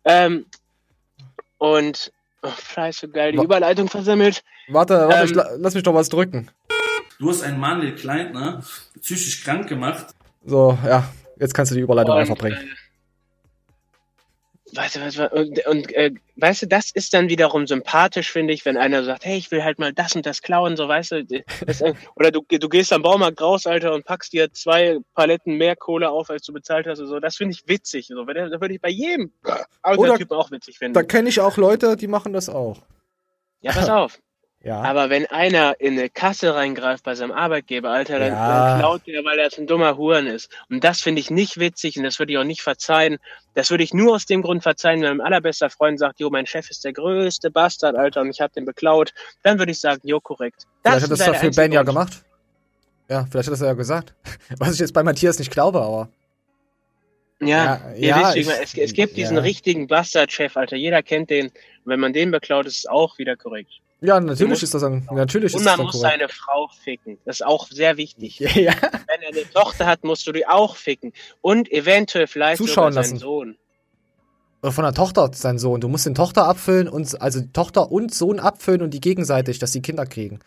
Ähm, 0.05 0.45
und, 1.57 2.11
oh, 2.43 2.49
scheiße, 2.73 3.09
geil, 3.09 3.31
die 3.31 3.37
Wa- 3.39 3.43
Überleitung 3.43 3.87
versammelt. 3.89 4.43
Warte, 4.67 5.07
warte, 5.07 5.25
ich, 5.25 5.31
Ähm, 5.31 5.37
la- 5.37 5.49
lass 5.57 5.73
mich 5.73 5.83
doch 5.83 5.93
was 5.93 6.09
drücken. 6.09 6.49
Du 7.19 7.29
hast 7.29 7.41
einen 7.41 7.59
Manuel 7.59 7.95
Kleintner 7.95 8.63
psychisch 9.01 9.43
krank 9.43 9.67
gemacht. 9.67 10.07
So, 10.45 10.77
ja. 10.85 11.09
Jetzt 11.39 11.53
kannst 11.53 11.71
du 11.71 11.75
die 11.75 11.81
Überleitung 11.81 12.13
Und, 12.13 12.19
einfach 12.21 12.37
bringen. 12.37 12.57
Weißt 14.77 14.95
du, 14.95 15.29
und, 15.29 15.65
und 15.65 15.93
äh, 15.93 16.11
weißt 16.35 16.61
du, 16.61 16.67
das 16.67 16.91
ist 16.91 17.13
dann 17.13 17.29
wiederum 17.29 17.65
sympathisch, 17.65 18.31
finde 18.31 18.53
ich, 18.53 18.63
wenn 18.63 18.77
einer 18.77 19.03
sagt, 19.03 19.25
hey, 19.25 19.37
ich 19.37 19.49
will 19.49 19.63
halt 19.63 19.79
mal 19.79 19.91
das 19.91 20.15
und 20.15 20.25
das 20.25 20.41
klauen, 20.41 20.77
so 20.77 20.87
weißt 20.87 21.11
du. 21.11 21.25
Das, 21.65 21.81
äh, 21.81 21.93
oder 22.15 22.31
du, 22.31 22.45
du 22.47 22.69
gehst 22.69 22.93
am 22.93 23.01
Baumarkt 23.01 23.41
raus, 23.41 23.65
Alter, 23.65 23.93
und 23.93 24.05
packst 24.05 24.33
dir 24.33 24.51
zwei 24.53 24.99
Paletten 25.15 25.57
mehr 25.57 25.75
Kohle 25.75 26.09
auf, 26.09 26.29
als 26.29 26.45
du 26.45 26.53
bezahlt 26.53 26.85
hast 26.85 26.99
und 26.99 27.07
so. 27.07 27.19
Das 27.19 27.35
finde 27.37 27.55
ich 27.55 27.67
witzig. 27.67 28.07
So. 28.07 28.23
Das 28.23 28.61
würde 28.61 28.75
ich 28.75 28.81
bei 28.81 28.89
jedem 28.89 29.31
Oder- 29.83 30.17
Typen 30.17 30.37
auch 30.37 30.51
witzig 30.51 30.77
finden. 30.77 30.93
Da 30.93 31.03
kenne 31.03 31.29
ich 31.29 31.39
auch 31.39 31.57
Leute, 31.57 31.97
die 31.97 32.07
machen 32.07 32.33
das 32.33 32.47
auch. 32.47 32.83
Ja, 33.61 33.73
pass 33.73 33.89
auf. 33.89 34.19
Ja. 34.67 34.81
Aber 34.81 35.09
wenn 35.09 35.25
einer 35.27 35.79
in 35.79 35.93
eine 35.97 36.09
Kasse 36.09 36.53
reingreift 36.53 37.05
bei 37.05 37.15
seinem 37.15 37.31
Arbeitgeber, 37.31 37.89
Alter, 37.89 38.19
dann, 38.19 38.33
Ja. 38.33 38.67
dann 38.71 38.79
klaut 38.79 39.07
der, 39.07 39.23
weil 39.23 39.39
er 39.39 39.49
so 39.49 39.61
ein 39.61 39.65
dummer 39.67 39.95
Huren 39.95 40.27
ist. 40.27 40.49
Und 40.69 40.83
das 40.83 40.99
finde 40.99 41.21
ich 41.21 41.31
nicht 41.31 41.57
witzig 41.57 41.95
und 41.97 42.03
das 42.03 42.19
würde 42.19 42.33
ich 42.33 42.37
auch 42.37 42.43
nicht 42.43 42.61
verzeihen. 42.61 43.17
Das 43.53 43.71
würde 43.71 43.85
ich 43.85 43.93
nur 43.93 44.15
aus 44.15 44.25
dem 44.25 44.41
Grund 44.41 44.63
verzeihen, 44.63 45.01
wenn 45.01 45.17
mein 45.17 45.25
allerbester 45.25 45.69
Freund 45.69 45.99
sagt, 45.99 46.19
jo, 46.19 46.29
mein 46.29 46.45
Chef 46.45 46.69
ist 46.69 46.83
der 46.83 46.91
größte 46.91 47.49
Bastard, 47.49 47.95
Alter, 47.95 48.19
und 48.21 48.29
ich 48.29 48.41
habe 48.41 48.51
den 48.53 48.65
beklaut. 48.65 49.13
Dann 49.41 49.57
würde 49.57 49.71
ich 49.71 49.79
sagen, 49.79 50.01
jo, 50.03 50.19
korrekt. 50.19 50.63
Vielleicht 50.83 51.03
hat 51.03 51.11
das 51.11 51.19
doch 51.25 51.35
für 51.35 51.51
Ben 51.51 51.71
ja 51.71 51.83
gemacht. 51.83 52.23
Ja, 53.09 53.25
vielleicht 53.31 53.47
hat 53.47 53.53
das 53.53 53.61
ja 53.61 53.71
gesagt. 53.71 54.13
Was 54.59 54.73
ich 54.73 54.79
jetzt 54.81 54.93
bei 54.93 55.01
Matthias 55.03 55.39
nicht 55.39 55.49
glaube, 55.51 55.79
aber. 55.81 56.09
Ja, 57.39 57.79
Ja, 57.95 58.17
ja, 58.17 58.33
ich- 58.35 58.47
es, 58.49 58.75
es 58.75 58.93
gibt 58.93 59.15
diesen 59.15 59.37
richtigen 59.37 59.87
Bastard-Chef, 59.87 60.57
Alter. 60.57 60.75
Jeder 60.75 61.03
kennt 61.03 61.29
den. 61.29 61.47
Und 61.47 61.53
wenn 61.85 61.99
man 62.01 62.11
den 62.11 62.31
beklaut, 62.31 62.65
ist 62.65 62.79
es 62.79 62.85
auch 62.85 63.17
wieder 63.17 63.37
korrekt. 63.37 63.69
Ja, 63.99 64.19
natürlich 64.19 64.61
ist 64.61 64.73
das 64.75 64.81
dann. 64.83 65.07
Natürlich 65.11 65.53
Und 65.53 65.61
ist 65.61 65.65
das 65.65 65.77
man 65.77 65.85
muss 65.87 65.95
korrekt. 65.95 66.13
seine 66.19 66.29
Frau 66.29 66.69
ficken. 66.83 67.17
Das 67.25 67.37
ist 67.37 67.45
auch 67.45 67.67
sehr 67.67 67.97
wichtig. 67.97 68.39
Ja. 68.55 68.73
Wenn 69.07 69.21
er 69.23 69.29
eine 69.29 69.49
Tochter 69.51 69.85
hat, 69.87 70.03
musst 70.03 70.27
du 70.27 70.31
die 70.31 70.47
auch 70.47 70.75
ficken. 70.75 71.13
Und 71.41 71.71
eventuell 71.71 72.27
vielleicht 72.27 72.57
Zuschauen 72.57 72.91
sogar 72.91 73.03
seinen 73.03 73.13
lassen. 73.15 73.17
Sohn. 73.19 73.57
Oder 74.61 74.71
von 74.71 74.83
der 74.83 74.93
Tochter, 74.93 75.31
sein 75.33 75.57
Sohn. 75.59 75.81
Du 75.81 75.87
musst 75.87 76.05
den 76.05 76.15
Tochter 76.15 76.45
abfüllen 76.47 76.87
und 76.87 77.19
also 77.21 77.41
Tochter 77.53 77.91
und 77.91 78.13
Sohn 78.13 78.39
abfüllen 78.39 78.81
und 78.81 78.91
die 78.93 79.01
gegenseitig, 79.01 79.59
dass 79.59 79.71
die 79.71 79.81
Kinder 79.81 80.05
kriegen. 80.05 80.39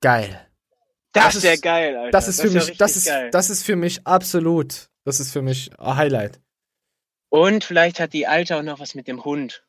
Geil. 0.00 0.40
Das, 1.12 1.34
Das 1.34 1.44
ist- 1.44 1.62
geil, 1.62 1.96
Alter. 1.96 2.10
Das 2.10 2.28
ist 2.28 2.40
für 2.40 2.52
wär 2.52 2.64
mich, 2.64 2.76
das 2.76 2.96
ist, 2.96 3.06
geil. 3.06 3.30
das 3.30 3.50
ist 3.50 3.62
für 3.64 3.76
mich 3.76 4.06
absolut. 4.06 4.88
Das 5.04 5.18
ist 5.20 5.32
für 5.32 5.40
mich 5.42 5.70
ein 5.78 5.96
Highlight. 5.96 6.40
Und 7.28 7.64
vielleicht 7.64 7.98
hat 8.00 8.12
die 8.12 8.26
Alte 8.26 8.56
auch 8.56 8.62
noch 8.62 8.78
was 8.80 8.94
mit 8.94 9.08
dem 9.08 9.24
Hund. 9.24 9.64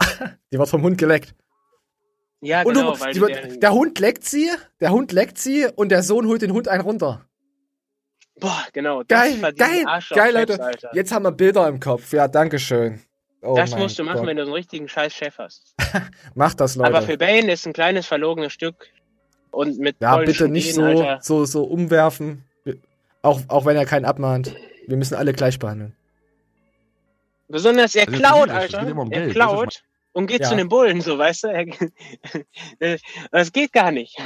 Die 0.52 0.58
wird 0.58 0.68
vom 0.68 0.82
Hund 0.82 0.98
geleckt. 0.98 1.34
Ja, 2.40 2.62
und 2.62 2.74
genau, 2.74 2.94
du, 2.94 3.00
weil 3.00 3.12
die 3.12 3.20
der, 3.20 3.46
der 3.56 3.72
Hund 3.72 3.98
leckt 3.98 4.24
sie, 4.24 4.50
der 4.80 4.90
Hund 4.90 5.12
leckt 5.12 5.38
sie 5.38 5.66
und 5.76 5.90
der 5.90 6.02
Sohn 6.02 6.26
holt 6.26 6.42
den 6.42 6.52
Hund 6.52 6.68
einen 6.68 6.82
runter. 6.82 7.26
Boah, 8.38 8.66
genau. 8.72 9.02
Geil, 9.06 9.38
das 9.40 9.54
geil, 9.54 9.84
geil, 10.14 10.34
Leute. 10.34 10.62
Alter. 10.62 10.90
Jetzt 10.94 11.12
haben 11.12 11.24
wir 11.24 11.32
Bilder 11.32 11.68
im 11.68 11.78
Kopf. 11.78 12.12
Ja, 12.12 12.26
dankeschön. 12.26 13.00
Oh 13.42 13.54
das 13.54 13.76
musst 13.76 13.98
du 13.98 14.04
machen, 14.04 14.18
Gott. 14.18 14.26
wenn 14.26 14.36
du 14.36 14.44
so 14.44 14.48
einen 14.50 14.56
richtigen 14.56 14.88
scheiß 14.88 15.14
Chef 15.14 15.38
hast. 15.38 15.74
Mach 16.34 16.54
das, 16.54 16.76
Leute. 16.76 16.88
Aber 16.88 17.02
für 17.02 17.18
Bane 17.18 17.52
ist 17.52 17.66
ein 17.66 17.74
kleines 17.74 18.06
verlogenes 18.06 18.52
Stück. 18.52 18.88
Und 19.50 19.78
mit 19.78 19.96
ja, 20.00 20.16
bitte 20.18 20.48
nicht 20.48 20.74
so, 20.74 20.82
Ideen, 20.86 21.06
Alter. 21.06 21.22
so, 21.22 21.44
so 21.44 21.64
umwerfen. 21.64 22.44
Auch, 23.22 23.40
auch 23.48 23.66
wenn 23.66 23.76
er 23.76 23.84
keinen 23.84 24.06
abmahnt. 24.06 24.54
Wir 24.86 24.96
müssen 24.96 25.14
alle 25.14 25.32
gleich 25.34 25.58
behandeln. 25.58 25.94
Besonders 27.48 27.94
er 27.94 28.08
Also, 28.08 28.18
klaut, 28.18 28.48
Alter. 28.48 28.86
um 28.96 29.12
er 29.12 29.20
Geld, 29.20 29.32
klaut 29.32 29.82
und 30.12 30.26
geht 30.26 30.40
Ja. 30.42 30.48
zu 30.48 30.56
den 30.56 30.68
Bullen, 30.68 31.00
so, 31.00 31.18
weißt 31.18 31.44
du? 31.44 31.66
Das 33.30 33.52
geht 33.52 33.72
gar 33.72 33.90
nicht. 33.90 34.16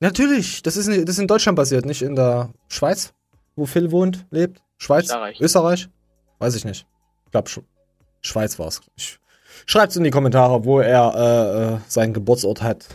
Natürlich, 0.00 0.62
das 0.62 0.76
ist, 0.76 0.88
das 0.88 0.96
ist 1.14 1.18
in 1.18 1.26
Deutschland 1.26 1.56
basiert, 1.56 1.86
nicht 1.86 2.02
in 2.02 2.16
der 2.16 2.50
Schweiz, 2.68 3.14
wo 3.54 3.64
Phil 3.66 3.90
wohnt, 3.90 4.26
lebt. 4.30 4.60
Schweiz? 4.78 5.04
Österreich. 5.04 5.40
Österreich? 5.40 5.88
Weiß 6.38 6.54
ich 6.54 6.64
nicht. 6.64 6.86
Ich 7.24 7.30
glaube, 7.30 7.48
Sch 7.48 7.60
Schweiz 8.20 8.58
war's. 8.58 8.80
Ich, 8.96 9.18
schreibt's 9.66 9.96
in 9.96 10.04
die 10.04 10.10
Kommentare, 10.10 10.64
wo 10.64 10.80
er 10.80 11.14
äh, 11.14 11.74
äh, 11.74 11.78
seinen 11.88 12.12
Geburtsort 12.12 12.60
hat. 12.62 12.86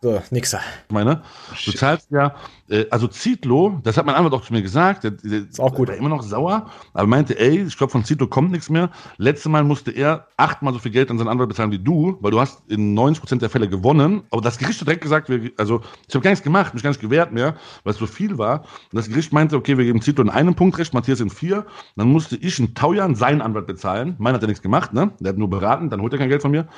So, 0.00 0.22
nixer. 0.30 0.60
Ich 0.86 0.94
meine, 0.94 1.22
du 1.64 1.72
zahlst 1.72 2.08
ja, 2.12 2.36
äh, 2.68 2.86
also 2.88 3.08
Zitlo, 3.08 3.80
das 3.82 3.96
hat 3.96 4.06
mein 4.06 4.14
Anwalt 4.14 4.32
auch 4.32 4.44
zu 4.44 4.52
mir 4.52 4.62
gesagt, 4.62 5.02
der, 5.02 5.10
der 5.10 5.40
ist 5.40 5.58
auch 5.58 5.74
gut. 5.74 5.88
war 5.88 5.96
immer 5.96 6.08
noch 6.08 6.22
sauer, 6.22 6.70
aber 6.92 7.06
meinte, 7.08 7.36
ey, 7.36 7.64
ich 7.64 7.76
glaube 7.76 7.90
von 7.90 8.04
Zitlo 8.04 8.28
kommt 8.28 8.52
nichts 8.52 8.70
mehr. 8.70 8.90
Letztes 9.16 9.50
Mal 9.50 9.64
musste 9.64 9.90
er 9.90 10.28
achtmal 10.36 10.72
so 10.72 10.78
viel 10.78 10.92
Geld 10.92 11.10
an 11.10 11.18
seinen 11.18 11.26
Anwalt 11.26 11.48
bezahlen 11.48 11.72
wie 11.72 11.80
du, 11.80 12.16
weil 12.20 12.30
du 12.30 12.38
hast 12.38 12.62
in 12.70 12.96
90% 12.96 13.40
der 13.40 13.50
Fälle 13.50 13.68
gewonnen, 13.68 14.22
aber 14.30 14.40
das 14.40 14.58
Gericht 14.58 14.80
hat 14.80 14.86
direkt 14.86 15.02
gesagt, 15.02 15.30
wir, 15.30 15.50
also 15.56 15.80
ich 16.06 16.14
habe 16.14 16.22
gar 16.22 16.30
nichts 16.30 16.44
gemacht, 16.44 16.74
mich 16.74 16.84
gar 16.84 16.90
nicht 16.90 17.00
gewehrt 17.00 17.32
mehr, 17.32 17.56
weil 17.82 17.92
es 17.92 17.98
so 17.98 18.06
viel 18.06 18.38
war. 18.38 18.60
Und 18.60 18.96
das 18.98 19.08
Gericht 19.08 19.32
meinte, 19.32 19.56
okay, 19.56 19.76
wir 19.76 19.84
geben 19.84 20.00
Zitlo 20.00 20.22
in 20.22 20.30
einem 20.30 20.54
Punkt 20.54 20.78
recht, 20.78 20.94
Matthias 20.94 21.18
in 21.18 21.30
vier. 21.30 21.66
Dann 21.96 22.08
musste 22.08 22.36
ich 22.36 22.60
in 22.60 22.72
Taujan 22.76 23.16
seinen 23.16 23.40
Anwalt 23.40 23.66
bezahlen. 23.66 24.14
Meiner 24.18 24.36
hat 24.36 24.42
ja 24.42 24.48
nichts 24.48 24.62
gemacht, 24.62 24.92
ne? 24.92 25.10
Der 25.18 25.30
hat 25.30 25.38
nur 25.38 25.50
beraten, 25.50 25.90
dann 25.90 26.00
holt 26.00 26.12
er 26.12 26.20
kein 26.20 26.28
Geld 26.28 26.42
von 26.42 26.52
mir. 26.52 26.68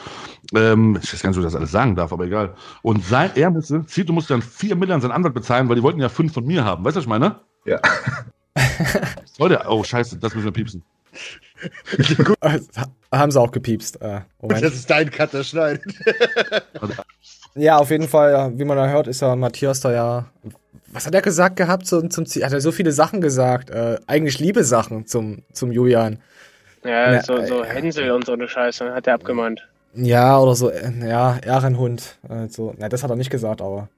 Ähm, 0.55 0.99
ich 1.03 1.13
weiß 1.13 1.23
gar 1.23 1.29
nicht, 1.31 1.37
ob 1.37 1.45
ich 1.45 1.47
das 1.47 1.57
alles 1.57 1.71
sagen 1.71 1.97
darf, 1.97 2.15
aber 2.15 2.25
egal. 2.25 2.55
Und 2.81 3.10
sein, 3.11 3.31
er 3.35 3.51
musste, 3.51 3.85
Zito 3.87 4.13
musste 4.13 4.33
dann 4.35 4.43
vier 4.43 4.77
Millionen 4.77 5.03
seinen 5.03 5.13
Anwalt 5.13 5.35
bezahlen, 5.35 5.69
weil 5.69 5.77
die 5.77 5.83
wollten 5.83 6.01
ja 6.01 6.09
fünf 6.09 6.33
von 6.33 6.47
mir 6.47 6.65
haben. 6.65 6.85
Weißt 6.85 6.97
du, 6.97 6.99
was 6.99 7.05
ich 7.05 7.09
meine? 7.09 7.41
Ja. 7.67 7.81
Leute, 9.39 9.63
oh 9.69 9.85
scheiße, 9.85 10.19
das 10.19 10.35
müssen 10.35 10.47
wir 10.47 10.53
piepsen. 10.53 10.83
Haben 13.13 13.31
sie 13.31 13.41
auch 13.41 13.51
gepiepst. 13.51 14.01
Äh, 14.01 14.21
Moment. 14.41 14.63
Das 14.63 14.75
ist 14.75 14.89
dein 14.89 15.11
Cutter 15.11 15.45
schneidet. 15.45 15.83
Ja, 17.57 17.79
auf 17.79 17.91
jeden 17.91 18.07
Fall, 18.07 18.31
ja, 18.31 18.59
wie 18.59 18.65
man 18.65 18.77
da 18.77 18.87
hört, 18.89 19.09
ist 19.09 19.23
ja 19.23 19.35
Matthias 19.35 19.81
da 19.81 19.93
ja. 19.93 20.27
Was 20.93 21.07
hat 21.07 21.15
er 21.15 21.21
gesagt 21.21 21.57
gehabt 21.57 21.85
zum, 21.85 22.09
zum 22.09 22.25
Ziel? 22.25 22.45
Hat 22.45 22.53
er 22.53 22.61
so 22.61 22.71
viele 22.71 22.93
Sachen 22.93 23.21
gesagt? 23.21 23.71
Äh, 23.71 23.99
eigentlich 24.07 24.39
liebe 24.39 24.63
Sachen 24.63 25.07
zum, 25.07 25.43
zum 25.53 25.73
Julian. 25.73 26.21
Ja, 26.85 27.11
Na, 27.11 27.23
so, 27.23 27.45
so 27.45 27.65
äh, 27.65 27.67
Hänsel 27.67 28.13
und 28.13 28.25
so 28.25 28.35
eine 28.35 28.49
Scheiße 28.49 28.95
hat 28.95 29.09
er 29.09 29.15
abgemahnt. 29.15 29.69
Ja, 29.95 30.39
oder 30.39 30.55
so, 30.55 30.71
äh, 30.71 30.91
ja, 31.01 31.39
Ehrenhund. 31.39 32.19
Äh, 32.29 32.49
so. 32.49 32.75
Na, 32.79 32.89
das 32.89 33.03
hat 33.03 33.11
er 33.11 33.17
nicht 33.17 33.31
gesagt, 33.31 33.61
aber. 33.61 33.89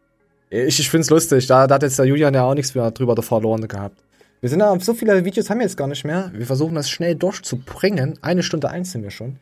Ich, 0.50 0.78
ich 0.78 0.90
find's 0.90 1.10
lustig. 1.10 1.46
Da, 1.46 1.66
da 1.66 1.76
hat 1.76 1.82
jetzt 1.82 1.98
der 1.98 2.06
Julian 2.06 2.34
ja 2.34 2.44
auch 2.44 2.54
nichts 2.54 2.74
mehr 2.74 2.90
drüber 2.90 3.20
verloren 3.22 3.66
gehabt. 3.68 4.02
Wir 4.40 4.48
sind 4.48 4.58
da, 4.58 4.78
so 4.80 4.92
viele 4.92 5.24
Videos 5.24 5.48
haben 5.48 5.58
wir 5.58 5.66
jetzt 5.66 5.76
gar 5.76 5.86
nicht 5.86 6.04
mehr. 6.04 6.30
Wir 6.34 6.46
versuchen 6.46 6.74
das 6.74 6.90
schnell 6.90 7.14
durchzubringen. 7.14 8.18
Eine 8.22 8.42
Stunde 8.42 8.70
eins 8.70 8.92
sind 8.92 9.02
wir 9.02 9.10
schon. 9.10 9.38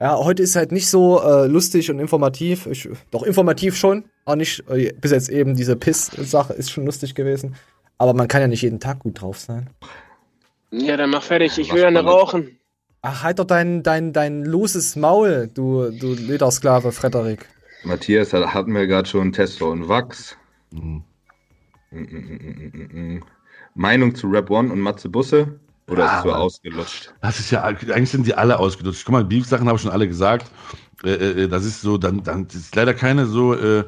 Ja, 0.00 0.16
heute 0.16 0.42
ist 0.42 0.56
halt 0.56 0.72
nicht 0.72 0.88
so 0.88 1.22
äh, 1.22 1.46
lustig 1.46 1.90
und 1.90 2.00
informativ. 2.00 2.66
Ich, 2.66 2.88
doch 3.10 3.22
informativ 3.22 3.76
schon. 3.76 4.04
Auch 4.24 4.34
nicht, 4.34 4.64
äh, 4.68 4.92
bis 4.92 5.12
jetzt 5.12 5.28
eben 5.28 5.54
diese 5.54 5.76
Piss-Sache 5.76 6.54
ist 6.54 6.70
schon 6.70 6.86
lustig 6.86 7.14
gewesen. 7.14 7.54
Aber 7.98 8.14
man 8.14 8.28
kann 8.28 8.40
ja 8.40 8.48
nicht 8.48 8.62
jeden 8.62 8.80
Tag 8.80 9.00
gut 9.00 9.20
drauf 9.20 9.38
sein. 9.38 9.68
Ja, 10.70 10.96
dann 10.96 11.10
mach 11.10 11.22
fertig. 11.22 11.58
Ich 11.58 11.72
will 11.72 11.82
ja 11.82 11.88
eine 11.88 12.02
rauchen. 12.02 12.58
Ach, 13.02 13.22
halt 13.22 13.38
doch 13.38 13.46
dein, 13.46 13.82
dein, 13.82 14.12
dein 14.12 14.44
loses 14.44 14.94
Maul, 14.96 15.48
du, 15.54 15.90
du 15.90 16.12
Ledersklave, 16.14 16.92
Frederik. 16.92 17.48
Matthias, 17.84 18.30
da 18.30 18.52
hatten 18.52 18.74
wir 18.74 18.86
gerade 18.86 19.08
schon 19.08 19.32
Testo 19.32 19.70
und 19.70 19.88
Wachs. 19.88 20.36
Mm, 20.70 20.98
mm, 21.90 21.98
mm, 21.98 23.14
mm. 23.16 23.22
Meinung 23.74 24.14
zu 24.14 24.28
Rap 24.28 24.50
One 24.50 24.70
und 24.70 24.80
Matze 24.80 25.08
Busse? 25.08 25.58
Oder 25.88 26.04
Ja, 26.04 26.16
ist 26.18 26.22
so 26.24 26.30
aber- 26.30 26.40
ausgelutscht? 26.40 27.14
Das 27.22 27.40
ist 27.40 27.50
ja, 27.50 27.62
eigentlich 27.62 28.10
sind 28.10 28.26
die 28.26 28.34
alle 28.34 28.58
ausgelutscht. 28.58 29.04
Guck 29.06 29.12
mal, 29.12 29.24
Beef-Sachen 29.24 29.66
habe 29.66 29.76
ich 29.76 29.82
schon 29.82 29.90
alle 29.92 30.06
gesagt. 30.06 30.50
Äh, 31.02 31.12
äh, 31.44 31.48
das 31.48 31.64
ist 31.64 31.80
so, 31.80 31.96
dann, 31.96 32.22
dann 32.22 32.46
das 32.46 32.56
ist 32.56 32.76
leider 32.76 32.92
keine 32.92 33.24
so, 33.26 33.54
äh, 33.54 33.84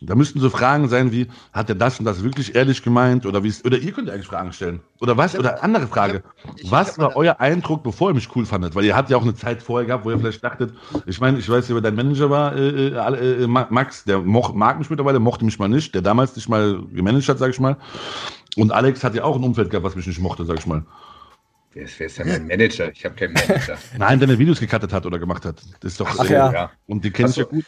da 0.00 0.14
müssten 0.16 0.40
so 0.40 0.50
Fragen 0.50 0.88
sein 0.88 1.12
wie, 1.12 1.28
hat 1.52 1.68
er 1.68 1.74
das 1.76 1.98
und 1.98 2.04
das 2.04 2.24
wirklich 2.24 2.54
ehrlich 2.54 2.82
gemeint? 2.82 3.24
Oder 3.26 3.44
wie 3.44 3.48
ist, 3.48 3.64
oder 3.64 3.78
ihr 3.78 3.92
könnt 3.92 4.08
ja 4.08 4.14
eigentlich 4.14 4.26
Fragen 4.26 4.52
stellen. 4.52 4.80
Oder 5.00 5.16
was? 5.16 5.38
Oder 5.38 5.62
andere 5.62 5.86
Frage. 5.86 6.22
Was 6.64 6.98
war 6.98 7.14
euer 7.16 7.38
Eindruck, 7.40 7.82
bevor 7.84 8.10
ihr 8.10 8.14
mich 8.14 8.34
cool 8.34 8.44
fandet? 8.44 8.74
Weil 8.74 8.84
ihr 8.84 8.96
habt 8.96 9.10
ja 9.10 9.16
auch 9.16 9.22
eine 9.22 9.34
Zeit 9.34 9.62
vorher 9.62 9.86
gehabt, 9.86 10.04
wo 10.04 10.10
ihr 10.10 10.18
vielleicht 10.18 10.42
dachtet, 10.42 10.74
ich 11.06 11.20
meine, 11.20 11.38
ich 11.38 11.48
weiß, 11.48 11.72
wer 11.72 11.80
dein 11.80 11.94
Manager 11.94 12.30
war, 12.30 12.56
äh, 12.56 12.88
äh, 12.88 13.44
äh, 13.44 13.46
Ma- 13.46 13.68
Max, 13.70 14.04
der 14.04 14.20
moch, 14.20 14.52
mag 14.54 14.78
mich 14.78 14.90
mittlerweile, 14.90 15.20
mochte 15.20 15.44
mich 15.44 15.58
mal 15.58 15.68
nicht, 15.68 15.94
der 15.94 16.02
damals 16.02 16.34
nicht 16.34 16.48
mal 16.48 16.82
gemanagt 16.92 17.28
hat, 17.28 17.38
sag 17.38 17.50
ich 17.50 17.60
mal. 17.60 17.76
Und 18.56 18.72
Alex 18.72 19.04
hat 19.04 19.14
ja 19.14 19.24
auch 19.24 19.36
ein 19.36 19.44
Umfeld 19.44 19.70
gehabt, 19.70 19.86
was 19.86 19.94
mich 19.94 20.06
nicht 20.06 20.20
mochte, 20.20 20.44
sag 20.44 20.58
ich 20.58 20.66
mal. 20.66 20.82
Wer 21.74 21.84
ist, 21.84 21.98
wer 21.98 22.06
ist 22.06 22.18
denn 22.18 22.28
mein 22.28 22.46
Manager? 22.46 22.90
Ich 22.92 23.04
habe 23.04 23.14
keinen 23.14 23.32
Manager. 23.32 23.78
Nein, 23.98 24.20
wenn 24.20 24.28
er 24.28 24.38
Videos 24.38 24.60
gecuttet 24.60 24.92
hat 24.92 25.06
oder 25.06 25.18
gemacht 25.18 25.44
hat. 25.44 25.62
Das 25.80 25.92
ist 25.92 26.00
doch. 26.00 26.18
Ach 26.18 26.28
ja. 26.28 26.70
Und 26.86 27.04
die 27.04 27.10
kennt 27.10 27.30
Ach 27.30 27.34
so. 27.34 27.40
ja 27.42 27.46
gut. 27.46 27.64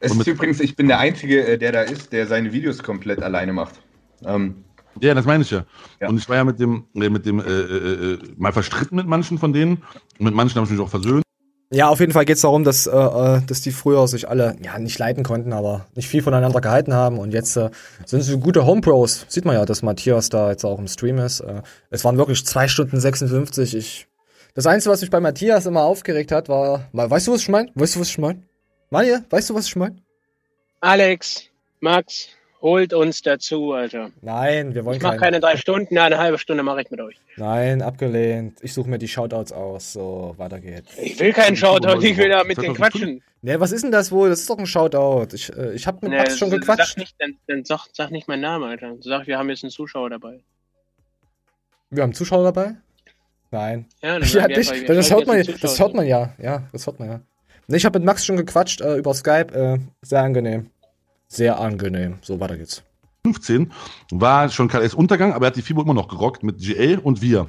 Es 0.00 0.14
ist 0.14 0.26
übrigens, 0.26 0.60
ich 0.60 0.74
bin 0.74 0.88
der 0.88 0.98
Einzige, 0.98 1.46
äh, 1.46 1.58
der 1.58 1.72
da 1.72 1.82
ist, 1.82 2.12
der 2.12 2.26
seine 2.26 2.52
Videos 2.52 2.82
komplett 2.82 3.22
alleine 3.22 3.52
macht. 3.52 3.80
Ähm, 4.24 4.64
Ja, 5.00 5.14
das 5.14 5.24
meine 5.24 5.42
ich 5.42 5.50
ja. 5.50 5.64
Und 6.00 6.18
ich 6.18 6.28
war 6.28 6.36
ja 6.36 6.44
mit 6.44 6.58
dem, 6.60 6.86
äh, 6.94 7.08
mit 7.08 7.26
dem, 7.26 7.40
äh, 7.40 7.42
äh, 7.44 8.12
äh, 8.14 8.18
mal 8.36 8.52
verstritten 8.52 8.96
mit 8.96 9.06
manchen 9.06 9.38
von 9.38 9.52
denen. 9.52 9.76
Und 10.18 10.24
mit 10.26 10.34
manchen 10.34 10.56
habe 10.56 10.66
ich 10.66 10.72
mich 10.72 10.80
auch 10.80 10.88
versöhnt. 10.90 11.23
Ja, 11.74 11.88
auf 11.88 11.98
jeden 11.98 12.12
Fall 12.12 12.24
geht's 12.24 12.42
darum, 12.42 12.62
dass, 12.62 12.86
äh, 12.86 12.96
äh, 12.96 13.40
dass 13.44 13.60
die 13.60 13.72
früher 13.72 14.06
sich 14.06 14.28
alle, 14.28 14.54
ja, 14.62 14.78
nicht 14.78 14.96
leiten 14.96 15.24
konnten, 15.24 15.52
aber 15.52 15.86
nicht 15.96 16.08
viel 16.08 16.22
voneinander 16.22 16.60
gehalten 16.60 16.94
haben. 16.94 17.18
Und 17.18 17.32
jetzt 17.32 17.56
äh, 17.56 17.68
sind 18.06 18.22
sie 18.22 18.38
gute 18.38 18.64
Homepros. 18.64 19.26
Sieht 19.26 19.44
man 19.44 19.56
ja, 19.56 19.64
dass 19.64 19.82
Matthias 19.82 20.28
da 20.28 20.50
jetzt 20.50 20.64
auch 20.64 20.78
im 20.78 20.86
Stream 20.86 21.18
ist. 21.18 21.40
Äh, 21.40 21.62
es 21.90 22.04
waren 22.04 22.16
wirklich 22.16 22.46
zwei 22.46 22.68
Stunden 22.68 23.00
56. 23.00 23.74
Ich, 23.74 24.06
das 24.54 24.66
Einzige, 24.66 24.92
was 24.92 25.00
mich 25.00 25.10
bei 25.10 25.18
Matthias 25.18 25.66
immer 25.66 25.82
aufgeregt 25.82 26.30
hat, 26.30 26.48
war, 26.48 26.88
weißt 26.92 27.26
du, 27.26 27.32
was 27.32 27.40
ich 27.40 27.48
meine? 27.48 27.72
Weißt 27.74 27.96
du, 27.96 28.00
was 28.00 28.08
ich 28.08 28.18
meine? 28.18 28.40
Manje, 28.90 29.24
weißt 29.30 29.50
du, 29.50 29.56
was 29.56 29.66
ich 29.66 29.74
meine? 29.74 29.96
Alex, 30.80 31.46
Max, 31.80 32.28
holt 32.64 32.92
uns 32.94 33.22
dazu, 33.22 33.72
Alter. 33.72 34.10
Nein, 34.22 34.74
wir 34.74 34.84
wollen 34.84 34.96
Ich 34.96 35.02
mach 35.02 35.10
keinen- 35.10 35.20
keine 35.20 35.40
drei 35.40 35.56
Stunden, 35.56 35.94
ja, 35.94 36.04
eine 36.04 36.18
halbe 36.18 36.38
Stunde 36.38 36.62
mache 36.64 36.80
ich 36.82 36.90
mit 36.90 37.00
euch. 37.00 37.14
Nein, 37.36 37.82
abgelehnt. 37.82 38.58
Ich 38.62 38.72
suche 38.72 38.88
mir 38.90 38.98
die 38.98 39.06
Shoutouts 39.06 39.52
aus. 39.52 39.92
So, 39.92 40.34
weiter 40.38 40.58
geht's. 40.58 40.96
Ich 40.98 41.20
will 41.20 41.32
keinen 41.32 41.56
Shoutout, 41.56 42.02
ich 42.02 42.16
will 42.16 42.30
da 42.30 42.42
mit 42.42 42.60
den 42.60 42.74
quatschen. 42.74 43.22
Ne, 43.42 43.60
was 43.60 43.70
ist 43.70 43.84
denn 43.84 43.92
das 43.92 44.10
wohl? 44.10 44.30
Das 44.30 44.40
ist 44.40 44.48
doch 44.50 44.58
ein 44.58 44.66
Shoutout. 44.66 45.34
Ich, 45.34 45.54
äh, 45.56 45.74
ich 45.74 45.86
hab 45.86 46.02
mit 46.02 46.10
Nee, 46.10 46.16
Max 46.16 46.38
schon 46.38 46.50
sag 46.50 46.60
gequatscht. 46.60 46.96
nicht, 46.96 47.14
dann, 47.18 47.36
dann 47.46 47.64
sag, 47.66 47.86
sag 47.92 48.10
nicht 48.10 48.26
meinen 48.26 48.40
Namen, 48.40 48.68
Alter. 48.68 48.94
Sag, 49.00 49.26
wir 49.26 49.38
haben 49.38 49.50
jetzt 49.50 49.62
einen 49.62 49.70
Zuschauer 49.70 50.08
dabei. 50.10 50.40
Wir 51.90 52.02
haben 52.02 52.14
Zuschauer 52.14 52.44
dabei? 52.44 52.76
Nein. 53.50 53.84
Ja, 54.02 54.18
dann 54.18 54.28
ja, 54.28 54.48
dich, 54.48 54.72
einfach, 54.72 54.86
das, 54.94 55.10
hört 55.10 55.26
man, 55.26 55.36
einen 55.36 55.54
das 55.60 55.78
hört 55.78 55.94
man 55.94 56.06
ja. 56.06 56.32
Ja, 56.42 56.62
das 56.72 56.86
hört 56.86 56.98
man 56.98 57.08
ja. 57.10 57.20
Ne, 57.68 57.76
ich 57.76 57.84
habe 57.84 57.98
mit 57.98 58.06
Max 58.06 58.24
schon 58.24 58.38
gequatscht 58.38 58.80
äh, 58.80 58.96
über 58.96 59.12
Skype. 59.12 59.52
Äh, 59.54 59.78
sehr 60.00 60.22
angenehm. 60.22 60.70
Sehr 61.34 61.58
angenehm. 61.58 62.18
So, 62.22 62.38
weiter 62.38 62.56
geht's. 62.56 62.84
15 63.26 63.72
war 64.10 64.50
schon 64.50 64.68
KLS 64.68 64.94
Untergang, 64.94 65.32
aber 65.32 65.46
er 65.46 65.48
hat 65.48 65.56
die 65.56 65.62
FIBO 65.62 65.82
immer 65.82 65.94
noch 65.94 66.08
gerockt 66.08 66.42
mit 66.42 66.58
GA 66.58 66.98
und 67.02 67.22
wir. 67.22 67.48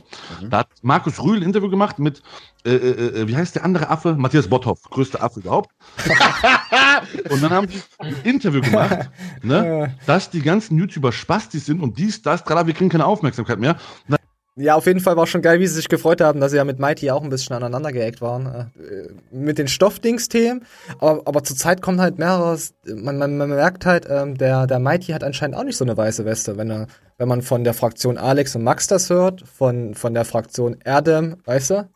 Da 0.50 0.60
hat 0.60 0.70
Markus 0.82 1.22
Rühl 1.22 1.38
ein 1.38 1.44
Interview 1.44 1.70
gemacht 1.70 2.00
mit, 2.00 2.24
äh, 2.66 2.72
äh, 2.72 3.22
äh, 3.22 3.28
wie 3.28 3.36
heißt 3.36 3.56
der 3.56 3.66
andere 3.66 3.90
Affe? 3.90 4.16
Matthias 4.16 4.48
Botthoff, 4.48 4.84
größter 4.84 5.22
Affe 5.22 5.42
überhaupt. 5.42 5.70
und 7.30 7.44
dann 7.44 7.52
haben 7.52 7.68
die 7.68 7.82
ein 8.00 8.16
Interview 8.24 8.62
gemacht, 8.62 9.10
ne, 9.44 9.96
dass 10.06 10.30
die 10.30 10.42
ganzen 10.42 10.78
YouTuber 10.78 11.12
Spastis 11.12 11.66
sind 11.66 11.82
und 11.82 11.98
dies, 11.98 12.22
das, 12.22 12.44
tralala, 12.46 12.68
wir 12.68 12.74
kriegen 12.74 12.90
keine 12.90 13.06
Aufmerksamkeit 13.06 13.60
mehr. 13.60 13.76
Und 14.08 14.16
Ja, 14.58 14.76
auf 14.76 14.86
jeden 14.86 15.02
Fall 15.02 15.18
war 15.18 15.28
schon 15.28 15.42
geil, 15.42 15.60
wie 15.60 15.68
sie 15.68 15.74
sich 15.76 15.90
gefreut 15.90 16.22
haben, 16.22 16.40
dass 16.40 16.52
sie 16.52 16.58
ja 16.58 16.64
mit 16.64 16.80
Mighty 16.80 17.12
auch 17.12 17.22
ein 17.24 17.30
bisschen 17.30 17.56
aneinander 17.58 17.92
geeckt 17.92 18.22
waren. 18.22 18.46
Äh, 18.80 19.10
mit 19.30 19.58
den 19.58 19.68
Stoffdings-Themen. 19.68 20.64
Aber, 21.00 21.22
aber 21.26 21.44
zur 21.44 21.58
Zeit 21.58 21.82
kommt 21.82 22.00
halt 22.00 22.20
mehreres. 22.20 22.74
Man, 22.86 23.18
man, 23.18 23.38
man 23.38 23.50
merkt 23.50 23.86
halt, 23.86 24.08
ähm, 24.10 24.38
der, 24.38 24.66
der 24.66 24.80
Mighty 24.80 25.12
hat 25.12 25.26
anscheinend 25.26 25.58
auch 25.58 25.66
nicht 25.66 25.76
so 25.76 25.84
eine 25.84 25.98
weiße 25.98 26.24
Weste, 26.24 26.56
wenn 26.58 26.72
er, 26.72 26.88
wenn 27.18 27.28
man 27.28 27.42
von 27.42 27.66
der 27.66 27.74
Fraktion 27.74 28.18
Alex 28.18 28.56
und 28.56 28.64
Max 28.64 28.88
das 28.88 29.10
hört, 29.10 29.42
von, 29.46 29.94
von 29.94 30.14
der 30.14 30.24
Fraktion 30.24 30.78
Erdem, 30.86 31.36
weißt 31.44 31.72
du? 31.72 31.90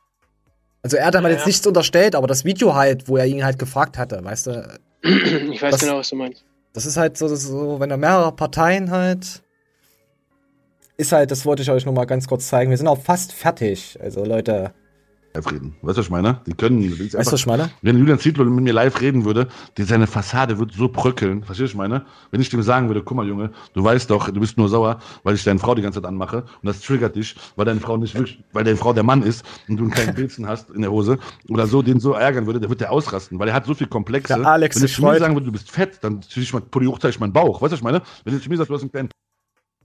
Also 0.83 0.97
Erdem 0.97 1.21
hat 1.23 1.29
Ja, 1.29 1.35
jetzt 1.37 1.41
ja. 1.43 1.47
nichts 1.47 1.65
unterstellt, 1.67 2.13
aber 2.13 2.27
das 2.27 2.43
Video 2.43 2.75
halt, 2.75 3.07
wo 3.07 3.15
er 3.15 3.25
ihn 3.25 3.45
halt 3.45 3.57
gefragt 3.57 3.97
hatte, 3.97 4.21
weißt 4.21 4.47
du? 4.47 4.79
Ich 5.03 5.61
weiß 5.61 5.71
Das- 5.71 5.79
genau, 5.81 5.97
was 5.99 6.09
du 6.09 6.17
meinst. 6.17 6.43
Das 6.73 6.85
ist 6.85 6.97
halt 6.97 7.17
so, 7.17 7.33
so, 7.33 7.79
wenn 7.79 7.89
da 7.89 7.95
mehrere 7.97 8.33
Parteien 8.33 8.91
halt. 8.91 9.43
Ist 10.99 11.13
halt, 11.13 11.31
das 11.31 11.45
wollte 11.45 11.61
ich 11.61 11.71
euch 11.71 11.85
noch 11.85 11.93
mal 11.93 12.03
ganz 12.03 12.27
kurz 12.27 12.49
zeigen. 12.49 12.71
Wir 12.71 12.77
sind 12.77 12.89
auch 12.89 13.01
fast 13.01 13.31
fertig. 13.31 13.97
Also 14.01 14.25
Leute, 14.25 14.73
live 15.33 15.49
reden. 15.49 15.75
Weißt 15.81 15.97
du, 15.97 15.99
was 15.99 16.07
ich 16.07 16.11
meine? 16.11 16.41
Die 16.45 16.53
können. 16.53 16.81
die 16.81 16.99
Weißt 16.99 17.13
du, 17.13 17.17
was 17.31 17.39
ich 17.39 17.45
meine? 17.45 17.69
Wenn 17.81 17.97
Julian 17.97 18.19
Zietlow 18.19 18.43
mit 18.43 18.65
mir 18.65 18.73
live 18.73 18.99
reden 18.99 19.23
würde, 19.23 19.47
die, 19.77 19.83
seine 19.83 20.07
Fassade 20.07 20.59
würde 20.59 20.73
so 20.75 20.89
bröckeln. 20.89 21.45
Verstehst 21.45 21.73
du, 21.73 21.77
was 21.77 21.85
ich 21.85 21.89
meine? 21.89 22.05
Wenn 22.31 22.41
ich 22.41 22.49
dem 22.49 22.61
sagen 22.63 22.89
würde, 22.89 23.01
guck 23.01 23.15
mal, 23.15 23.25
Junge, 23.25 23.51
du 23.73 23.81
weißt 23.81 24.09
doch, 24.09 24.29
du 24.29 24.41
bist 24.41 24.57
nur 24.57 24.67
sauer, 24.67 24.99
weil 25.23 25.35
ich 25.35 25.43
deine 25.45 25.59
Frau 25.59 25.73
die 25.73 25.81
ganze 25.81 26.01
Zeit 26.01 26.07
anmache 26.09 26.39
und 26.39 26.65
das 26.65 26.81
triggert 26.81 27.15
dich, 27.15 27.33
weil 27.55 27.63
deine 27.63 27.79
Frau 27.79 27.95
nicht 27.95 28.15
wirklich, 28.15 28.43
weil 28.51 28.65
deine 28.65 28.75
Frau 28.75 28.91
der 28.91 29.03
Mann 29.03 29.23
ist 29.23 29.45
und 29.69 29.77
du 29.77 29.83
einen 29.83 29.91
kleinen 29.91 30.15
Pilzen 30.15 30.47
hast 30.49 30.69
in 30.69 30.81
der 30.81 30.91
Hose 30.91 31.17
oder 31.47 31.65
so, 31.65 31.81
den 31.81 32.01
so 32.01 32.11
ärgern 32.11 32.45
würde, 32.45 32.59
der 32.59 32.69
wird 32.69 32.81
der 32.81 32.91
ausrasten, 32.91 33.39
weil 33.39 33.47
er 33.47 33.53
hat 33.53 33.65
so 33.65 33.73
viel 33.73 33.87
Komplexe. 33.87 34.35
Der 34.35 34.45
Alex 34.45 34.75
Wenn 34.75 34.81
du 34.81 34.87
sich 34.87 34.97
zu 34.97 35.03
mir 35.03 35.17
sagen 35.17 35.33
würde, 35.33 35.45
du 35.45 35.53
bist 35.53 35.71
fett, 35.71 35.99
dann 36.01 36.21
ziehe 36.21 36.43
ich 36.43 36.53
mal, 36.53 36.61
ich 37.09 37.19
meinen 37.19 37.33
Bauch. 37.33 37.61
Weißt 37.61 37.71
du, 37.71 37.73
was 37.73 37.79
ich 37.79 37.83
meine? 37.83 38.01
Wenn 38.25 38.33
du 38.33 38.41
zu 38.41 38.49
mir 38.49 38.57
sagst, 38.57 38.69
du 38.69 38.73
hast 38.73 38.81
einen 38.81 38.91
kleinen 38.91 39.09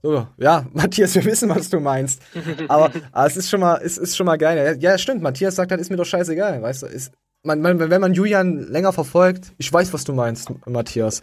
So, 0.05 0.27
ja, 0.37 0.67
Matthias, 0.73 1.15
wir 1.15 1.25
wissen, 1.25 1.49
was 1.49 1.67
du 1.71 1.79
meinst. 1.79 2.21
Aber, 2.67 2.91
aber 3.11 3.27
es 3.27 3.37
ist 3.37 3.49
schon 3.49 3.59
mal, 3.59 3.81
es 3.83 3.97
ist 3.97 4.15
schon 4.15 4.27
mal 4.27 4.37
geil. 4.37 4.77
Ja, 4.79 4.99
stimmt. 4.99 5.23
Matthias 5.23 5.55
sagt 5.55 5.71
halt, 5.71 5.81
ist 5.81 5.89
mir 5.89 5.97
doch 5.97 6.05
scheißegal, 6.05 6.61
weißt 6.61 6.83
du? 6.83 6.85
Ist, 6.85 7.11
man, 7.41 7.59
man, 7.59 7.79
wenn 7.79 8.01
man 8.01 8.13
Julian 8.13 8.59
länger 8.59 8.93
verfolgt, 8.93 9.53
ich 9.57 9.71
weiß, 9.73 9.93
was 9.93 10.03
du 10.03 10.13
meinst, 10.13 10.51
Matthias. 10.67 11.21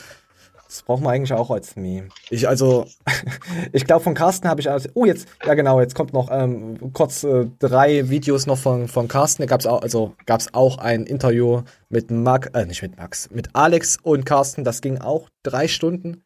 Das 0.66 0.83
brauchen 0.83 1.05
wir 1.05 1.11
eigentlich 1.11 1.33
auch 1.33 1.51
als 1.51 1.76
Meme. 1.76 2.09
Ich, 2.28 2.49
also, 2.49 2.87
ich 3.72 3.85
glaube, 3.85 4.03
von 4.03 4.14
Carsten 4.14 4.49
habe 4.49 4.61
ich. 4.61 4.68
Also, 4.68 4.89
oh, 4.95 5.05
jetzt, 5.05 5.28
ja 5.45 5.55
genau, 5.55 5.80
jetzt 5.80 5.95
kommt 5.95 6.12
noch 6.12 6.28
ähm, 6.33 6.93
kurz 6.93 7.22
äh, 7.22 7.47
drei 7.61 8.09
Videos 8.11 8.47
noch 8.47 8.59
von, 8.59 8.89
von 8.89 9.07
Carsten. 9.07 9.43
Da 9.43 9.47
gab 9.47 9.61
es 9.61 9.66
auch, 9.66 9.83
also 9.83 10.16
gab's 10.26 10.55
auch 10.55 10.78
ein 10.78 11.05
Interview 11.05 11.62
mit 11.89 12.11
Max, 12.11 12.49
äh, 12.49 12.66
nicht 12.66 12.83
mit 12.83 12.97
Max, 12.97 13.30
mit 13.30 13.51
Alex 13.53 13.99
und 14.03 14.26
Carsten. 14.26 14.64
Das 14.64 14.80
ging 14.80 14.99
auch 14.99 15.28
drei 15.45 15.68
Stunden. 15.68 16.24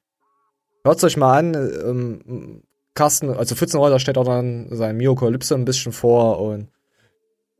Hört 0.86 1.02
euch 1.04 1.16
mal 1.16 1.38
an. 1.38 1.54
Ähm, 1.54 2.62
Carsten, 2.94 3.30
also 3.30 3.54
Pfützenreuter 3.54 3.98
stellt 3.98 4.18
auch 4.18 4.24
dann 4.24 4.68
sein 4.70 4.96
Myokalypse 4.96 5.54
ein 5.54 5.64
bisschen 5.64 5.92
vor 5.92 6.40
und 6.40 6.68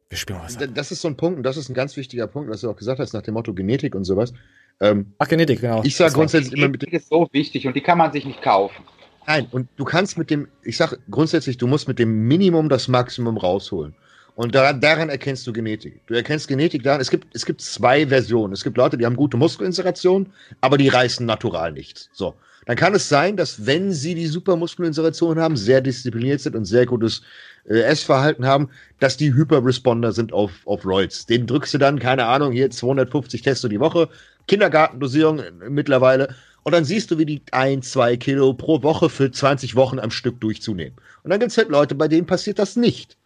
wir 0.09 0.17
spielen 0.17 0.39
was. 0.43 0.57
D- 0.57 0.69
Das 0.73 0.93
ist 0.93 1.03
so 1.03 1.09
ein 1.09 1.17
Punkt, 1.17 1.37
und 1.37 1.43
das 1.43 1.57
ist 1.57 1.69
ein 1.69 1.75
ganz 1.75 1.97
wichtiger 1.97 2.27
Punkt, 2.29 2.49
was 2.49 2.61
du 2.61 2.71
auch 2.71 2.77
gesagt 2.77 3.01
hast, 3.01 3.13
nach 3.13 3.23
dem 3.23 3.35
Motto 3.35 3.53
Genetik 3.53 3.95
und 3.95 4.05
sowas. 4.05 4.33
Ähm, 4.81 5.13
Ach, 5.19 5.27
Genetik, 5.29 5.61
genau. 5.61 5.83
Ich 5.83 5.97
sage 5.97 6.13
grundsätzlich 6.15 6.55
immer 6.57 6.69
mit 6.69 6.81
Genetik 6.81 7.01
ist 7.03 7.09
so 7.11 7.29
wichtig 7.33 7.67
und 7.67 7.75
die 7.75 7.81
kann 7.81 7.99
man 7.99 8.13
sich 8.13 8.25
nicht 8.25 8.41
kaufen. 8.41 8.85
Nein, 9.27 9.49
und 9.51 9.69
du 9.77 9.85
kannst 9.85 10.17
mit 10.17 10.31
dem, 10.31 10.47
ich 10.63 10.77
sag 10.77 10.97
grundsätzlich, 11.11 11.59
du 11.59 11.67
musst 11.67 11.89
mit 11.89 11.99
dem 11.99 12.29
Minimum 12.29 12.69
das 12.69 12.87
Maximum 12.87 13.37
rausholen. 13.37 13.97
Und 14.37 14.55
daran, 14.55 14.81
daran 14.81 15.09
erkennst 15.09 15.47
du 15.47 15.53
Genetik. 15.53 16.07
Du 16.07 16.15
erkennst 16.15 16.47
Genetik 16.47 16.83
daran, 16.85 17.01
es 17.01 17.11
gibt, 17.11 17.35
es 17.35 17.45
gibt 17.45 17.61
zwei 17.61 18.07
Versionen. 18.07 18.53
Es 18.53 18.63
gibt 18.63 18.77
Leute, 18.77 18.97
die 18.97 19.05
haben 19.07 19.17
gute 19.17 19.37
Muskelinseration, 19.37 20.33
aber 20.61 20.79
die 20.79 20.89
reißen 20.89 21.27
natural 21.27 21.73
nichts. 21.73 22.11
So. 22.13 22.35
Dann 22.67 22.77
kann 22.77 22.95
es 22.95 23.09
sein, 23.09 23.37
dass 23.37 23.65
wenn 23.65 23.93
sie 23.93 24.15
die 24.15 24.27
Supermuskelinseration 24.27 25.39
haben, 25.39 25.57
sehr 25.57 25.81
diszipliniert 25.81 26.41
sind 26.41 26.57
und 26.57 26.65
sehr 26.65 26.85
gutes 26.85 27.23
äh, 27.65 27.81
Essverhalten 27.81 28.45
haben, 28.45 28.69
dass 28.99 29.17
die 29.17 29.33
Hyperresponder 29.33 30.13
sind 30.13 30.33
auf, 30.33 30.51
auf 30.67 30.85
Roids. 30.85 31.27
Den 31.27 31.47
drückst 31.47 31.75
du 31.75 31.79
dann, 31.79 31.99
keine 32.01 32.27
Ahnung, 32.27 32.53
hier 32.53 32.69
250 32.71 33.43
Tests 33.43 33.67
die 33.69 33.81
Woche, 33.81 34.09
Kindergartendosierung 34.49 35.39
äh, 35.39 35.71
mittlerweile. 35.71 36.35
Und 36.65 36.73
dann 36.73 36.85
siehst 36.85 37.13
du, 37.13 37.19
wie 37.19 37.27
die 37.27 37.43
ein, 37.53 37.83
zwei 37.83 38.17
Kilo 38.17 38.53
pro 38.53 38.83
Woche 38.83 39.09
für 39.09 39.31
20 39.31 39.77
Wochen 39.77 40.01
am 40.01 40.11
Stück 40.11 40.41
durchzunehmen. 40.41 40.97
Und 41.23 41.31
dann 41.31 41.39
gibt 41.39 41.53
es 41.53 41.59
halt 41.59 41.69
Leute, 41.69 41.95
bei 41.95 42.09
denen 42.09 42.27
passiert 42.27 42.59
das 42.59 42.75
nicht. 42.75 43.17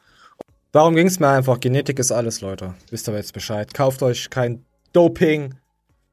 Darum 0.72 0.94
ging 0.94 1.06
es 1.06 1.18
mir 1.18 1.28
einfach. 1.28 1.58
Genetik 1.58 1.98
ist 1.98 2.12
alles, 2.12 2.42
Leute. 2.42 2.74
Wisst 2.90 3.08
ihr 3.08 3.16
jetzt 3.16 3.32
Bescheid. 3.32 3.72
Kauft 3.72 4.02
euch 4.02 4.28
kein 4.28 4.66
Doping. 4.92 5.54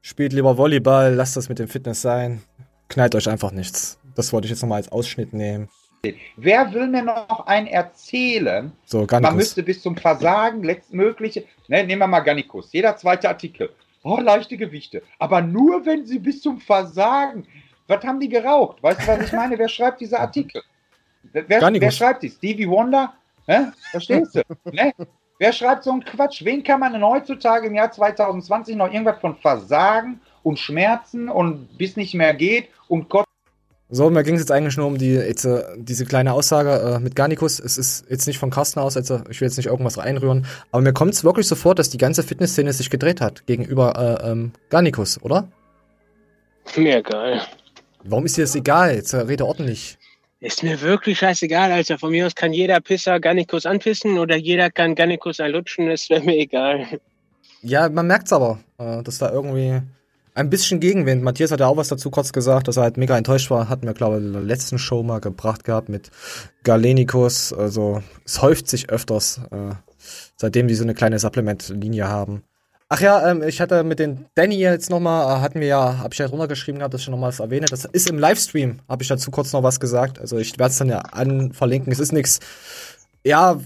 Spielt 0.00 0.32
lieber 0.32 0.56
Volleyball. 0.56 1.14
Lasst 1.14 1.36
das 1.36 1.50
mit 1.50 1.58
dem 1.58 1.68
Fitness 1.68 2.00
sein. 2.00 2.40
Knallt 2.88 3.14
euch 3.14 3.28
einfach 3.28 3.52
nichts. 3.52 3.98
Das 4.14 4.32
wollte 4.32 4.46
ich 4.46 4.50
jetzt 4.50 4.62
nochmal 4.62 4.78
als 4.78 4.90
Ausschnitt 4.90 5.32
nehmen. 5.32 5.68
Wer 6.36 6.72
will 6.72 6.86
mir 6.86 7.02
noch 7.02 7.46
einen 7.46 7.66
erzählen? 7.66 8.72
So, 8.84 8.98
Man 8.98 9.06
Garnikus. 9.08 9.36
müsste 9.36 9.62
bis 9.62 9.82
zum 9.82 9.96
Versagen 9.96 10.62
letztmögliche. 10.62 11.44
Ne, 11.66 11.84
nehmen 11.84 12.00
wir 12.00 12.06
mal 12.06 12.20
Garnikus. 12.20 12.72
Jeder 12.72 12.96
zweite 12.96 13.28
Artikel. 13.28 13.70
Oh, 14.04 14.18
leichte 14.20 14.56
Gewichte. 14.56 15.02
Aber 15.18 15.42
nur 15.42 15.84
wenn 15.84 16.06
sie 16.06 16.18
bis 16.18 16.40
zum 16.40 16.60
Versagen. 16.60 17.46
Was 17.88 18.04
haben 18.04 18.20
die 18.20 18.28
geraucht? 18.28 18.82
Weißt 18.82 19.02
du, 19.02 19.06
was 19.08 19.20
ich 19.26 19.32
meine? 19.32 19.58
Wer 19.58 19.68
schreibt 19.68 20.00
diese 20.00 20.18
Artikel? 20.20 20.62
Wer, 21.32 21.48
wer 21.48 21.90
schreibt 21.90 22.22
die? 22.22 22.30
Stevie 22.30 22.68
Wonder? 22.68 23.12
Hä? 23.46 23.66
Verstehst 23.90 24.36
du? 24.36 24.42
ne? 24.72 24.92
Wer 25.38 25.52
schreibt 25.52 25.84
so 25.84 25.92
einen 25.92 26.04
Quatsch? 26.04 26.44
Wen 26.44 26.62
kann 26.62 26.80
man 26.80 26.92
denn 26.92 27.04
heutzutage 27.04 27.66
im 27.66 27.74
Jahr 27.74 27.90
2020 27.90 28.76
noch 28.76 28.92
irgendwas 28.92 29.20
von 29.20 29.36
Versagen 29.36 30.20
und 30.42 30.58
Schmerzen 30.58 31.28
und 31.28 31.76
bis 31.78 31.96
nicht 31.96 32.14
mehr 32.14 32.34
geht 32.34 32.68
und 32.88 33.08
Gott 33.08 33.24
So, 33.90 34.10
mir 34.10 34.22
ging 34.22 34.34
es 34.34 34.40
jetzt 34.40 34.50
eigentlich 34.50 34.76
nur 34.76 34.86
um 34.86 34.98
die, 34.98 35.14
jetzt, 35.14 35.44
äh, 35.44 35.62
diese 35.76 36.04
kleine 36.04 36.32
Aussage 36.32 36.96
äh, 36.96 36.98
mit 37.00 37.16
Garnikus. 37.16 37.58
Es 37.58 37.78
ist 37.78 38.04
jetzt 38.10 38.26
nicht 38.26 38.38
von 38.38 38.50
Carsten 38.50 38.80
aus, 38.80 38.96
also 38.96 39.22
ich 39.30 39.40
will 39.40 39.48
jetzt 39.48 39.56
nicht 39.56 39.66
irgendwas 39.66 39.98
reinrühren, 39.98 40.46
aber 40.72 40.82
mir 40.82 40.92
kommt 40.92 41.14
es 41.14 41.24
wirklich 41.24 41.46
so 41.46 41.54
vor, 41.54 41.74
dass 41.74 41.90
die 41.90 41.98
ganze 41.98 42.22
Fitnessszene 42.22 42.72
sich 42.72 42.90
gedreht 42.90 43.20
hat 43.20 43.46
gegenüber 43.46 44.20
äh, 44.22 44.30
ähm, 44.30 44.52
Garnikus, 44.68 45.20
oder? 45.22 45.48
Mir 46.76 46.98
egal. 46.98 47.40
Warum 48.04 48.26
ist 48.26 48.36
dir 48.36 48.42
das 48.42 48.54
egal? 48.54 48.94
Jetzt 48.94 49.12
äh, 49.12 49.18
rede 49.18 49.46
ordentlich. 49.46 49.98
Ist 50.40 50.62
mir 50.62 50.80
wirklich 50.80 51.18
scheißegal, 51.18 51.72
Alter. 51.72 51.98
Von 51.98 52.12
mir 52.12 52.26
aus 52.26 52.34
kann 52.34 52.52
jeder 52.52 52.80
Pisser 52.80 53.18
Garnikus 53.18 53.66
anpissen 53.66 54.18
oder 54.18 54.36
jeder 54.36 54.70
kann 54.70 54.94
Garnikus 54.94 55.40
einlutschen. 55.40 55.90
Es 55.90 56.08
wäre 56.10 56.22
mir 56.22 56.36
egal. 56.36 56.86
Ja, 57.62 57.88
man 57.88 58.06
merkt's 58.06 58.32
aber, 58.32 58.60
äh, 58.78 59.02
dass 59.02 59.18
da 59.18 59.32
irgendwie 59.32 59.80
ein 60.38 60.50
bisschen 60.50 60.78
Gegenwind. 60.78 61.22
Matthias 61.22 61.50
hat 61.50 61.60
ja 61.60 61.66
auch 61.66 61.76
was 61.76 61.88
dazu 61.88 62.10
kurz 62.10 62.32
gesagt, 62.32 62.68
dass 62.68 62.76
er 62.76 62.84
halt 62.84 62.96
mega 62.96 63.18
enttäuscht 63.18 63.50
war. 63.50 63.68
Hatten 63.68 63.86
wir, 63.86 63.94
glaube 63.94 64.18
ich, 64.18 64.24
in 64.24 64.32
der 64.32 64.42
letzten 64.42 64.78
Show 64.78 65.02
mal 65.02 65.20
gebracht 65.20 65.64
gehabt 65.64 65.88
mit 65.88 66.10
Galenikus. 66.62 67.52
Also 67.52 68.02
es 68.24 68.40
häuft 68.40 68.68
sich 68.68 68.88
öfters, 68.88 69.40
äh, 69.50 69.74
seitdem 70.36 70.68
die 70.68 70.74
so 70.74 70.84
eine 70.84 70.94
kleine 70.94 71.18
Supplement-Linie 71.18 72.08
haben. 72.08 72.44
Ach 72.88 73.00
ja, 73.00 73.30
ähm, 73.30 73.42
ich 73.42 73.60
hatte 73.60 73.82
mit 73.84 73.98
den 73.98 74.26
Danny 74.34 74.56
jetzt 74.56 74.88
nochmal, 74.88 75.26
äh, 75.26 75.40
hatten 75.40 75.60
wir 75.60 75.66
ja, 75.66 75.98
hab 75.98 76.14
ich 76.14 76.20
ja 76.20 76.28
drunter 76.28 76.48
geschrieben 76.48 76.78
gehabt, 76.78 76.94
dass 76.94 77.02
ich 77.02 77.08
nochmal 77.08 77.28
was 77.28 77.40
erwähne. 77.40 77.66
Das 77.66 77.84
ist 77.84 78.08
im 78.08 78.18
Livestream, 78.18 78.78
habe 78.88 79.02
ich 79.02 79.08
dazu 79.08 79.30
kurz 79.30 79.52
noch 79.52 79.62
was 79.62 79.80
gesagt. 79.80 80.18
Also 80.20 80.38
ich 80.38 80.58
werde 80.58 80.70
es 80.70 80.78
dann 80.78 80.88
ja 80.88 81.00
an 81.00 81.52
verlinken. 81.52 81.92
Es 81.92 81.98
ist 81.98 82.12
nichts. 82.12 82.38
Ja, 83.24 83.60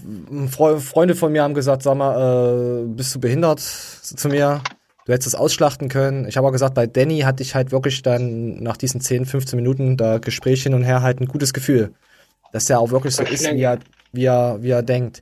Fre 0.49 0.79
Freunde 0.79 1.15
von 1.15 1.31
mir 1.31 1.43
haben 1.43 1.53
gesagt, 1.53 1.83
sag 1.83 1.95
mal, 1.95 2.83
äh, 2.83 2.87
bist 2.87 3.13
du 3.15 3.19
behindert 3.19 3.59
zu 3.59 4.27
mir? 4.27 4.61
Du 5.05 5.11
hättest 5.11 5.27
es 5.27 5.35
ausschlachten 5.35 5.89
können. 5.89 6.27
Ich 6.27 6.37
habe 6.37 6.47
auch 6.47 6.51
gesagt, 6.51 6.75
bei 6.75 6.87
Danny 6.87 7.19
hatte 7.21 7.43
ich 7.43 7.55
halt 7.55 7.71
wirklich 7.71 8.01
dann 8.01 8.61
nach 8.63 8.77
diesen 8.77 9.01
10, 9.01 9.25
15 9.25 9.57
Minuten 9.57 9.97
da 9.97 10.17
Gespräch 10.17 10.63
hin 10.63 10.73
und 10.73 10.83
her 10.83 11.01
halt 11.01 11.19
ein 11.19 11.27
gutes 11.27 11.53
Gefühl. 11.53 11.93
Dass 12.53 12.65
der 12.65 12.79
auch 12.79 12.91
wirklich 12.91 13.15
so 13.15 13.23
ist, 13.23 13.51
wie 13.51 13.61
er, 13.61 13.79
wie 14.11 14.25
er, 14.25 14.61
wie 14.61 14.69
er 14.69 14.83
denkt. 14.83 15.21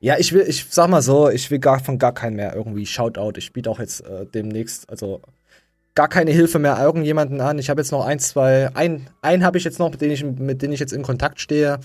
Ja, 0.00 0.16
ich 0.18 0.32
will, 0.32 0.44
ich 0.46 0.66
sag 0.70 0.88
mal 0.88 1.02
so, 1.02 1.28
ich 1.28 1.50
will 1.50 1.58
gar 1.58 1.80
von 1.80 1.98
gar 1.98 2.14
keinem 2.14 2.36
mehr 2.36 2.54
irgendwie 2.54 2.86
Shoutout. 2.86 3.32
Ich 3.36 3.52
biete 3.52 3.68
auch 3.68 3.80
jetzt 3.80 4.06
äh, 4.06 4.26
demnächst, 4.26 4.88
also 4.88 5.20
gar 5.96 6.08
keine 6.08 6.30
Hilfe 6.30 6.60
mehr 6.60 6.78
irgendjemanden 6.80 7.40
an. 7.40 7.58
Ich 7.58 7.70
habe 7.70 7.80
jetzt 7.80 7.90
noch 7.90 8.04
ein, 8.04 8.20
zwei, 8.20 8.70
ein, 8.74 9.10
einen 9.20 9.44
habe 9.44 9.58
ich 9.58 9.64
jetzt 9.64 9.80
noch, 9.80 9.90
mit 9.90 10.00
dem 10.00 10.12
ich, 10.12 10.22
mit 10.22 10.62
dem 10.62 10.70
ich 10.70 10.78
jetzt 10.78 10.92
in 10.92 11.02
Kontakt 11.02 11.40
stehe. 11.40 11.80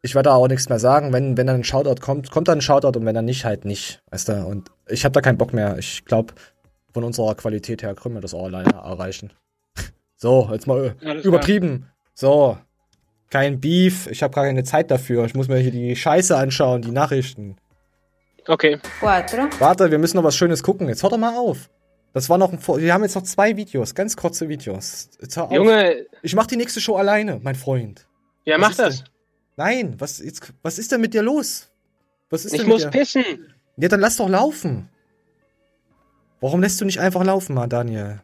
Ich 0.00 0.14
werde 0.14 0.28
da 0.28 0.36
auch 0.36 0.46
nichts 0.46 0.68
mehr 0.68 0.78
sagen. 0.78 1.12
Wenn, 1.12 1.36
wenn 1.36 1.48
dann 1.48 1.56
ein 1.56 1.64
Shoutout 1.64 2.00
kommt, 2.00 2.30
kommt 2.30 2.46
dann 2.46 2.58
ein 2.58 2.62
Shoutout 2.62 2.96
und 2.96 3.04
wenn 3.04 3.16
dann 3.16 3.24
nicht, 3.24 3.44
halt 3.44 3.64
nicht. 3.64 4.00
Weißt 4.12 4.28
du? 4.28 4.46
Und 4.46 4.70
ich 4.86 5.04
habe 5.04 5.12
da 5.12 5.20
keinen 5.20 5.38
Bock 5.38 5.52
mehr. 5.52 5.76
Ich 5.76 6.04
glaube, 6.04 6.34
von 6.92 7.04
unserer 7.04 7.34
Qualität 7.34 7.82
her 7.82 7.94
können 7.94 8.14
wir 8.14 8.20
das 8.20 8.34
auch 8.34 8.44
alleine 8.44 8.70
erreichen. 8.70 9.32
so, 10.16 10.48
jetzt 10.52 10.66
mal 10.66 10.96
Alles 11.04 11.24
übertrieben. 11.24 11.86
So. 12.14 12.58
Kein 13.30 13.60
Beef. 13.60 14.06
Ich 14.06 14.22
habe 14.22 14.34
gar 14.34 14.44
keine 14.46 14.64
Zeit 14.64 14.90
dafür. 14.90 15.24
Ich 15.26 15.34
muss 15.34 15.48
mir 15.48 15.58
hier 15.58 15.70
die 15.70 15.94
Scheiße 15.94 16.36
anschauen, 16.36 16.80
die 16.82 16.90
Nachrichten. 16.90 17.56
Okay. 18.46 18.78
Quattro. 19.00 19.48
Warte, 19.58 19.90
wir 19.90 19.98
müssen 19.98 20.16
noch 20.16 20.24
was 20.24 20.34
Schönes 20.36 20.62
gucken. 20.62 20.88
Jetzt 20.88 21.02
hört 21.02 21.12
doch 21.12 21.18
mal 21.18 21.36
auf. 21.36 21.68
Das 22.14 22.30
war 22.30 22.38
noch 22.38 22.50
ein, 22.52 22.58
Vor- 22.58 22.78
wir 22.78 22.94
haben 22.94 23.02
jetzt 23.02 23.14
noch 23.16 23.22
zwei 23.22 23.54
Videos, 23.58 23.94
ganz 23.94 24.16
kurze 24.16 24.48
Videos. 24.48 25.10
Jetzt 25.20 25.36
hör 25.36 25.44
auf. 25.44 25.52
Junge. 25.52 26.06
Ich 26.22 26.34
mach 26.34 26.46
die 26.46 26.56
nächste 26.56 26.80
Show 26.80 26.96
alleine, 26.96 27.38
mein 27.42 27.54
Freund. 27.54 28.08
Ja, 28.46 28.54
Was 28.58 28.60
mach 28.70 28.74
das. 28.76 28.96
denn? 28.98 29.08
Nein, 29.56 29.94
was, 29.98 30.18
jetzt, 30.20 30.50
was 30.62 30.78
ist 30.78 30.90
denn 30.90 31.02
mit 31.02 31.12
dir 31.12 31.22
los? 31.22 31.68
Was 32.30 32.46
ist 32.46 32.54
Ich 32.54 32.60
denn 32.60 32.68
muss 32.68 32.84
mit 32.86 32.94
dir? 32.94 32.98
pissen. 33.00 33.24
Ja, 33.76 33.88
dann 33.88 34.00
lass 34.00 34.16
doch 34.16 34.28
laufen. 34.28 34.88
Warum 36.40 36.60
lässt 36.60 36.80
du 36.80 36.84
nicht 36.84 37.00
einfach 37.00 37.24
laufen, 37.24 37.54
mal, 37.54 37.66
Daniel? 37.66 38.20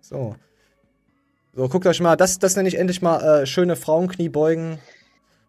So. 0.00 0.36
So, 1.54 1.68
guckt 1.68 1.86
euch 1.86 2.00
mal, 2.00 2.16
das, 2.16 2.38
das 2.38 2.56
nenne 2.56 2.68
ich 2.68 2.78
endlich 2.78 3.02
mal 3.02 3.42
äh, 3.42 3.46
schöne 3.46 3.76
Frauenkniebeugen 3.76 4.78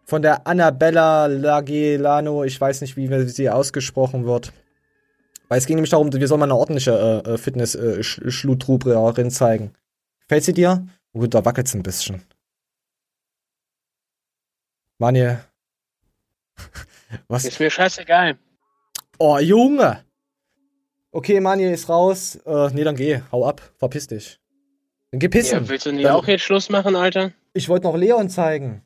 von 0.04 0.22
der 0.22 0.46
Annabella 0.46 1.26
Lagelano. 1.26 2.44
Ich 2.44 2.60
weiß 2.60 2.82
nicht, 2.82 2.96
wie 2.96 3.28
sie 3.28 3.48
ausgesprochen 3.50 4.26
wird. 4.26 4.52
Weil 5.48 5.58
es 5.58 5.66
ging 5.66 5.76
nämlich 5.76 5.90
darum, 5.90 6.12
wir 6.12 6.28
sollen 6.28 6.40
mal 6.40 6.46
eine 6.46 6.56
ordentliche 6.56 7.22
äh, 7.26 7.30
äh, 7.30 7.38
Fitness-Schlutruberin 7.38 9.30
zeigen. 9.30 9.72
Gefällt 10.20 10.44
sie 10.44 10.52
dir? 10.52 10.86
Oh, 11.12 11.20
gut, 11.20 11.34
da 11.34 11.44
wackelt's 11.44 11.74
ein 11.74 11.82
bisschen. 11.82 12.22
Manuel. 14.98 15.44
Was? 17.28 17.44
Ist 17.44 17.60
mir 17.60 17.70
scheißegal. 17.70 18.38
Oh, 19.18 19.38
Junge! 19.38 20.04
Okay, 21.14 21.38
Manuel 21.38 21.72
ist 21.72 21.88
raus. 21.88 22.34
Äh, 22.44 22.70
nee, 22.74 22.82
dann 22.82 22.96
geh. 22.96 23.20
Hau 23.30 23.46
ab. 23.46 23.62
Verpiss 23.78 24.08
dich. 24.08 24.40
Dann 25.12 25.20
geh 25.20 25.28
pissen. 25.28 25.62
Ja, 25.62 25.68
willst 25.68 25.86
du 25.86 25.92
nicht 25.92 26.04
Dann- 26.04 26.16
auch 26.16 26.26
jetzt 26.26 26.42
Schluss 26.42 26.70
machen, 26.70 26.96
Alter? 26.96 27.30
Ich 27.52 27.68
wollte 27.68 27.86
noch 27.86 27.96
Leon 27.96 28.28
zeigen. 28.28 28.82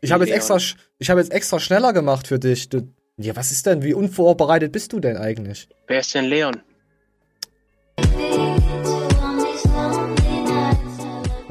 Ich 0.00 0.12
habe 0.12 0.24
jetzt 0.24 0.34
extra, 0.34 0.56
ich 0.98 1.10
habe 1.10 1.20
jetzt 1.20 1.30
extra 1.30 1.60
schneller 1.60 1.92
gemacht 1.92 2.26
für 2.26 2.38
dich. 2.38 2.70
Du, 2.70 2.88
ja, 3.18 3.36
was 3.36 3.52
ist 3.52 3.66
denn? 3.66 3.82
Wie 3.82 3.92
unvorbereitet 3.92 4.72
bist 4.72 4.94
du 4.94 5.00
denn 5.00 5.18
eigentlich? 5.18 5.68
Wer 5.88 6.00
ist 6.00 6.14
denn 6.14 6.24
Leon? 6.24 6.62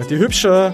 Die 0.10 0.18
hübsche. 0.18 0.74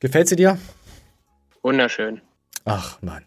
Gefällt 0.00 0.28
sie 0.28 0.36
dir? 0.36 0.58
Wunderschön. 1.62 2.20
Ach, 2.64 3.00
Mann. 3.02 3.24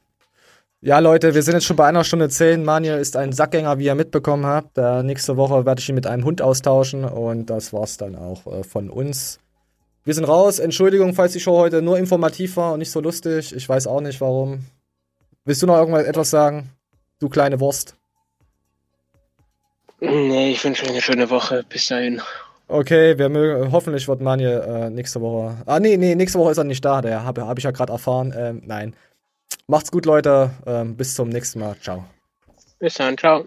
Ja, 0.82 1.00
Leute, 1.00 1.34
wir 1.34 1.44
sind 1.44 1.54
jetzt 1.54 1.66
schon 1.66 1.78
bei 1.78 1.88
einer 1.88 2.04
Stunde 2.04 2.28
zehn. 2.28 2.66
Manuel 2.66 3.00
ist 3.00 3.16
ein 3.16 3.32
Sackgänger, 3.32 3.80
wie 3.80 3.86
ihr 3.86 3.96
mitbekommen 3.96 4.46
habt. 4.46 4.78
Äh, 4.78 5.02
nächste 5.04 5.38
Woche 5.38 5.66
werde 5.66 5.80
ich 5.80 5.88
ihn 5.88 5.96
mit 5.96 6.08
einem 6.08 6.26
Hund 6.26 6.42
austauschen 6.42 7.06
und 7.06 7.46
das 7.46 7.72
war's 7.72 7.96
dann 7.96 8.18
auch 8.18 8.46
äh, 8.48 8.64
von 8.64 8.90
uns. 8.90 9.40
Wir 10.04 10.14
sind 10.14 10.26
raus. 10.26 10.60
Entschuldigung, 10.60 11.14
falls 11.14 11.32
die 11.32 11.40
Show 11.40 11.58
heute 11.58 11.82
nur 11.82 11.98
informativ 11.98 12.58
war 12.58 12.74
und 12.74 12.80
nicht 12.80 12.92
so 12.92 13.00
lustig. 13.00 13.56
Ich 13.56 13.70
weiß 13.70 13.88
auch 13.88 14.02
nicht 14.02 14.20
warum. 14.20 14.66
Willst 15.46 15.62
du 15.62 15.68
noch 15.68 15.78
irgendwas 15.78 16.06
etwas 16.06 16.30
sagen? 16.30 16.70
Du 17.20 17.30
kleine 17.30 17.62
Wurst. 17.62 17.96
Nee, 20.02 20.52
ich 20.52 20.62
wünsche 20.66 20.84
euch 20.84 20.90
eine 20.92 21.02
schöne 21.02 21.30
Woche. 21.30 21.64
Bis 21.70 21.88
dahin. 21.88 22.22
Okay, 22.68 23.18
wir 23.18 23.30
mögen, 23.30 23.72
hoffentlich 23.72 24.08
wird 24.08 24.22
Manje 24.22 24.64
äh, 24.64 24.90
nächste 24.90 25.22
Woche. 25.22 25.58
Ah, 25.66 25.80
nee, 25.80 25.98
nee, 25.98 26.16
nächste 26.16 26.40
Woche 26.40 26.52
ist 26.52 26.58
er 26.58 26.64
nicht 26.64 26.84
da. 26.84 27.02
Der 27.02 27.24
habe 27.24 27.46
hab 27.46 27.58
ich 27.58 27.64
ja 27.64 27.72
gerade 27.72 27.92
erfahren. 27.92 28.34
Ähm, 28.36 28.62
nein. 28.66 28.96
Macht's 29.68 29.92
gut, 29.92 30.06
Leute. 30.06 30.52
Ähm, 30.66 30.96
bis 30.96 31.16
zum 31.16 31.30
nächsten 31.30 31.60
Mal. 31.60 31.76
Ciao. 31.82 32.06
Bis 32.80 32.96
dann. 32.96 33.18
Ciao. 33.18 33.46